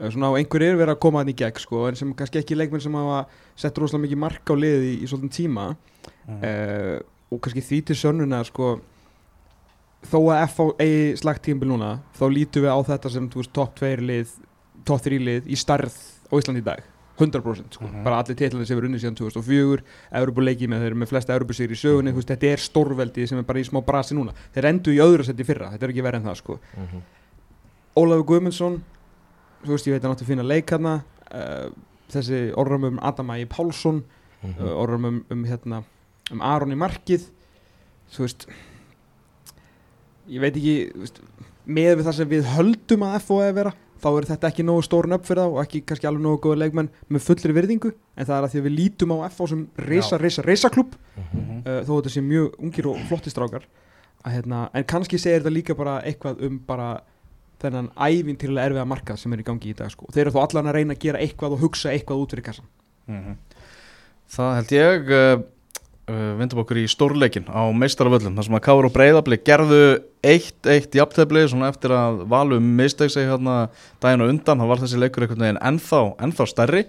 Eh, 0.00 0.10
svona 0.10 0.32
og 0.32 0.38
einhver 0.40 0.62
er 0.62 0.74
verið 0.74 0.96
að 0.96 1.00
koma 1.04 1.20
hann 1.22 1.30
í 1.30 1.36
gegn 1.38 1.60
sko, 1.62 1.86
en 1.86 1.94
sem 1.94 2.12
kannski 2.18 2.40
ekki 2.40 2.56
leikmenn 2.58 2.82
sem 2.82 2.96
hafa 2.98 3.26
sett 3.54 3.76
rosalega 3.78 4.08
mikið 4.08 4.18
mark 4.18 4.50
á 4.50 4.54
liði 4.58 4.88
í, 4.90 5.02
í 5.04 5.06
svolítið 5.06 5.34
tíma. 5.38 5.66
Uh, 6.26 6.98
og 7.30 7.40
kannski 7.44 7.62
því 7.62 7.78
til 7.86 7.96
sönnuna 8.00 8.40
sko, 8.48 8.80
þó 10.04 10.18
að 10.30 10.40
FH 10.48 10.66
eigi 10.84 11.16
slagt 11.20 11.42
tímbil 11.46 11.68
núna 11.72 11.92
þá 12.18 12.24
lítum 12.32 12.64
við 12.66 12.72
á 12.74 12.78
þetta 12.90 13.10
sem 13.14 13.28
topp 13.30 13.74
2 13.80 13.96
lið 14.04 14.34
topp 14.84 15.04
3 15.06 15.18
lið 15.24 15.46
í 15.48 15.56
starð 15.56 15.94
á 16.28 16.32
Íslandi 16.36 16.60
í 16.60 16.66
dag 16.66 16.82
100% 17.14 17.76
sko. 17.78 17.84
Mhm. 17.86 18.02
bara 18.02 18.16
allir 18.18 18.34
titlarnir 18.34 18.66
sem 18.66 18.76
eru 18.78 18.88
unni 18.88 18.98
síðan 18.98 19.14
2004 19.14 19.84
Európa-leiki 20.18 20.66
með 20.66 20.80
þeir 20.82 20.90
eru 20.90 20.98
með 20.98 21.08
flesta 21.12 21.36
Európa-sigri 21.36 21.76
í 21.76 21.78
sögunni 21.78 22.10
þú 22.10 22.18
veist, 22.18 22.30
þetta 22.32 22.48
er 22.52 22.58
stórveldi 22.64 23.26
sem 23.30 23.38
er 23.38 23.44
bara 23.46 23.60
í 23.62 23.64
smá 23.68 23.80
brasi 23.86 24.16
núna 24.18 24.34
þeir 24.52 24.66
endur 24.72 24.92
í 24.96 24.98
öðru 24.98 25.24
seti 25.24 25.44
fyrra, 25.46 25.70
þetta 25.70 25.86
er 25.86 25.92
ekki 25.94 26.02
verið 26.02 26.20
en 26.20 26.26
það 26.26 26.40
sko. 26.42 26.58
Ólafur 27.94 28.26
Guðmundsson 28.32 28.80
þú 29.64 29.70
veist, 29.76 29.86
ég 29.86 29.94
veit 29.94 30.02
að 30.02 30.08
hann 30.08 30.16
átti 30.16 30.24
að 30.26 30.30
finna 30.32 30.42
leik 30.46 30.72
hérna 30.74 30.94
uh, 31.30 31.68
þessi 32.10 32.40
orðram 32.58 32.88
um 32.90 32.98
Adamægi 33.02 33.46
Pálsson 33.48 34.02
Mhm. 34.44 34.60
uh, 34.60 34.74
orðum 34.76 35.04
um, 35.08 35.24
um, 35.32 35.44
hérna, 35.48 35.78
um 36.34 36.42
Aron 36.44 36.74
í 36.74 36.76
markið 36.76 37.22
þú 38.12 38.26
veist 38.26 38.42
ég 40.28 40.40
veit 40.40 40.56
ekki 40.56 40.74
með 41.66 41.96
við 41.98 42.04
það 42.08 42.16
sem 42.18 42.28
við 42.28 42.44
höldum 42.54 43.02
að 43.08 43.18
FO 43.24 43.38
að 43.44 43.54
vera 43.58 43.72
þá 44.04 44.08
er 44.18 44.26
þetta 44.28 44.48
ekki 44.50 44.64
nógu 44.68 44.82
stórn 44.84 45.14
upp 45.16 45.24
fyrir 45.24 45.40
þá 45.46 45.52
og 45.54 45.60
ekki 45.62 45.80
kannski 45.88 46.06
alveg 46.10 46.24
nógu 46.26 46.40
góða 46.44 46.58
leikmenn 46.64 46.90
með 47.08 47.22
fullri 47.24 47.54
virðingu 47.56 47.92
en 47.94 48.26
það 48.28 48.36
er 48.36 48.44
að 48.44 48.52
því 48.52 48.60
að 48.60 48.66
við 48.68 48.74
lítum 48.78 49.14
á 49.16 49.16
FO 49.32 49.46
sem 49.48 49.62
reysa, 49.80 50.18
reysa, 50.20 50.42
reysa 50.44 50.70
klub 50.74 50.94
Mhm. 51.16 51.62
uh, 51.64 51.80
þó 51.86 51.92
þetta 52.02 52.10
sé 52.12 52.20
mjög 52.20 52.58
ungir 52.60 52.86
og 52.90 52.98
flottistrákar 53.08 53.64
að, 54.24 54.32
hérna, 54.34 54.68
en 54.74 54.84
kannski 54.84 55.18
segir 55.18 55.40
þetta 55.40 55.54
líka 55.54 55.74
bara 55.78 56.00
eitthvað 56.02 56.42
um 56.44 56.58
bara 56.66 57.00
þennan 57.62 57.88
ævintýrlega 57.96 58.66
erfiða 58.68 58.84
markað 58.90 59.18
sem 59.22 59.32
er 59.32 59.40
í 59.40 59.44
gangi 59.46 59.70
í 59.72 59.76
dag 59.78 59.90
sko. 59.90 60.06
þeir 60.12 60.26
eru 60.26 60.32
þó 60.34 60.42
allan 60.44 60.66
að 60.68 60.74
reyna 60.74 60.94
að 60.94 61.00
gera 61.06 61.18
eitthvað 61.24 61.52
og 61.56 61.60
hugsa 61.64 61.92
eitthvað 61.94 62.20
út 62.24 62.30
fyrir 62.34 62.44
kassan 62.44 62.66
Mhm. 63.08 63.36
Það 64.34 64.54
held 64.56 64.70
ég 64.72 65.10
uh, 65.12 65.42
vindum 66.04 66.60
okkur 66.60 66.82
í 66.82 66.84
stórleikin 66.90 67.46
á 67.48 67.64
meistaraföllum 67.72 68.34
þar 68.36 68.46
sem 68.46 68.56
að 68.58 68.64
Káur 68.66 68.88
og 68.90 68.92
Breiðabli 68.92 69.38
gerðu 69.40 69.84
eitt, 70.20 70.58
eitt 70.68 70.92
jafntefli 70.92 71.46
eftir 71.64 71.94
að 71.96 72.26
valum 72.28 72.66
misteg 72.76 73.12
sig 73.12 73.24
hérna 73.28 73.70
daginn 74.02 74.24
og 74.24 74.32
undan 74.34 74.60
þá 74.60 74.66
var 74.68 74.82
þessi 74.82 75.00
leikur 75.00 75.24
einhvern 75.24 75.46
veginn 75.46 75.62
ennþá, 75.64 76.02
ennþá 76.26 76.48
stærri. 76.50 76.84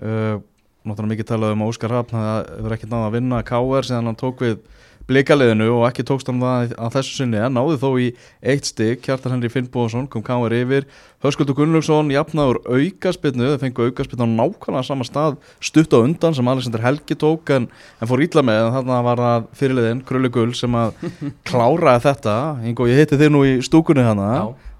Uh, 0.00 0.42
náttúrulega 0.84 1.12
mikið 1.14 1.30
talað 1.30 1.54
um 1.56 1.64
Óskar 1.68 1.94
Hafn 1.96 2.16
það 2.16 2.52
hefur 2.58 2.76
ekki 2.76 2.90
náða 2.90 3.08
að 3.08 3.16
vinna 3.16 3.40
Káur 3.48 3.88
síðan 3.88 4.10
hann 4.10 4.20
tók 4.20 4.44
við 4.44 4.60
blikaliðinu 5.08 5.66
og 5.74 5.86
ekki 5.88 6.04
tókst 6.06 6.28
hann 6.30 6.40
það 6.42 6.74
að 6.78 6.92
þessu 6.96 7.16
sinni 7.20 7.38
en 7.42 7.54
náði 7.56 7.78
þó 7.82 7.88
í 7.98 8.08
eitt 8.42 8.68
stig. 8.68 9.00
Kjartar 9.02 9.32
Henry 9.34 9.48
Finnbóðsson 9.50 10.08
kom 10.12 10.22
Káur 10.22 10.52
yfir. 10.54 10.86
Höskuldur 11.24 11.56
Gunnlaugsson 11.58 12.12
jafnaður 12.14 12.60
aukaspinnu 12.70 13.50
þau 13.54 13.58
fengu 13.64 13.88
aukaspinnu 13.88 14.24
á 14.24 14.30
nákvæmlega 14.38 14.86
sama 14.86 15.04
stað 15.08 15.36
stutt 15.60 15.92
á 15.92 15.98
undan 16.04 16.34
sem 16.36 16.48
Alexander 16.48 16.80
Helgi 16.84 17.16
tók 17.18 17.50
en, 17.56 17.66
en 18.00 18.08
fór 18.10 18.22
ítla 18.24 18.44
með. 18.46 18.68
En 18.68 18.74
þarna 18.78 19.00
var 19.08 19.22
það 19.24 19.48
fyrirliðin 19.60 20.04
Krulli 20.08 20.30
Gull 20.32 20.54
sem 20.56 20.78
að 20.78 20.94
kláraði 21.50 22.04
þetta. 22.06 22.36
Ingo 22.70 22.86
ég 22.90 23.02
hitti 23.02 23.18
þig 23.20 23.32
nú 23.34 23.44
í 23.48 23.56
stúkunni 23.66 24.06
hana 24.06 24.30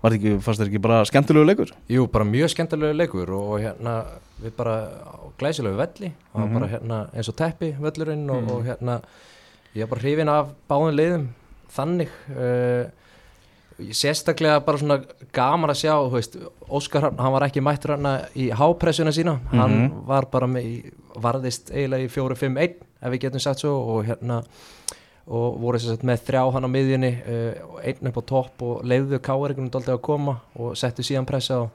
var 0.00 0.14
þetta 0.14 0.16
ekki, 0.16 0.37
fannst 0.40 0.62
þér 0.62 0.68
ekki 0.70 0.80
bara 0.80 1.02
skemmtilegu 1.04 1.44
leikur? 1.44 1.72
Jú, 1.92 2.06
bara 2.09 2.24
mjög 2.24 2.54
skemmtilegu 2.54 2.96
leikur 2.96 3.35
og, 3.37 3.59
hérna 3.61 3.98
við 4.40 4.54
bara 4.56 4.76
glæsilegu 5.42 5.76
velli. 5.76 6.09
Og 6.33 6.40
Mhm. 6.46 6.54
bara 6.56 6.68
hérna 6.70 7.00
eins 7.12 7.28
og 7.28 7.37
teppi 7.37 7.74
völlurinn 7.76 8.24
og, 8.33 8.40
Mhm. 8.40 8.50
og 8.54 8.64
hérna 8.64 9.00
ég 9.76 9.83
er 9.85 9.90
bara 9.90 10.00
hrifin 10.02 10.28
af 10.33 10.50
báðum 10.70 10.96
leiðum 10.98 11.28
þannig 11.70 12.09
uh, 12.35 12.88
sérstaklega 13.96 14.61
bara 14.64 14.78
svona 14.80 14.98
gaman 15.33 15.72
að 15.72 15.78
sjá 15.80 15.92
þú 15.96 16.11
veist, 16.18 16.35
Óskar 16.68 17.06
hann 17.16 17.33
var 17.33 17.46
ekki 17.46 17.62
mættur 17.64 17.94
hann 17.96 18.09
í 18.37 18.50
hápressuna 18.52 19.12
sína 19.16 19.38
hann 19.54 19.76
Mhm. 19.87 20.06
var 20.06 20.26
bara 20.30 20.46
með, 20.46 20.64
í- 20.64 20.92
varðist 21.16 21.70
eiginlega 21.72 22.04
í 22.04 22.11
4-5-1 22.12 22.74
ef 23.02 23.11
við 23.14 23.20
getum 23.24 23.40
sagt 23.40 23.61
svo 23.61 23.72
og 23.96 24.04
hérna 24.06 24.42
og 25.30 25.61
voru 25.62 25.78
þess 25.78 25.94
að 25.96 26.04
með 26.11 26.24
þrjá 26.26 26.42
hann 26.52 26.66
á 26.66 26.74
miðjunni 26.74 27.12
uh, 27.22 27.80
einn 27.85 28.06
upp 28.11 28.18
á 28.20 28.22
topp 28.26 28.62
og 28.62 28.83
leiðu 28.85 29.18
káeringunum 29.22 29.70
dálítið 29.70 29.94
að 29.96 30.02
koma 30.02 30.37
og 30.56 30.76
settu 30.76 31.02
síðan 31.06 31.26
pressa 31.28 31.61
og 31.62 31.70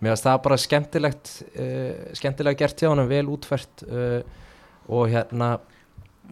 mér 0.00 0.12
finnst 0.14 0.24
það 0.28 0.42
bara 0.44 0.56
skemmtilegt 0.62 1.32
uh, 1.58 2.14
skemmtilega 2.14 2.58
gert 2.58 2.78
hjá 2.84 2.88
hann 2.92 3.08
vel 3.08 3.26
útfært 3.34 3.82
og 4.88 5.08
hérna 5.10 5.58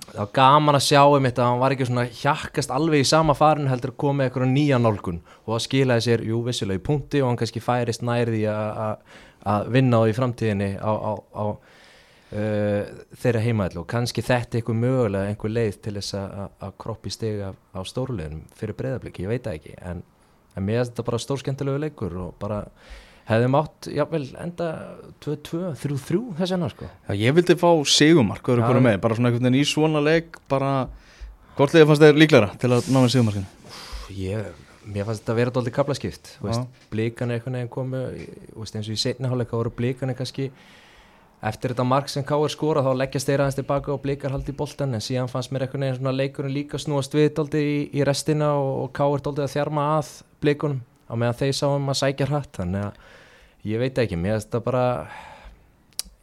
það 0.05 0.19
var 0.21 0.33
gaman 0.37 0.79
að 0.79 0.85
sjá 0.87 1.01
um 1.05 1.29
þetta 1.29 1.47
hann 1.47 1.61
var 1.61 1.75
ekki 1.75 1.87
svona 1.89 2.05
hjakkast 2.21 2.73
alveg 2.75 3.03
í 3.03 3.09
sama 3.09 3.35
farin 3.37 3.71
heldur 3.71 3.93
að 3.95 4.01
koma 4.03 4.21
með 4.21 4.29
eitthvað 4.29 4.53
nýja 4.53 4.81
nálgun. 4.81 5.23
Og 5.45 5.55
það 5.55 5.65
skilaði 5.67 6.05
sér, 6.07 6.27
jú, 6.31 6.43
vissilega 6.47 6.81
í 6.81 6.85
punkti 6.87 7.23
og 7.23 7.31
hann 7.31 7.41
kannski 7.41 7.63
færist 7.65 8.05
nærði 8.07 8.45
að 8.51 9.73
vinna 9.73 10.03
á 10.03 10.11
í 10.11 10.15
framtíðinni 10.17 10.71
á, 10.83 10.93
á, 10.93 11.13
á 11.17 11.45
uh, 11.47 12.83
þeirra 13.23 13.45
heimaðlu 13.45 13.83
og 13.85 13.89
kannski 13.91 14.25
þetta 14.27 14.59
eitthvað 14.59 14.81
mögulega 14.83 15.31
einhver 15.31 15.55
leið 15.55 15.81
til 15.85 15.97
þess 15.99 16.19
að, 16.19 16.69
kroppi 16.83 17.13
steg 17.15 17.43
af, 17.51 17.59
á 17.77 17.81
stórleginum 17.87 18.45
fyrir 18.59 18.79
breyðabliki, 18.79 19.27
ég 19.27 19.35
veit 19.35 19.47
það 19.47 19.61
ekki. 19.61 19.77
En, 19.81 20.05
en 20.57 20.67
mér 20.67 20.83
er 20.83 20.89
þetta 20.91 21.07
bara 21.07 21.23
stórskemmtilegu 21.23 21.83
leikur 21.87 22.17
og 22.27 22.39
bara 22.43 22.65
hefði 23.27 23.49
mátt, 23.51 23.89
jável, 23.91 24.23
enda 24.43 24.69
2-2, 25.25 25.73
3-3 25.81 26.21
þess 26.39 26.55
vegna 26.55 26.71
sko. 26.71 26.91
Já, 27.09 27.17
ég 27.19 27.35
vildi 27.35 27.57
fá 27.59 27.71
sigumark, 27.91 28.53
með, 28.79 29.01
bara 29.03 29.19
svona 29.19 29.33
einhvern 29.33 29.49
veginn 29.49 29.59
í 29.59 29.67
svona 29.67 30.03
leik, 30.05 30.39
bara, 30.51 30.87
hvort 31.59 31.75
liðið 31.75 31.91
fannst 31.91 32.07
þeir 32.07 32.23
líklæra 32.23 32.53
til 32.63 32.71
að 32.71 32.93
ná 32.93 33.01
með 33.01 33.13
sigumarkinu? 33.17 33.51
Ég, 34.15 34.65
mér 34.87 35.09
fannst 35.09 35.25
þetta 35.25 35.35
að 35.35 35.41
vera 35.41 35.55
dálítið 35.57 35.77
kaplaskipt 35.81 36.33
blíkan 36.93 37.35
einhvern 37.35 37.59
veginn 37.59 37.73
komu 37.73 38.03
veist, 38.07 38.77
eins 38.79 38.87
og 38.87 38.95
í 38.95 39.01
setni 39.01 39.31
hálfleika 39.31 39.59
voru 39.59 39.73
blíkan 39.75 40.15
kannski 40.15 40.53
eftir 41.47 41.75
þetta 41.75 41.87
mark 41.87 42.11
sem 42.11 42.25
Káir 42.27 42.53
skora 42.53 42.85
þá 42.87 42.93
leggjast 42.97 43.29
þeir 43.29 43.43
aðeins 43.43 43.59
tilbaka 43.59 43.93
og 43.93 44.03
blíkar 44.05 44.33
haldi 44.35 44.55
í 44.55 44.57
boltan 44.57 44.95
en 44.97 45.05
síðan 45.05 45.31
fannst 45.31 45.53
mér 45.53 45.67
einhvern 45.67 45.85
veginn 45.85 45.99
svona 45.99 46.15
leikurinn 46.15 46.55
líka 46.55 46.79
snúast 46.81 47.15
við 47.15 47.33
dálítið 47.37 47.67
í, 47.67 47.79
í 47.99 48.07
restina 48.07 48.55
og, 48.61 48.71
og 48.87 48.93
Káir 48.97 49.25
dálítið 49.27 49.49
að 49.49 49.55
þjarma 49.57 49.89
að 49.97 50.13
blíkunum 50.45 50.81
á 51.07 51.13
meðan 51.15 51.39
þeir 51.41 51.55
sáum 51.61 51.89
að 51.93 52.01
sækja 52.03 52.27
hratt 52.31 52.53
þannig 52.61 52.89
að 52.91 52.93
ég 53.67 53.79
veit 53.83 53.99
ekki, 53.99 54.17
mér 54.19 54.37
fannst 54.37 54.51
þetta 54.51 54.65
bara 54.67 54.87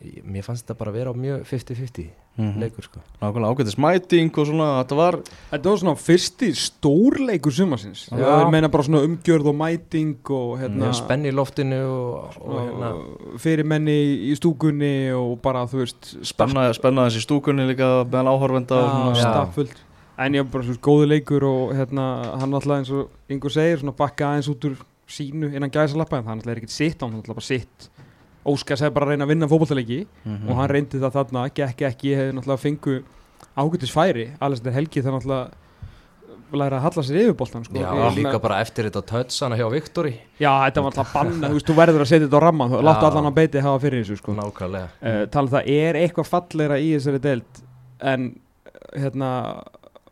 mér 0.03 0.43
fannst 0.43 0.65
þetta 0.67 0.75
bara 0.81 0.91
að 0.91 0.97
vera 0.99 1.11
á 1.11 1.15
mjög 1.15 1.47
50-50 1.47 2.09
Mhm. 2.33 2.55
leikur 2.63 2.81
sko 2.87 2.97
Nákvæmlega 3.21 3.49
ágættis 3.53 3.75
mæting 3.77 4.31
og 4.41 4.47
svona, 4.47 4.67
þetta 4.81 4.95
var, 4.97 5.17
Þetta 5.51 5.69
var 5.69 5.77
svona 5.77 5.93
fyrsti 6.01 6.47
stórleikur 6.57 7.53
sumarsins 7.53 8.07
Já. 8.09 8.17
Það 8.25 8.49
meina 8.51 8.69
bara 8.73 8.83
svona 8.87 9.03
umgjörð 9.05 9.49
og 9.51 9.55
mæting 9.59 10.15
og 10.33 10.55
hérna 10.57 10.81
mjög 10.87 10.95
spenn 10.97 11.25
í 11.29 11.31
loftinu 11.37 11.77
og, 11.85 12.33
og 12.41 12.57
hérna 12.57 12.89
fyrir 13.37 13.63
menni 13.69 13.93
í 14.31 14.33
stúkunni 14.39 15.13
og 15.13 15.37
bara 15.45 15.61
þú 15.69 15.83
veist 15.83 16.09
spenna, 16.25 16.73
spenna 16.73 17.05
þessi 17.05 17.21
stúkunni 17.21 17.67
líka 17.69 17.91
meðal 18.09 18.33
áhorfenda 18.33 18.81
og 18.81 19.15
svona. 19.15 19.21
Staffullt 19.21 19.77
En 20.17 20.33
ég 20.37 20.45
bara 20.51 20.63
svo 20.63 20.75
góðu 20.77 21.07
leikur 21.09 21.43
og 21.47 21.71
hérna 21.73 22.03
hann 22.39 22.53
alltaf 22.53 22.75
eins 22.77 22.91
og 22.93 23.09
yngur 23.33 23.49
segir 23.53 23.79
svona 23.81 23.95
bakka 23.97 24.27
aðeins 24.29 24.49
út 24.51 24.67
úr 24.69 24.75
sínu 25.09 25.49
innan 25.55 25.71
gæsa 25.73 25.97
lappa 25.97 26.17
en 26.19 26.23
það 26.27 26.35
alltaf 26.37 26.51
er 26.53 26.59
ekkert 26.61 26.69
sitt 26.75 27.01
hann 27.01 27.15
alltaf 27.17 27.35
bara 27.35 27.47
sitt 27.47 27.89
Óskar 28.45 28.75
segði 28.77 28.93
bara 28.93 29.05
að 29.07 29.09
reyna 29.13 29.25
að 29.25 29.31
vinna 29.33 29.47
fótballtaleiki 29.47 30.05
Mhm. 30.25 30.49
og 30.49 30.55
hann 30.59 30.69
reyndi 30.69 30.99
það 30.99 31.13
þarna, 31.17 31.43
gekk 31.55 31.81
ekki 31.89 32.13
hefði 32.15 32.33
náttúrulega 32.37 32.59
fengu 32.59 33.03
ágættis 33.57 33.91
færi 33.95 34.25
Alessandr 34.41 34.71
Helgi 34.75 35.01
það 35.01 35.13
náttúrulega 35.17 35.51
læra 36.53 36.77
að 36.77 36.83
halla 36.85 37.01
sér 37.03 37.17
yfir 37.23 37.33
boltan 37.33 37.63
sko. 37.65 37.73
Já, 37.73 37.89
Ég- 37.89 38.15
líka 38.19 38.39
bara 38.41 38.59
eftir 38.61 38.85
þetta 38.85 39.01
tötsana 39.09 39.55
hjá 39.57 39.65
Viktori 39.71 40.13
Já, 40.39 40.51
þetta 40.69 40.83
var 40.83 40.91
alltaf 40.91 41.13
banna, 41.13 41.47
þú 41.49 41.53
veist, 41.57 41.65
þú 41.65 41.75
verður 41.79 42.01
að 42.03 42.09
setja 42.11 42.27
þetta 42.27 42.37
á 42.37 42.45
ramman 42.45 42.69
þú 42.69 42.81
láttu 42.83 43.05
allan 43.09 43.25
að 43.31 43.33
beiti 43.39 43.59
hafa 43.63 43.79
fyrir 43.81 44.03
þessu 44.03 44.17
sko. 44.19 44.33
Nákvæmlega 44.37 44.89
uh, 45.01 45.25
tala 45.33 45.47
um 45.47 45.53
það 45.55 45.67
er 45.73 45.93
eitthvað 46.03 46.29
fallegra 46.29 46.77
í 46.77 46.91
þessari 46.93 47.19
deild 47.23 47.63
en 48.01 48.35
hérna 48.93 49.63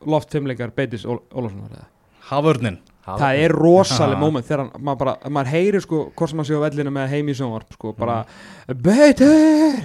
loft 0.06 0.32
fimmleikar 0.32 0.72
beitis 0.76 1.06
Ól 1.06 1.20
Ólafsson 1.32 1.62
var 1.62 1.76
það 1.76 2.80
það 3.02 3.40
er 3.44 3.52
rosaleg 3.52 4.16
Ha. 4.16 4.20
moment 4.26 4.46
þegar 4.46 4.60
hann, 4.66 4.84
maður 4.86 5.00
bara, 5.00 5.14
maður 5.30 5.50
heyrir 5.52 5.82
sko 5.82 6.02
hvort 6.16 6.30
sem 6.30 6.38
maður 6.38 6.48
sé 6.52 6.60
á 6.62 6.66
vellinu 6.68 6.92
með 6.96 7.08
heim 7.16 7.28
í 7.32 7.34
sjónvarp 7.36 7.74
sko, 7.74 7.94
bara 7.98 8.20
beitir 8.68 9.82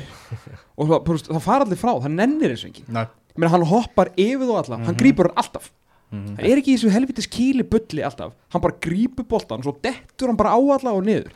og 0.76 0.90
það, 0.90 1.00
veist, 1.08 1.30
það 1.32 1.40
fara 1.46 1.64
allir 1.66 1.80
frá, 1.80 1.92
það 2.04 2.14
nennir 2.18 2.52
þessu 2.54 2.68
ekki 2.70 2.84
Nei. 2.92 3.06
Menni, 3.36 3.50
hann 3.52 3.66
hoppar 3.68 4.10
yfir 4.16 4.44
þú 4.48 4.54
alla, 4.60 4.76
hann 4.78 4.94
Mhm. 4.94 5.00
grípur 5.00 5.28
hann 5.30 5.36
alltaf 5.42 5.70
Mhm. 6.12 6.36
hann 6.36 6.46
er 6.46 6.56
ekki 6.60 6.74
í 6.74 6.76
þessu 6.78 6.90
helvitis 6.94 7.26
kýli 7.28 7.64
bulli 7.68 8.02
alltaf 8.06 8.32
hann 8.52 8.62
bara 8.62 8.76
grípur 8.80 9.24
boltan, 9.26 9.62
svo 9.64 9.74
dettur 9.82 10.28
hann 10.28 10.36
bara 10.36 10.50
á 10.54 10.60
alla 10.60 10.92
og 10.92 11.02
niður 11.04 11.32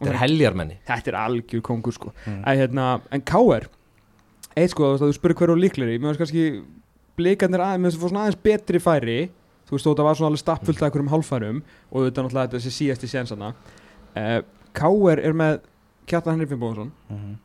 Þetta 0.00 0.10
er 0.12 0.18
heljarmenni 0.22 0.76
þetta 0.86 1.08
er 1.08 1.18
algjör 1.26 1.60
kongur 1.62 1.92
sko 1.92 2.12
Mhm. 2.26 2.44
Æ, 2.44 2.50
hérna, 2.56 3.00
en 3.10 3.20
K.R. 3.22 3.66
eitt 4.56 4.70
sko, 4.70 4.82
þú 4.84 4.92
veist, 4.96 5.02
að 5.02 5.10
þú 5.10 5.18
spyrir 5.18 5.34
hverju 5.36 5.56
líkleri 5.60 5.98
mér 5.98 6.14
finnst 6.16 6.18
kannski 6.22 6.64
blikarnir 7.16 7.62
aðeins 7.64 7.96
fá 7.98 8.06
svona 8.08 8.24
aðeins 8.26 8.40
betri 8.44 8.80
færi 8.82 9.18
þú 9.66 9.74
veist, 9.76 9.86
þó 9.86 9.90
þetta 9.94 10.06
var 10.06 10.18
svona 10.18 10.30
alveg 10.32 10.42
stappfullt 10.44 10.82
af 10.82 10.86
einhverjum 10.90 11.10
hálfærum 11.14 11.62
og 11.90 12.04
þetta 12.06 12.20
er 12.22 12.26
náttúrulega 12.28 12.52
þessi 12.56 12.72
síðasti 12.76 13.10
sénsana 13.10 13.48
uh, 14.16 14.40
K.R. 14.76 15.18
er 15.24 15.32
með 15.36 15.60
Kjartan 16.06 16.36
Henry 16.36 16.46
Finnbóðsson 16.52 16.92
Mhm. 17.10 17.36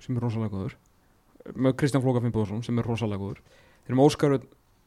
sem 0.00 0.16
er 0.16 0.22
rosalega 0.24 0.52
góður 0.56 0.74
með 1.56 1.74
Kristján 1.80 2.02
Flóka 2.04 2.22
Finnbóðsson 2.24 2.62
sem 2.64 2.78
er 2.78 2.84
rosalega 2.88 3.20
góður 3.20 3.40
þeir 3.44 3.92
eru 3.92 3.98
með 4.00 4.06
Óskar 4.08 4.34
Örn 4.38 4.46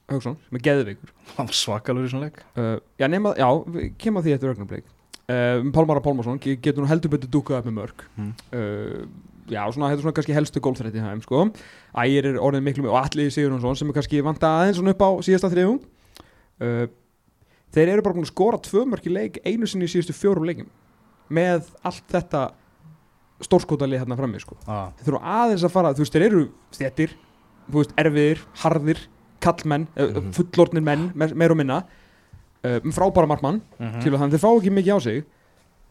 Hauksson 0.10 0.38
sem 0.48 0.58
er 0.58 0.64
geðveikur 0.66 1.12
svakalur 1.54 2.06
í 2.08 2.10
svona 2.10 2.30
leik. 2.30 2.38
uh, 2.58 2.78
já, 2.98 3.08
nema, 3.12 3.34
já, 3.38 3.48
að 4.18 4.24
því 4.26 4.34
eftir 4.38 4.54
augnablik 4.54 4.86
uh, 5.30 5.62
Pálmara 5.76 6.02
Pálmarsson 6.02 6.40
ge- 6.42 6.56
getur 6.64 6.82
nú 6.86 6.88
heldur 6.90 7.12
betur 7.14 7.30
dúkað 7.30 7.60
upp 7.60 7.68
með 7.70 7.78
mörg 7.82 8.06
Mm. 8.18 8.34
Já, 9.50 9.62
svona, 9.72 9.90
þetta 9.90 9.98
er 10.00 10.04
svona 10.06 10.16
kannski 10.18 10.34
helstu 10.38 10.60
gólþrætti 10.64 11.02
hæm, 11.04 11.22
sko 11.24 11.46
Ægir 11.98 12.26
er 12.34 12.40
orðin 12.44 12.64
miklu 12.68 12.90
og 12.92 12.98
Alli 13.02 13.30
Sigurjónsson 13.32 13.76
sem 13.80 13.90
er 13.90 13.94
kannski 13.98 14.22
vanta 14.26 14.48
aðeins 14.62 14.78
svona 14.80 14.94
upp 14.96 15.02
á 15.04 15.10
síðasta 15.24 15.50
þriðung 15.54 15.80
uh, 16.62 16.88
þeir 17.74 17.94
eru 17.94 18.02
bara 18.06 18.16
búin 18.18 18.26
að 18.28 18.32
skora 18.34 18.58
tvö 18.64 18.86
mörg 18.88 19.08
í 19.08 19.14
leik 19.14 19.40
einu 19.46 19.68
sinni 19.68 19.86
í 19.88 19.92
síðustu 19.92 20.16
fjórum 20.16 20.46
leikim 20.48 20.70
með 21.30 21.68
allt 21.84 22.06
þetta 22.12 22.46
stórskotalið 23.44 24.02
hérna 24.02 24.16
frammi, 24.18 24.40
sko 24.42 24.56
Ah. 24.66 24.90
þeir 24.98 25.12
þurfa 25.12 25.36
aðeins 25.44 25.64
að 25.68 25.72
fara, 25.76 25.92
þú 25.94 26.02
veist, 26.04 26.14
þeir 26.16 26.26
eru 26.26 26.44
stjettir, 26.74 27.12
þú 27.70 27.78
veist, 27.84 27.92
erfiðir, 28.02 28.40
harðir 28.64 29.02
kallmenn, 29.44 29.88
mm 29.96 30.14
Mhm. 30.16 30.32
fullornir 30.34 30.82
menn 30.84 31.12
me- 31.14 31.34
meir 31.36 31.52
og 31.52 31.58
minna 31.58 31.84
uh, 32.66 32.80
frábæra 32.92 33.28
markmann, 33.28 33.62
Mhm. 33.80 34.02
til 34.02 34.12
að 34.12 34.18
þannig 34.20 34.34
þeir 34.34 34.42
fá 34.42 34.52
ekki 34.58 34.72
mikið 34.74 34.96
á 34.98 35.00
sig 35.04 35.26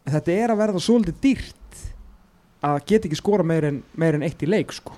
en 0.06 0.12
þetta 0.14 0.32
er 0.32 0.48
að 0.50 0.58
verða 0.58 0.80
svolítið 0.82 1.20
dýrt 1.22 1.95
að 2.62 2.78
geta 2.86 3.08
ekki 3.08 3.18
skora 3.20 3.44
meir 3.46 3.64
en, 3.64 3.82
meir 3.96 4.14
en 4.14 4.22
eitt 4.22 4.42
í 4.42 4.48
leik 4.48 4.72
sko. 4.72 4.92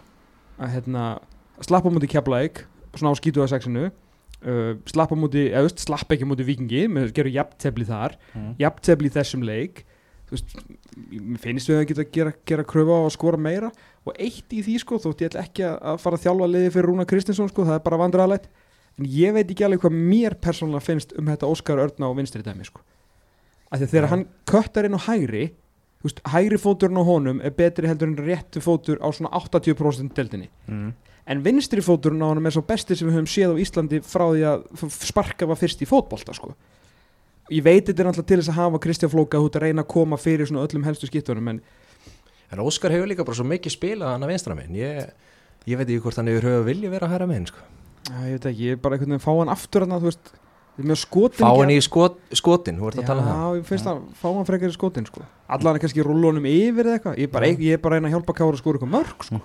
að 0.59 0.73
hérna, 0.75 1.19
slappa 1.61 1.91
múti 1.91 2.09
keflaðik 2.11 2.65
svona 2.97 3.13
á 3.15 3.21
skítu 3.21 3.43
að 3.43 3.53
sexinu 3.53 3.85
uh, 3.89 4.75
slappa 4.87 5.15
múti, 5.19 5.49
eða 5.55 5.71
slappa 5.79 6.15
ekki 6.17 6.27
múti 6.27 6.47
vikingi, 6.47 6.87
með 6.91 7.13
gerur 7.15 7.31
jafntefli 7.35 7.85
þar 7.87 8.17
Mhm. 8.35 8.55
jafntefli 8.59 9.11
þessum 9.11 9.43
leik 9.47 9.85
veist, 10.31 10.51
finnst 11.41 11.69
við 11.71 11.79
að 11.81 11.87
geta 11.89 12.05
gera, 12.13 12.33
gera 12.45 12.65
kröfu 12.65 12.91
á 12.93 13.01
að 13.07 13.15
skora 13.15 13.39
meira 13.41 13.71
og 14.05 14.15
eitt 14.19 14.51
í 14.53 14.63
því 14.63 14.79
sko, 14.83 14.99
þótt 14.99 15.23
ég 15.23 15.31
ætla 15.31 15.45
ekki 15.47 15.63
að- 15.65 16.01
fara 16.01 16.17
að 16.17 16.25
þjálfa 16.27 16.49
liði 16.53 16.73
fyrir 16.75 16.87
Rúna 16.91 17.07
Kristinsson 17.07 17.49
sko, 17.49 17.65
það 17.65 17.75
er 17.79 17.85
bara 17.87 17.97
vandræðalegt 18.03 18.49
en 18.99 19.05
ég 19.07 19.33
veit 19.33 19.49
ekki 19.51 19.65
alveg 19.65 19.81
hvað 19.81 19.95
mér 19.95 20.35
persónulega 20.41 20.83
finnst 20.83 21.13
um 21.19 21.25
þetta 21.27 21.47
Óskar 21.49 21.79
Örna 21.79 22.11
og 22.11 22.17
vinstri 22.17 22.43
dæmi 22.43 22.67
sko. 22.67 22.81
af 23.71 23.79
því 23.81 23.85
að 23.87 23.91
þegar 23.95 24.09
hann 24.09 24.27
köttar 24.47 24.85
inn 24.85 24.95
á 24.99 25.07
hægri 25.07 25.51
veist, 26.05 26.21
hægri 26.31 26.59
fóturinn 26.63 27.01
á 27.01 27.05
honum 27.05 27.41
er 27.43 27.51
betri 27.51 27.89
heldur 27.91 28.09
en 28.13 28.17
réttu 28.17 28.61
fótur 28.63 28.99
á 29.03 29.09
svona 29.11 29.31
80% 29.35 30.15
deildinni 30.15 30.49
Mhm. 30.69 30.93
en 31.27 31.43
vinstri 31.45 31.81
fóturinn 31.83 32.23
á 32.23 32.29
honum 32.31 32.47
er 32.47 32.51
svo 32.55 32.63
besti 32.63 32.95
sem 32.97 33.09
við 33.09 33.17
höfum 33.19 33.27
séð 33.33 33.55
á 33.55 33.61
Íslandi 33.61 34.01
frá 34.01 34.25
því 34.31 34.43
að 34.47 34.91
sparka 35.05 35.47
var 35.47 35.57
fyrst 35.57 35.83
í 35.83 35.87
fótbolta 35.87 36.35
sko. 36.35 36.55
ég 37.51 37.63
veit 37.65 37.87
þetta 37.87 38.01
er 38.01 38.07
alltaf 38.07 38.27
til 38.27 38.39
þess 38.39 38.49
að 38.51 38.61
hafa 38.61 38.79
Kristján 38.79 39.11
Flóka 39.11 39.39
út 39.41 39.57
að 39.57 39.63
reyna 39.63 39.83
að 39.83 39.89
koma 39.89 40.17
fyrir 40.17 40.47
svona 40.47 40.67
öllum 40.69 40.85
helstu 40.85 41.07
skiptunum 41.07 41.49
en 41.49 41.61
En 42.51 42.59
Óskar 42.65 42.89
hefur 42.91 43.07
líka 43.07 43.25
bara 43.27 43.37
svo 43.37 43.45
mikið 43.45 43.75
spilað 43.77 44.09
hann 44.15 44.23
að 44.25 44.29
vinstra 44.33 44.55
minn 44.57 44.73
ég, 44.75 45.11
ég 45.69 45.77
veit 45.77 45.85
ekki 45.89 46.01
hvort 46.01 46.17
hann 46.17 46.27
hefur 46.31 46.47
höfu 46.49 46.65
vilja 46.65 46.89
vera 46.91 47.07
að 47.07 47.13
hæra 47.13 47.27
minn 47.29 47.45
sko. 47.47 47.59
Ég 48.25 48.39
veit 48.41 48.47
ekki, 48.49 48.63
ég 48.65 48.73
er 48.73 48.77
bara 48.81 48.97
einhvern 48.97 49.13
veginn 49.13 49.21
fá 49.27 49.33
hann 49.37 49.53
aftur 49.53 49.85
hann, 49.85 49.93
þú 50.01 50.09
veist, 50.09 50.31
þið 50.79 50.89
mjög 50.93 51.01
skotin 51.03 51.43
Fá 51.43 51.51
hann 51.59 51.73
í 51.75 51.81
skot, 51.85 52.17
skotin, 52.39 52.79
þú 52.79 52.89
ert 52.93 52.99
Já, 52.99 53.03
að 53.03 53.11
tala 53.11 53.25
um 53.25 53.29
það. 53.29 53.59
ég 53.59 53.67
finnst 53.73 53.91
að 53.91 54.01
fá 54.23 54.29
hann 54.31 54.49
frekar 54.49 54.71
í 54.73 54.77
skotin, 54.79 55.09
sko. 55.11 55.25
Allan 55.49 55.77
er 55.79 55.83
kannski 55.83 56.05
rúlunum 56.07 56.47
yfir 56.49 56.87
eða 56.87 56.99
eitthvað. 56.99 57.19
Ég 57.19 57.29
er 57.29 57.33
bara, 57.35 57.51
Já. 57.51 57.59
ég 57.67 57.79
er 57.79 57.83
bara 57.83 57.99
að 58.01 58.13
hjálpa 58.15 58.37
Kára 58.39 58.55
að 58.55 58.61
skora 58.63 58.79
eitthvað 58.79 58.95
mörg, 58.95 59.27
sko 59.27 59.41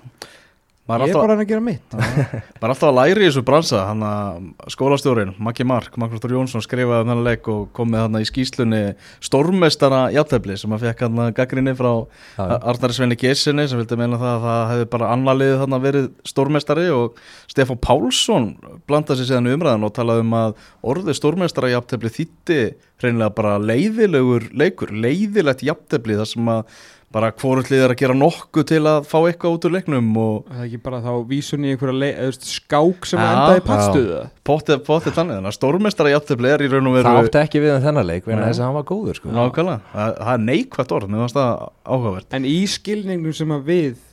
maður 0.90 1.08
Ég 1.08 1.14
er 1.14 1.22
bara 1.22 1.36
að 1.38 1.48
gera 1.48 1.64
mitt. 1.64 1.96
Maður 2.60 2.66
er 2.68 2.74
alltaf 2.74 2.90
að 2.90 2.98
læri 2.98 3.24
í 3.24 3.28
þessu 3.30 3.44
bransa 3.48 3.84
hann 3.88 4.04
að 4.04 4.72
skólastjórin, 4.74 5.34
Maggi 5.44 5.66
Mark 5.68 5.96
Magnús 6.00 6.24
Þór 6.24 6.36
Jónsson 6.36 6.64
skrifaði 6.66 7.06
þennan 7.06 7.24
leik 7.24 7.48
og 7.52 7.70
kom 7.76 7.92
með 7.94 8.18
í 8.20 8.28
skýslunni 8.28 8.82
stórmestara 9.24 10.02
játefli 10.16 10.58
sem 10.60 10.76
að 10.76 10.88
fekk 10.88 11.06
gaggrinni 11.38 11.76
frá 11.80 11.92
Arnari 12.38 12.98
Sveini 12.98 13.18
Gessinni 13.20 13.68
sem 13.70 13.80
vildi 13.80 14.00
meina 14.00 14.20
það 14.20 14.34
að 14.34 14.48
það 14.48 14.64
hefði 14.74 14.90
bara 14.96 15.12
annar 15.16 15.40
liðið 15.40 15.62
þarna 15.64 15.82
verið 15.84 16.10
stórmestari 16.34 16.88
og 16.94 17.22
Stefán 17.52 17.80
Pálsson 17.84 18.50
blandaði 18.90 19.22
sér 19.22 19.32
síðan 19.32 19.54
umræðan 19.54 19.88
og 19.88 19.96
talaði 19.96 20.26
um 20.26 20.36
að 20.40 20.58
orðið 20.94 21.20
stórmestara 21.20 21.72
jafntefli 21.74 22.12
þýtti 22.18 22.60
hreinlega 23.04 23.36
bara 23.36 23.56
leiðilegur 23.62 24.50
leikur, 24.56 24.92
leiðilegt 24.92 25.64
jafntefli 25.66 26.20
þar 26.20 26.30
sem 26.30 26.52
að 26.52 26.84
bara 27.14 27.30
hvorullið 27.38 27.84
er 27.86 27.92
að 27.94 28.00
gera 28.00 28.16
nokkuð 28.18 28.66
til 28.72 28.80
að 28.90 29.06
fá 29.06 29.18
eitthvað 29.30 29.56
út 29.58 29.66
úr 29.68 29.74
leiknum 29.76 30.08
og 30.18 30.48
Það 30.48 30.62
er 30.64 30.68
ekki 30.68 30.80
bara 30.88 31.00
þá 31.04 31.12
vísun 31.30 31.68
í 31.68 31.74
einhverja 31.74 31.98
leið, 32.02 32.14
eða, 32.14 32.30
veist, 32.32 32.48
skák 32.50 33.08
sem 33.10 33.22
Já, 33.22 33.26
að 33.26 33.34
enda 33.36 33.60
í 33.60 33.64
pattstuðu 33.68 34.22
pottið, 34.50 34.82
pottið 34.88 35.18
þannig, 35.20 35.38
þannig 35.38 35.52
að 35.52 35.58
stórmestara 35.60 36.14
jafntefli 36.14 36.52
er 36.54 36.64
í 36.66 36.72
raun 36.74 36.90
og 36.90 36.98
Það 36.98 37.10
veru 37.12 37.22
átti 37.30 37.42
ekki 37.44 37.62
við 37.64 37.76
um 37.76 37.86
þennan 37.86 38.10
leik 38.10 38.26
vegna 38.28 38.42
Nei. 38.42 38.48
þess 38.50 38.64
að 38.64 38.68
hann 38.68 38.78
var 38.80 38.88
góður 38.90 39.20
sko. 39.20 39.36
nákvæmlega, 39.38 39.94
það, 39.94 40.18
það 40.24 40.34
er 40.34 40.44
neikvægt 40.50 40.96
orð, 40.98 41.14
mér 41.14 41.24
fannst 41.24 41.40
það 41.40 41.54
áhugavert 41.94 42.38
En 42.40 42.50
í 42.50 42.58
skilningnum 42.74 43.38
sem 43.38 43.54
að 43.54 43.70
við 43.70 44.04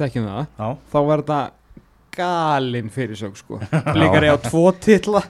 þekkjum 0.00 0.28
það, 0.32 0.42
Já, 0.56 0.68
þá 0.96 0.98
var 1.10 1.24
þetta 1.26 1.40
galinn 2.16 2.92
fyrirsög 2.94 3.36
sko 3.36 3.60
Blikar 3.94 4.24
er 4.24 4.36
á 4.36 4.38
tvo 4.40 4.64
titla 4.80 5.20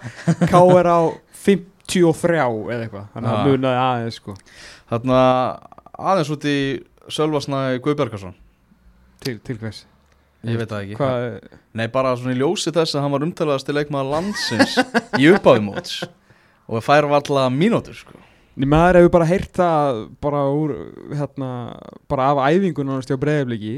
K.R. 0.46 0.86
á 0.94 1.00
53 1.42 2.42
eða 2.46 2.84
eitthvað 2.86 3.08
Þannig 3.14 3.32
að 3.32 3.40
Já. 3.40 3.46
munaði 3.50 3.80
aðeins 3.82 4.20
sko 4.20 4.36
þarna 4.86 5.20
aðeins 5.96 6.30
út 6.36 6.46
í 6.46 6.58
Sölvasnæ 7.12 7.78
Guðbergarsson 7.84 8.34
Til, 9.24 9.38
til 9.44 9.58
hvers? 9.60 9.84
Ég 10.46 10.58
veit 10.60 10.70
það 10.70 10.84
ekki. 10.84 10.96
Hvað, 11.00 11.24
Nei, 11.76 11.86
bara 11.90 12.12
svona 12.18 12.34
í 12.36 12.38
ljósi 12.38 12.70
þess 12.74 12.94
að 12.94 13.04
hann 13.04 13.14
var 13.16 13.24
umtalaðast 13.26 13.66
til 13.66 13.74
leikmaður 13.74 14.12
landsins 14.12 14.76
í 15.18 15.30
uppáðumóts 15.32 16.00
og 16.70 16.84
fær 16.84 17.08
var 17.08 17.20
alltaf 17.20 17.52
mínútur 17.54 17.96
sko. 17.98 18.20
Ný, 18.56 18.68
maður 18.70 19.00
hefur 19.00 19.12
bara 19.18 19.28
heyrt 19.28 19.52
það 19.58 20.00
bara 20.24 20.42
úr, 20.48 20.74
hérna, 21.12 21.50
bara 22.08 22.30
af 22.32 22.42
æfingun 22.46 22.94
á 22.94 22.96
breiðabliki. 23.20 23.74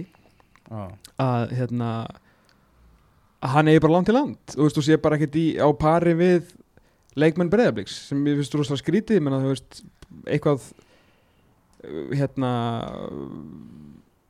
Að, 0.68 1.54
hérna 1.56 1.90
að 3.42 3.54
hann 3.54 3.70
eigi 3.72 3.82
bara 3.82 3.96
land 3.96 4.08
til 4.10 4.16
land. 4.18 4.36
Og 4.54 4.58
þú 4.58 4.66
veist, 4.66 4.78
þú 4.78 4.84
sé 4.86 5.00
bara 5.02 5.18
ekkert 5.18 5.38
í, 5.40 5.46
á 5.58 5.68
pari 5.78 6.14
við 6.18 6.52
leikmenn 7.18 7.50
breiðabliks 7.50 7.96
sem 8.10 8.20
ég 8.28 8.38
finnst 8.38 8.54
rosalega 8.54 8.82
skrítið, 8.82 9.22
menn 9.24 9.38
að 9.38 9.46
þú 9.46 9.54
veist 9.54 9.80
eitthvað 10.28 10.68
hérna 12.14 12.52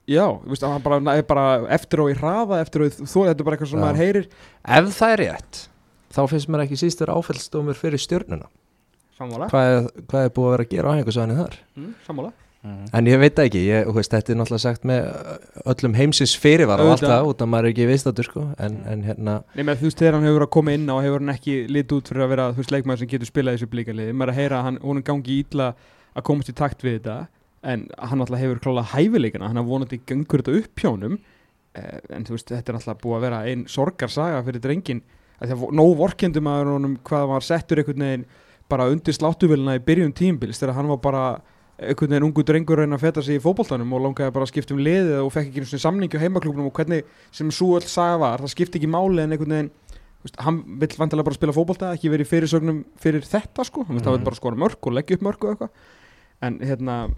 já, 0.08 0.24
þú 0.24 0.52
veist, 0.52 0.64
að 0.64 0.74
hann 0.74 0.84
bara, 0.84 1.16
er 1.18 1.26
bara 1.28 1.46
eftir 1.76 2.02
og 2.04 2.12
í 2.12 2.16
hraða, 2.18 2.62
eftir 2.64 2.84
og 2.84 2.90
í 2.90 2.94
þú, 3.02 3.26
þetta 3.28 3.36
er 3.36 3.48
bara 3.48 3.58
eitthvað 3.58 3.72
sem 3.72 3.80
Já. 3.80 3.84
maður 3.84 4.02
heyrir. 4.02 4.28
Ef 4.78 4.90
það 4.96 5.14
er 5.14 5.22
rétt 5.24 5.62
þá 6.14 6.22
finnst 6.32 6.50
mér 6.50 6.64
ekki 6.64 6.80
sístur 6.80 7.12
áfællstómur 7.12 7.78
fyrir 7.78 8.00
stjörnuna. 8.00 8.48
Sammála, 9.18 9.48
hvað 9.52 9.72
er, 9.72 9.88
hvað 10.08 10.26
er 10.26 10.36
búið 10.36 10.46
að 10.48 10.52
vera 10.54 10.66
að 10.66 10.76
gera 10.76 10.92
á 10.92 10.96
einhversu 10.96 11.26
þar? 11.40 11.56
Mm, 11.76 11.96
sammála. 12.06 12.34
En 12.68 13.06
ég 13.06 13.20
veit 13.22 13.38
ekki, 13.38 13.60
ég, 13.68 13.86
þú 13.86 13.94
veist, 13.94 14.12
þetta 14.12 14.32
er 14.32 14.38
náttúrulega 14.40 14.62
sagt 14.64 14.86
með 14.88 15.04
öllum 15.72 15.94
heimsins 15.94 16.34
fyrirvara 16.42 16.84
og 16.84 16.96
allt 16.96 17.04
það 17.06 17.28
út 17.30 17.44
að 17.44 17.50
maður 17.52 17.68
er 17.68 17.72
ekki 17.72 17.86
viðstættur 17.88 18.26
sko. 18.26 18.42
en, 18.58 18.80
en 18.90 19.04
hérna, 19.06 19.36
Nei, 19.54 19.62
með 19.62 19.78
þú 19.78 19.86
veist, 19.88 20.00
þegar 20.02 20.16
hann 20.16 20.26
hefur 20.26 20.36
verið 20.38 20.48
að 20.48 20.54
koma 20.56 20.74
inn 20.74 20.90
á 20.90 20.96
hefur 20.98 21.22
hann 21.22 21.34
ekki 21.36 21.54
lit 21.70 21.94
út 21.94 22.10
fyrir 22.10 22.24
að 22.26 22.32
vera, 22.34 22.48
þú 22.50 22.62
veist, 22.62 22.74
leikmaður 22.74 23.02
sem 23.04 23.10
getur 23.14 23.30
spilað 23.30 23.54
í 23.54 23.60
þessu 23.60 23.70
blíkaliði, 23.72 24.16
maður 24.18 24.32
er 24.32 24.34
að 24.34 24.40
heyra 24.42 24.58
að 24.58 24.66
hann, 24.66 24.80
hún 24.84 25.02
gangi 25.06 25.38
ítla 25.38 25.68
að 26.18 26.26
komast 26.28 26.50
í 26.50 26.56
takt 26.58 26.84
við 26.84 26.98
þetta 26.98 27.16
en 27.68 27.84
hann 27.98 28.24
alltaf 28.24 28.40
hefur 28.40 28.60
klálega 28.64 28.92
hæfileikana 28.94 29.50
hann 29.50 29.60
har 29.60 29.66
vonandi 29.68 30.00
gangur 30.08 30.42
þetta 30.42 30.58
upp 30.62 30.82
hjá 30.82 30.88
honum 30.90 31.18
eh, 31.74 32.00
en 32.16 32.24
þú 32.26 32.36
veist, 32.36 32.50
þetta 32.54 32.72
er 32.72 32.78
alltaf 32.80 33.00
búið 33.02 33.18
að 33.18 33.24
vera 33.28 33.42
einn 33.50 33.66
sorgarsaga 33.70 34.42
fyrir 34.46 34.64
drengin 34.64 35.02
að 35.38 35.52
því 35.52 35.56
að 35.58 35.76
nóg 35.78 35.92
vorkendum 36.00 36.50
að 36.50 36.72
honum 36.72 36.96
hvað 37.06 37.24
hann 37.24 37.34
var 37.34 37.46
settur 37.46 37.82
einhvern 37.82 38.06
veginn 38.06 38.26
bara 38.68 38.88
undir 38.92 39.16
sláttuvelina 39.16 39.76
í 39.78 39.84
byrjun 39.84 40.12
tímbils 40.16 40.60
þegar 40.60 40.76
hann 40.78 40.90
var 40.92 41.00
bara 41.04 41.22
einhvern 41.78 42.10
veginn 42.10 42.26
ungu 42.26 42.42
drengur 42.42 42.82
að 42.82 43.00
feta 43.04 43.22
sig 43.22 43.38
í 43.38 43.42
fótboltanum 43.42 43.92
og 43.94 44.02
langaði 44.02 44.34
bara 44.34 44.46
að 44.48 44.50
skipta 44.52 44.74
um 44.74 44.80
liðið 44.82 45.20
og 45.22 45.30
fekk 45.32 45.50
ekki 45.50 45.62
einu 45.62 45.68
sinni 45.70 45.84
samningi 45.84 46.18
á 46.18 46.24
heimaklubnum 46.24 46.66
og 46.66 46.74
hvernig 46.74 47.04
sem 47.30 47.52
svo 47.54 47.76
öll 47.78 47.86
saga 47.86 48.16
var, 48.18 48.42
það 48.42 48.54
skipti 48.56 48.80
ekki 48.80 48.90
máli 48.90 49.22
en 49.22 49.36
einhvern 49.36 49.54
veginn, 49.54 49.70
veist, 50.24 50.40
hann 50.42 50.58
vill 50.82 50.98
vantilega 50.98 51.28
bara 51.28 51.38
spila 51.38 51.54
fótbolta, 51.54 51.92
ekki 51.94 52.10
verið 52.10 52.30
fyrirsögnum 52.32 52.82
fyrir 52.98 53.22
þetta 53.22 53.64
sko, 53.64 53.84
hann 53.86 53.94
mm 53.96 54.02
Mhm. 54.02 54.10
-hmm. 54.10 54.24
bara 54.24 54.36
skora 54.36 54.56
mörg 54.56 54.78
og 54.82 54.92
leggja 54.92 55.16
upp 55.16 55.22
mörg 55.22 55.44
og 55.44 55.50
eitthvað 55.54 55.70
en 56.42 56.58
hérna, 56.58 57.14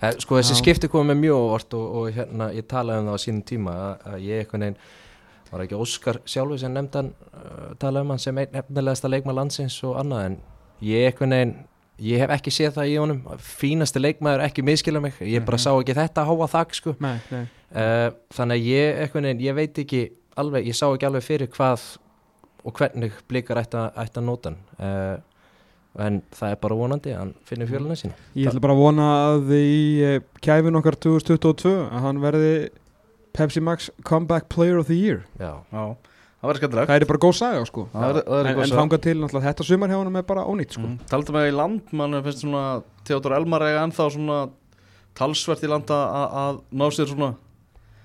það, 0.00 0.18
sko 0.24 0.38
þessi 0.40 0.56
skipti 0.60 0.88
komið 0.92 1.10
með 1.12 1.20
mjög 1.24 1.42
óvart 1.48 1.74
og, 1.78 1.86
og 2.00 2.08
hérna, 2.18 2.50
ég 2.56 2.66
talaði 2.70 3.02
um 3.04 3.10
það 3.10 3.18
á 3.18 3.24
sínum 3.24 3.42
tíma 3.50 3.74
að, 3.84 4.06
að 4.14 4.24
ég 4.28 4.42
einhvern 4.44 4.66
veginn 4.66 4.78
var 5.54 5.62
ekki 5.66 5.78
Óskar 5.78 6.18
sjálfur 6.26 6.58
sem 6.58 6.72
nefndan 6.74 7.12
uh, 7.30 7.74
talaði 7.78 8.02
um 8.08 8.10
hann 8.14 8.18
sem 8.24 8.38
einn 8.42 8.58
efnilegasta 8.58 9.10
leikmað 9.12 9.38
landsins 9.38 9.76
og 9.86 9.98
annað 10.00 10.24
en 10.30 10.36
ég 10.82 11.06
einhvern 11.12 11.36
veginn 11.36 11.54
ég 12.02 12.18
hef 12.24 12.32
ekki 12.34 12.50
séð 12.50 12.72
það 12.74 12.88
í 12.90 12.94
honum. 12.98 13.20
Fínasti 13.38 14.00
leikmaður 14.02 14.40
ekki 14.48 14.64
miskila 14.66 14.98
mig. 15.00 15.14
Ég 15.22 15.44
bara 15.46 15.54
Mhm. 15.54 15.62
sá 15.62 15.70
ekki 15.78 15.94
þetta 15.94 16.24
háa 16.26 16.48
þak 16.50 16.72
sko. 16.74 16.94
Nei, 16.98 17.20
nei. 17.30 17.44
Uh, 17.70 18.10
þannig 18.34 18.58
að 18.58 18.66
ég, 18.66 18.98
einhvern 19.04 19.28
veginn, 19.28 19.44
ég 19.46 19.54
veit 19.54 19.78
ekki 19.78 20.00
alveg, 20.42 20.66
ég 20.66 20.74
sá 20.74 20.88
ekki 20.90 21.06
alveg 21.06 21.22
fyrir 21.22 21.46
hvað 21.54 21.84
og 22.64 22.72
hvernig 22.80 23.12
blikar 23.30 23.60
ætti 23.62 23.78
að 23.78 24.24
nota 24.26 24.50
hann. 24.50 24.58
Uh, 24.80 25.20
en 25.98 26.22
það 26.34 26.50
er 26.50 26.56
bara 26.64 26.74
vonandi 26.78 27.12
að 27.14 27.18
hann 27.20 27.34
finnir 27.46 27.68
fjöluna 27.70 27.94
sína. 27.98 28.14
Ég 28.34 28.48
ætla 28.50 28.60
bara 28.64 28.74
að 28.74 28.80
vona 28.82 29.04
að 29.34 29.52
í 29.54 30.02
eh, 30.02 30.16
kæfin 30.42 30.78
okkar 30.80 30.96
2022 30.98 31.74
að 31.90 32.00
hann 32.08 32.18
verði 32.24 32.54
Pepsi 33.34 33.60
Max 33.62 33.90
Comeback 34.06 34.48
Player 34.48 34.78
of 34.78 34.86
the 34.90 34.94
Year. 34.98 35.24
Já, 35.38 35.52
Já, 35.70 35.84
það 36.40 36.48
verður 36.50 36.60
skemmtilegt. 36.62 36.90
Það 36.90 37.00
er 37.00 37.08
bara 37.12 37.22
góð 37.26 37.36
saga 37.38 37.62
sko. 37.66 37.86
Það 37.92 38.08
verður- 38.08 38.26
það 38.26 38.40
verður 38.44 38.50
En, 38.50 38.64
en 38.72 38.78
þangað 38.80 39.04
til 39.06 39.14
náttúrulega 39.20 39.46
þetta 39.48 39.68
sumar 39.70 39.88
hjá 39.94 39.96
honum 40.00 40.16
er 40.20 40.26
bara 40.28 40.44
ónýtt 40.50 40.76
sko. 40.78 40.82
Mm. 40.90 40.98
Taldu 41.10 41.32
með 41.38 41.48
í 41.48 41.54
land, 41.54 41.92
mann 41.92 42.18
finnst 42.26 42.42
svona 42.44 42.64
Theodor 43.04 43.36
Elmar 43.38 43.62
eiga 43.68 43.84
ennþá 43.86 44.10
svona 44.14 44.40
talsvert 45.14 45.62
í 45.62 45.70
landa 45.70 45.94
að- 46.10 46.36
að 46.44 46.60
ná 46.74 46.86
sér 46.90 47.06
svona 47.14 47.34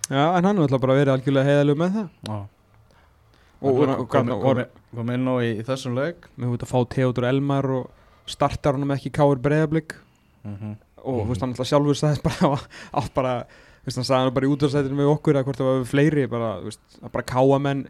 Já, 0.09 0.23
en 0.37 0.43
hann 0.43 0.57
er 0.57 0.61
náttúrulega 0.63 0.81
bara 0.81 0.97
verið 0.97 1.13
algjörlega 1.13 1.45
heiðalug 1.49 1.77
með 1.77 1.93
það. 1.97 2.09
Já 2.29 2.39
kom, 4.95 5.09
inn 5.13 5.27
á 5.27 5.35
í, 5.43 5.49
í 5.59 5.63
þessum 5.67 5.95
leik. 5.97 6.27
Við 6.37 6.45
höfum 6.47 6.59
að 6.63 6.71
fá 6.71 6.79
Theodor 6.95 7.27
Elmar 7.29 7.65
og 7.75 7.89
startar 8.29 8.77
honum 8.77 8.93
ekki 8.95 9.11
Káur 9.11 9.39
Breiðablík 9.41 9.95
mm 10.45 10.55
-hmm. 10.55 10.75
og 11.03 11.15
Mhm. 11.15 11.25
þú 11.25 11.29
veist 11.29 11.41
hann 11.41 11.49
alltaf 11.53 11.67
sjálfur 11.67 11.95
sagðist 11.97 12.23
bara 12.29 12.55
á, 12.55 12.59
á 12.93 13.01
bara, 13.15 13.33
þú 13.83 13.85
veist 13.87 13.97
hann 13.97 14.05
sagði 14.05 14.23
hann 14.23 14.33
bara 14.33 14.45
í 14.47 14.51
útvarsætinu 14.55 14.95
með 14.95 15.13
okkur 15.15 15.35
að 15.35 15.43
hvort 15.43 15.57
það 15.57 15.77
var 15.77 15.85
fleiri 15.85 16.27
bara, 16.29 16.59
þú 16.61 16.63
veist, 16.69 16.79
að 17.03 17.11
bara 17.11 17.23
káa 17.23 17.59
menn 17.59 17.87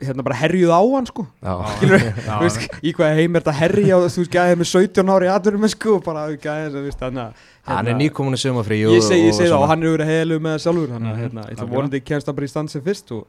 hérna 0.00 0.22
bara 0.24 0.34
herjuð 0.36 0.70
á 0.74 0.82
hann 0.94 1.06
sko. 1.06 1.26
Já. 1.42 1.54
Skilur 1.76 1.98
Já, 2.00 2.38
þú 2.38 2.42
veist, 2.42 2.68
í 2.82 2.92
hvað 2.92 3.14
heim 3.14 3.36
er 3.36 3.40
þetta 3.42 3.52
herja 3.52 3.96
og 3.96 4.02
þú 4.10 4.18
veist, 4.24 4.32
gæðið 4.34 4.58
með 4.58 4.68
17 4.72 5.08
ári 5.14 5.28
aðurum 5.30 5.68
sko, 5.68 5.94
og 5.96 6.04
bara 6.04 6.26
gæðið 6.34 6.74
að, 6.74 6.82
veist, 6.84 7.00
hann 7.00 7.18
að 7.18 7.32
hann 7.66 7.86
er 7.88 7.94
nýkominu 7.94 8.36
sumafrí 8.36 8.80
ég 8.82 9.02
segi, 9.02 9.30
það 9.30 9.52
og 9.58 9.68
hann 9.68 9.82
hefur 9.82 9.98
verið 9.98 10.10
heilu 10.12 10.38
með 10.40 10.58
sjálfur 10.64 10.90
að 10.90 11.00
Mhm, 11.00 11.18
hérna, 11.20 11.66
vonandi 11.68 12.00
kemst 12.00 12.26
það 12.28 12.34
bara 12.34 12.44
í 12.44 12.48
stand 12.50 12.70
sem 12.70 12.82
fyrst 12.82 13.12
og 13.12 13.26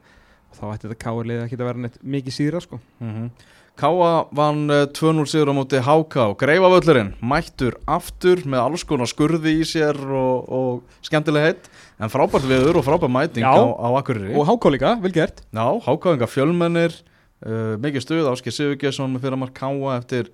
þá 0.56 0.66
ætti 0.72 0.89
þetta 0.89 1.45
ekki 1.45 1.60
að 1.60 1.68
vera 1.70 1.84
neitt 1.84 1.99
mikið 2.01 2.39
síðra 2.39 2.64
sko. 2.64 2.82
Mm 3.03 3.30
Káa 3.76 4.28
vann 4.32 4.70
eh, 4.72 4.86
2-0 4.95 5.26
sigur 5.28 5.49
á 5.51 5.53
móti 5.56 5.82
HK 5.84 6.30
Greifavöllurinn 6.39 7.10
mættur 7.20 7.76
aftur 7.91 8.39
með 8.47 8.62
alls 8.62 8.86
konar 8.88 9.10
skurði 9.12 9.51
í 9.60 9.66
sér 9.68 9.99
og, 9.99 10.45
og 10.47 11.01
skemmtileg 11.03 11.43
heitt. 11.43 11.68
En 11.99 12.12
frábært 12.12 12.47
viður 12.47 12.80
og 12.80 12.86
frábært 12.88 13.12
mæting 13.12 13.43
Já. 13.43 13.51
á, 13.51 13.64
á 13.76 13.89
Akureyri. 13.99 14.32
Og 14.32 14.47
háká 14.47 14.72
líka, 14.72 14.93
vel 15.03 15.12
gert. 15.12 15.43
Já, 15.51 15.68
hákáðinga 15.84 16.30
fjölmennir 16.32 16.95
uh, 17.43 17.76
mikið 17.84 18.06
stuð, 18.06 18.30
Áskei 18.32 18.56
Sigurgesson 18.56 19.12
með 19.12 19.28
fyrir 19.28 19.41
mark 19.43 19.56
Káa 19.60 19.97
eftir, 19.99 20.32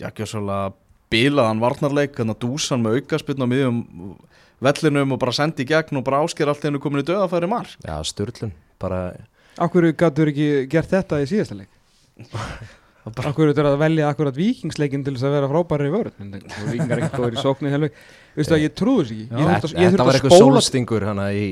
svolítið 0.00 0.74
bilaðan 1.10 1.62
varnarleik, 1.62 2.16
þannig 2.18 2.36
að 2.38 2.42
dúsan 2.44 2.82
með 2.82 3.00
aukaspinn 3.00 3.42
á 3.42 3.46
miðjum 3.50 3.78
vellinum 4.62 5.14
og 5.14 5.22
bara 5.22 5.34
sendi 5.34 5.64
í 5.64 5.70
gegn 5.70 5.98
og 5.98 6.04
bara 6.06 6.20
Ásker 6.22 6.50
allt 6.50 6.66
hennu 6.66 6.82
komin 6.82 7.02
í 7.02 7.06
döðafæri 7.06 7.50
mark. 7.50 7.78
Já, 7.82 7.96
störlun 8.06 8.54
bara, 8.80 9.00
Akkur 9.60 9.86
gætur 9.92 10.30
ekki 10.32 10.50
gert 10.72 10.92
þetta 10.92 11.20
í 11.22 11.28
síðasta 11.30 11.58
leik? 11.58 11.70
Akkur 13.10 13.48
er 13.50 13.66
að 13.66 13.78
velja 13.80 14.08
akkurat 14.12 14.36
vikingsleikin 14.36 15.02
til 15.06 15.14
þess 15.16 15.24
að 15.24 15.32
vera 15.38 15.48
frábæri 15.48 15.88
í 15.88 15.92
vörð 15.94 16.18
vikingar 16.70 17.00
ekki 17.00 17.16
góður 17.16 17.36
í 17.38 17.44
sóknu 17.44 17.72
helveg 17.72 17.94
Veistu 18.36 18.54
að 18.54 18.60
ég 18.62 18.74
trúðu 18.76 19.06
þess 19.06 19.14
ekki. 19.14 19.24
Ég 19.24 19.48
þetta, 19.48 19.60
þurfti 19.62 19.78
að- 19.80 19.86
þetta 19.90 20.04
að 20.04 20.18
eitthvað 20.18 20.34
spóla 20.36 20.60
sólstingur 20.60 21.06
hana 21.08 21.24
í, 21.34 21.46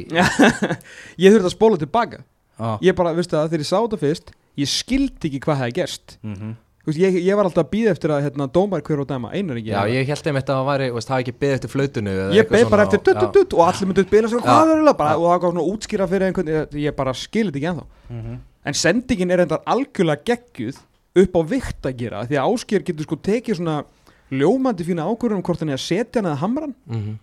Ég 1.25 1.33
þurfti 1.35 1.49
að 1.49 1.55
spóla 1.57 1.81
tilbaka. 1.81 2.21
Ah. 2.59 2.77
Ég 2.85 2.95
bara, 2.99 3.15
veistu 3.17 3.35
það, 3.35 3.49
þegar 3.49 3.65
ég 3.65 3.71
sá 3.71 3.79
þetta 3.79 4.01
fyrst 4.05 4.31
Ég 4.59 4.71
skildi 4.71 5.29
ekki 5.31 5.41
hvað 5.45 5.61
það 5.61 5.69
er 5.69 5.75
gerst. 5.77 6.17
Mm 6.23 6.35
-hmm. 6.35 6.55
Þú 6.89 6.93
veist, 6.95 7.01
ég, 7.05 7.17
ég 7.27 7.37
var 7.37 7.45
alltaf 7.45 7.67
að 7.67 7.71
býða 7.75 7.91
eftir 7.93 8.13
að 8.15 8.23
hérna, 8.25 8.47
dómar 8.49 8.81
hver 8.81 9.01
og 9.03 9.09
dæma, 9.11 9.29
einar 9.37 9.59
ekki 9.61 9.69
já, 9.75 9.81
ég 9.93 10.07
held 10.09 10.29
einmitt 10.31 10.49
að 10.49 10.57
það 10.57 10.69
væri, 10.71 10.87
hafa 10.97 11.19
ekki 11.21 11.35
beðið 11.43 11.57
eftir 11.59 11.73
flautinu 11.75 12.13
eða 12.15 12.29
Ég 12.33 12.41
eitthvað 12.47 12.55
beð 12.63 12.71
bara 12.73 12.87
svona 12.87 12.89
eftir 12.89 13.03
dutt, 13.05 13.21
dutt, 13.21 13.35
dutt 13.37 13.57
og 13.59 13.63
allir 13.67 13.89
myndu 13.91 14.05
spila 14.07 14.31
svo 14.33 14.39
Já. 14.41 14.45
hvað 14.49 14.73
er 14.73 14.81
það 14.89 15.21
og 15.21 15.27
það 15.29 15.43
gaf 15.43 15.53
svona 15.53 15.67
útskýra 15.75 16.07
fyrir 16.09 16.27
einhvern 16.31 16.49
ég, 16.55 16.77
ég 16.87 16.97
bara 16.97 17.13
skilir 17.13 17.53
þetta 17.53 17.61
ekki 17.61 17.71
ennþá 17.75 17.87
Mm 18.09 18.23
-hmm. 18.25 18.39
en 18.65 18.75
sendingin 18.75 19.31
er 19.31 19.41
endar 19.45 19.61
algjörlega 19.69 20.25
geggjuð 20.25 20.77
upp 21.21 21.33
á 21.37 21.41
vikt 21.45 21.83
að 21.85 21.97
gera 21.99 22.25
því 22.25 22.37
að 22.41 22.49
áskýr 22.49 22.83
getur 22.89 23.05
sko 23.05 23.17
tekið 23.21 23.55
svona 23.61 23.85
ljómandi 24.33 24.85
fína 24.89 25.05
ákvörðunum 25.05 25.45
hvort 25.45 25.61
hann 25.61 25.69
er 25.69 25.77
að 25.77 25.85
setja 25.85 26.23
hann 26.23 26.31
eða 26.33 26.41
hamran 26.41 26.75
Mhm. 26.89 27.19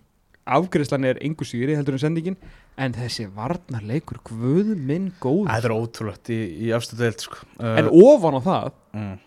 afgreðslan 0.46 1.04
er 1.04 1.18
engu 1.26 1.44
síri 1.44 1.74
heldur 1.74 1.94
en 1.94 1.98
sendingin 1.98 2.36
en 2.78 2.92
þessi 2.92 3.26
varnarleikur 3.34 4.18
guð 4.22 4.76
minn 4.78 5.12
góð 5.20 5.48
Þetta 5.50 5.64
er 5.66 5.74
ótrúlegt 5.74 6.30
í, 6.30 6.38
í 6.70 6.96
deild 6.98 7.20
sko. 7.20 7.36
en 7.58 7.88
ofan 7.90 8.38
á 8.38 8.40
það 8.46 8.72
mm, 8.94 9.18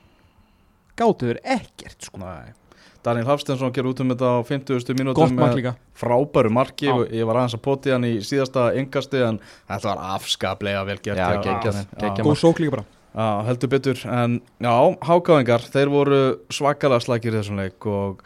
gáttu 0.99 1.29
þeir 1.29 1.41
ekkert 1.57 2.09
sko. 2.09 2.21
nei. 2.21 2.55
Daniel 3.03 3.29
Hafstensson 3.29 3.71
ger 3.71 3.87
út 3.87 4.01
um 4.03 4.09
þetta 4.11 4.27
á 4.27 4.37
50. 4.43 4.91
mínútum 4.97 5.21
gott 5.21 5.35
mark 5.37 5.55
líka 5.55 5.71
frábæru 5.97 6.51
marki 6.51 6.89
og 6.91 7.05
ég 7.15 7.27
var 7.27 7.39
aðeins 7.39 7.55
að 7.55 7.63
poti 7.63 7.93
hann 7.93 8.07
í 8.07 8.17
síðasta 8.25 8.69
yngasti 8.79 9.21
en 9.23 9.39
þetta 9.69 9.93
var 9.93 10.01
afskaplega 10.17 10.81
vel 10.89 10.97
gert 10.99 11.21
geggjað, 11.21 11.79
Já, 11.79 12.01
geggjað 12.03 12.27
góð 12.27 12.41
sók 12.41 12.59
líka 12.59 12.75
bara 12.75 12.87
Já, 13.09 13.29
heldur 13.47 13.71
betur 13.71 14.03
en 14.05 14.35
já, 14.61 14.73
hákáðingar, 15.07 15.63
þeir 15.73 15.89
voru 15.89 16.19
svakalega 16.53 17.01
slækir 17.07 17.33
í 17.33 17.39
þessum 17.39 17.57
leik 17.63 17.87
og 17.89 18.19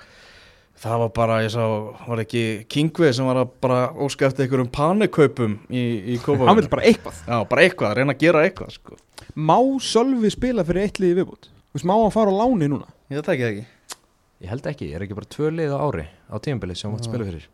það 0.84 1.05
var 1.05 1.13
bara, 1.15 1.38
ég 1.45 1.53
sá, 1.53 1.63
var 2.09 2.24
ekki 2.26 2.43
Kingvi 2.74 3.13
sem 3.15 3.30
var 3.30 3.39
að 3.45 3.53
bara 3.63 3.80
óska 3.93 4.28
eftir 4.28 4.47
einhverjum 4.47 4.74
panikaupum 4.74 5.55
í, 5.69 5.86
í 6.15 6.19
Kópavögum 6.19 6.49
hann 6.49 6.59
vil 6.59 6.71
bara 6.74 6.89
eitthvað 6.89 7.21
Já, 7.24 7.38
bara 7.53 7.63
eitthvað, 7.63 7.95
reyna 8.01 8.17
að 8.17 8.26
gera 8.26 8.43
eitthvað 8.49 8.76
sko. 8.76 8.99
má 9.38 9.57
Sölvi 9.86 10.34
spila 10.34 10.65
fyrir 10.67 10.89
eitt 10.89 10.99
liði 10.99 11.21
viðbútt 11.21 11.53
veist, 11.74 11.88
má 11.89 11.95
hann 11.97 12.13
fara 12.13 12.32
á 12.32 12.36
láni 12.41 12.69
núna 12.71 12.88
Ég 13.11 13.24
það 13.26 13.34
ekki 13.36 13.47
ekki 13.49 13.65
Ég 14.43 14.51
held 14.51 14.65
ekki, 14.74 14.88
ég 14.91 14.95
er 14.97 15.05
ekki 15.05 15.17
bara 15.17 15.30
tvö 15.32 15.51
lið 15.55 15.74
á 15.74 15.80
ári 15.80 16.05
á 16.30 16.36
tímabili 16.43 16.76
sem 16.76 16.89
hann 16.89 16.97
mátt 16.97 17.07
spila 17.09 17.28
fyrir 17.28 17.45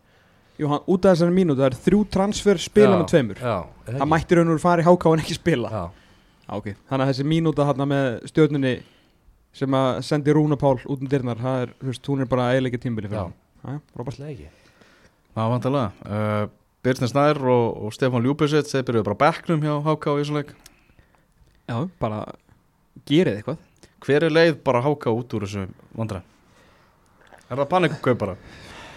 Jú, 0.59 0.67
hann, 0.67 0.83
út 0.91 1.05
af 1.07 1.15
þessari 1.15 1.35
mínútu, 1.35 1.61
það 1.61 1.69
er 1.69 1.77
þrjú 1.85 1.99
transfer 2.11 2.59
spila 2.59 2.97
með 2.99 3.09
tveimur 3.13 3.39
Já, 3.39 3.53
er 3.63 3.93
það 3.93 3.93
hann 3.93 4.01
ekki? 4.03 4.11
mætti 4.13 4.37
raun 4.39 4.49
og 4.49 4.55
veru 4.57 4.63
fara 4.65 4.83
í 4.83 4.87
háká 4.89 5.13
en 5.15 5.23
ekki 5.23 5.37
spila 5.37 5.69
Já, 5.71 5.83
Já, 6.49 6.53
ok. 6.57 6.67
Þannig 6.89 7.03
að 7.05 7.11
þessi 7.13 7.27
mínúta 7.29 7.67
hann 7.69 7.83
með 7.87 8.07
stjórnunni 8.31 8.73
sem 9.59 9.75
að 9.79 10.01
sendi 10.05 10.33
Rúna 10.35 10.57
Pál 10.59 10.75
út 10.83 10.99
um 10.99 11.09
dyrnar, 11.09 11.39
það 11.39 11.61
er, 11.63 11.71
þú 11.79 11.91
veist, 11.93 12.09
hún 12.11 12.23
er 12.25 12.29
bara 12.29 12.49
eiginlega 12.53 12.81
tímbili 12.81 13.09
fyrir 13.09 13.21
Já. 13.21 13.27
hann. 13.29 13.37
Já, 13.59 13.81
Robert. 13.99 14.19
alltaf 14.19 14.33
ekki 14.33 14.49
Já, 14.49 15.43
vantilega 15.53 15.91
uh, 16.09 16.49
Birnir 16.83 17.09
Snær 17.11 17.39
og, 17.53 17.65
og 17.85 17.95
Stefán 17.95 18.25
Ljúbisett 18.25 18.69
þeir 18.71 18.85
byrjuðu 18.89 19.07
bara 19.07 19.17
á 19.19 19.23
bekknum 19.23 19.63
hjá 19.63 19.73
HK 19.87 20.11
í 20.11 20.19
þessum 20.23 20.39
leik 20.41 20.53
Já, 21.69 21.77
bara 22.01 22.19
gerið 23.07 23.39
eitthvað. 23.39 23.59
Hver 24.05 24.23
er 24.23 24.31
leið 24.31 24.57
bara 24.63 24.81
HK 24.81 25.05
út 25.11 25.33
úr 25.37 25.45
þessu 25.47 25.67
vandræð? 25.97 26.21
Er 27.49 27.57
það 27.57 27.69
panikaup 27.71 28.19
bara? 28.21 28.35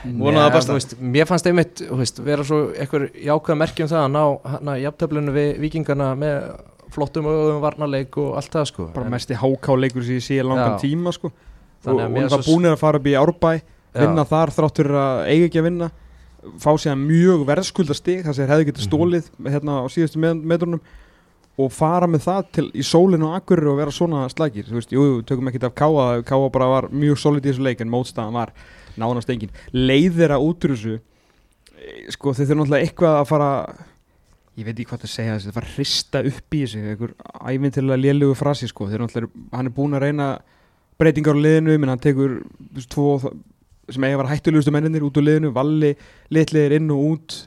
Þú 0.02 0.74
veist, 0.74 0.96
Mér 0.98 1.28
fannst 1.30 1.46
einmitt 1.46 1.78
þú 1.86 1.96
veist, 2.00 2.18
vera 2.26 2.42
svo 2.46 2.72
eitthvað 2.74 3.12
jákvæða 3.22 3.58
merkjum 3.60 3.88
það 3.92 4.00
að 4.02 4.12
ná 4.16 4.22
hana, 4.54 4.74
jafntöflinu 4.82 5.34
við 5.36 5.50
vikingana 5.62 6.08
með 6.18 6.48
flottum 6.92 7.28
og 7.30 7.60
varnarleik 7.62 8.18
og 8.18 8.34
allt 8.36 8.50
það 8.52 8.66
sko 8.72 8.88
Bara 8.92 9.06
En- 9.06 9.12
mesti 9.14 9.34
háká 9.38 9.76
leikur 9.78 10.02
sem 10.04 10.18
ég 10.18 10.24
sé 10.26 10.40
í 10.40 10.44
langan 10.44 10.74
Já. 10.74 10.82
tíma, 10.82 11.12
sko. 11.14 11.30
Og, 11.86 11.98
að 12.00 12.10
mér 12.12 12.28
það 12.28 12.42
svo- 12.42 12.50
búinir 12.56 12.72
að 12.74 12.78
fara 12.82 12.98
upp 12.98 13.06
í 13.06 13.14
Árbæ, 13.16 13.52
Já. 13.94 14.00
vinna 14.02 14.24
þar 14.26 14.50
þráttur 14.50 14.90
að 14.90 15.26
eiga 15.30 15.46
ekki 15.48 15.58
að 15.62 15.66
vinna, 15.70 15.90
fá 16.58 16.70
síðan 16.74 17.06
mjög 17.06 17.46
verðskulda 17.46 17.94
stig, 17.94 18.24
það 18.26 18.34
sem 18.34 18.46
þeir 18.46 18.52
hefði 18.52 18.66
getið 18.68 18.82
Mhm. 18.82 18.90
stólið 18.90 19.24
hérna 19.54 19.72
á 19.78 19.84
síðustu 19.86 20.16
met 20.18 20.36
metrunum 20.44 20.80
og 21.62 21.72
fara 21.74 22.08
með 22.10 22.26
það 22.26 22.50
til 22.56 22.66
í 22.74 22.84
sólinu 22.86 23.28
og 23.30 23.38
akkurir 23.38 23.70
og 23.72 23.78
vera 23.80 23.94
svona 23.94 24.24
slækir 24.32 24.68
þú 24.68 24.78
veist, 24.78 24.94
jú, 24.94 25.06
tökum 25.28 25.50
ekkert 25.50 25.68
af 25.70 25.76
Káa 25.78 26.06
Káa 26.26 26.50
bara 26.52 26.70
var 26.70 26.88
mjög 26.90 27.20
solid 27.22 27.46
í 27.46 27.50
þessu 27.52 27.66
leik 27.66 27.82
en 27.84 27.92
mótstaðan 27.92 28.36
var 28.36 28.52
nánast 29.00 29.30
engin. 29.32 29.52
Leiðir 29.72 30.34
að 30.36 30.44
út 30.48 30.66
úr 30.66 30.74
þessu 30.76 30.98
eh, 30.98 32.10
sko 32.12 32.34
þeir 32.36 32.50
þurfa 32.50 32.60
náttúrulega 32.60 32.88
eitthvað 32.88 33.18
að 33.20 33.30
fara 33.30 33.50
ég 34.58 34.66
veit 34.66 34.74
ekki 34.74 34.88
hvað 34.90 35.04
það 35.04 35.12
segja 35.14 35.36
þessu 35.36 35.52
það 35.52 35.62
að 35.62 35.70
hrista 35.76 36.22
upp 36.28 36.56
í 36.56 36.64
þessu 36.64 36.82
einhver 36.82 37.14
ævintilega 37.52 38.02
lélugu 38.02 38.36
frasi 38.36 38.68
sko. 38.68 38.88
Þeir 38.90 39.04
náttúrulega, 39.06 39.46
hann 39.56 39.70
er 39.70 39.76
búin 39.76 39.96
að 39.96 40.04
reyna 40.06 40.28
breytingar 41.00 41.38
á 41.40 41.44
liðinu, 41.46 41.78
menn 41.80 41.92
hann 41.92 42.02
tekur 42.02 42.42
þú 42.42 42.76
veist, 42.76 42.92
tvo 42.92 43.14
sem 43.92 44.04
eiga 44.06 44.20
vera 44.20 44.30
hættulegustu 44.30 44.74
menninir 44.74 45.06
út 45.06 45.16
úr 45.18 45.26
liðinu, 45.26 45.54
valli 45.56 45.94
litliðir 46.32 46.76
inn 46.78 46.92
og 46.94 47.06
út 47.08 47.38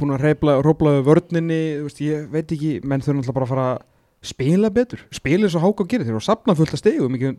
búin 0.00 0.14
að 0.16 0.24
reyfla, 0.26 0.56
róblaðu 0.64 1.04
vörninni 1.06 1.60
veist, 1.84 2.00
ég 2.04 2.26
veit 2.32 2.52
ekki, 2.54 2.72
menn 2.84 3.04
þau 3.04 3.12
náttúrulega 3.16 3.36
bara 3.38 3.48
að 3.48 3.52
fara 3.54 3.68
að 3.74 3.86
spila 4.28 4.70
betur, 4.74 5.02
spila 5.14 5.46
eins 5.46 5.54
og 5.54 5.62
háka 5.62 5.84
og 5.84 5.90
gera 5.92 6.02
þeir 6.06 6.14
eru 6.16 6.18
að 6.22 6.26
sapna 6.26 6.54
fullt 6.58 6.74
að 6.74 6.80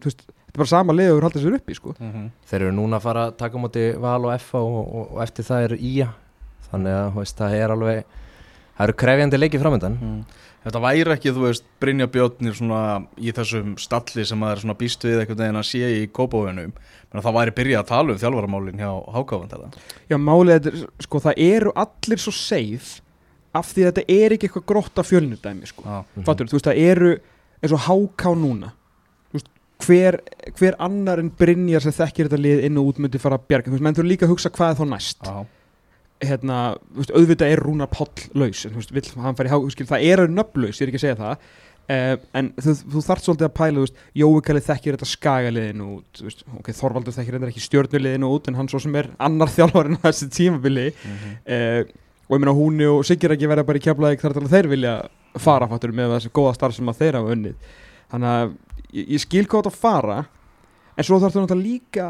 veist, 0.05 0.22
þetta 0.24 0.53
er 0.53 0.62
bara 0.62 0.72
sama 0.72 0.95
leið 0.95 1.10
og 1.12 1.18
þeir 1.20 1.28
halda 1.28 1.41
sér 1.43 1.57
uppi 1.60 1.76
sko. 1.76 1.95
Mm 1.99 2.30
Þeir 2.49 2.62
eru 2.62 2.76
núna 2.78 2.99
að 2.99 3.05
fara 3.07 3.26
að 3.28 3.36
taka 3.41 3.60
á 3.60 3.64
móti 3.64 3.84
val 3.99 4.26
og 4.26 4.34
F 4.38 4.53
og, 4.55 4.78
og, 4.80 5.12
og 5.18 5.24
eftir 5.26 5.43
það 5.49 5.66
er 5.68 5.76
ía 5.80 6.07
þannig 6.70 6.95
að 7.01 7.18
veist, 7.20 7.38
það 7.38 7.57
er 7.60 7.74
alveg 7.76 8.03
það 8.78 8.86
eru 8.88 8.95
krefjandi 9.03 9.38
leikið 9.43 9.62
framöndan 9.66 9.97
Mm. 9.99 10.24
Þetta 10.60 10.80
væri 10.84 11.14
ekki, 11.16 11.32
þú 11.36 11.43
veist, 11.45 11.68
Brynja 11.80 12.07
Björnir 12.12 12.55
svona 12.57 12.80
í 13.16 13.32
þessum 13.36 13.76
stalli 13.80 14.26
sem 14.28 14.39
maður 14.41 14.57
er 14.57 14.64
svona 14.66 14.78
býst 14.80 15.05
við 15.07 15.22
einhvern 15.22 15.39
veginn 15.39 15.60
að 15.62 15.68
sé 15.70 15.91
í 16.01 16.07
kópavöginum 16.12 16.74
menn 16.74 17.22
að 17.22 17.26
það 17.26 17.38
væri 17.38 17.53
byrjað 17.60 17.84
að 17.84 17.91
tala 17.93 18.14
um 18.14 18.20
þjálfaramálin 18.22 18.82
hjá 18.82 18.89
Hákáfand 19.16 19.78
Já, 20.12 20.18
málið 20.20 20.68
er, 20.72 20.82
sko, 21.05 21.22
það 21.24 21.39
eru 21.45 21.74
allir 21.80 22.22
svo 22.22 22.34
safe 22.36 22.99
af 23.55 23.72
því 23.74 23.86
að 23.86 23.93
þetta 23.93 24.18
er 24.20 24.36
ekki 24.36 24.49
eitthvað 24.49 24.68
grótt 24.70 25.01
af 25.01 25.10
fjölnudæmi 25.10 25.70
sko. 25.70 25.86
Já, 25.86 26.26
Fattur, 26.28 26.49
þú 26.49 26.57
veist, 26.57 26.68
það 26.68 26.82
eru 26.86 27.14
eins 27.60 27.76
og 27.76 27.86
háká 27.88 28.34
núna. 28.38 28.74
Veist, 29.34 29.49
hver, 29.86 30.20
hver 30.60 30.78
annar 30.86 31.22
en 31.24 31.32
Brynjar 31.39 31.84
sem 31.86 31.95
þekkir 31.95 32.30
þetta 32.30 32.41
lið 32.43 32.68
inn 32.68 32.78
og 32.82 32.91
út 32.91 33.01
myndi 33.01 33.22
fara 33.22 33.39
að 33.39 33.47
bjarga, 33.49 33.72
þú 33.72 33.78
veist, 33.78 33.86
menn 33.88 33.97
þú 33.97 34.05
líka 34.05 34.28
að 34.28 34.36
hugsa 34.36 34.53
hvað 34.53 34.76
er 34.76 34.80
þá 34.80 34.86
næst. 34.93 35.26
Já, 35.26 35.39
hérna, 36.24 36.59
veist, 36.97 37.13
auðvitað 37.15 37.53
er 37.53 37.63
Rúnar 37.63 37.89
Páll 37.91 38.28
laus, 38.38 38.65
en 38.67 38.76
veist, 38.78 38.91
vill 38.95 39.05
skil, 39.74 39.89
það 39.89 40.05
er 40.09 40.24
nöfnlaus, 40.32 40.80
ég 40.80 40.86
er 40.86 40.91
ekki 40.91 41.01
að 41.01 41.05
segja 41.05 41.20
það. 41.20 41.49
Uh, 41.89 42.15
en 42.38 42.51
þú, 42.61 42.74
þú 42.93 43.01
þarft 43.01 43.26
svolítið 43.26 43.47
að 43.47 43.55
pæla, 43.57 43.84
Kalli 44.45 44.61
þekkir 44.61 44.97
þetta 44.97 45.07
skagaliðinu 45.09 45.88
út, 45.95 46.20
veist, 46.22 46.43
ok, 46.59 46.70
Þorvaldur 46.78 47.15
þekkir 47.15 47.38
þetta 47.39 47.49
ekki 47.49 47.63
stjörnuliðinu 47.65 48.30
út, 48.36 48.49
en 48.51 48.59
hann 48.59 48.70
svo 48.70 48.82
sem 48.84 48.99
er 48.99 49.09
annar 49.26 49.49
þjálfarinn 49.55 49.97
á 49.97 50.05
þessi 50.11 50.30
tímabili. 50.36 50.91
Mhm. 50.93 51.39
uh, 51.49 52.05
og 52.30 52.38
ég 52.38 52.43
meina 52.43 52.53
húni 52.53 52.86
og 52.86 53.01
Sigur 53.07 53.34
ekki 53.34 53.47
verða 53.49 53.65
bara 53.65 53.80
í 53.80 53.82
keflaðik 53.82 54.22
þar 54.22 54.36
til 54.36 54.43
að 54.45 54.51
þeir 54.53 54.67
vilja 54.70 54.95
fara 55.41 55.67
fattur 55.72 55.93
með 55.97 56.11
þessi 56.13 56.30
góða 56.38 56.51
starf 56.59 56.76
sem 56.78 56.91
að 56.91 56.99
þeir 56.99 57.17
hafa 57.17 57.34
unnið. 57.34 57.72
Þannig 58.11 58.34
að 58.36 58.51
ég, 58.93 59.07
ég 59.15 59.24
skil 59.24 59.45
þetta 59.49 59.72
að 59.72 59.80
fara 59.82 60.17
en 60.93 61.07
svo 61.07 61.17
þarf 61.17 61.34
þú 61.34 61.43
náttúrulega 61.43 61.65
líka 61.65 62.09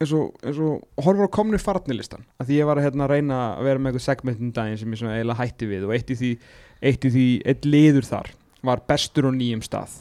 eins 0.00 0.12
og, 0.12 0.34
eins 0.44 0.58
og 0.60 0.82
horfur 1.04 1.28
á 1.28 1.36
komnu 1.36 1.58
farnilistan 1.58 2.24
að 2.40 2.46
því 2.50 2.58
ég 2.60 2.66
var 2.68 2.76
að 2.80 2.84
hérna, 2.90 3.06
reyna 3.08 3.38
að 3.56 3.64
vera 3.64 3.78
með 3.80 3.92
eitthvað 3.94 4.06
segmentin 4.10 4.52
daginn 4.52 4.78
sem 4.78 4.92
ég 4.92 5.00
svona 5.00 5.14
eiginlega 5.16 5.40
hætti 5.40 5.66
við 5.70 5.86
og 5.88 5.94
eitt 5.96 6.10
í 6.12 6.16
því, 6.20 6.32
eitt 6.82 7.04
í 7.08 7.10
því, 7.14 7.26
eitt 7.48 7.64
liður 7.64 8.04
þar 8.10 8.30
var 8.66 8.82
bestur 8.88 9.28
og 9.30 9.34
nýjum 9.38 9.62
stað 9.64 9.94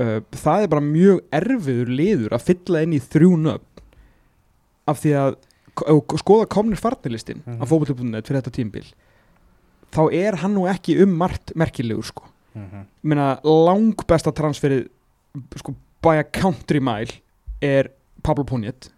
uh, 0.00 0.20
það 0.36 0.66
er 0.66 0.70
bara 0.72 0.84
mjög 0.84 1.20
erfiður 1.40 1.90
liður 1.98 2.36
að 2.36 2.46
fylla 2.50 2.82
inn 2.86 2.94
í 2.96 3.02
þrjú 3.02 3.32
nöfn 3.46 3.84
af 4.86 5.02
því 5.02 5.14
að 5.18 5.36
skoða 6.22 6.46
komnir 6.48 6.80
farnilistin 6.80 7.42
Mhm. 7.44 7.60
af 7.62 7.68
fókbaltöpunnet 7.68 8.24
fyrir 8.26 8.40
þetta 8.40 8.54
tímbil 8.56 8.86
þá 9.92 10.00
er 10.12 10.36
hann 10.40 10.54
nú 10.54 10.64
ekki 10.70 11.00
um 11.02 11.12
margt 11.18 11.52
merkilegur 11.54 12.04
sko 12.04 12.22
Mhm. 12.54 12.86
ég 13.02 13.10
meina 13.10 13.40
lang 13.44 13.94
besta 14.06 14.32
transferið 14.32 14.88
sko 15.56 15.74
by 16.02 16.16
a 16.18 16.24
country 16.24 16.80
mile 16.80 17.12
er 17.62 17.90
Pablo 18.22 18.44
Puniet 18.44 18.90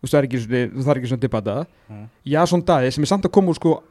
þú 0.00 0.06
veist 0.06 0.14
það 0.14 0.18
er 0.22 0.28
ekki 0.28 0.40
svona, 0.44 0.60
þú 0.74 0.84
þarf 0.86 0.96
ekki 1.00 1.10
svona 1.12 1.20
debata 1.26 1.56
Mhm. 1.90 2.04
Jason 2.24 2.62
Daði 2.62 2.92
sem 2.92 3.02
er 3.04 3.06
samt 3.06 3.24
að 3.24 3.32
koma 3.32 3.50
úr 3.52 3.54
sko 3.58 3.82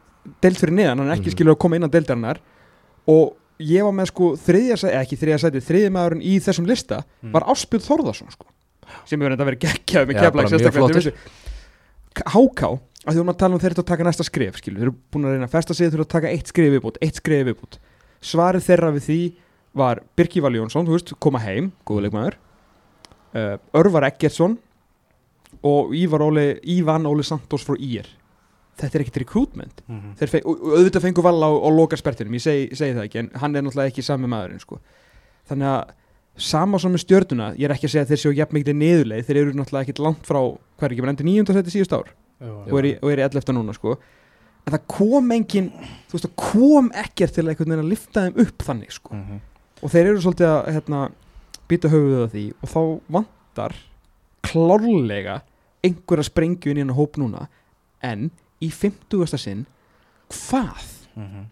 deild 0.42 0.58
fyrir 0.58 0.74
neðan, 0.74 0.98
hann 1.00 1.10
er 1.12 1.16
ekki 1.18 1.30
Mhm. 1.30 1.36
skilur 1.38 1.56
að 1.56 1.60
koma 1.60 1.76
innan 1.76 1.90
deildarinnar 1.92 2.38
og 3.08 3.36
ég 3.60 3.84
var 3.84 3.92
með 3.92 4.08
sko 4.08 4.36
þriðja 4.38 4.78
sæti, 4.78 4.96
ekki 4.96 5.18
þriðja 5.20 5.40
sæti, 5.44 5.62
þriðja 5.62 5.92
maðurinn 5.92 6.24
í 6.24 6.40
þessum 6.40 6.66
lista 6.68 7.04
Mhm. 7.22 7.32
var 7.32 7.44
Áspjöld 7.44 7.86
Þórðarsson 7.86 8.32
sko 8.32 8.46
sem 9.06 9.20
hefur 9.20 9.36
þetta 9.38 9.46
verið 9.46 9.60
geggjað 9.60 10.08
með 10.08 10.20
keflag 10.20 10.48
sérstaklega. 10.50 11.14
HK, 12.26 12.62
að 13.06 13.14
því 13.14 13.20
vorum 13.22 13.30
að 13.34 13.38
tala 13.38 13.54
um 13.54 13.60
þeir 13.62 13.72
eru 13.72 13.84
að 13.84 13.86
taka 13.92 14.04
næsta 14.04 14.26
skref 14.26 14.58
skilur, 14.60 14.80
þeir 14.80 14.88
eru 14.90 14.96
búin 15.14 15.26
að 15.26 15.36
reyna 15.36 15.46
að 15.48 15.52
festa 15.54 15.74
sig 15.76 15.88
þeir 15.90 15.94
eru 16.00 16.06
að 16.06 16.10
taka 16.16 16.28
eitt 16.34 16.48
skref 16.52 16.74
viðbútt, 16.74 16.98
eitt 17.06 17.16
skref 17.22 17.46
viðbútt 17.48 17.78
svarið 18.22 18.66
þeirra 18.66 18.90
við 18.98 19.04
því 19.08 19.20
var 19.76 20.02
Birki 20.18 20.42
Val 20.42 20.52
Jónsson, 20.58 20.88
þú 20.88 20.96
veist, 20.98 21.14
koma 21.22 21.40
heim 21.40 21.72
góðuleikmaður 21.88 22.34
Örvar 23.34 24.08
Eggertsson 24.10 24.58
og 25.66 25.92
Ívar 25.98 26.22
Óli, 26.24 26.48
Ívan 26.64 27.06
Óli 27.10 27.24
Santos 27.26 27.66
frá 27.68 27.76
IR 27.80 28.08
þetta 28.80 28.96
er 28.96 29.04
ekkert 29.04 29.18
recruitment 29.26 29.82
Mhm. 29.90 30.14
Þeir 30.20 30.30
fe- 30.30 30.42
og, 30.46 30.62
og 30.62 30.78
auðvitað 30.78 31.02
fengu 31.02 31.22
val 31.22 31.36
á, 31.44 31.50
á 31.52 31.70
loka 31.74 31.98
spertinum 31.98 32.34
ég 32.34 32.42
segi, 32.42 32.70
segi 32.76 32.94
það 32.96 33.06
ekki, 33.10 33.20
en 33.20 33.30
hann 33.36 33.56
er 33.56 33.62
náttúrulega 33.62 33.92
ekki 33.92 34.04
sami 34.04 34.28
maðurinn 34.28 34.60
sko. 34.62 34.80
þannig 35.50 35.68
að 35.68 35.90
sama 36.38 36.80
sem 36.80 36.94
með 36.94 37.04
stjörnuna, 37.04 37.56
ég 37.58 37.66
er 37.68 37.74
ekki 37.76 37.88
að 37.90 37.92
segja 37.92 38.06
að 38.06 38.12
þeir 38.14 38.22
séu 38.24 38.36
jafn 38.38 38.56
mikið 38.56 38.76
niðurleið, 38.80 39.26
þeir 39.28 39.38
eru 39.42 39.52
náttúrulega 39.58 39.84
ekkit 39.84 40.00
langt 40.00 40.24
frá 40.24 40.40
er 40.80 40.90
ekki, 40.94 41.02
bara 41.02 41.12
endur 41.12 41.26
nýjunda 41.28 41.54
seti 41.54 41.74
síðust 41.76 41.94
ár 41.98 42.14
og 42.40 42.78
er, 42.80 42.86
í, 42.86 42.92
er 43.04 43.20
í 43.20 43.24
11. 43.28 43.52
núna 43.58 43.74
sko. 43.76 43.98
en 44.66 44.74
það 44.74 44.88
kom 44.88 45.32
engin 45.32 45.72
þú 46.08 46.14
veist, 46.16 46.26
það 46.30 46.36
kom 46.54 46.92
ekkert 46.94 47.34
til 47.34 47.44
að 47.44 47.58
að 47.84 47.90
lifta 47.90 48.22
þeim 48.30 48.40
upp 48.46 48.58
þannig 48.64 48.92
sko. 48.92 49.14
Mhm. 49.16 49.40
og 49.84 49.90
þeir 49.92 50.06
eru 50.08 50.22
svolítið 50.24 50.48
að 50.48 50.72
hérna, 50.76 51.12
býta 51.70 51.92
höfuðið 51.92 52.26
á 52.26 52.28
því 52.34 52.44
og 52.60 52.74
þá 52.74 52.82
vantar 53.18 53.76
klárlega 54.46 55.42
einhverja 55.86 56.28
sprengju 56.28 56.72
inn 56.74 56.82
í 56.82 56.84
hennar 56.84 56.98
hóp 57.00 57.20
núna 57.22 57.46
en 58.04 58.30
í 58.64 58.70
50. 58.74 59.38
sinn 59.40 59.66
hvað? 60.30 60.84
Mhm. 61.16 61.48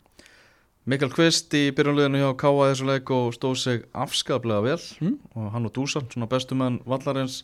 Mikael 0.88 1.11
Kvist 1.11 1.51
í 1.57 1.65
byrjunliðinu 1.76 2.22
hjá 2.22 2.30
Káa 2.39 2.70
þessu 2.72 2.86
leik 2.88 3.09
og 3.11 3.34
stóð 3.36 3.57
sig 3.59 3.82
afskaplega 3.93 4.61
vel 4.63 4.78
Mm. 5.01 5.18
og 5.36 5.51
hann 5.51 5.65
og 5.65 5.74
Dúsan, 5.74 6.07
svona 6.07 6.30
bestu 6.30 6.55
menn 6.55 6.80
vallarins 6.88 7.43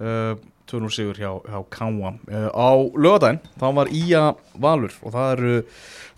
uh, 0.00 0.34
2-0 0.70 0.92
sigur 0.94 1.18
hjá, 1.18 1.30
hjá 1.44 1.58
Káa 1.74 1.90
uh, 1.90 2.48
á 2.54 2.70
lögadaginn, 2.96 3.42
þá 3.60 3.66
var 3.76 3.90
Ía 3.92 4.22
Valur 4.62 4.94
og 5.02 5.14
það 5.14 5.32
eru 5.34 5.54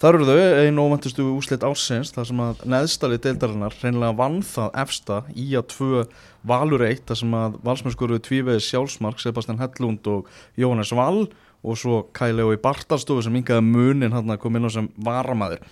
það 0.03 0.09
eru 0.11 0.27
þau, 0.29 0.39
einn 0.61 0.83
óvæntustu 0.83 1.27
úslit 1.33 1.65
ásins 1.67 2.13
þar 2.15 2.29
sem 2.29 2.43
að 2.45 2.65
neðstali 2.75 3.19
deildarinnar 3.25 3.77
reynilega 3.81 4.19
vann 4.19 4.43
það 4.47 4.77
efsta 4.85 5.23
Ía 5.35 5.63
2 5.75 6.05
Valur 6.45 6.85
1, 6.85 7.07
þar 7.09 7.21
sem 7.23 7.39
að 7.39 7.57
valsmennskuruðu 7.65 8.25
tvívegi 8.27 8.67
sjálfsmark, 8.69 9.23
Sebastian 9.23 9.63
Hellund 9.63 10.07
og 10.13 10.29
Jóhannes 10.61 10.93
Val 10.95 11.25
og 11.65 11.81
svo 11.81 12.03
Kæli 12.15 12.45
og 12.45 12.53
í 12.59 12.61
Bartarstofu 12.61 13.25
sem 13.25 13.41
yngaði 13.41 13.65
munin 13.65 14.13
hann 14.13 14.29
að 14.35 14.43
koma 14.43 14.61
inn 14.61 14.69
á 14.69 14.73
sem 14.75 14.91
varamæður 15.07 15.65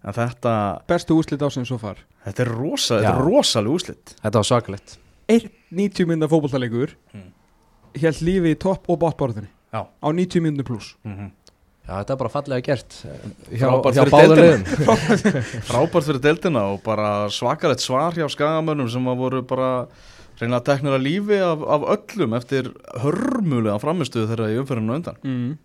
en 0.00 0.16
þetta, 0.16 0.52
bestu 0.88 1.18
úslit 1.18 1.42
ásinn 1.44 1.66
svo 1.68 1.76
far. 1.80 1.98
Þetta 2.24 2.44
er 2.46 2.50
rosa, 2.54 3.00
er 3.04 3.18
rosalega 3.20 3.74
úslit 3.74 4.14
Þetta 4.22 4.38
var 4.38 4.48
svakalegt 4.48 4.94
einn 5.30 5.50
90 5.74 6.08
minna 6.08 6.30
fótballtalegur 6.30 6.96
Mm. 7.10 7.32
Held 7.98 8.22
lífi 8.26 8.54
í 8.54 8.60
topp 8.60 8.88
og 8.90 9.00
botborðinni 9.02 9.50
Já. 9.72 9.86
á 9.86 10.08
90 10.10 10.40
minna 10.44 10.66
pluss 10.66 10.96
mm 11.04 11.16
-hmm. 11.16 11.30
Já, 11.90 11.96
þetta 12.04 12.12
er 12.12 12.18
bara 12.20 12.30
fallega 12.30 12.60
gert. 12.60 12.96
Hjá, 13.50 13.66
Frábært 13.66 13.96
hjá 13.96 14.04
fyrir 14.06 14.38
liðum. 14.38 14.64
Frábært. 15.70 16.04
Fyrir 16.06 16.20
deildina 16.22 16.60
og 16.70 16.82
bara 16.84 17.28
svakalegt 17.34 17.82
svar 17.82 18.14
hjá 18.14 18.28
skagamönnum 18.30 18.88
sem 18.88 19.08
að 19.10 19.16
voru 19.16 19.40
bara 19.42 19.70
reynilega 20.38 20.64
teknir 20.68 20.94
að 20.94 21.02
lífi 21.02 21.40
af, 21.42 21.64
af 21.66 21.88
öllum 21.96 22.36
eftir 22.38 22.70
hörmulega 23.02 23.80
framistuðu 23.82 24.28
þeirra 24.30 24.52
í 24.52 24.60
umferðinu 24.60 24.94
á 24.94 24.98
undan. 25.00 25.18
Mm. 25.24 25.58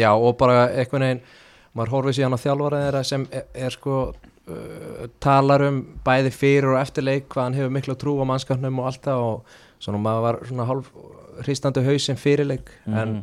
Já, 0.00 0.10
og 0.14 0.38
bara 0.40 0.70
einhvern 0.70 1.06
veginn 1.06 1.22
maður 1.76 1.92
horfið 1.92 2.18
síðan 2.18 2.38
á 2.40 2.44
þjálfara 2.46 2.80
þeirra 2.86 3.04
sem 3.10 3.28
er, 3.28 3.46
er 3.66 3.76
sko 3.76 3.98
uh, 4.14 5.06
talar 5.20 5.66
um 5.68 5.82
bæði 6.06 6.32
fyrir 6.32 6.72
og 6.72 6.80
eftirleik 6.80 7.28
hvað 7.28 7.50
hann 7.50 7.58
hefur 7.60 7.76
miklu 7.76 7.98
trú 8.00 8.16
á 8.20 8.24
mannskapnum 8.28 8.80
og 8.80 8.90
allt 8.90 9.04
það 9.04 9.26
og 9.28 9.58
svona 9.84 10.00
maður 10.00 10.24
var 10.24 10.40
svona 10.48 10.68
hálf 10.70 10.90
hristandi 11.44 11.84
hausinn 11.86 12.20
fyrirleik 12.20 12.70
en, 12.86 13.18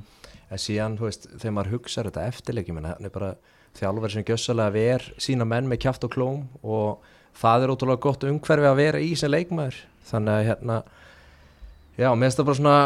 en 0.49 0.61
síðan, 0.61 0.97
þú 0.99 1.07
veist, 1.07 1.27
þegar 1.37 1.55
maður 1.57 1.73
hugsa 1.77 2.05
þetta 2.07 2.27
eftirleik, 2.29 2.69
ég 2.69 2.77
menna, 2.77 2.95
hann 2.97 3.09
er 3.09 3.13
bara 3.13 3.33
þjálfari 3.77 4.13
sem 4.13 4.27
gjössalega 4.27 4.75
ver 4.75 5.07
sína 5.21 5.47
menn 5.49 5.69
með 5.69 5.81
kjáft 5.85 6.05
og 6.05 6.13
klóm 6.13 6.43
og 6.61 7.07
það 7.39 7.65
er 7.65 7.73
ótrúlega 7.73 8.03
gott 8.05 8.27
umhverfi 8.29 8.69
að 8.69 8.79
vera 8.81 9.01
í 9.01 9.15
sem 9.17 9.31
leikmaður. 9.33 9.79
Þannig 10.05 10.33
að 10.35 10.45
hérna 10.51 10.77
já, 11.97 12.09
mér 12.13 12.27
finnst 12.27 12.41
það 12.41 12.49
bara 12.49 12.59
svona 12.59 12.77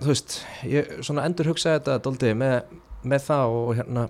þú 0.00 0.12
veist, 0.12 0.38
ég 0.68 0.94
svona 1.04 1.26
endur 1.28 1.50
hugsa 1.50 1.76
þetta 1.76 1.98
dóldi 2.04 2.32
með, 2.38 2.78
með 3.02 3.26
það 3.26 3.56
og 3.56 3.72
hérna 3.78 4.06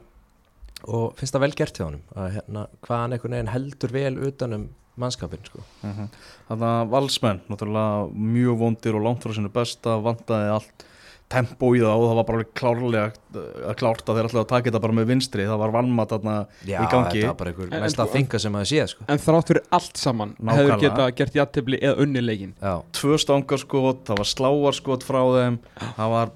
og 0.90 1.16
finnst 1.18 1.36
það 1.36 1.44
vel 1.44 1.56
gert 1.58 1.78
hjá 1.78 1.86
honum 1.86 2.04
að 2.16 2.36
hérna, 2.38 2.66
hvað 2.84 3.02
hann 3.02 3.16
einhvern 3.16 3.36
veginn 3.36 3.52
heldur 3.54 3.94
vel 3.94 4.12
utanum 4.28 4.68
mannskapin 4.98 5.42
sko. 5.46 5.62
Þannig 5.82 6.68
að 6.68 6.90
valsmenn, 6.92 7.40
náttúrulega 7.48 8.06
mjög 8.34 8.58
vondir 8.58 8.96
og 8.98 9.04
langt 9.06 9.22
frá 9.24 9.34
sinu 9.36 9.48
besta, 9.54 9.98
vantaði 10.02 10.50
allt 10.58 10.86
tempo 11.30 11.68
í 11.76 11.78
það 11.78 11.94
og 11.94 12.08
það 12.10 12.16
var 12.18 12.26
bara 12.26 12.38
alveg 12.40 12.48
klárlega 12.58 13.42
að 13.70 13.76
klárt 13.78 14.08
að 14.10 14.16
þeir 14.18 14.26
ætlaði 14.28 14.40
að 14.42 14.48
taka 14.50 14.66
þetta 14.66 14.80
bara 14.82 14.96
með 14.98 15.04
vinstri, 15.12 15.44
það 15.46 15.60
var 15.62 15.74
vannmatt 15.76 16.10
þarna 16.16 16.32
já, 16.66 16.74
í 16.82 16.88
gangi. 16.90 17.20
þetta 17.20 17.28
var 17.30 17.36
bara 17.38 17.52
einhver 17.52 17.68
En- 17.76 17.84
mest 17.84 18.00
að 18.02 18.10
þinga 18.16 18.40
sem 18.42 18.56
að 18.58 18.64
sé 18.66 18.86
sko. 18.90 19.04
en 19.06 19.22
þrátt 19.22 19.52
fyrir 19.52 19.62
allt 19.78 19.96
saman 20.02 20.32
hefur 20.50 20.80
geta 20.82 21.06
gert 21.20 21.38
jættibli 21.38 21.78
eða 21.78 22.02
unni 22.02 22.20
leikin 22.24 22.54
já, 22.58 22.74
tvö 22.98 23.20
stangarskot, 23.22 24.02
það 24.10 24.18
var 24.24 24.30
sláarskot 24.32 25.06
frá 25.06 25.20
þeim, 25.38 25.60
það 25.94 26.10
var 26.16 26.34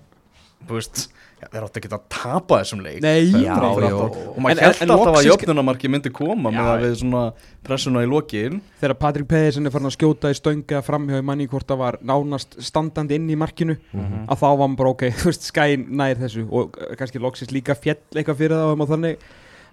þú 0.68 0.78
já, 1.44 1.48
þeir 1.52 1.64
átti 1.68 1.80
ekki 1.82 1.90
að 1.92 2.02
tapa 2.14 2.58
þessum 2.62 2.80
leik. 2.84 2.98
Nei, 3.04 3.20
já, 3.44 3.54
var 3.54 3.84
já, 3.84 3.90
alltaf- 3.90 4.00
og- 4.00 4.32
og 4.34 4.38
maður 4.44 4.62
held 4.64 4.90
alltaf 4.96 5.18
að 5.20 5.28
jöfnunamarki 5.28 5.90
myndi 5.92 6.12
koma 6.16 6.50
Já, 6.50 6.56
með 6.58 6.70
að 6.72 6.82
við 6.86 6.96
svona 7.02 7.22
pressuna 7.68 8.02
í 8.04 8.08
lokin. 8.10 8.60
Þegar 8.80 8.94
Patrik 9.04 9.28
Pedersen 9.28 9.66
er 9.66 9.70
farin 9.70 9.86
að 9.90 9.96
skjóta 9.98 10.30
í 10.32 10.38
stönga 10.40 10.82
framhjá 10.82 11.20
í 11.20 11.24
manni 11.24 11.46
hvort 11.46 11.66
það 11.68 11.78
var 11.84 11.98
nánast 12.02 12.56
standandi 12.60 13.14
inn 13.20 13.28
í 13.30 13.36
markinu 13.36 13.76
Mhm. 13.92 14.26
að 14.28 14.38
þá 14.40 14.46
var 14.56 14.66
hann 14.68 14.76
bara 14.76 14.90
ok, 14.90 15.02
þú 15.20 15.30
veist, 15.30 15.48
skæn 15.52 15.88
nær 15.90 16.14
þessu. 16.16 16.48
Og 16.50 16.72
kannski 16.96 17.20
loksins 17.20 17.52
líka 17.52 17.76
fjall 17.76 18.00
eitthvað 18.14 18.36
fyrir 18.40 18.56
það 18.56 18.72
og 18.72 18.78
má 18.78 18.86
þannig, 18.88 19.16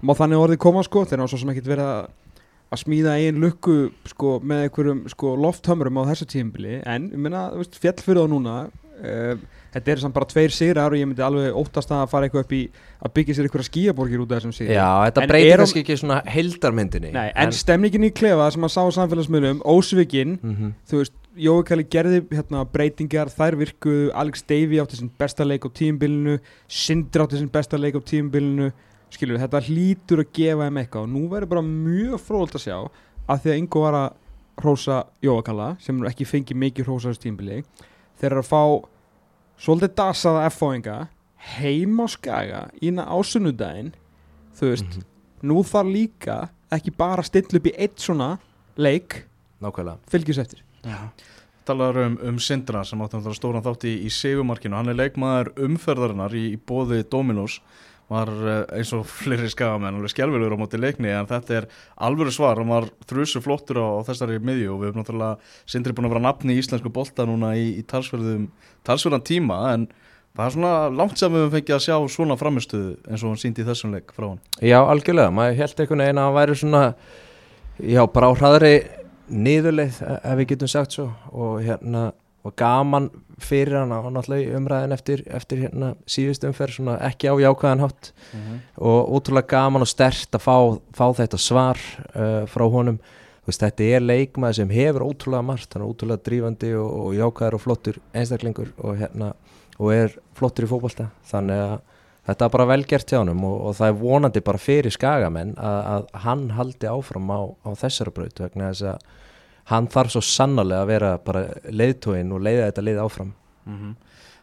má 0.04 0.14
þannig 0.18 0.42
orðið 0.48 0.58
koma 0.60 0.84
sko, 0.84 1.06
þegar 1.06 1.20
hann 1.20 1.28
svo 1.28 1.40
sem 1.40 1.50
ekkert 1.50 1.68
verið 1.78 1.88
að 1.88 2.08
að 2.72 2.80
smíða 2.86 3.18
einn 3.20 3.36
lukku 3.44 3.92
sko, 4.08 4.40
með 4.40 4.62
einhverjum 4.70 5.00
sko, 5.12 5.36
lofthömrum 5.36 5.98
á 6.00 6.04
þessu 6.08 6.24
tímbili 6.32 6.78
en 6.88 7.10
ég 7.12 7.20
meina, 7.20 7.50
fjall 7.68 8.00
fyrir 8.00 8.22
það 8.24 8.30
núna 8.32 8.54
þetta 9.02 9.92
er 9.94 10.02
samt 10.04 10.14
bara 10.14 10.28
tveir 10.30 10.52
sigrar 10.54 10.92
og 10.94 11.00
ég 11.00 11.08
myndi 11.08 11.24
alveg 11.26 11.56
óttast 11.58 11.92
að 11.96 12.04
fara 12.12 12.28
eitthvað 12.28 12.44
upp 12.46 12.52
í 12.58 12.62
að 13.02 13.14
byggja 13.16 13.36
sér 13.38 13.48
einhverja 13.48 13.70
skíaborgir 13.70 14.22
út 14.24 14.32
af 14.36 14.42
þessum 14.42 14.54
sigur 14.58 14.74
já, 14.76 14.88
þetta 15.08 15.24
En 15.24 15.32
breytir 15.32 15.62
kannski 15.64 15.84
ekki 15.86 15.98
svona 16.02 16.20
heildarmyndinni 16.28 17.12
Nei, 17.16 17.32
en, 17.36 17.52
stemningin 17.56 18.06
í 18.10 18.12
klefa 18.14 18.50
sem 18.54 18.68
að 18.68 18.74
sá 18.76 18.82
samfélagsmiðlum, 19.00 19.64
ósvikinn 19.66 20.38
Mhm. 20.44 20.74
þú 20.90 21.02
veist, 21.02 21.18
Jói 21.32 21.64
Kalli 21.64 21.86
gerði 21.88 22.18
hérna, 22.28 22.66
breytingar, 22.68 23.30
þær 23.32 23.56
virkuðu 23.56 24.10
Alex 24.14 24.42
Davey 24.44 24.82
átti 24.84 24.98
sinn 25.00 25.10
besta 25.18 25.46
leik 25.48 25.64
á 25.64 25.70
tímbilinu 25.72 26.40
Sindri 26.68 27.24
átti 27.24 27.38
sinn 27.40 27.48
besta 27.50 27.78
leik 27.80 27.96
á 27.96 28.02
tímbilinu 28.04 28.72
skilur, 29.12 29.40
þetta 29.40 29.62
hlýtur 29.64 30.20
að 30.26 30.34
gefa 30.36 30.68
þeim 30.68 30.82
eitthvað 30.84 31.06
og 31.08 31.10
nú 31.10 31.30
verður 31.32 31.50
bara 31.56 31.62
mjög 31.64 32.20
fróðult 32.20 32.56
að 32.60 32.66
sjá 32.68 32.76
að 33.32 33.40
því 33.46 33.50
að 33.54 33.58
Ingo 33.62 33.80
var 33.86 33.94
að 34.02 34.10
hrósa 34.62 34.98
Jói 35.24 35.42
Kalla, 35.48 35.70
sem 35.80 36.04
ekki 36.12 36.28
fengi 36.28 36.54
mikið 36.54 36.86
hrósa 36.92 37.08
á 37.08 37.12
þessu 37.16 37.24
tímbili, 37.24 37.64
þeir 38.22 38.32
eru 38.36 38.44
að 38.44 38.52
fá 38.52 38.62
svolítið 39.62 39.96
dasaða 39.98 40.46
F-fáinga 40.52 40.96
heim 41.58 41.98
á 42.02 42.06
skaga 42.14 42.62
ína 42.86 43.08
á 43.10 43.18
sunnudaginn 43.26 43.92
þú 44.58 44.70
veist, 44.72 44.92
Mhm. 44.96 45.04
nú 45.50 45.64
þarf 45.66 45.90
líka 45.92 46.38
ekki 46.72 46.94
bara 46.98 47.22
að 47.24 47.30
stilla 47.32 47.58
upp 47.60 47.66
í 47.68 47.74
eitt 47.78 47.98
svona 47.98 48.38
leik 48.78 49.26
nákvæmlega. 49.62 49.98
fylgjus 50.08 50.38
eftir. 50.38 50.62
Talar 51.66 51.98
um, 51.98 52.18
um 52.24 52.38
Sindra 52.40 52.84
sem 52.84 53.00
átti 53.00 53.18
náttúrulega 53.18 53.38
stóran 53.38 53.64
þátt 53.64 53.84
í, 53.86 54.06
í 54.06 54.10
segumarkinu 54.10 54.76
hann 54.76 54.90
er 54.90 54.96
leikmaður 54.98 55.52
umferðarinnar 55.62 56.34
í, 56.34 56.54
í 56.56 56.58
bóði 56.58 57.04
Dominos 57.10 57.60
var 58.12 58.32
eh, 58.32 58.62
eins 58.78 58.92
og 58.98 59.08
fleiri 59.08 59.50
skagamenn 59.52 59.98
alveg 59.98 60.14
skjálfilegur 60.14 60.58
á 60.58 60.62
móti 60.62 60.80
leikni 60.80 61.14
en 61.16 61.30
þetta 61.30 61.58
er 61.62 61.68
alvöru 62.08 62.34
svar, 62.36 62.62
hann 62.62 62.72
var 62.72 62.90
þrjusu 63.10 63.42
flottur 63.46 63.82
á, 63.82 63.88
á 63.98 64.06
þessari 64.12 64.38
miðju 64.44 64.76
og 64.76 64.84
við 64.84 64.92
hefum 64.92 65.02
náttúrulega 65.02 65.66
Sindri 65.74 65.96
búin 65.98 66.10
að 66.10 66.16
vera 66.18 66.26
nafni 66.28 66.56
í 66.56 66.62
íslensku 66.62 66.94
bolta 66.94 67.28
núna 67.30 67.56
í, 67.56 67.68
í 67.80 67.84
talsverðan 67.88 69.28
tíma 69.28 69.60
en 69.74 69.90
það 70.36 70.46
er 70.46 70.56
svona 70.56 70.76
langt 70.96 71.20
sem 71.20 71.34
við 71.34 71.46
höfum 71.46 71.58
fengið 71.58 71.78
að 71.78 71.86
sjá 71.88 72.16
svona 72.16 72.40
framistuðu 72.40 72.96
eins 73.08 73.26
og 73.26 73.34
hann 73.34 73.42
síndi 73.42 73.66
í 73.66 73.68
þessum 73.68 73.96
leik 73.96 74.14
frá 74.16 74.30
hann 74.30 74.42
Já, 74.60 74.80
algjörlega, 74.84 75.36
maður 75.36 75.62
held 75.64 75.84
einhvern 75.84 76.06
veginn 76.06 76.22
að 76.22 76.30
hann 76.30 76.40
væri 76.40 76.58
svona 76.62 76.84
já, 77.82 78.04
bara 78.12 78.32
á 78.32 78.34
hraðri 78.38 78.76
niðurleið, 79.32 80.02
ef 80.04 80.40
við 80.40 80.50
getum 80.54 80.72
sagt 80.72 80.96
svo. 80.96 81.08
Og 81.32 81.62
hérna, 81.66 82.12
og 82.44 82.56
gaman 82.58 83.10
fyrir 83.42 83.78
hann 83.80 83.94
og 83.94 84.12
náttúrulega 84.14 84.58
umræðin 84.58 84.96
eftir, 84.96 85.24
eftir 85.30 85.64
hérna 85.66 85.94
síðust 86.10 86.46
umferð 86.48 86.78
svona 86.78 86.98
ekki 87.06 87.30
á 87.30 87.36
jákvæðan 87.42 87.84
hátt. 87.86 88.12
Og 88.78 89.16
ótrúlega 89.18 89.48
gaman 89.56 89.86
og 89.86 89.90
stert 89.90 90.38
að 90.38 90.46
fá, 90.46 90.56
fá 90.98 91.06
þetta 91.22 91.38
svar 91.42 91.82
uh, 92.16 92.46
frá 92.50 92.66
honum. 92.70 93.00
Þú 93.42 93.50
veist, 93.50 93.64
þetta 93.64 93.84
er 93.84 94.04
leikmaður 94.06 94.60
sem 94.60 94.74
hefur 94.74 95.08
ótrúlega 95.08 95.46
margt, 95.46 95.74
hann 95.74 95.86
er 95.86 95.90
ótrúlega 95.90 96.26
drífandi 96.28 96.74
og, 96.78 96.92
og 97.06 97.16
jákvæður 97.18 97.58
og 97.58 97.64
flottur 97.64 98.02
einstaklingur 98.14 98.74
og, 98.78 99.00
hérna, 99.00 99.32
og 99.80 99.94
er 99.96 100.20
flottur 100.38 100.68
í 100.68 100.70
fótbolta. 100.70 101.10
Þannig 101.32 101.64
að 101.66 101.80
þetta 102.30 102.46
er 102.46 102.54
bara 102.54 102.70
vel 102.70 102.84
gert 102.86 103.10
hjá 103.10 103.18
honum 103.22 103.42
og, 103.50 103.58
og 103.70 103.80
það 103.80 103.88
er 103.88 103.98
vonandi 104.02 104.44
bara 104.46 104.62
fyrir 104.62 104.94
skagamenn 104.94 105.56
að, 105.58 105.80
að 105.96 106.12
hann 106.26 106.46
haldi 106.58 106.90
áfram 106.92 107.34
á, 107.34 107.42
á 107.66 107.70
þessara 107.82 108.14
braut 108.14 108.44
vegna 108.44 108.70
þess 108.70 108.94
að 108.94 109.10
hann 109.72 109.90
þarf 109.92 110.14
svo 110.14 110.22
sannarlega 110.26 110.86
að 110.86 110.92
vera 110.92 111.12
bara 111.26 111.44
leiðtóin 111.72 112.32
og 112.36 112.44
leiða 112.44 112.70
þetta 112.70 112.88
leið 112.88 113.04
áfram. 113.06 113.36
Mm 113.66 113.94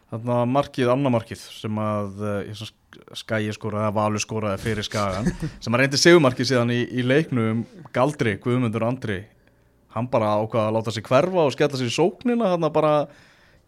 Þannig 0.09 0.31
að 0.33 0.47
markið, 0.49 0.87
annar 0.89 1.11
markið 1.13 1.41
sem 1.53 1.75
að 1.83 2.21
uh, 2.25 2.61
skæi 3.19 3.51
skoraði, 3.53 3.89
Valur 3.93 4.21
skoraði 4.23 4.61
fyrir 4.63 4.87
skagan 4.87 5.27
sem 5.61 5.75
að 5.75 5.83
reyndi 5.83 5.99
segumarkið 6.01 6.49
síðan 6.49 6.73
í, 6.73 6.79
í 6.97 7.05
leiknu 7.05 7.43
um 7.51 7.59
Galdri, 7.93 8.39
Guðmundur 8.41 8.87
Andri. 8.87 9.19
Hann 9.93 10.09
bara 10.09 10.31
ákvaða 10.41 10.71
að 10.71 10.77
láta 10.79 10.93
sig 10.95 11.05
hverfa 11.05 11.45
og 11.45 11.53
skella 11.53 11.77
sig 11.77 11.91
í 11.91 11.93
sóknina 11.93 12.55
hann 12.55 12.65
bara 12.73 12.93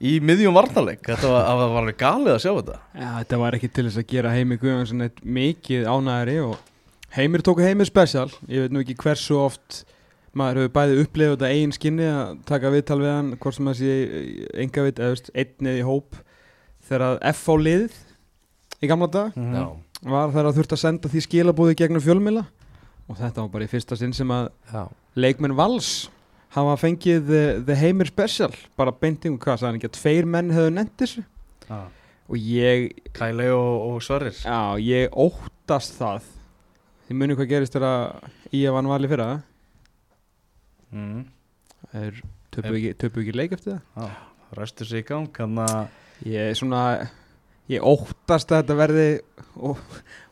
í 0.01 0.15
miðjum 0.25 0.57
varnarleik. 0.57 1.05
Þetta 1.05 1.29
var, 1.29 1.45
var 1.61 1.77
alveg 1.83 2.01
galið 2.01 2.33
að 2.33 2.41
sjá 2.41 2.51
þetta. 2.55 2.81
Já, 2.97 3.07
þetta 3.19 3.41
var 3.43 3.57
ekki 3.57 3.69
til 3.69 3.85
þess 3.85 4.01
að 4.01 4.09
gera 4.15 4.33
Heimi 4.33 4.57
Guðjónsson 4.61 5.05
eitt 5.05 5.21
mikið 5.21 5.87
ánægari 5.93 6.37
og 6.47 6.57
Heimir 7.13 7.45
tóku 7.45 7.61
Heimir 7.61 7.89
special. 7.89 8.29
Ég 8.49 8.65
veit 8.65 8.73
nú 8.73 8.81
ekki 8.81 8.97
hversu 8.97 9.37
oft 9.37 9.83
maður 10.37 10.61
hefur 10.61 10.73
bæði 10.77 11.01
upplifað 11.03 11.35
þetta 11.35 11.51
eigin 11.51 11.75
skinni 11.75 12.07
að 12.07 12.37
taka 12.47 12.71
viðtal 12.73 12.99
við 13.01 13.11
hann, 13.11 13.33
hvort 13.41 13.57
sem 13.57 13.69
það 13.69 13.79
sé 13.81 13.95
enga 14.63 14.85
veit, 14.85 15.01
eða 15.01 15.15
veist, 15.15 15.31
einn 15.35 15.71
eða 15.71 15.81
í 15.81 15.85
hóp. 15.87 16.21
Þegar 16.87 17.05
að 17.07 17.19
F 17.31 17.43
á 17.51 17.55
liðið 17.61 17.99
í 18.81 18.89
gamla 18.89 19.11
dag 19.11 19.35
mm 19.37 19.59
Já, 19.59 19.65
var 20.09 20.31
þegar 20.33 20.49
að 20.49 20.57
þurft 20.57 20.73
að 20.73 20.81
senda 20.81 21.11
því 21.11 21.21
skilabúði 21.27 21.77
gegnum 21.77 22.01
fjölmila 22.01 22.47
og 23.05 23.19
þetta 23.19 23.43
var 23.43 23.51
bara 23.53 23.67
í 23.67 23.69
fyrsta 23.69 23.97
sinn 23.99 24.15
sem 24.17 24.31
að 24.33 24.47
já, 24.71 24.81
leikmenn 25.19 25.53
Vals 25.59 25.91
hafa 26.55 26.75
fengið 26.79 27.27
the, 27.27 27.43
the 27.67 27.75
Heimir 27.79 28.09
special. 28.09 28.51
Bara 28.79 28.93
beintingum, 28.95 29.39
hvað 29.41 29.61
sagði 29.61 29.69
hann 29.69 29.79
ekki 29.79 29.91
að 29.91 29.97
tveir 29.99 30.29
menn 30.29 30.51
hefðu 30.55 30.73
nefnt 30.75 30.97
þessu. 31.03 31.23
Og 32.31 32.37
ég 32.39 32.89
Kæli 33.15 33.47
og, 33.51 33.87
og 33.87 34.03
Sverrir. 34.03 34.35
Já, 34.35 34.79
ég 34.83 35.15
óttast 35.19 35.97
það. 35.99 36.27
Þið 37.07 37.19
munið 37.19 37.39
hvað 37.39 37.49
gerist 37.51 37.75
þegar 37.75 38.29
Ía 38.55 38.73
vann 38.75 38.91
vali 38.91 39.09
fyrra 39.11 39.29
mm. 39.29 39.39
Það 39.39 39.50
er 41.93 42.21
töpu 42.51 42.75
ekki, 42.75 42.93
töpu 42.99 43.23
ekki 43.23 43.35
leik 43.37 43.55
eftir 43.57 43.79
það? 43.95 44.13
Ræstu 44.57 44.85
sig 44.87 45.05
í 45.05 45.07
gang 45.07 45.41
hann 45.41 45.59
að 45.63 45.99
Ég 46.27 46.51
er 46.51 46.57
svona 46.59 46.81
Ég 47.71 47.83
óttast 47.85 48.51
að 48.51 48.63
þetta 48.63 48.75
verði 48.75 49.05
of, 49.55 49.81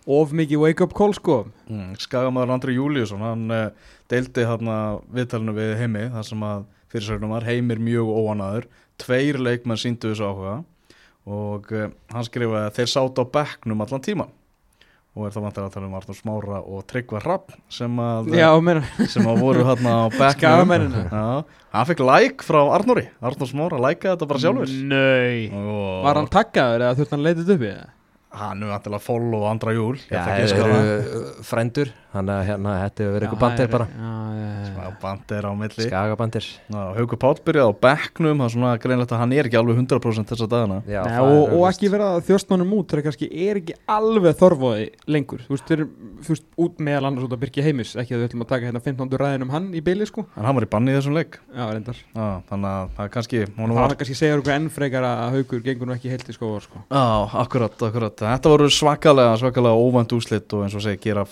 of 0.09 0.33
mikið 0.35 0.63
wake 0.63 0.83
up 0.83 0.95
call 0.97 1.13
sko. 1.15 1.37
Mm, 1.69 1.93
Skagamæður 2.01 2.51
Andri 2.55 2.75
Júliusson, 2.75 3.23
hann 3.23 3.53
uh, 3.53 3.93
deildi 4.11 4.43
hérna 4.47 4.79
viðtalinu 5.13 5.53
við 5.55 5.75
heimi 5.79 6.07
þar 6.11 6.27
sem 6.27 6.43
að 6.49 6.65
fyrirsögnum 6.91 7.31
var. 7.35 7.47
Heimir 7.47 7.79
mjög 7.83 8.11
óanaður, 8.11 8.67
tveir 8.99 9.39
leikmenn 9.39 9.79
síndu 9.79 10.11
þessu 10.11 10.27
áhuga 10.27 10.57
og 11.29 11.71
uh, 11.71 11.87
hann 12.11 12.27
skrifaði 12.27 12.65
að 12.65 12.75
þeir 12.79 12.91
sátu 12.97 13.23
á 13.23 13.31
bekknum 13.37 13.85
allan 13.85 14.03
tíman 14.03 14.35
og 15.17 15.25
er 15.27 15.33
það 15.33 15.45
vantilega 15.47 15.69
að 15.69 15.75
tala 15.75 15.87
um 15.89 15.95
Arnur 15.99 16.17
Smára 16.17 16.59
og 16.61 16.83
Tryggva 16.89 17.19
Rapp 17.23 17.53
sem 17.73 18.01
að, 18.03 18.29
Já, 18.37 18.49
sem 19.09 19.29
að 19.31 19.41
voru 19.41 19.65
hérna 19.67 19.95
á 19.95 20.05
bekknum. 20.13 20.73
Hann 21.73 21.87
fekk 21.89 22.03
like 22.05 22.45
frá 22.45 22.59
Arnuri, 22.77 23.07
Arnur 23.21 23.49
Smára 23.49 23.81
likeaði 23.81 24.13
þetta 24.15 24.29
bara 24.29 24.43
sjálfur. 24.45 24.75
Nei. 24.93 25.49
Og 25.53 26.03
Var 26.05 26.21
hann 26.21 26.29
taggaður 26.33 26.85
eða 26.87 26.99
þurft 27.01 27.15
hann 27.17 27.25
leitið 27.25 27.55
upp 27.57 27.65
í 27.65 27.71
það? 27.73 27.87
Hann 28.29 28.61
er 28.63 28.69
vantilega 28.73 29.01
follow 29.01 29.47
Andra 29.49 29.73
Júl 29.73 29.97
Já, 30.09 30.19
ætla 30.19 30.19
ekki 30.19 30.29
að 30.29 30.35
þeir 30.35 30.45
giska 30.45 30.61
á 30.61 30.67
eru 30.67 30.77
það. 30.79 31.19
uh, 31.19 31.43
frændur 31.49 31.93
Þannig 32.09 32.33
að 32.33 32.47
hérna, 32.47 32.71
þetta 32.81 33.03
hefur 33.03 33.13
verið 33.13 33.27
eitthvað 33.27 33.41
bandir 33.43 33.67
bara. 33.69 33.85
Smá 34.65 34.85
bandir 34.97 35.45
á 35.45 35.51
milli. 35.53 35.83
Skagabandir 35.85 36.45
Já, 36.49 36.79
Haukur 36.97 37.19
Páll 37.21 37.41
byrjaði 37.45 37.69
á 37.69 37.81
bekknum 37.85 38.39
það 38.41 38.47
er 38.47 38.53
svona 38.55 38.71
greinlegt 38.81 39.11
að 39.13 39.21
hann 39.21 39.35
er 39.37 39.49
ekki 39.49 39.59
alveg 39.59 39.77
100% 39.77 40.31
þessa 40.33 40.47
dagana. 40.49 40.79
Já, 40.89 41.03
Nei, 41.05 41.11
það 41.13 41.27
og, 41.27 41.29
er 41.29 41.37
og 41.37 41.53
augljóst. 41.53 41.75
ekki 41.77 41.91
vera 41.93 42.07
þjóstmannum 42.25 42.73
út 42.79 42.89
þegar 42.95 43.05
kannski 43.05 43.29
er 43.45 43.59
ekki 43.61 43.75
alveg 43.93 44.39
þorfóði 44.41 44.87
lengur. 45.13 45.43
Þú 45.45 45.53
veist, 45.53 45.69
þú 46.25 46.33
veist, 46.33 46.47
út 46.65 46.81
meðal 46.89 47.11
annars 47.11 47.27
út 47.29 47.35
að 47.37 47.43
byrja 47.45 47.67
heimis 47.69 47.93
ekki 47.93 48.17
að 48.17 48.23
við 48.23 48.27
ætlum 48.31 48.45
að 48.47 48.51
taka 48.55 48.69
hérna 48.71 48.83
15. 48.89 49.13
ræðin 49.21 49.45
um 49.45 49.53
hann 49.53 49.69
í 49.77 49.83
byli 49.85 50.09
sko. 50.09 50.25
En 50.33 50.49
hann 50.49 50.57
var 50.57 50.65
í 50.65 50.71
banni 50.73 50.95
í 50.95 50.97
þessum 50.97 51.19
leik. 51.19 51.37
Já, 51.53 51.67
reyndar. 51.69 52.01
Já, 52.17 52.25
þannig 52.49 52.73
að 52.73 52.89
það 52.97 53.05
er 53.05 53.13
kannski 53.19 53.43
Það 53.53 53.77
var 53.77 53.95
kannski 54.01 54.17
segja 54.17 54.41
okkur 54.41 54.55
enn 54.57 54.67
frekar 54.73 55.05
að 55.05 55.37
haugur 55.37 55.61
gengur 55.61 55.91
nú 55.91 55.93
ekki 55.93 56.09
heilt 56.09 56.25
í 56.25 56.33
skóvar 56.33 56.65
sko. 56.65 56.81
Já, 56.89 57.05
akkurat, 57.45 57.77
akkurat 57.89 58.18
Þetta 58.19 58.51
voru 58.51 58.69
svakalega, 58.73 59.37
svakalega 59.39 59.79
óvænt 59.79 60.15
úslit 60.15 60.55
og 60.55 60.65
eins 60.65 60.75
og 60.75 60.83
segi 60.83 60.99
gera 61.07 61.23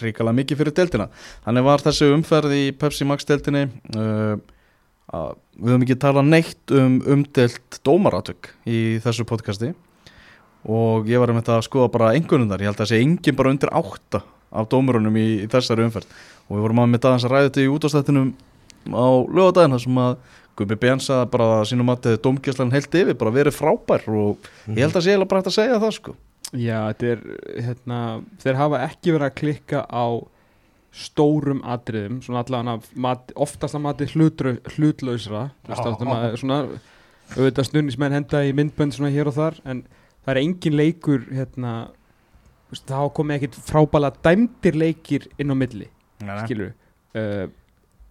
hrikalega 0.00 0.36
mikið 0.36 0.58
fyrir 0.58 0.74
deltina 0.76 1.06
Þannig 1.44 1.66
var 1.68 1.84
þessi 1.84 2.08
umferð 2.10 2.56
í 2.56 2.64
Pepsi 2.76 3.06
Max 3.06 3.28
deltinni 3.28 3.68
uh, 3.94 4.34
að 5.10 5.38
við 5.60 5.72
höfum 5.72 5.84
ekki 5.86 5.98
talað 6.00 6.28
neitt 6.30 6.74
um 6.74 6.98
umdelt 7.14 7.78
dómaratök 7.86 8.50
í 8.70 8.80
þessu 9.04 9.26
podcasti. 9.28 9.72
Og 10.70 11.08
ég 11.10 11.20
var 11.20 11.32
um 11.32 11.38
þetta 11.40 11.56
að 11.56 11.66
skoða 11.66 11.92
bara 11.92 12.12
engunundar, 12.18 12.60
ég 12.60 12.70
held 12.70 12.78
að 12.78 12.84
það 12.84 12.92
sé 12.92 13.00
engin 13.00 13.36
bara 13.38 13.52
undir 13.52 13.72
átta 13.74 14.22
af 14.50 14.68
dómurunum 14.70 15.16
í, 15.16 15.26
í 15.44 15.48
þessari 15.50 15.86
umferð. 15.86 16.10
Og 16.48 16.56
við 16.56 16.64
vorum 16.66 16.82
að 16.82 16.92
með 16.92 17.02
dagans 17.06 17.26
að 17.26 17.34
ræða 17.34 17.48
þetta 17.48 17.64
í 17.64 17.70
útastættinum 17.74 18.30
á 18.90 19.08
lögadaginn 19.30 19.76
þar 19.76 19.84
sem 19.84 20.00
að 20.04 20.14
Gumi 20.60 20.76
Ben 20.80 21.00
sagði 21.00 21.30
bara 21.32 21.46
að 21.58 21.68
sínum 21.70 21.92
að 21.92 22.10
dómgjörslan 22.24 22.72
heilt 22.74 22.96
yfir, 23.00 23.16
bara 23.16 23.32
verið 23.32 23.56
frábær 23.56 24.04
og 24.12 24.50
ég 24.68 24.82
held 24.84 24.98
að 24.98 25.06
sé 25.06 25.16
bara 25.22 25.40
hægt 25.40 25.48
að 25.48 25.56
segja 25.56 25.78
það 25.80 25.94
sko. 25.96 26.16
Já, 26.50 26.76
þetta 26.90 27.08
er, 27.14 27.22
hérna, 27.62 28.00
þeir 28.42 28.58
hafa 28.58 28.82
ekki 28.88 29.14
verið 29.14 29.26
að 29.28 29.36
klikka 29.38 29.82
á 29.86 30.06
stórum 30.90 31.60
atriðum, 31.62 32.18
svona 32.24 32.42
allavega 32.42 32.98
mat, 32.98 33.30
oftast 33.38 33.76
að 33.78 33.84
mati 33.84 34.08
hlutlausra, 34.10 35.44
að 35.70 36.34
svona, 36.40 36.58
auðvitað 37.36 37.68
stundismenn 37.68 38.16
henda 38.18 38.42
í 38.42 38.50
myndbönd 38.58 38.96
svona 38.96 39.12
hér 39.14 39.30
og 39.30 39.36
þar, 39.38 39.60
en 39.62 39.84
það 40.24 40.32
er 40.34 40.42
engin 40.42 40.78
leikur, 40.80 41.24
hérna, 41.30 41.76
hafa 42.74 43.14
komið 43.14 43.38
ekkit 43.38 43.60
frábæla 43.70 44.10
dæmdir 44.26 44.78
leikir 44.82 45.30
inn 45.38 45.54
á 45.54 45.56
milli, 45.62 45.86
skilur 46.42 46.74
uh, 47.14 47.46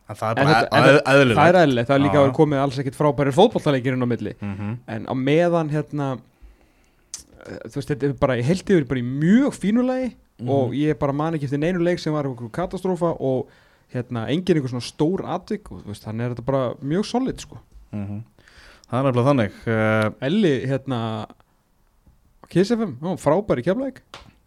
En 0.09 0.15
það 0.17 0.31
er 0.31 0.35
bara 0.39 0.53
eð- 0.53 0.69
það 0.73 0.87
er 0.89 1.57
eðlilegt, 1.61 1.87
það 1.89 1.95
er 1.95 2.03
líka 2.05 2.17
Já. 2.17 2.23
verið 2.23 2.35
komið 2.39 2.61
alls 2.63 2.79
ekkit 2.81 2.95
frábæri 2.97 3.33
fótbollaleikir 3.35 3.93
inn 3.93 4.01
á 4.01 4.09
milli 4.09 4.33
Mhm. 4.41 4.77
en 4.87 5.05
á 5.05 5.13
meðan 5.13 5.69
hérna 5.69 6.07
uh, 6.17 7.69
þú 7.69 7.75
veist, 7.79 7.89
þetta 7.93 8.03
er 8.09 8.13
bara 8.19 8.37
í 8.37 8.43
heilti 8.43 8.73
yfir 8.75 8.87
bara 8.89 8.99
í 8.99 9.05
mjög 9.05 9.53
fínulegi 9.53 10.13
Mhm. 10.39 10.49
og 10.49 10.71
ég 10.73 10.97
bara 10.99 11.13
man 11.13 11.33
ekki 11.35 11.43
eftir 11.49 11.59
neinu 11.59 11.83
leik 11.83 11.99
sem 11.99 12.13
var 12.13 12.23
einhver 12.25 12.49
katastrófa 12.49 13.15
og 13.19 13.47
hérna 13.93 14.27
engin 14.29 14.55
einhver 14.57 14.69
svona 14.71 14.85
stór 14.85 15.21
atvik 15.25 15.71
og 15.71 15.83
þú 15.83 15.87
veist, 15.93 16.03
þannig 16.05 16.21
er 16.25 16.33
þetta 16.35 16.45
bara 16.45 16.73
mjög 16.83 17.05
solid 17.05 17.39
sko 17.39 17.57
Mhm. 17.93 18.23
Það 18.89 18.99
er 19.05 19.11
nefnilega 19.11 19.29
þannig 19.29 19.51
uh, 19.67 20.09
Elli, 20.21 20.65
hérna 20.65 21.27
Kiss 22.49 22.71
FM, 22.71 22.95
ó, 23.03 23.13
frábæri 23.17 23.63
keflæk 23.63 23.97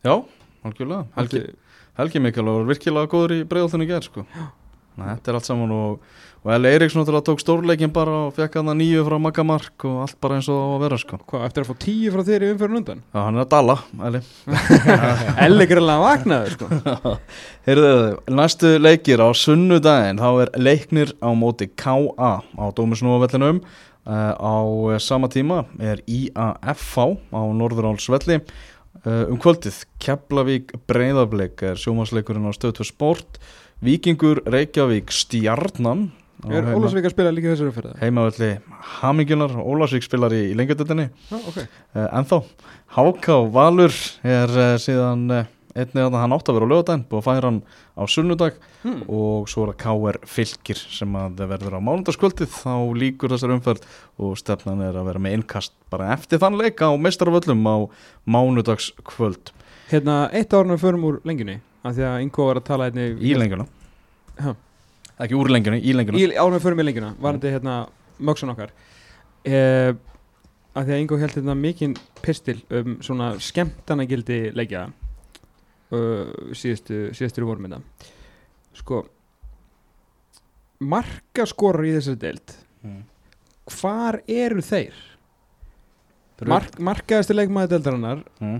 Já, 0.05 0.25
algjörlega 0.65 1.07
Helgi, 1.17 1.55
Helgi 1.99 2.19
Mikael 2.21 2.45
var 2.47 2.65
virkilega 2.67 3.07
góður 3.07 3.35
í 3.37 3.45
breiðoltinu 3.45 3.85
í 3.85 3.91
gerð 3.93 4.05
sko. 4.09 4.25
Næ, 4.35 4.49
Þetta 4.97 5.31
er 5.31 5.39
allt 5.39 5.49
saman 5.49 5.71
og, 5.73 6.03
og 6.43 6.51
Eli 6.53 6.73
náttúrulega 6.83 7.25
tók 7.25 7.41
stórleikin 7.41 7.93
bara 7.95 8.17
og 8.27 8.35
fekk 8.37 8.59
hann 8.59 8.73
að 8.73 8.81
nýju 8.83 9.05
frá 9.07 9.15
Magamark 9.23 9.87
og 9.89 10.01
allt 10.05 10.19
bara 10.21 10.37
eins 10.37 10.51
og 10.53 10.75
að 10.75 10.83
vera 10.85 10.99
sko. 11.01 11.19
Hvað, 11.31 11.45
eftir 11.47 11.65
að 11.65 11.71
fá 11.71 11.79
tíu 11.85 12.13
frá 12.13 12.25
þér 12.27 12.45
í 12.45 12.51
umferðin 12.53 12.81
undan? 12.83 13.05
Já, 13.07 13.21
hann 13.21 13.39
er 13.39 13.45
að 13.45 13.53
dala, 13.55 13.77
Eli 14.09 14.21
Elli 15.47 15.69
greinlega 15.71 16.03
vaknaður 16.05 16.57
sko. 16.57 17.15
Heyrðu, 17.69 17.95
næstu 18.41 18.75
leikir 18.83 19.25
á 19.25 19.29
sunnudaginn 19.33 20.21
þá 20.21 20.29
er 20.45 20.53
leiknir 20.61 21.15
á 21.25 21.31
móti 21.33 21.71
KA 21.73 22.35
á 22.43 22.65
Dómusnúavellinum. 22.77 23.63
Uh, 24.03 24.35
á 24.35 24.99
sama 24.99 25.29
tíma 25.31 25.61
er 25.79 26.01
IAFV 26.11 27.17
á 27.31 27.43
Norðurálsvelli. 27.55 28.41
Uh, 29.07 29.31
um 29.31 29.39
kvöldið 29.41 29.85
Keflavík 30.03 30.75
Breiðablik 30.91 31.63
er 31.65 31.79
sjómasleikurinn 31.79 32.51
á 32.51 32.53
stöðtu 32.55 32.85
sport 32.87 33.39
Víkingur 33.83 34.39
Reykjavík 34.47 35.11
Stjarnan 35.11 36.13
Er 36.47 36.69
Ólafsvík 36.71 37.07
að 37.09 37.15
spila 37.17 37.31
líka 37.35 37.51
þessari 37.51 37.71
umferð? 37.73 37.95
heimavelli 37.99 38.51
Hamingjunar. 39.01 39.55
Ólafsvík 39.59 40.05
spilar 40.07 40.35
í, 40.35 40.53
í 40.53 40.55
lengjadöldinni 40.59 41.09
Já, 41.11 41.35
ok. 41.39 41.57
Uh, 41.59 42.07
ennþá. 42.21 42.39
Háká 42.95 43.39
Valur 43.55 43.97
er 44.23 44.55
uh, 44.55 44.75
síðan 44.79 45.25
uh, 45.35 45.49
einnig 45.75 45.99
að 46.05 46.19
hann 46.21 46.37
átt 46.37 46.53
að 46.53 46.59
vera 46.61 46.69
á 46.69 46.73
lögadaginn 46.73 47.03
búið 47.11 47.19
að 47.19 47.27
færa 47.27 47.51
hann 47.51 47.59
á 47.99 48.03
sunnudag. 48.15 48.61
Hmm. 48.85 49.03
og 49.07 49.51
svo 49.51 49.67
er 49.67 49.75
að 49.75 49.81
KR 49.83 50.21
fylgir 50.31 50.85
sem 50.99 51.19
að 51.19 51.43
verður 51.55 51.79
á 51.79 51.87
mánudagskvöldið. 51.87 52.55
Þá 52.55 52.75
líkur 53.03 53.35
þessar 53.35 53.57
umferð 53.57 53.91
og 54.23 54.39
stefnan 54.39 54.87
er 54.87 54.99
að 54.99 55.11
vera 55.11 55.25
með 55.27 55.41
innkast 55.41 55.75
bara 55.91 56.13
eftir 56.15 56.43
þann 56.43 56.61
leik 56.63 56.79
á 56.83 56.95
mestarvöllum 56.95 57.67
á 57.67 57.77
mánudagskvöld. 58.31 59.55
Hérna, 59.91 60.29
eitt 60.31 60.55
við 60.55 60.83
förum 60.87 61.11
úr 61.11 61.23
lengjunni 61.27 61.59
af 61.83 61.97
því 61.97 62.07
að 62.09 62.21
Ingo 62.25 62.47
var 62.49 62.61
að 62.61 62.69
tala 62.69 62.89
einni 62.91 63.09
í 63.19 63.35
lengjuna 63.37 63.67
Já. 64.39 64.55
ekki 65.25 65.39
úr 65.39 65.53
lengjuna, 65.53 65.81
í 65.83 65.95
lengjuna 65.97 66.23
árið 66.23 66.57
við 66.57 66.65
förum 66.67 66.83
í 66.83 66.87
lengjuna 66.89 67.13
varandi 67.21 67.53
hérna 67.53 67.77
mögsun 68.23 68.53
okkar 68.55 68.73
eh, 69.45 69.93
af 70.73 70.87
því 70.87 70.97
að 70.97 71.03
Ingo 71.05 71.21
held 71.21 71.37
hérna 71.37 71.57
mikinn 71.59 71.97
pistil 72.23 72.59
um 72.71 72.99
svona 73.05 73.35
skemmtana 73.43 74.07
gildi 74.09 74.45
leikja 74.57 74.87
uh, 74.89 76.53
síðustu, 76.57 77.11
síðustu 77.17 77.45
vormynda 77.45 77.83
sko 78.79 79.03
markaskorar 80.83 81.87
í 81.87 81.97
þessari 81.99 82.23
deild 82.23 82.59
Mm. 82.83 83.03
hvar 83.79 84.17
eru 84.27 84.63
þeir? 84.67 84.95
Mark, 86.51 86.75
markaðasti 86.83 87.37
leikmaði 87.37 87.71
deildarinnar 87.71 88.25
mm. 88.43 88.57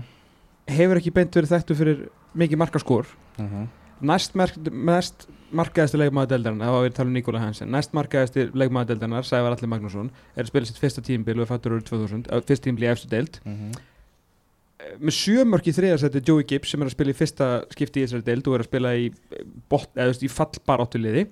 hefur 0.71 0.99
ekki 1.01 1.11
beint 1.11 1.35
verið 1.35 1.51
þekktu 1.51 1.75
fyrir 1.75 1.97
mikið 2.37 2.61
markaskor. 2.63 3.07
Mhm. 3.37 3.69
næst, 4.03 4.33
merk, 4.35 4.57
næst 4.57 5.27
markaðasti 5.55 5.97
leikmaður 6.01 6.33
deildarinnar, 6.33 6.67
það 6.67 6.73
var 6.73 6.81
verið 6.83 6.91
að 6.91 6.97
tala 6.97 7.07
um 7.07 7.13
Nikola 7.13 7.39
Hansen 7.39 7.69
næst 7.71 7.93
markaðasti 7.95 8.43
leikmaður 8.51 8.89
deildarinnar, 8.89 9.23
Sævar 9.23 9.55
Alli 9.55 9.69
Magnússon 9.69 10.09
er 10.35 10.43
að 10.43 10.49
spila 10.51 10.67
sitt 10.67 10.81
fyrsta 10.81 11.03
tímbil 11.05 11.37
og 11.37 11.45
er 11.45 11.51
fættur 11.53 11.77
úr 11.77 11.85
2000, 11.87 12.27
uh, 12.27 12.41
fyrst 12.41 12.65
tímbil 12.65 12.83
í 12.83 12.91
efstu 12.91 13.07
deild. 13.07 13.39
Mhm. 13.45 13.71
Eh, 14.83 14.97
með 14.99 15.15
sjömörk 15.15 15.69
í 15.69 15.75
þriðarsætti 15.77 16.23
Joey 16.27 16.43
Gibbs 16.43 16.73
sem 16.73 16.81
er 16.81 16.89
að 16.89 16.95
spila 16.97 17.13
í 17.13 17.19
fyrsta 17.21 17.47
skipti 17.71 18.01
í 18.01 18.05
þessari 18.07 18.27
deild 18.27 18.47
og 18.47 18.57
er 18.57 18.65
að 18.65 18.69
spila 18.71 18.91
í, 18.97 19.05
eh, 19.07 20.25
í 20.27 20.29
fallbaráttuliði 20.29 21.27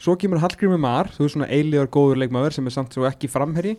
svo 0.00 0.16
kemur 0.16 0.40
Hallgrímur 0.40 0.80
Mar 0.80 1.12
þú 1.12 1.26
veist 1.26 1.36
svona 1.36 1.50
eiligar 1.52 1.90
góður 1.92 2.22
leikmaður 2.22 2.56
sem 2.56 2.66
er 2.66 2.74
samt 2.74 2.96
svo 2.96 3.06
ekki 3.08 3.28
framherji. 3.30 3.76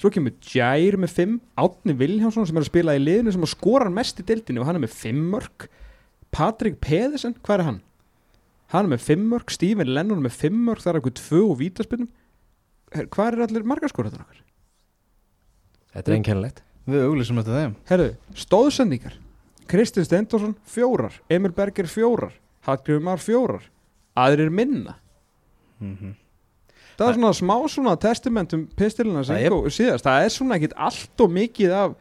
Svo 0.00 0.10
kemur 0.12 0.34
Jair 0.44 0.96
með 1.00 1.14
5 1.16 1.40
Átni 1.62 1.94
Viljánsson 1.96 2.46
sem 2.48 2.56
er 2.56 2.64
að 2.64 2.70
spila 2.70 2.96
í 2.96 3.02
liðinu 3.02 3.32
sem 3.32 3.44
að 3.44 3.52
skora 3.54 3.92
mest 3.92 4.20
í 4.20 4.26
deildinu 4.26 4.62
og 4.62 4.68
hann 4.68 4.76
er 4.76 4.84
með 4.84 4.96
5 4.98 5.22
mörk 5.32 5.68
Patrik 6.32 6.80
Pedersen, 6.80 7.36
hvað 7.44 7.58
er 7.58 7.66
hann? 7.68 7.80
hann 8.72 8.88
er 8.88 8.94
með 8.94 9.02
5 9.04 9.24
mörk, 9.28 9.52
Stephen 9.52 9.90
Lennon 9.92 10.22
er 10.22 10.26
með 10.28 10.38
5 10.46 10.60
mörk, 10.66 10.82
það 10.82 10.92
er 10.92 10.98
eitthvað 11.00 11.18
2 11.20 11.40
og 11.44 11.58
vítaspinnum 11.60 12.08
hvað 13.12 13.26
er 13.28 13.44
allir 13.46 13.66
margarskóraðan 13.68 14.24
okkar? 14.24 14.40
Þetta 15.92 16.10
er 16.10 16.16
einkennilegt. 16.16 16.62
Við 16.88 17.04
auglýsum 17.06 17.38
þetta 17.40 17.58
þeim. 17.58 17.74
Herðu, 17.88 18.08
stóðsendingar 18.42 19.18
Kristinn 19.70 20.04
Stendorsson 20.04 20.56
fjórar. 20.68 21.14
Emil 21.32 21.52
Berger 21.56 21.86
fjórar. 21.88 22.34
Hallgrímur 22.66 23.04
Mar 23.06 23.22
fjórar. 23.22 23.68
Aðrir 24.18 24.50
minna. 24.52 24.96
Mhm. 25.80 26.16
Það 26.98 27.08
er 27.08 27.16
svona 27.16 27.32
smá 27.32 27.56
svona 27.72 27.94
testament 28.00 28.52
um 28.52 28.66
pistilina 28.76 29.24
sem 29.24 29.36
síðast. 29.36 30.04
Það 30.04 30.24
er 30.24 30.28
svona 30.28 30.58
ekkit 30.58 30.74
allt 30.76 31.20
og 31.20 31.30
mikið 31.30 31.72
af 31.72 31.94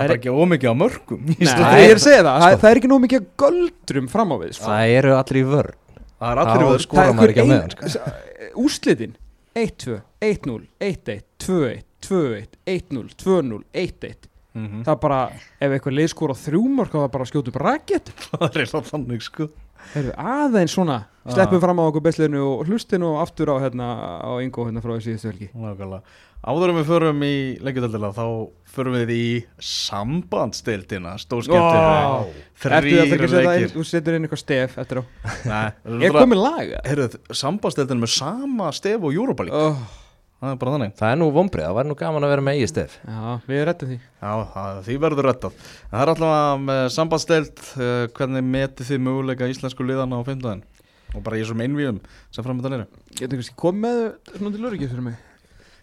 það 0.00 0.06
er 0.08 0.14
ekki 0.16 0.32
ómikið 0.34 0.72
á 0.72 0.76
mörgum 0.80 1.22
Nei, 1.30 1.36
ég 1.44 1.92
er 1.92 1.98
að 2.00 2.02
segja 2.06 2.22
það, 2.24 2.40
það, 2.40 2.50
sko. 2.54 2.60
það 2.64 2.70
er 2.72 2.80
ekki 2.80 2.90
nóg 2.92 3.02
mikið 3.04 3.20
af 3.20 3.28
göldrum 3.44 4.08
fram 4.12 4.32
á 4.32 4.36
við 4.40 4.52
sko. 4.56 4.66
Það 4.70 4.94
eru 5.00 5.12
allir 5.18 5.40
í 5.40 5.44
vörn 5.50 5.76
það 6.20 6.32
er 6.32 6.40
Já, 6.40 6.44
allir 6.46 6.66
við 6.70 6.80
sko. 6.84 6.96
skora 6.96 7.14
maður 7.16 7.34
ekki 7.34 7.44
á 7.44 7.50
meðan, 7.50 7.76
sko. 7.76 8.16
Úslitin 8.64 9.14
1-2, 9.60 10.00
1-0, 10.20 10.58
1-1, 10.80 11.22
2-1 11.44 11.86
2-1, 12.00 12.58
1-0, 12.66 13.14
2-0, 13.20 13.62
1-1 13.74 14.26
Mhm. 14.50 14.80
það 14.82 14.90
er 14.90 14.98
bara, 14.98 15.18
ef 15.62 15.70
eitthvað 15.76 15.94
lið 15.94 16.08
skora 16.10 16.34
þrjúmark 16.34 16.90
þá 16.90 17.04
er 17.04 17.10
bara 17.14 17.22
að 17.22 17.28
skjóta 17.30 17.50
upp 17.52 17.58
rakett 17.62 18.08
það 18.34 18.56
er 18.58 18.66
þannig 18.90 19.22
sko 19.22 19.46
Heyrðu, 19.94 20.10
aðeins 20.18 20.74
svona, 20.74 20.96
sleppum 21.30 21.60
fram 21.62 21.78
á 21.78 21.84
okkur 21.86 22.02
besliðinu 22.04 22.40
og 22.44 22.64
hlustin 22.66 23.04
og 23.06 23.20
aftur 23.22 23.48
á 23.54 23.62
hérna 23.62 23.86
á 24.26 24.30
Ingo 24.42 24.66
hérna 24.66 24.82
frá 24.82 24.96
þessi 24.98 25.14
síðustu 25.14 25.30
helgi 25.30 25.48
Nákvæmlega. 25.54 26.02
Áður 26.40 26.72
en 26.72 26.78
við 26.78 26.86
förum 26.88 27.22
í 27.26 27.34
leikjadöldina 27.60 28.10
þá 28.16 28.24
förum 28.70 28.94
við 28.96 29.10
í 29.12 29.24
sambandsdeildina, 29.60 31.16
að 31.20 32.30
þrýr 32.62 33.34
leikir. 33.34 33.72
þú 33.74 33.84
setur 33.84 34.16
inn 34.16 34.24
eitthvað 34.24 34.40
stef 34.40 34.78
eftir 34.80 35.00
á? 35.00 35.04
Nei, 35.50 36.06
Er 36.06 36.16
komið 36.16 36.40
lag? 36.40 36.72
Heyrðu, 36.86 37.20
sambandsdeildin 37.42 38.00
með 38.00 38.14
sama 38.14 38.70
stef 38.72 39.04
og 39.04 39.12
Europa 39.12 39.46
League. 39.48 39.60
Oh, 39.60 39.98
Það 40.40 40.54
er 40.54 40.60
bara 40.62 40.72
þannig. 40.72 40.92
Það 40.96 41.10
er 41.12 41.18
nú 41.20 41.26
vombrið, 41.36 41.64
það 41.66 41.74
væri 41.76 41.90
nú 41.90 41.94
gaman 42.00 42.24
að 42.24 42.30
vera 42.32 42.44
með 42.46 42.54
eigið 42.56 42.70
stef. 42.70 42.92
Já, 43.04 43.32
við 43.44 43.58
rettum 43.68 43.90
því. 43.90 43.98
Já, 44.00 44.30
það, 44.54 44.78
því 44.86 44.94
verður 45.04 45.26
rettað 45.28 45.58
En 45.60 45.90
Það 45.90 46.00
er 46.06 46.12
alltaf 46.14 46.62
með 46.64 46.84
sambandsdeild 46.96 47.60
uh, 47.76 48.04
hvernig 48.16 48.46
metið 48.54 48.88
þið 48.88 49.02
möguleika 49.04 49.50
íslensku 49.52 49.84
liðana 49.84 50.16
á 50.16 50.24
fimmtæðin 50.24 50.64
og 51.10 51.24
bara 51.26 51.36
í 51.36 51.42
þessum 51.42 51.60
einvíum 51.66 51.98
sem 52.32 52.46
framöndan 52.46 52.78
eru. 52.78 52.88
Getur 53.20 53.36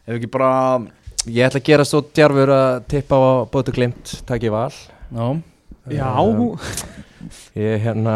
Ef 0.08 0.16
ekki 0.18 0.30
bara 0.32 0.51
Ég 1.28 1.43
ætla 1.43 1.60
að 1.60 1.68
gera 1.68 1.84
svo 1.88 1.99
djarfur 2.16 2.51
að 2.55 2.76
tippa 2.88 3.18
á 3.20 3.43
bótu 3.51 3.74
glimt, 3.76 4.14
takk 4.30 4.45
ég 4.47 4.53
val. 4.53 4.72
Já, 5.12 5.26
Já, 5.91 6.08
Um, 6.24 6.58
Ég 7.58 7.82
hérna, 7.82 8.14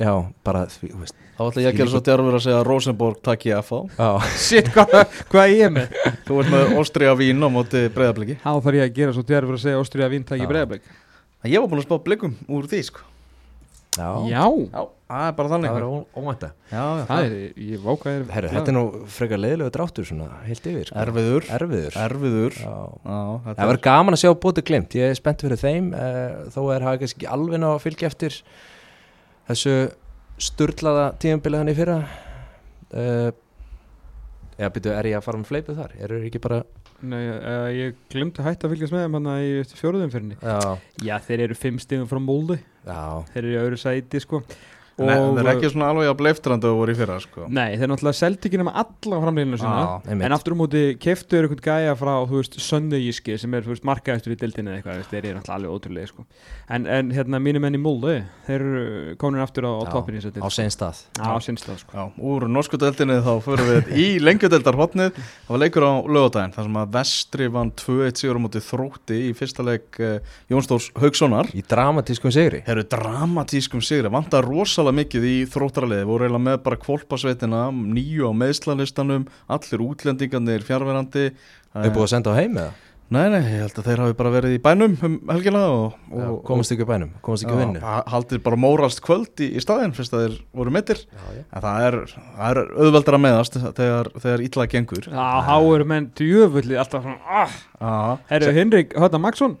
já, 0.00 0.12
bara 0.42 0.62
því, 0.66 0.88
þú 0.90 1.00
veist 1.02 1.16
þá 1.36 1.42
ætla 1.44 1.62
ég 1.62 1.68
að 1.68 1.76
gera 1.78 1.90
svo 1.92 2.00
djarfur 2.06 2.36
að 2.38 2.42
segja 2.46 2.58
að 2.62 2.66
Rosenborg 2.66 3.18
takk 3.22 3.44
ég 3.50 3.60
FH 3.60 3.80
Já, 3.98 4.08
shit, 4.46 4.70
hvað 4.72 4.92
hva 5.30 5.42
er 5.44 5.52
ég 5.52 5.72
með? 5.74 5.94
Þú 6.26 6.38
ert 6.40 6.50
með 6.54 6.72
Óstria 6.80 7.12
Vín 7.18 7.44
á 7.44 7.48
móti 7.52 7.82
breyðabliki 7.92 8.38
Þá 8.40 8.50
þarf 8.64 8.78
ég 8.80 8.86
að 8.88 8.96
gera 8.96 9.14
svo 9.18 9.24
djarfur 9.28 9.58
að 9.58 9.62
segja 9.66 9.82
Ástriða 9.84 10.10
vintæki 10.14 10.46
Já. 10.46 10.50
breyðablik 10.54 10.88
Ég 11.52 11.58
var 11.62 11.68
búin 11.74 11.82
að 11.82 11.86
spá 11.90 11.96
blikum 12.08 12.34
úr 12.48 12.66
því 12.72 12.82
sko 12.88 13.04
já, 13.96 14.08
Já, 14.30 14.44
Já, 14.72 14.82
það 15.12 15.26
er 15.26 15.34
bara 15.38 15.50
þannig. 15.52 15.72
Það 16.72 17.00
það 17.10 17.24
er, 17.26 17.34
ég 17.68 17.82
váka 17.84 18.12
er 18.12 18.22
Herru, 18.32 18.50
þetta 18.54 18.72
er 18.72 18.76
nú 18.76 18.84
frekar 19.12 19.42
leiðilegu 19.42 19.74
dráttur 19.76 20.08
svona, 20.08 20.28
heilt 20.46 20.68
yfir 20.72 20.88
sko. 20.88 20.98
Erfiður. 21.02 21.48
Erfiður. 21.58 21.98
Erfiður. 22.06 22.56
Já. 22.62 22.72
Já, 23.04 23.18
Það 23.50 23.62
verður 23.72 23.82
gaman 23.88 24.16
að 24.16 24.22
sjá 24.24 24.32
bóti 24.46 24.64
glimt, 24.70 24.96
ég 24.96 25.12
er 25.12 25.18
spennt 25.18 25.44
fyrir 25.44 25.60
þeim 25.60 25.92
uh, 25.92 26.48
þó 26.54 26.60
er 26.72 26.86
það 26.88 26.98
kannski 27.02 27.20
ekki 27.20 27.30
alveg 27.36 27.62
ná 27.62 27.68
að 27.74 27.82
fylgja 27.84 28.10
eftir 28.12 28.38
þessu 29.50 29.76
sturlaða 30.42 31.06
tíðanbili 31.22 31.60
hann 31.60 31.72
í 31.72 31.76
fyrra. 31.76 32.00
Uh, 32.92 33.30
Já, 34.60 34.68
byrju, 34.68 34.92
er 34.94 35.08
ég 35.08 35.16
að 35.18 35.24
fara 35.26 35.38
með 35.40 35.48
fleipið 35.48 35.78
þar? 35.80 35.92
Eru 36.06 36.18
ekki 36.28 36.40
bara 36.44 36.58
Nei, 37.02 37.22
uh, 37.34 37.68
ég 37.74 37.96
glemti 38.12 38.44
hægt 38.46 38.62
að 38.62 38.76
fylgjast 38.76 38.94
með 38.94 39.06
þeim 39.06 39.16
hann 39.18 39.30
í 39.42 39.54
fjóruðum 39.74 40.12
fyrir 40.12 40.36
Já, 40.38 40.76
Já, 41.02 41.14
þeir 41.26 41.40
eru 41.48 41.56
fimm 41.58 41.80
stigum 41.82 42.06
frá 42.10 42.20
Moldi 42.22 42.60
já, 42.86 43.00
Þeir 43.32 43.40
eru 43.42 43.50
í 43.52 43.58
öðru 43.64 43.80
sæti, 43.82 44.20
sko 44.22 44.42
Nei, 44.98 45.14
það 45.16 45.38
er 45.42 45.50
ekki 45.54 45.70
svona 45.72 45.88
alveg 45.92 46.10
að 46.10 46.16
bleiftrandi 46.20 46.68
að 46.68 46.76
voru 46.78 46.92
í 46.92 46.98
fyrra 46.98 47.16
sko. 47.22 47.46
Nei, 47.48 47.76
þeir 47.80 47.90
náttúrulega 47.92 48.18
seldi 48.18 48.48
ekki 48.50 48.60
nema 48.60 48.74
alla 48.82 49.20
framlýninu 49.24 49.60
sína. 49.62 49.84
Einmitt. 50.04 50.26
En 50.28 50.34
aftur 50.36 50.52
á 50.52 50.56
móti 50.60 50.82
keftuður 51.00 51.48
einhvern 51.48 51.64
gæja 51.64 51.94
frá, 51.98 52.12
þú 52.28 52.40
veist, 52.42 52.58
Sönnaujíski 52.62 53.38
sem 53.40 53.56
er, 53.56 53.64
þú 53.64 53.72
veist, 53.72 53.86
markaðistur 53.88 54.34
í 54.34 54.38
dildinni 54.42 54.72
eða 54.74 54.80
eitthvað, 54.82 54.98
þú 54.98 55.02
veist, 55.02 55.14
þeir 55.14 55.28
eru 55.30 55.38
náttúrulega 55.38 55.56
alveg 55.58 55.76
ótrúlega, 55.78 56.10
sko. 56.12 56.26
En, 56.76 56.86
en 56.98 57.12
hérna, 57.16 57.40
mínum 57.42 57.66
enn 57.68 57.78
í 57.78 57.82
Molde, 57.82 58.14
þeir 58.46 58.66
eru 58.66 59.16
komin 59.22 59.42
aftur 59.44 59.66
á, 59.68 59.72
á 59.72 59.82
Já, 59.82 59.90
toppin 59.96 60.18
í 60.18 60.20
þessu 60.20 60.32
á 60.32 60.34
dild. 60.36 60.52
sen 60.58 60.72
stað. 60.76 61.02
Já, 61.16 61.24
á 61.32 61.38
sinnstað, 61.46 61.80
sko. 61.82 61.96
Já, 61.96 62.04
úr 62.32 62.46
norsku 62.52 62.80
deildinni 62.80 63.18
þá 63.24 63.32
förum 63.44 63.70
við 63.72 63.90
í 63.96 64.06
lengjudeldar 64.22 64.78
hotnið 64.78 65.16
Það 65.16 65.52
var 65.54 65.60
leikur 65.62 65.84
á 65.88 65.92
lögadaginn 66.06 66.54
þar 66.54 66.66
sem 66.68 66.78
að 66.82 66.92
Vestri 66.96 67.48
vann 67.52 67.72
2-1 67.80 68.20
sigur 68.22 68.38
á 68.38 68.44
móti 68.44 68.62
þrótti 68.64 69.18
í 69.28 69.32
fyrsta 69.36 69.64
leik 69.66 69.98
uh, 70.00 70.14
Jónsdórs 70.52 70.88
Haugssonar 71.00 71.50
Í 71.56 71.62
dramatískum 71.68 72.32
sigri. 72.34 72.62
Herru 72.66 72.84
dramatískum 72.88 73.82
sigri, 73.84 74.10
vantar 74.12 74.46
rosalega 74.82 74.98
mikið 74.98 75.26
í 75.26 75.34
þróttaraliði, 75.50 76.06
voru 76.08 76.26
eiginlega 76.26 76.46
með 76.48 76.62
bara 76.66 76.78
kvolpasveitina, 76.82 77.66
nýju 77.70 78.30
á 78.30 78.32
meðslalistanum, 78.34 79.26
allir 79.52 79.84
útlendingarnir 79.84 80.64
fjárverandi. 80.66 81.28
Þau 81.72 81.92
búið 81.92 82.06
að 82.06 82.10
senda 82.10 82.34
á 82.34 82.38
heim 82.40 82.58
eða? 82.58 82.72
Nei, 83.12 83.26
nei, 83.28 83.42
ég 83.44 83.60
held 83.60 83.76
að 83.76 83.88
þeir 83.90 84.00
hafi 84.00 84.14
bara 84.16 84.30
verið 84.32 84.54
í 84.56 84.60
bænum 84.64 84.94
um 85.04 85.14
helgina 85.28 85.60
og, 85.68 85.96
Já, 86.08 86.22
og 86.32 86.38
komast 86.48 86.72
ekki 86.72 86.86
á 86.88 86.92
bænum, 86.94 87.10
komast 87.20 87.44
ekki 87.44 87.52
á 87.52 87.60
vinnu 87.60 87.82
Já, 87.82 87.96
haldið 88.08 88.40
bara 88.46 88.56
móralst 88.56 89.02
kvöld 89.04 89.42
í, 89.44 89.50
í 89.52 89.60
staðinn 89.60 89.92
fyrst 89.92 90.14
að 90.16 90.22
þeir 90.24 90.38
voru 90.56 90.72
mittir. 90.72 91.02
Já, 91.12 91.26
já. 91.36 91.42
En 91.44 91.64
það 91.66 91.88
er, 91.90 91.96
það 92.38 92.46
er 92.54 92.60
auðveldar 92.72 93.18
að 93.18 93.22
meðast 93.26 93.58
þegar, 93.60 94.10
þegar 94.16 94.44
illa 94.48 94.66
gengur. 94.72 95.10
Já, 95.12 95.26
há 95.44 95.56
eru 95.60 95.88
menn 95.92 96.08
djöfulli 96.16 96.80
alltaf 96.80 97.04
svona, 97.04 97.20
ah, 97.28 97.58
Já, 97.76 97.92
herru, 98.32 98.56
Henrik 98.56 98.96
Hötta 98.96 99.20
Magsson, 99.20 99.58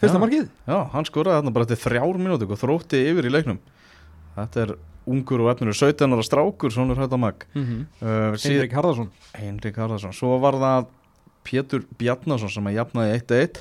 fyrsta 0.00 0.16
Já. 0.16 0.22
markið. 0.24 0.48
já, 0.64 0.78
hann 0.96 1.10
skoraði 1.12 1.42
þarna 1.42 1.56
bara 1.60 1.68
til 1.74 1.82
þrjár 1.84 2.22
mínúti 2.24 2.48
og 2.48 2.62
þrótti 2.64 3.04
yfir 3.12 3.28
í 3.28 3.36
leiknum. 3.36 3.60
Þetta 4.36 4.62
er 4.66 4.76
ungur 5.06 5.44
og 5.44 5.52
efnir 5.54 5.72
17 5.72 6.12
ára 6.12 6.24
strákur, 6.26 6.72
svonur 6.74 6.98
hætta 6.98 7.18
mag. 7.18 7.46
Mm 7.54 7.64
-hmm. 7.64 7.82
Uh, 8.02 8.36
Henrik 8.42 8.72
Harðarsson. 8.72 9.10
Henrik 9.34 9.76
Harðarsson 9.76 10.12
svo 10.12 10.38
var 10.38 10.54
það 10.54 10.86
Pétur 11.46 11.84
Bjarnason 11.98 12.50
sem 12.50 12.66
að 12.66 12.80
jafnaði 12.80 13.20
1-1 13.20 13.60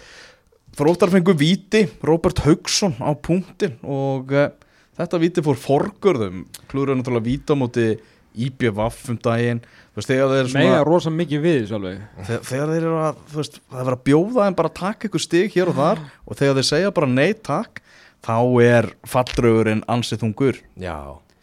Þróttar 0.75 1.13
fengu 1.13 1.35
víti 1.37 1.85
Róbert 2.03 2.41
Haugsson 2.43 2.97
á 2.99 3.15
punktin 3.15 3.77
og 3.83 4.33
uh, 4.35 4.49
þetta 4.97 5.21
víti 5.21 5.43
fór 5.45 5.59
forgörðum 5.59 6.43
klúður 6.71 6.95
er 6.95 6.99
náttúrulega 6.99 7.29
víta 7.29 7.55
á 7.55 7.61
móti 7.61 7.87
IBVF 8.35 9.09
um 9.13 9.19
daginn 9.23 9.61
Mega 10.59 10.81
rosa 10.83 11.13
mikið 11.13 11.45
við 11.45 11.57
þessu 11.61 11.77
alveg. 11.77 12.01
þegar, 12.27 12.41
þegar 12.49 12.73
þeir 12.73 12.81
eru 12.81 12.97
að 12.99 13.21
veist, 13.37 13.61
það 13.71 13.85
er 13.85 13.95
að 13.95 14.03
bjóða 14.09 14.47
þeim 14.49 14.57
bara 14.59 14.73
taka 14.81 15.07
ykkur 15.07 15.23
stig 15.23 15.55
hér 15.55 15.71
og 15.71 15.79
þar 15.79 16.03
og 16.27 16.39
þegar 16.41 16.59
þeir 16.59 16.69
segja 16.73 16.95
bara 16.99 17.11
nei 17.13 17.31
takk 17.39 17.79
þá 18.25 18.37
er 18.65 18.87
falldraugurinn 19.09 19.83
ansið 19.91 20.23
þungur 20.25 20.61
já, 20.81 20.95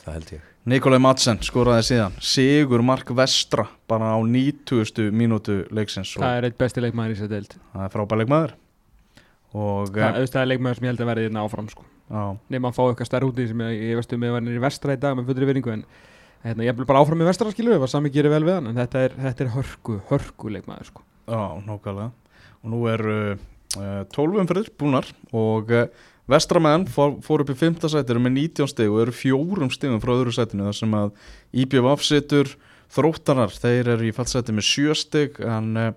það 0.04 0.18
held 0.18 0.32
ég 0.36 0.48
Nikolai 0.62 1.00
Madsen 1.02 1.40
skoraði 1.42 1.82
síðan 1.88 2.12
Sigur 2.22 2.84
Mark 2.86 3.08
Vestra 3.18 3.64
bara 3.90 4.12
á 4.14 4.18
90. 4.22 5.08
mínútu 5.10 5.64
leiksins 5.74 6.12
og 6.14 6.22
Það 6.22 6.36
er 6.38 6.46
eitt 6.46 6.58
besti 6.60 6.84
leikmaður 6.84 7.14
í 7.14 7.16
þessu 7.18 7.30
dild. 7.32 7.56
það 7.72 7.86
er 7.88 7.94
frábæð 7.96 8.20
leikmaður 8.22 8.52
og 9.52 9.90
Það, 9.96 10.20
það 10.22 10.38
er 10.44 10.48
leikmaður 10.52 10.78
sem 10.78 10.86
ég 10.86 10.92
held 10.94 11.02
að 11.02 11.10
verði 11.10 11.26
hérna 11.26 11.42
áfram, 11.44 11.66
sko. 11.72 11.82
já, 12.12 12.22
nema 12.54 12.70
að 12.70 12.78
fá 12.78 12.82
eitthvað 12.86 13.10
stærri 13.10 13.28
úti 13.32 13.48
sem 13.50 13.64
ég, 13.66 13.82
ég 13.90 13.98
veist 13.98 14.14
um 14.16 14.26
ég 14.28 14.36
var 14.36 14.46
nýri 14.46 14.62
vestra 14.62 14.94
í 14.96 15.00
dag 15.02 15.18
með 15.18 15.32
fullri 15.32 15.48
vinningu 15.50 15.74
en 15.74 15.84
hérna, 16.46 16.64
ég 16.68 16.72
er 16.72 16.86
bara 16.88 17.02
áfram 17.02 17.24
í 17.24 17.28
vestra 17.28 17.52
skilu 17.52 17.76
var 17.82 17.90
sami 17.90 18.12
gerir 18.14 18.32
vel 18.32 18.44
við 18.46 18.60
hann 18.60 18.70
en 18.70 18.78
þetta 18.80 19.02
er, 19.08 19.18
þetta 19.26 19.44
er 19.44 19.52
hörku, 19.58 19.98
hörku 20.12 20.54
leikmaður 20.54 20.92
sko. 20.92 21.04
já, 21.26 21.42
nákvæmlega 21.66 22.10
og 22.62 22.70
nú 22.72 22.84
er 22.94 23.04
uh, 23.10 24.02
12 24.14 24.40
umferðir 24.46 24.72
búnar 24.78 25.10
og 25.34 25.74
uh, 25.74 25.84
Vestramenn 26.30 26.84
fór, 26.86 27.16
fór 27.24 27.42
upp 27.42 27.50
í 27.50 27.56
5. 27.58 27.80
sæti 27.90 28.12
eru 28.14 28.20
með 28.22 28.36
19 28.38 28.70
stig 28.70 28.90
og 28.92 29.00
eru 29.02 29.14
fjórum 29.16 29.70
stigum 29.74 29.98
frá 30.02 30.12
öðru 30.14 30.32
sætinu 30.36 30.68
þar 30.68 30.76
sem 30.78 30.92
að 30.94 31.10
IBVF 31.64 32.04
situr 32.06 32.52
þróttarar, 32.92 33.50
þeir 33.56 33.88
eru 33.96 34.06
í 34.06 34.14
fallsæti 34.14 34.54
með 34.54 34.66
7 34.68 34.96
stig 35.00 35.38
en 35.42 35.70
uh, 35.80 35.92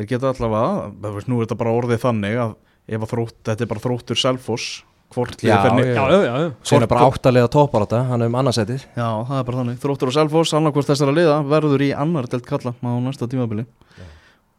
þeir 0.00 0.08
geta 0.14 0.30
allavega, 0.32 0.90
veist, 1.04 1.28
nú 1.30 1.38
er 1.38 1.46
þetta 1.46 1.58
bara 1.60 1.74
orðið 1.78 2.02
þannig 2.06 2.38
að 2.46 2.54
ef 2.90 3.04
að 3.06 3.10
þrótt, 3.12 3.36
þetta 3.46 3.66
er 3.66 3.70
bara 3.70 3.82
þróttur 3.84 4.18
Selfoss, 4.18 4.68
hvort 5.14 5.36
liðið 5.44 5.52
Já, 5.52 5.58
fer 5.62 5.76
ni- 5.76 5.84
já. 5.86 5.94
já, 6.00 6.22
já, 6.24 6.32
já. 6.46 6.48
Svein 6.70 6.86
er 6.86 6.90
bara 6.90 7.06
áttalega 7.06 7.50
toppar 7.54 7.84
á 7.84 7.86
þetta, 7.86 8.00
hann 8.10 8.24
er 8.24 8.30
um 8.32 8.38
annarsætið 8.40 8.86
Já, 8.96 9.08
það 9.28 9.36
er 9.38 9.46
bara 9.50 9.60
þannig. 9.60 9.78
Þróttur 9.84 10.10
og 10.10 10.16
Selfoss, 10.16 10.54
annarkvort 10.58 10.90
þessara 10.90 11.14
liða, 11.14 11.36
verður 11.50 11.84
í 11.86 11.90
annar 11.94 12.28
delt 12.32 12.48
kalla 12.48 12.72
á 12.74 12.90
næsta 13.04 13.28
tímabili. 13.30 13.66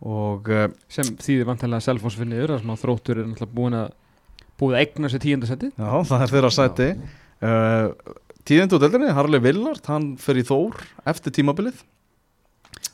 Og 0.02 0.48
uh, 0.50 0.68
sem 0.90 1.12
þýðir 1.22 1.50
vantanlega 1.50 1.86
Selfoss 1.86 2.18
fyrir 2.18 2.32
niður 2.32 2.56
þar 2.56 2.64
sem 2.64 2.74
að 2.74 2.82
þróttur 2.86 3.20
er 3.22 3.28
náttúrulega 3.30 3.58
búin 3.58 3.78
að 3.82 3.92
búið 4.62 4.78
að 4.78 4.84
egna 4.86 5.10
sér 5.12 5.24
tíundasetti 5.26 5.72
já, 5.74 5.90
það 6.08 6.26
er 6.26 6.34
þeirra 6.36 6.52
sæti. 6.56 6.92
Uh, 7.42 8.20
Tíðindu 8.48 8.80
deldinni, 8.82 9.12
Harley 9.14 9.42
Villard, 9.42 9.84
hann 9.86 10.16
fer 10.22 10.40
í 10.42 10.46
Þór 10.46 10.80
eftir 11.10 11.34
tímabilið. 11.36 11.84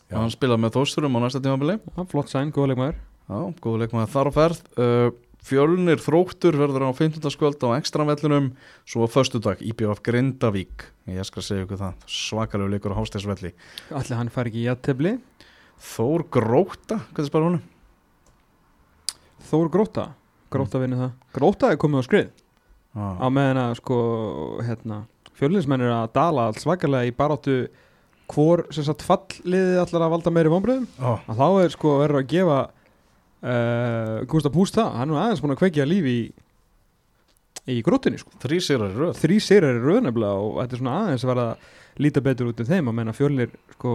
Já. 0.07 0.15
Og 0.15 0.19
hann 0.25 0.33
spilaði 0.33 0.63
með 0.63 0.75
Þórsturum 0.75 1.15
á 1.15 1.19
næsta 1.23 1.39
tímabili. 1.43 1.77
flott 2.11 2.31
sæn, 2.31 2.51
góða 2.55 2.73
leikmaður 2.73 2.97
Já, 3.27 3.39
góðu 3.63 3.79
leikmaður 3.83 4.11
þar 4.13 4.27
á 4.27 4.31
ferð. 4.35 4.59
Uh, 4.79 5.07
Fjölnir 5.47 6.01
Þróttur 6.03 6.57
verður 6.59 6.87
á 6.87 6.91
15. 6.91 7.23
skvöld 7.31 7.61
á 7.63 7.77
ekstravellinum, 7.77 8.49
svo 8.87 9.07
á 9.07 9.11
föstudag 9.11 9.61
IBF 9.63 10.01
Grindavík. 10.03 10.87
Ég 11.07 11.27
skal 11.27 11.43
segja 11.45 11.63
ykkur 11.67 11.79
það, 11.79 12.05
svakalegu 12.11 12.73
leikur 12.73 12.95
á 12.95 12.99
Hásteinsvelli. 12.99 13.53
allir 13.95 14.19
hann 14.19 14.31
fær 14.33 14.49
ekki 14.49 14.65
í 14.65 14.69
aðtefli 14.71 15.13
Þór 15.77 16.25
Gróta, 16.33 16.99
hvað 17.13 17.23
er 17.23 17.29
spara 17.29 17.47
honum? 17.47 17.63
Þór 19.47 19.69
Gróta, 19.71 20.07
Gróta 20.53 20.81
vinni 20.81 20.99
það. 20.99 21.11
Gróta 21.35 21.71
er 21.73 21.79
komið 21.81 22.03
á 22.03 22.07
skrið. 22.07 22.29
Já. 22.97 23.07
á 23.21 23.27
meðan 23.29 23.59
að 23.61 23.73
sko 23.77 23.97
hérna, 24.65 24.95
fjölinsmenn 25.37 25.83
er 25.85 25.91
að 25.93 26.07
dala 26.15 26.47
alls 26.49 26.63
svakalega 26.63 27.05
í 27.05 27.13
baráttu 27.13 27.57
hvor 28.31 28.63
sem 28.73 28.83
sagt 28.87 29.05
falliði 29.05 29.77
allar 29.77 30.07
að 30.07 30.13
valda 30.15 30.33
meiri 30.33 30.49
vonbröðum 30.51 30.87
Já. 30.97 31.11
að 31.29 31.37
þá 31.37 31.47
er 31.61 31.75
sko 31.75 31.93
verður 32.01 32.19
að 32.23 32.31
gefa 32.31 32.57
uh, 32.65 34.25
Gustaf 34.31 34.55
Púst 34.55 34.79
það. 34.79 34.89
Hann 34.97 35.05
er 35.05 35.11
nú 35.13 35.19
aðeins 35.21 35.43
búin 35.43 35.53
að 35.53 35.61
kveikja 35.61 35.87
lífi 35.87 36.15
í 36.15 36.25
í 37.67 37.77
grótinni 37.83 38.19
sko. 38.21 38.33
Þrý 38.41 38.59
sigrar 38.63 38.93
í 38.93 38.97
röð. 38.97 39.15
Þrý 39.21 39.37
sigrar 39.43 39.77
í 39.77 39.83
rauðnefnilega 39.83 40.43
og 40.43 40.59
þetta 40.61 40.75
er 40.77 40.81
svona 40.81 40.97
aðeins 41.03 41.25
að 41.25 41.31
vera 41.33 41.47
að 41.51 42.03
líta 42.05 42.23
betur 42.23 42.51
út 42.51 42.61
um 42.63 42.69
þeim. 42.69 42.89
Að 42.89 42.97
menna 42.99 43.15
fjölnir 43.15 43.55
sko 43.75 43.93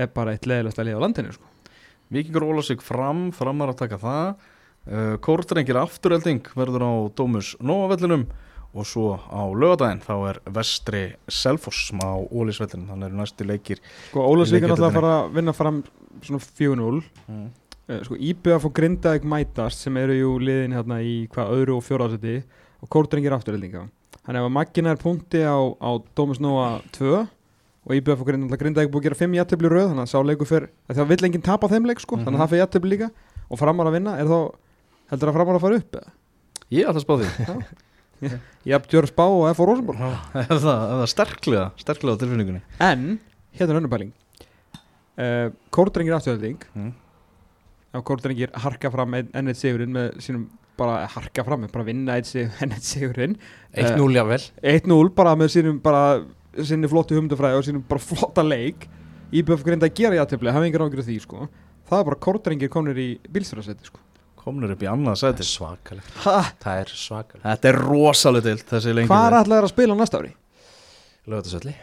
er 0.00 0.10
bara 0.14 0.34
eitt 0.34 0.48
leðilegast 0.50 0.80
að 0.82 0.90
liða 0.90 1.00
á 1.00 1.04
landinu 1.04 1.34
sko. 1.36 1.50
Vikingur 2.10 2.48
óla 2.48 2.64
sig 2.66 2.82
fram, 2.82 3.28
framar 3.36 3.70
að 3.70 3.82
taka 3.84 4.00
það 4.02 4.48
Kórdrengir 5.20 5.76
afturölding 5.76 6.40
verður 6.56 6.82
á 6.88 6.92
Dómus 7.14 7.52
Nóavellinum 7.60 8.24
og 8.72 8.86
svo 8.86 9.16
á 9.18 9.42
lögadaginn 9.50 10.00
þá 10.02 10.14
er 10.30 10.38
vestri 10.54 11.02
Selfoss 11.28 11.90
á 12.00 12.14
Ólisvellinum, 12.30 12.86
þannig 12.88 13.08
eru 13.10 13.18
næstu 13.18 13.44
leikir 13.46 13.80
Sko 14.10 14.24
Ólasvík 14.30 14.62
er 14.64 14.70
náttúrulega 14.72 14.90
að 14.92 14.98
fara 15.00 15.14
að 15.24 15.32
vinna 15.36 15.54
fram 15.56 15.82
svona 16.22 16.40
4-0 16.44 17.02
mm. 17.28 17.48
Eh, 17.90 18.00
Sko 18.06 18.14
IBF 18.14 18.68
og 18.68 18.72
Grindavík 18.76 19.24
mætast 19.26 19.82
sem 19.82 19.96
eru 19.98 20.14
jú 20.14 20.32
liðin 20.38 20.76
hérna 20.78 21.00
í 21.02 21.26
hvað 21.32 21.50
öðru 21.56 21.76
og 21.80 21.84
fjóraðsæti 21.88 22.36
og 22.80 22.88
Kórdrengir 22.94 23.34
afturheldinga 23.34 23.88
Þannig 24.20 24.46
að 24.46 24.52
Maggina 24.54 24.92
er 24.94 25.00
punkti 25.02 25.40
á, 25.42 25.58
á 25.58 25.90
Dómus 26.14 26.38
Nóa 26.38 26.80
2 26.94 27.10
og 27.18 27.94
IBF 27.96 28.20
og 28.22 28.28
Grindavík 28.28 28.60
Grindavík 28.62 28.92
búið 28.92 29.00
að 29.02 29.06
gera 29.10 29.18
5 29.24 29.34
jættibli 29.40 29.70
röð 29.72 29.90
þannig 29.90 30.06
að 30.06 30.96
það 31.00 31.10
vill 31.10 31.24
enginn 31.26 31.42
tapa 31.42 31.66
þeim 31.72 31.86
leik 31.90 32.00
sko 32.04 32.16
þannig 32.20 32.30
Mhm. 32.30 32.36
að 32.38 32.44
það 32.44 32.50
fyrir 32.52 32.62
jættibli 32.64 32.90
líka. 32.94 33.10
Og 33.50 33.58
framar 33.58 33.86
að 33.90 33.96
vinna 33.98 34.12
er 34.20 34.28
þá 34.30 34.38
heldur 35.10 35.30
að 35.30 35.38
framar 35.38 35.58
að 35.58 35.64
fara 35.64 35.80
upp? 35.80 35.96
Ég 36.70 36.86
ætla 36.86 37.00
að 37.00 37.06
spá 37.06 37.14
því. 37.18 37.30
Jafn 38.70 38.88
Djörf 38.92 39.10
Spá 39.10 39.24
og 39.26 39.46
F.O. 39.50 39.66
Rosenborg. 39.66 40.00
Er 40.40 40.48
það, 40.50 40.80
er 40.84 40.96
það 41.00 41.10
sterklega, 41.14 41.66
sterklega 41.80 42.16
á 42.16 42.20
tilfinningunni? 42.20 42.62
En, 42.84 43.06
hérna 43.56 43.74
er 43.74 43.80
önnur 43.80 43.92
pæling. 43.92 44.12
Uh, 45.20 45.48
Kórdrengir 45.74 46.16
afturhelding 46.16 46.60
mm. 46.72 46.92
á 47.92 47.98
Kórdrengir 48.06 48.52
harka 48.62 48.88
fram 48.92 49.16
enn 49.18 49.32
enn 49.36 49.50
eitt 49.50 49.58
sigurinn 49.60 49.92
með 49.92 50.14
sínum 50.24 50.46
bara 50.80 51.02
harka 51.12 51.44
fram, 51.44 51.66
bara 51.68 51.84
vinna 51.84 52.14
eitt 52.16 52.30
sig, 52.30 52.46
enn 52.62 52.72
eitt 52.72 52.86
sigurinn. 52.86 53.34
1-0 53.74 54.14
jável 54.16 54.46
1-0 54.62 55.10
bara 55.16 55.34
með 55.36 55.52
sínum 55.56 55.80
bara 55.82 56.22
sinni 56.56 56.88
flottu 56.88 57.18
humdufræði 57.18 57.58
og 57.58 57.66
sínum 57.66 57.84
bara 57.88 58.04
flotta 58.04 58.44
leik. 58.46 58.86
Íbjöf 59.34 59.66
grinda 59.66 59.90
að 59.90 59.98
gera 60.00 60.22
játefli, 60.22 60.54
hafa 60.54 60.70
engar 60.70 60.86
ágjur 60.86 61.04
af 61.04 61.10
því 61.10 61.18
sko. 61.26 61.50
Það 61.90 62.00
er 62.00 62.08
bara 62.08 62.22
Kórdrengir 62.28 62.72
komnir 62.72 63.02
í 63.02 63.10
bílstjórasæti 63.28 63.90
sko 63.90 64.00
Komnir 64.40 64.72
upp 64.74 64.84
í 64.84 64.88
annað 64.88 65.18
Það 65.18 65.22
sæti 65.24 65.46
svakalegt. 65.50 66.14
Ha, 66.24 66.36
Það 66.62 66.80
er 66.84 66.92
svakalegt. 67.02 67.44
Þetta 67.44 67.70
er 67.72 67.80
rosalega 67.84 68.46
dild 68.48 68.64
þessi 68.70 68.94
lengi 68.96 69.10
Hvað 69.12 69.26
er 69.28 69.38
allir 69.42 69.66
að 69.66 69.72
spila 69.74 69.98
næsta 69.98 70.20
ári? 70.22 70.32
Lögðarsöldi 71.30 71.74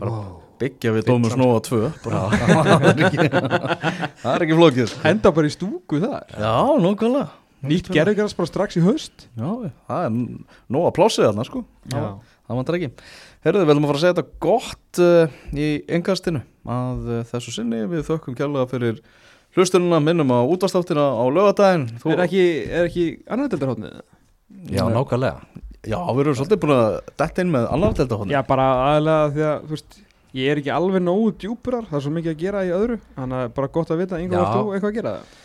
Bara 0.00 0.12
Wow. 0.16 0.40
byggja 0.56 0.94
við 0.96 1.04
Dómus 1.10 1.34
Nóa 1.36 1.58
2 1.66 1.78
bara, 2.06 2.22
það, 2.32 2.86
er 2.88 3.00
ekki, 3.04 3.28
það 4.22 4.44
flókið 4.56 4.94
Henda 5.04 5.32
bara 5.36 5.50
í 5.50 5.52
stúku 5.52 6.00
þar. 6.00 6.32
Já, 6.32 6.54
nokkulega 6.80 7.28
Nýtt 7.62 7.90
gerðugræs 7.94 8.32
bara 8.34 8.50
strax 8.50 8.78
í 8.80 8.82
höst 8.82 9.26
Já, 9.38 9.50
það 9.86 10.06
er 10.06 10.14
nóga 10.72 10.94
plássið 10.96 11.28
þarna 11.28 11.44
sko. 11.46 11.60
Já, 11.92 12.00
það 12.48 12.58
vantar 12.58 12.78
ekki. 12.78 12.88
Herðu, 13.46 13.60
við 13.62 13.68
viljum 13.70 13.84
að 13.86 13.92
fara 13.92 13.98
að 14.00 14.02
segja 14.02 14.16
þetta 14.16 14.40
gott 14.46 15.02
uh, 15.04 15.36
í 15.54 15.68
engastinu 15.98 16.42
að 16.72 17.06
uh, 17.06 17.20
þessu 17.30 17.54
sinni 17.54 17.84
við 17.92 18.02
þökkum 18.08 18.36
kjærlega 18.38 18.70
fyrir 18.72 18.98
hlustununa, 19.56 20.00
minnum 20.00 20.30
á 20.32 20.38
útastáttina 20.48 21.04
á 21.12 21.24
lögadaginn 21.28 21.86
Þú- 22.02 22.14
Er 22.14 22.24
ekki, 22.26 22.44
er 22.70 22.86
ekki 22.88 23.04
annar 23.28 23.50
deildarhóttnið? 23.52 24.00
Já, 24.72 24.84
nákvæmlega 24.88 25.36
Já, 25.82 25.98
við 26.14 26.20
erum 26.22 26.36
svolítið 26.38 26.60
búin 26.62 26.74
að 26.76 26.98
detta 27.18 27.42
inn 27.42 27.50
með 27.50 27.94
delta 27.98 28.18
Já, 28.30 28.40
bara 28.46 28.66
aðalega 28.86 29.30
því 29.34 29.42
að, 29.48 29.62
þú 29.66 29.74
veist, 29.76 29.96
ég 30.38 30.50
er 30.52 30.60
ekki 30.62 30.70
alveg 30.72 31.02
nógu 31.02 31.32
djúpurar, 31.42 31.86
það 31.90 31.96
er 31.98 32.04
svo 32.06 32.12
mikið 32.14 32.32
að 32.32 32.42
gera 32.44 32.60
í 32.64 32.70
öðru, 32.76 32.98
þannig 33.16 33.40
að 33.42 33.54
bara 33.56 33.68
gott 33.74 33.90
að 33.90 33.98
vita, 34.04 34.20
Ingo, 34.22 34.36
Já. 34.36 34.42
ert 34.42 34.54
þú 34.54 34.74
eitthvað 34.76 34.92
að 34.92 34.94
gera 35.00 35.14
það? 35.16 35.40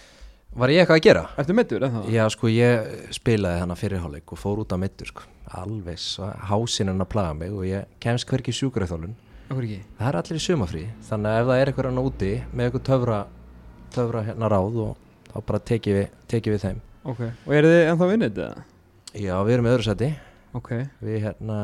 Var 0.58 0.70
ég 0.74 0.80
eitthvað 0.84 0.98
að 0.98 1.04
gera? 1.08 1.24
Ertu 1.38 1.54
mittur? 1.58 1.84
Já, 2.14 2.24
sko, 2.30 2.48
ég 2.54 2.94
spilaði 3.18 3.60
hana 3.64 3.76
fyrirháleik 3.76 4.32
og 4.32 4.40
fór 4.40 4.62
út 4.64 4.72
á 4.74 4.78
mittur, 4.78 5.10
sko 5.12 5.26
Alveg, 5.58 5.98
svo, 6.00 6.30
hásinn 6.50 6.88
hann 6.92 7.02
að 7.04 7.10
plaga 7.10 7.34
mig 7.34 7.52
og 7.56 7.66
ég 7.68 7.86
kemst 8.04 8.28
hverki 8.30 8.54
í 8.54 8.58
sjúkraþjálun 8.62 9.16
Akkur 9.50 9.64
ekki? 9.64 9.82
Það 9.98 10.08
er 10.10 10.18
allir 10.22 10.38
í 10.40 10.44
sumafrí, 10.44 10.86
þannig 11.08 11.32
að 11.34 11.42
ef 11.42 11.48
það 11.48 11.60
er 11.62 11.70
eitthvað 11.72 11.90
hann 11.90 12.02
úti 12.04 12.32
með 12.54 12.66
eitthvað 12.68 12.86
töfra, 12.90 13.20
töfra 13.98 14.24
hérna 14.28 14.50
ráð 14.54 14.80
og 14.86 14.96
þá 15.34 15.38
bara 15.52 15.60
tekið 15.72 15.98
við, 16.00 16.08
tekið 16.32 16.56
við 16.56 16.64
þeim. 16.66 16.82
Ok, 17.08 17.22
og 17.48 17.54
eru 17.58 17.70
þið 17.72 17.84
ennþá 17.92 18.10
vinnit, 18.12 18.42
eða? 18.48 18.66
Já, 19.18 19.34
við 19.48 19.54
erum 19.58 19.70
öðru 19.74 19.86
seti 19.88 20.10
Ok, 20.58 20.70
Við 21.04 21.18
hérna, 21.24 21.58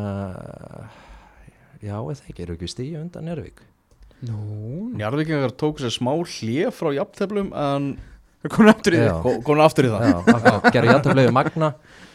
já, 1.83 1.95
eða 1.99 2.15
ekki, 2.15 2.43
eru 2.45 2.55
ekki 2.57 2.69
stíu 2.71 3.01
undan 3.01 3.25
Njörvík 3.27 3.61
nú, 4.23 4.91
Njarðvíkingar 4.95 5.51
tók 5.59 5.81
sér 5.83 5.91
smá 5.91 6.13
hlið 6.15 6.69
frá 6.75 6.91
jafnteflum 6.95 7.49
en 7.59 7.87
það 8.43 8.53
komið 8.55 8.71
aftur 8.73 8.95
í 8.95 9.01
ko- 9.25 9.35
komin 9.43 9.63
aftur 9.65 9.87
í 9.89 9.91
það. 9.91 10.05
Já, 10.47 10.53
gera 10.75 10.93
játtöflegu 10.93 11.33
magna 11.35 11.73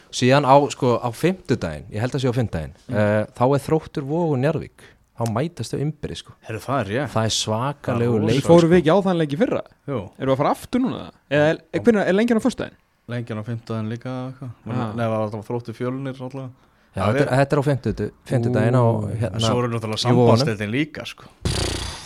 síðan 0.09 0.47
á, 0.49 0.55
sko, 0.73 0.95
á 0.97 1.09
fimmtudaginn 1.13 1.85
ég 1.93 2.01
held 2.01 2.15
að 2.17 2.23
sé 2.23 2.31
á 2.33 2.37
fimmtudaginn 2.39 2.73
uh, 2.89 3.23
þá 3.37 3.43
er 3.53 3.61
þróttur 3.67 4.07
vogu 4.09 4.39
Njarvík 4.41 4.87
þá 5.19 5.23
mætast 5.35 5.75
þau 5.75 5.81
ymbri, 5.83 6.17
sko 6.19 6.35
Herru, 6.47 6.61
það 6.63 6.79
er 6.81 6.91
ég 6.95 7.09
það 7.13 7.29
er 7.29 7.35
svakalegu 7.37 8.21
leik 8.23 8.37
Við 8.39 8.47
fórum 8.47 8.71
við 8.71 8.81
ekki 8.81 8.93
á 8.95 8.97
þann 9.07 9.19
leik 9.19 9.35
í 9.35 9.39
fyrra 9.41 9.63
Jú, 9.89 9.99
Erum 10.15 10.31
við 10.31 10.35
að 10.35 10.39
fara 10.43 10.53
aftur 10.55 10.83
núna? 10.85 11.01
Eða 11.27 11.51
er, 11.51 11.59
er, 11.59 11.83
hvernig, 11.83 12.05
er 12.05 12.17
lengjan 12.17 12.39
á 12.39 12.43
föstudaginn? 12.47 12.79
lengjan 13.09 13.41
á 13.41 13.43
fimmtudaginn 13.45 13.89
líka 13.89 14.11
eitthvað. 14.29 14.51
Já. 14.69 14.81
Nei, 14.93 15.05
það 15.05 15.15
var 15.15 15.45
þróttu 15.47 15.73
fjölunir 15.77 16.19
alltaf 16.19 16.49
Já, 16.89 17.03
þetta, 17.05 17.23
er, 17.23 17.31
þetta 17.37 17.55
er 17.55 17.61
á 17.61 17.65
En 18.89 19.19
hérna, 19.21 19.41
svo 19.45 19.61
eru 19.61 19.71
náttúrulega 19.75 20.03
sambandstildin 20.03 20.71
líka 20.73 21.05
sko. 21.05 21.29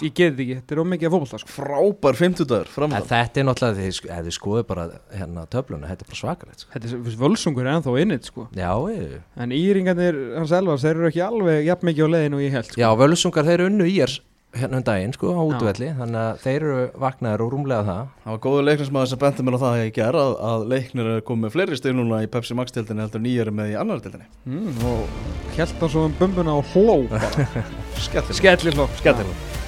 Ég 0.03 0.11
get 0.17 0.33
ekki, 0.35 0.57
þetta 0.59 0.75
er 0.75 0.81
ómikið 0.83 1.07
að 1.07 1.13
fókbalta 1.15 1.39
sko. 1.39 1.53
Frábær 1.53 2.19
fimmtudagur 2.19 2.67
en 2.67 2.73
framöndan 2.73 3.07
þetta 3.07 3.39
er 3.39 3.47
náttúrulega 3.47 3.77
því, 3.79 3.93
sko, 3.99 4.09
ef 4.11 4.25
þið 4.27 4.35
skoðu 4.37 4.65
bara 4.73 4.87
hérna 5.13 5.45
töfluna, 5.53 5.87
þetta 5.93 6.05
er 6.05 6.11
bara 6.11 6.19
svakalegt 6.19 6.65
sko. 6.65 6.73
Þetta 6.75 6.91
er 6.91 7.15
völsungur 7.23 7.63
er 7.69 7.77
ennþá 7.77 7.95
innit 8.03 8.27
sko. 8.27 8.49
já, 8.51 8.71
ég, 8.91 9.15
En 9.39 9.55
íringarnir 9.55 10.19
hans 10.35 10.51
elvars, 10.59 10.83
þeir 10.83 10.99
eru 10.99 11.09
ekki 11.13 11.23
alveg 11.23 11.65
jafn 11.69 11.89
mikið 11.89 12.11
á 12.11 12.13
leiðin 12.17 12.37
og 12.37 12.43
ég 12.43 12.55
held 12.57 12.69
sko. 12.69 12.83
já, 12.83 12.89
völusungar 12.99 13.47
þeir 13.47 13.59
eru 13.61 13.71
unnu 13.71 13.87
í 13.87 13.97
er 14.03 14.19
hérna 14.53 14.77
um 14.77 14.85
daginn, 14.85 15.13
sko, 15.15 15.31
á 15.33 15.41
útvelli 15.41 15.87
þannig 15.97 16.19
að 16.19 16.41
þeir 16.43 16.65
eru 16.67 16.83
vaknaðir 17.01 17.41
og 17.41 17.53
rúmlega 17.55 17.85
það 17.87 18.03
Það 18.23 18.35
var 18.35 18.41
góður 18.43 18.67
leiknismæður 18.67 19.09
sem 19.09 19.21
benti 19.23 19.45
mér 19.47 19.57
á 19.57 19.63
það 19.63 19.71
að 19.71 19.81
ég 19.81 19.95
ger 19.97 20.19
að, 20.19 20.35
að 20.51 20.65
leiknir 20.73 21.09
er 21.13 21.25
komið 21.25 21.47
með 21.47 21.55
fleiri 21.55 21.79
stig 21.79 21.97
núna 21.97 22.21
í 22.21 22.29
Pepsi 22.35 22.57
Max 22.59 22.75
tildinni 22.75 23.05
heldur 23.05 23.25
nýjari 23.25 23.55
með 23.55 23.73
í 23.73 23.79
annar 23.81 24.03
tildinni 24.05 24.29
mm, 24.45 24.85
Og 24.91 25.57
held 25.57 25.75
það 25.81 25.93
svo 25.95 26.05
um 26.05 26.15
bumbuna 26.21 26.59
og 26.59 26.69
hló 26.75 26.99
bara. 27.09 27.33
Skellir 28.37 28.77
hló 28.77 28.85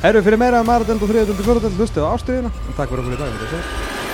Skellir 0.06 0.22
Herru, 0.22 0.26
fyrir 0.28 0.38
meira 0.38 0.60
að 0.62 0.68
delta 0.70 1.01
og 1.01 1.10
þriða 1.10 1.26
delta 1.32 1.45
fjóra 1.47 1.62
delta 1.64 1.82
hlustu 1.82 2.06
á 2.06 2.14
ástriðina 2.14 2.53
Takk 2.78 2.91
fyrir 2.91 3.01
okkur 3.01 3.16
í 3.16 3.22
dag, 3.24 3.38
við 3.41 4.05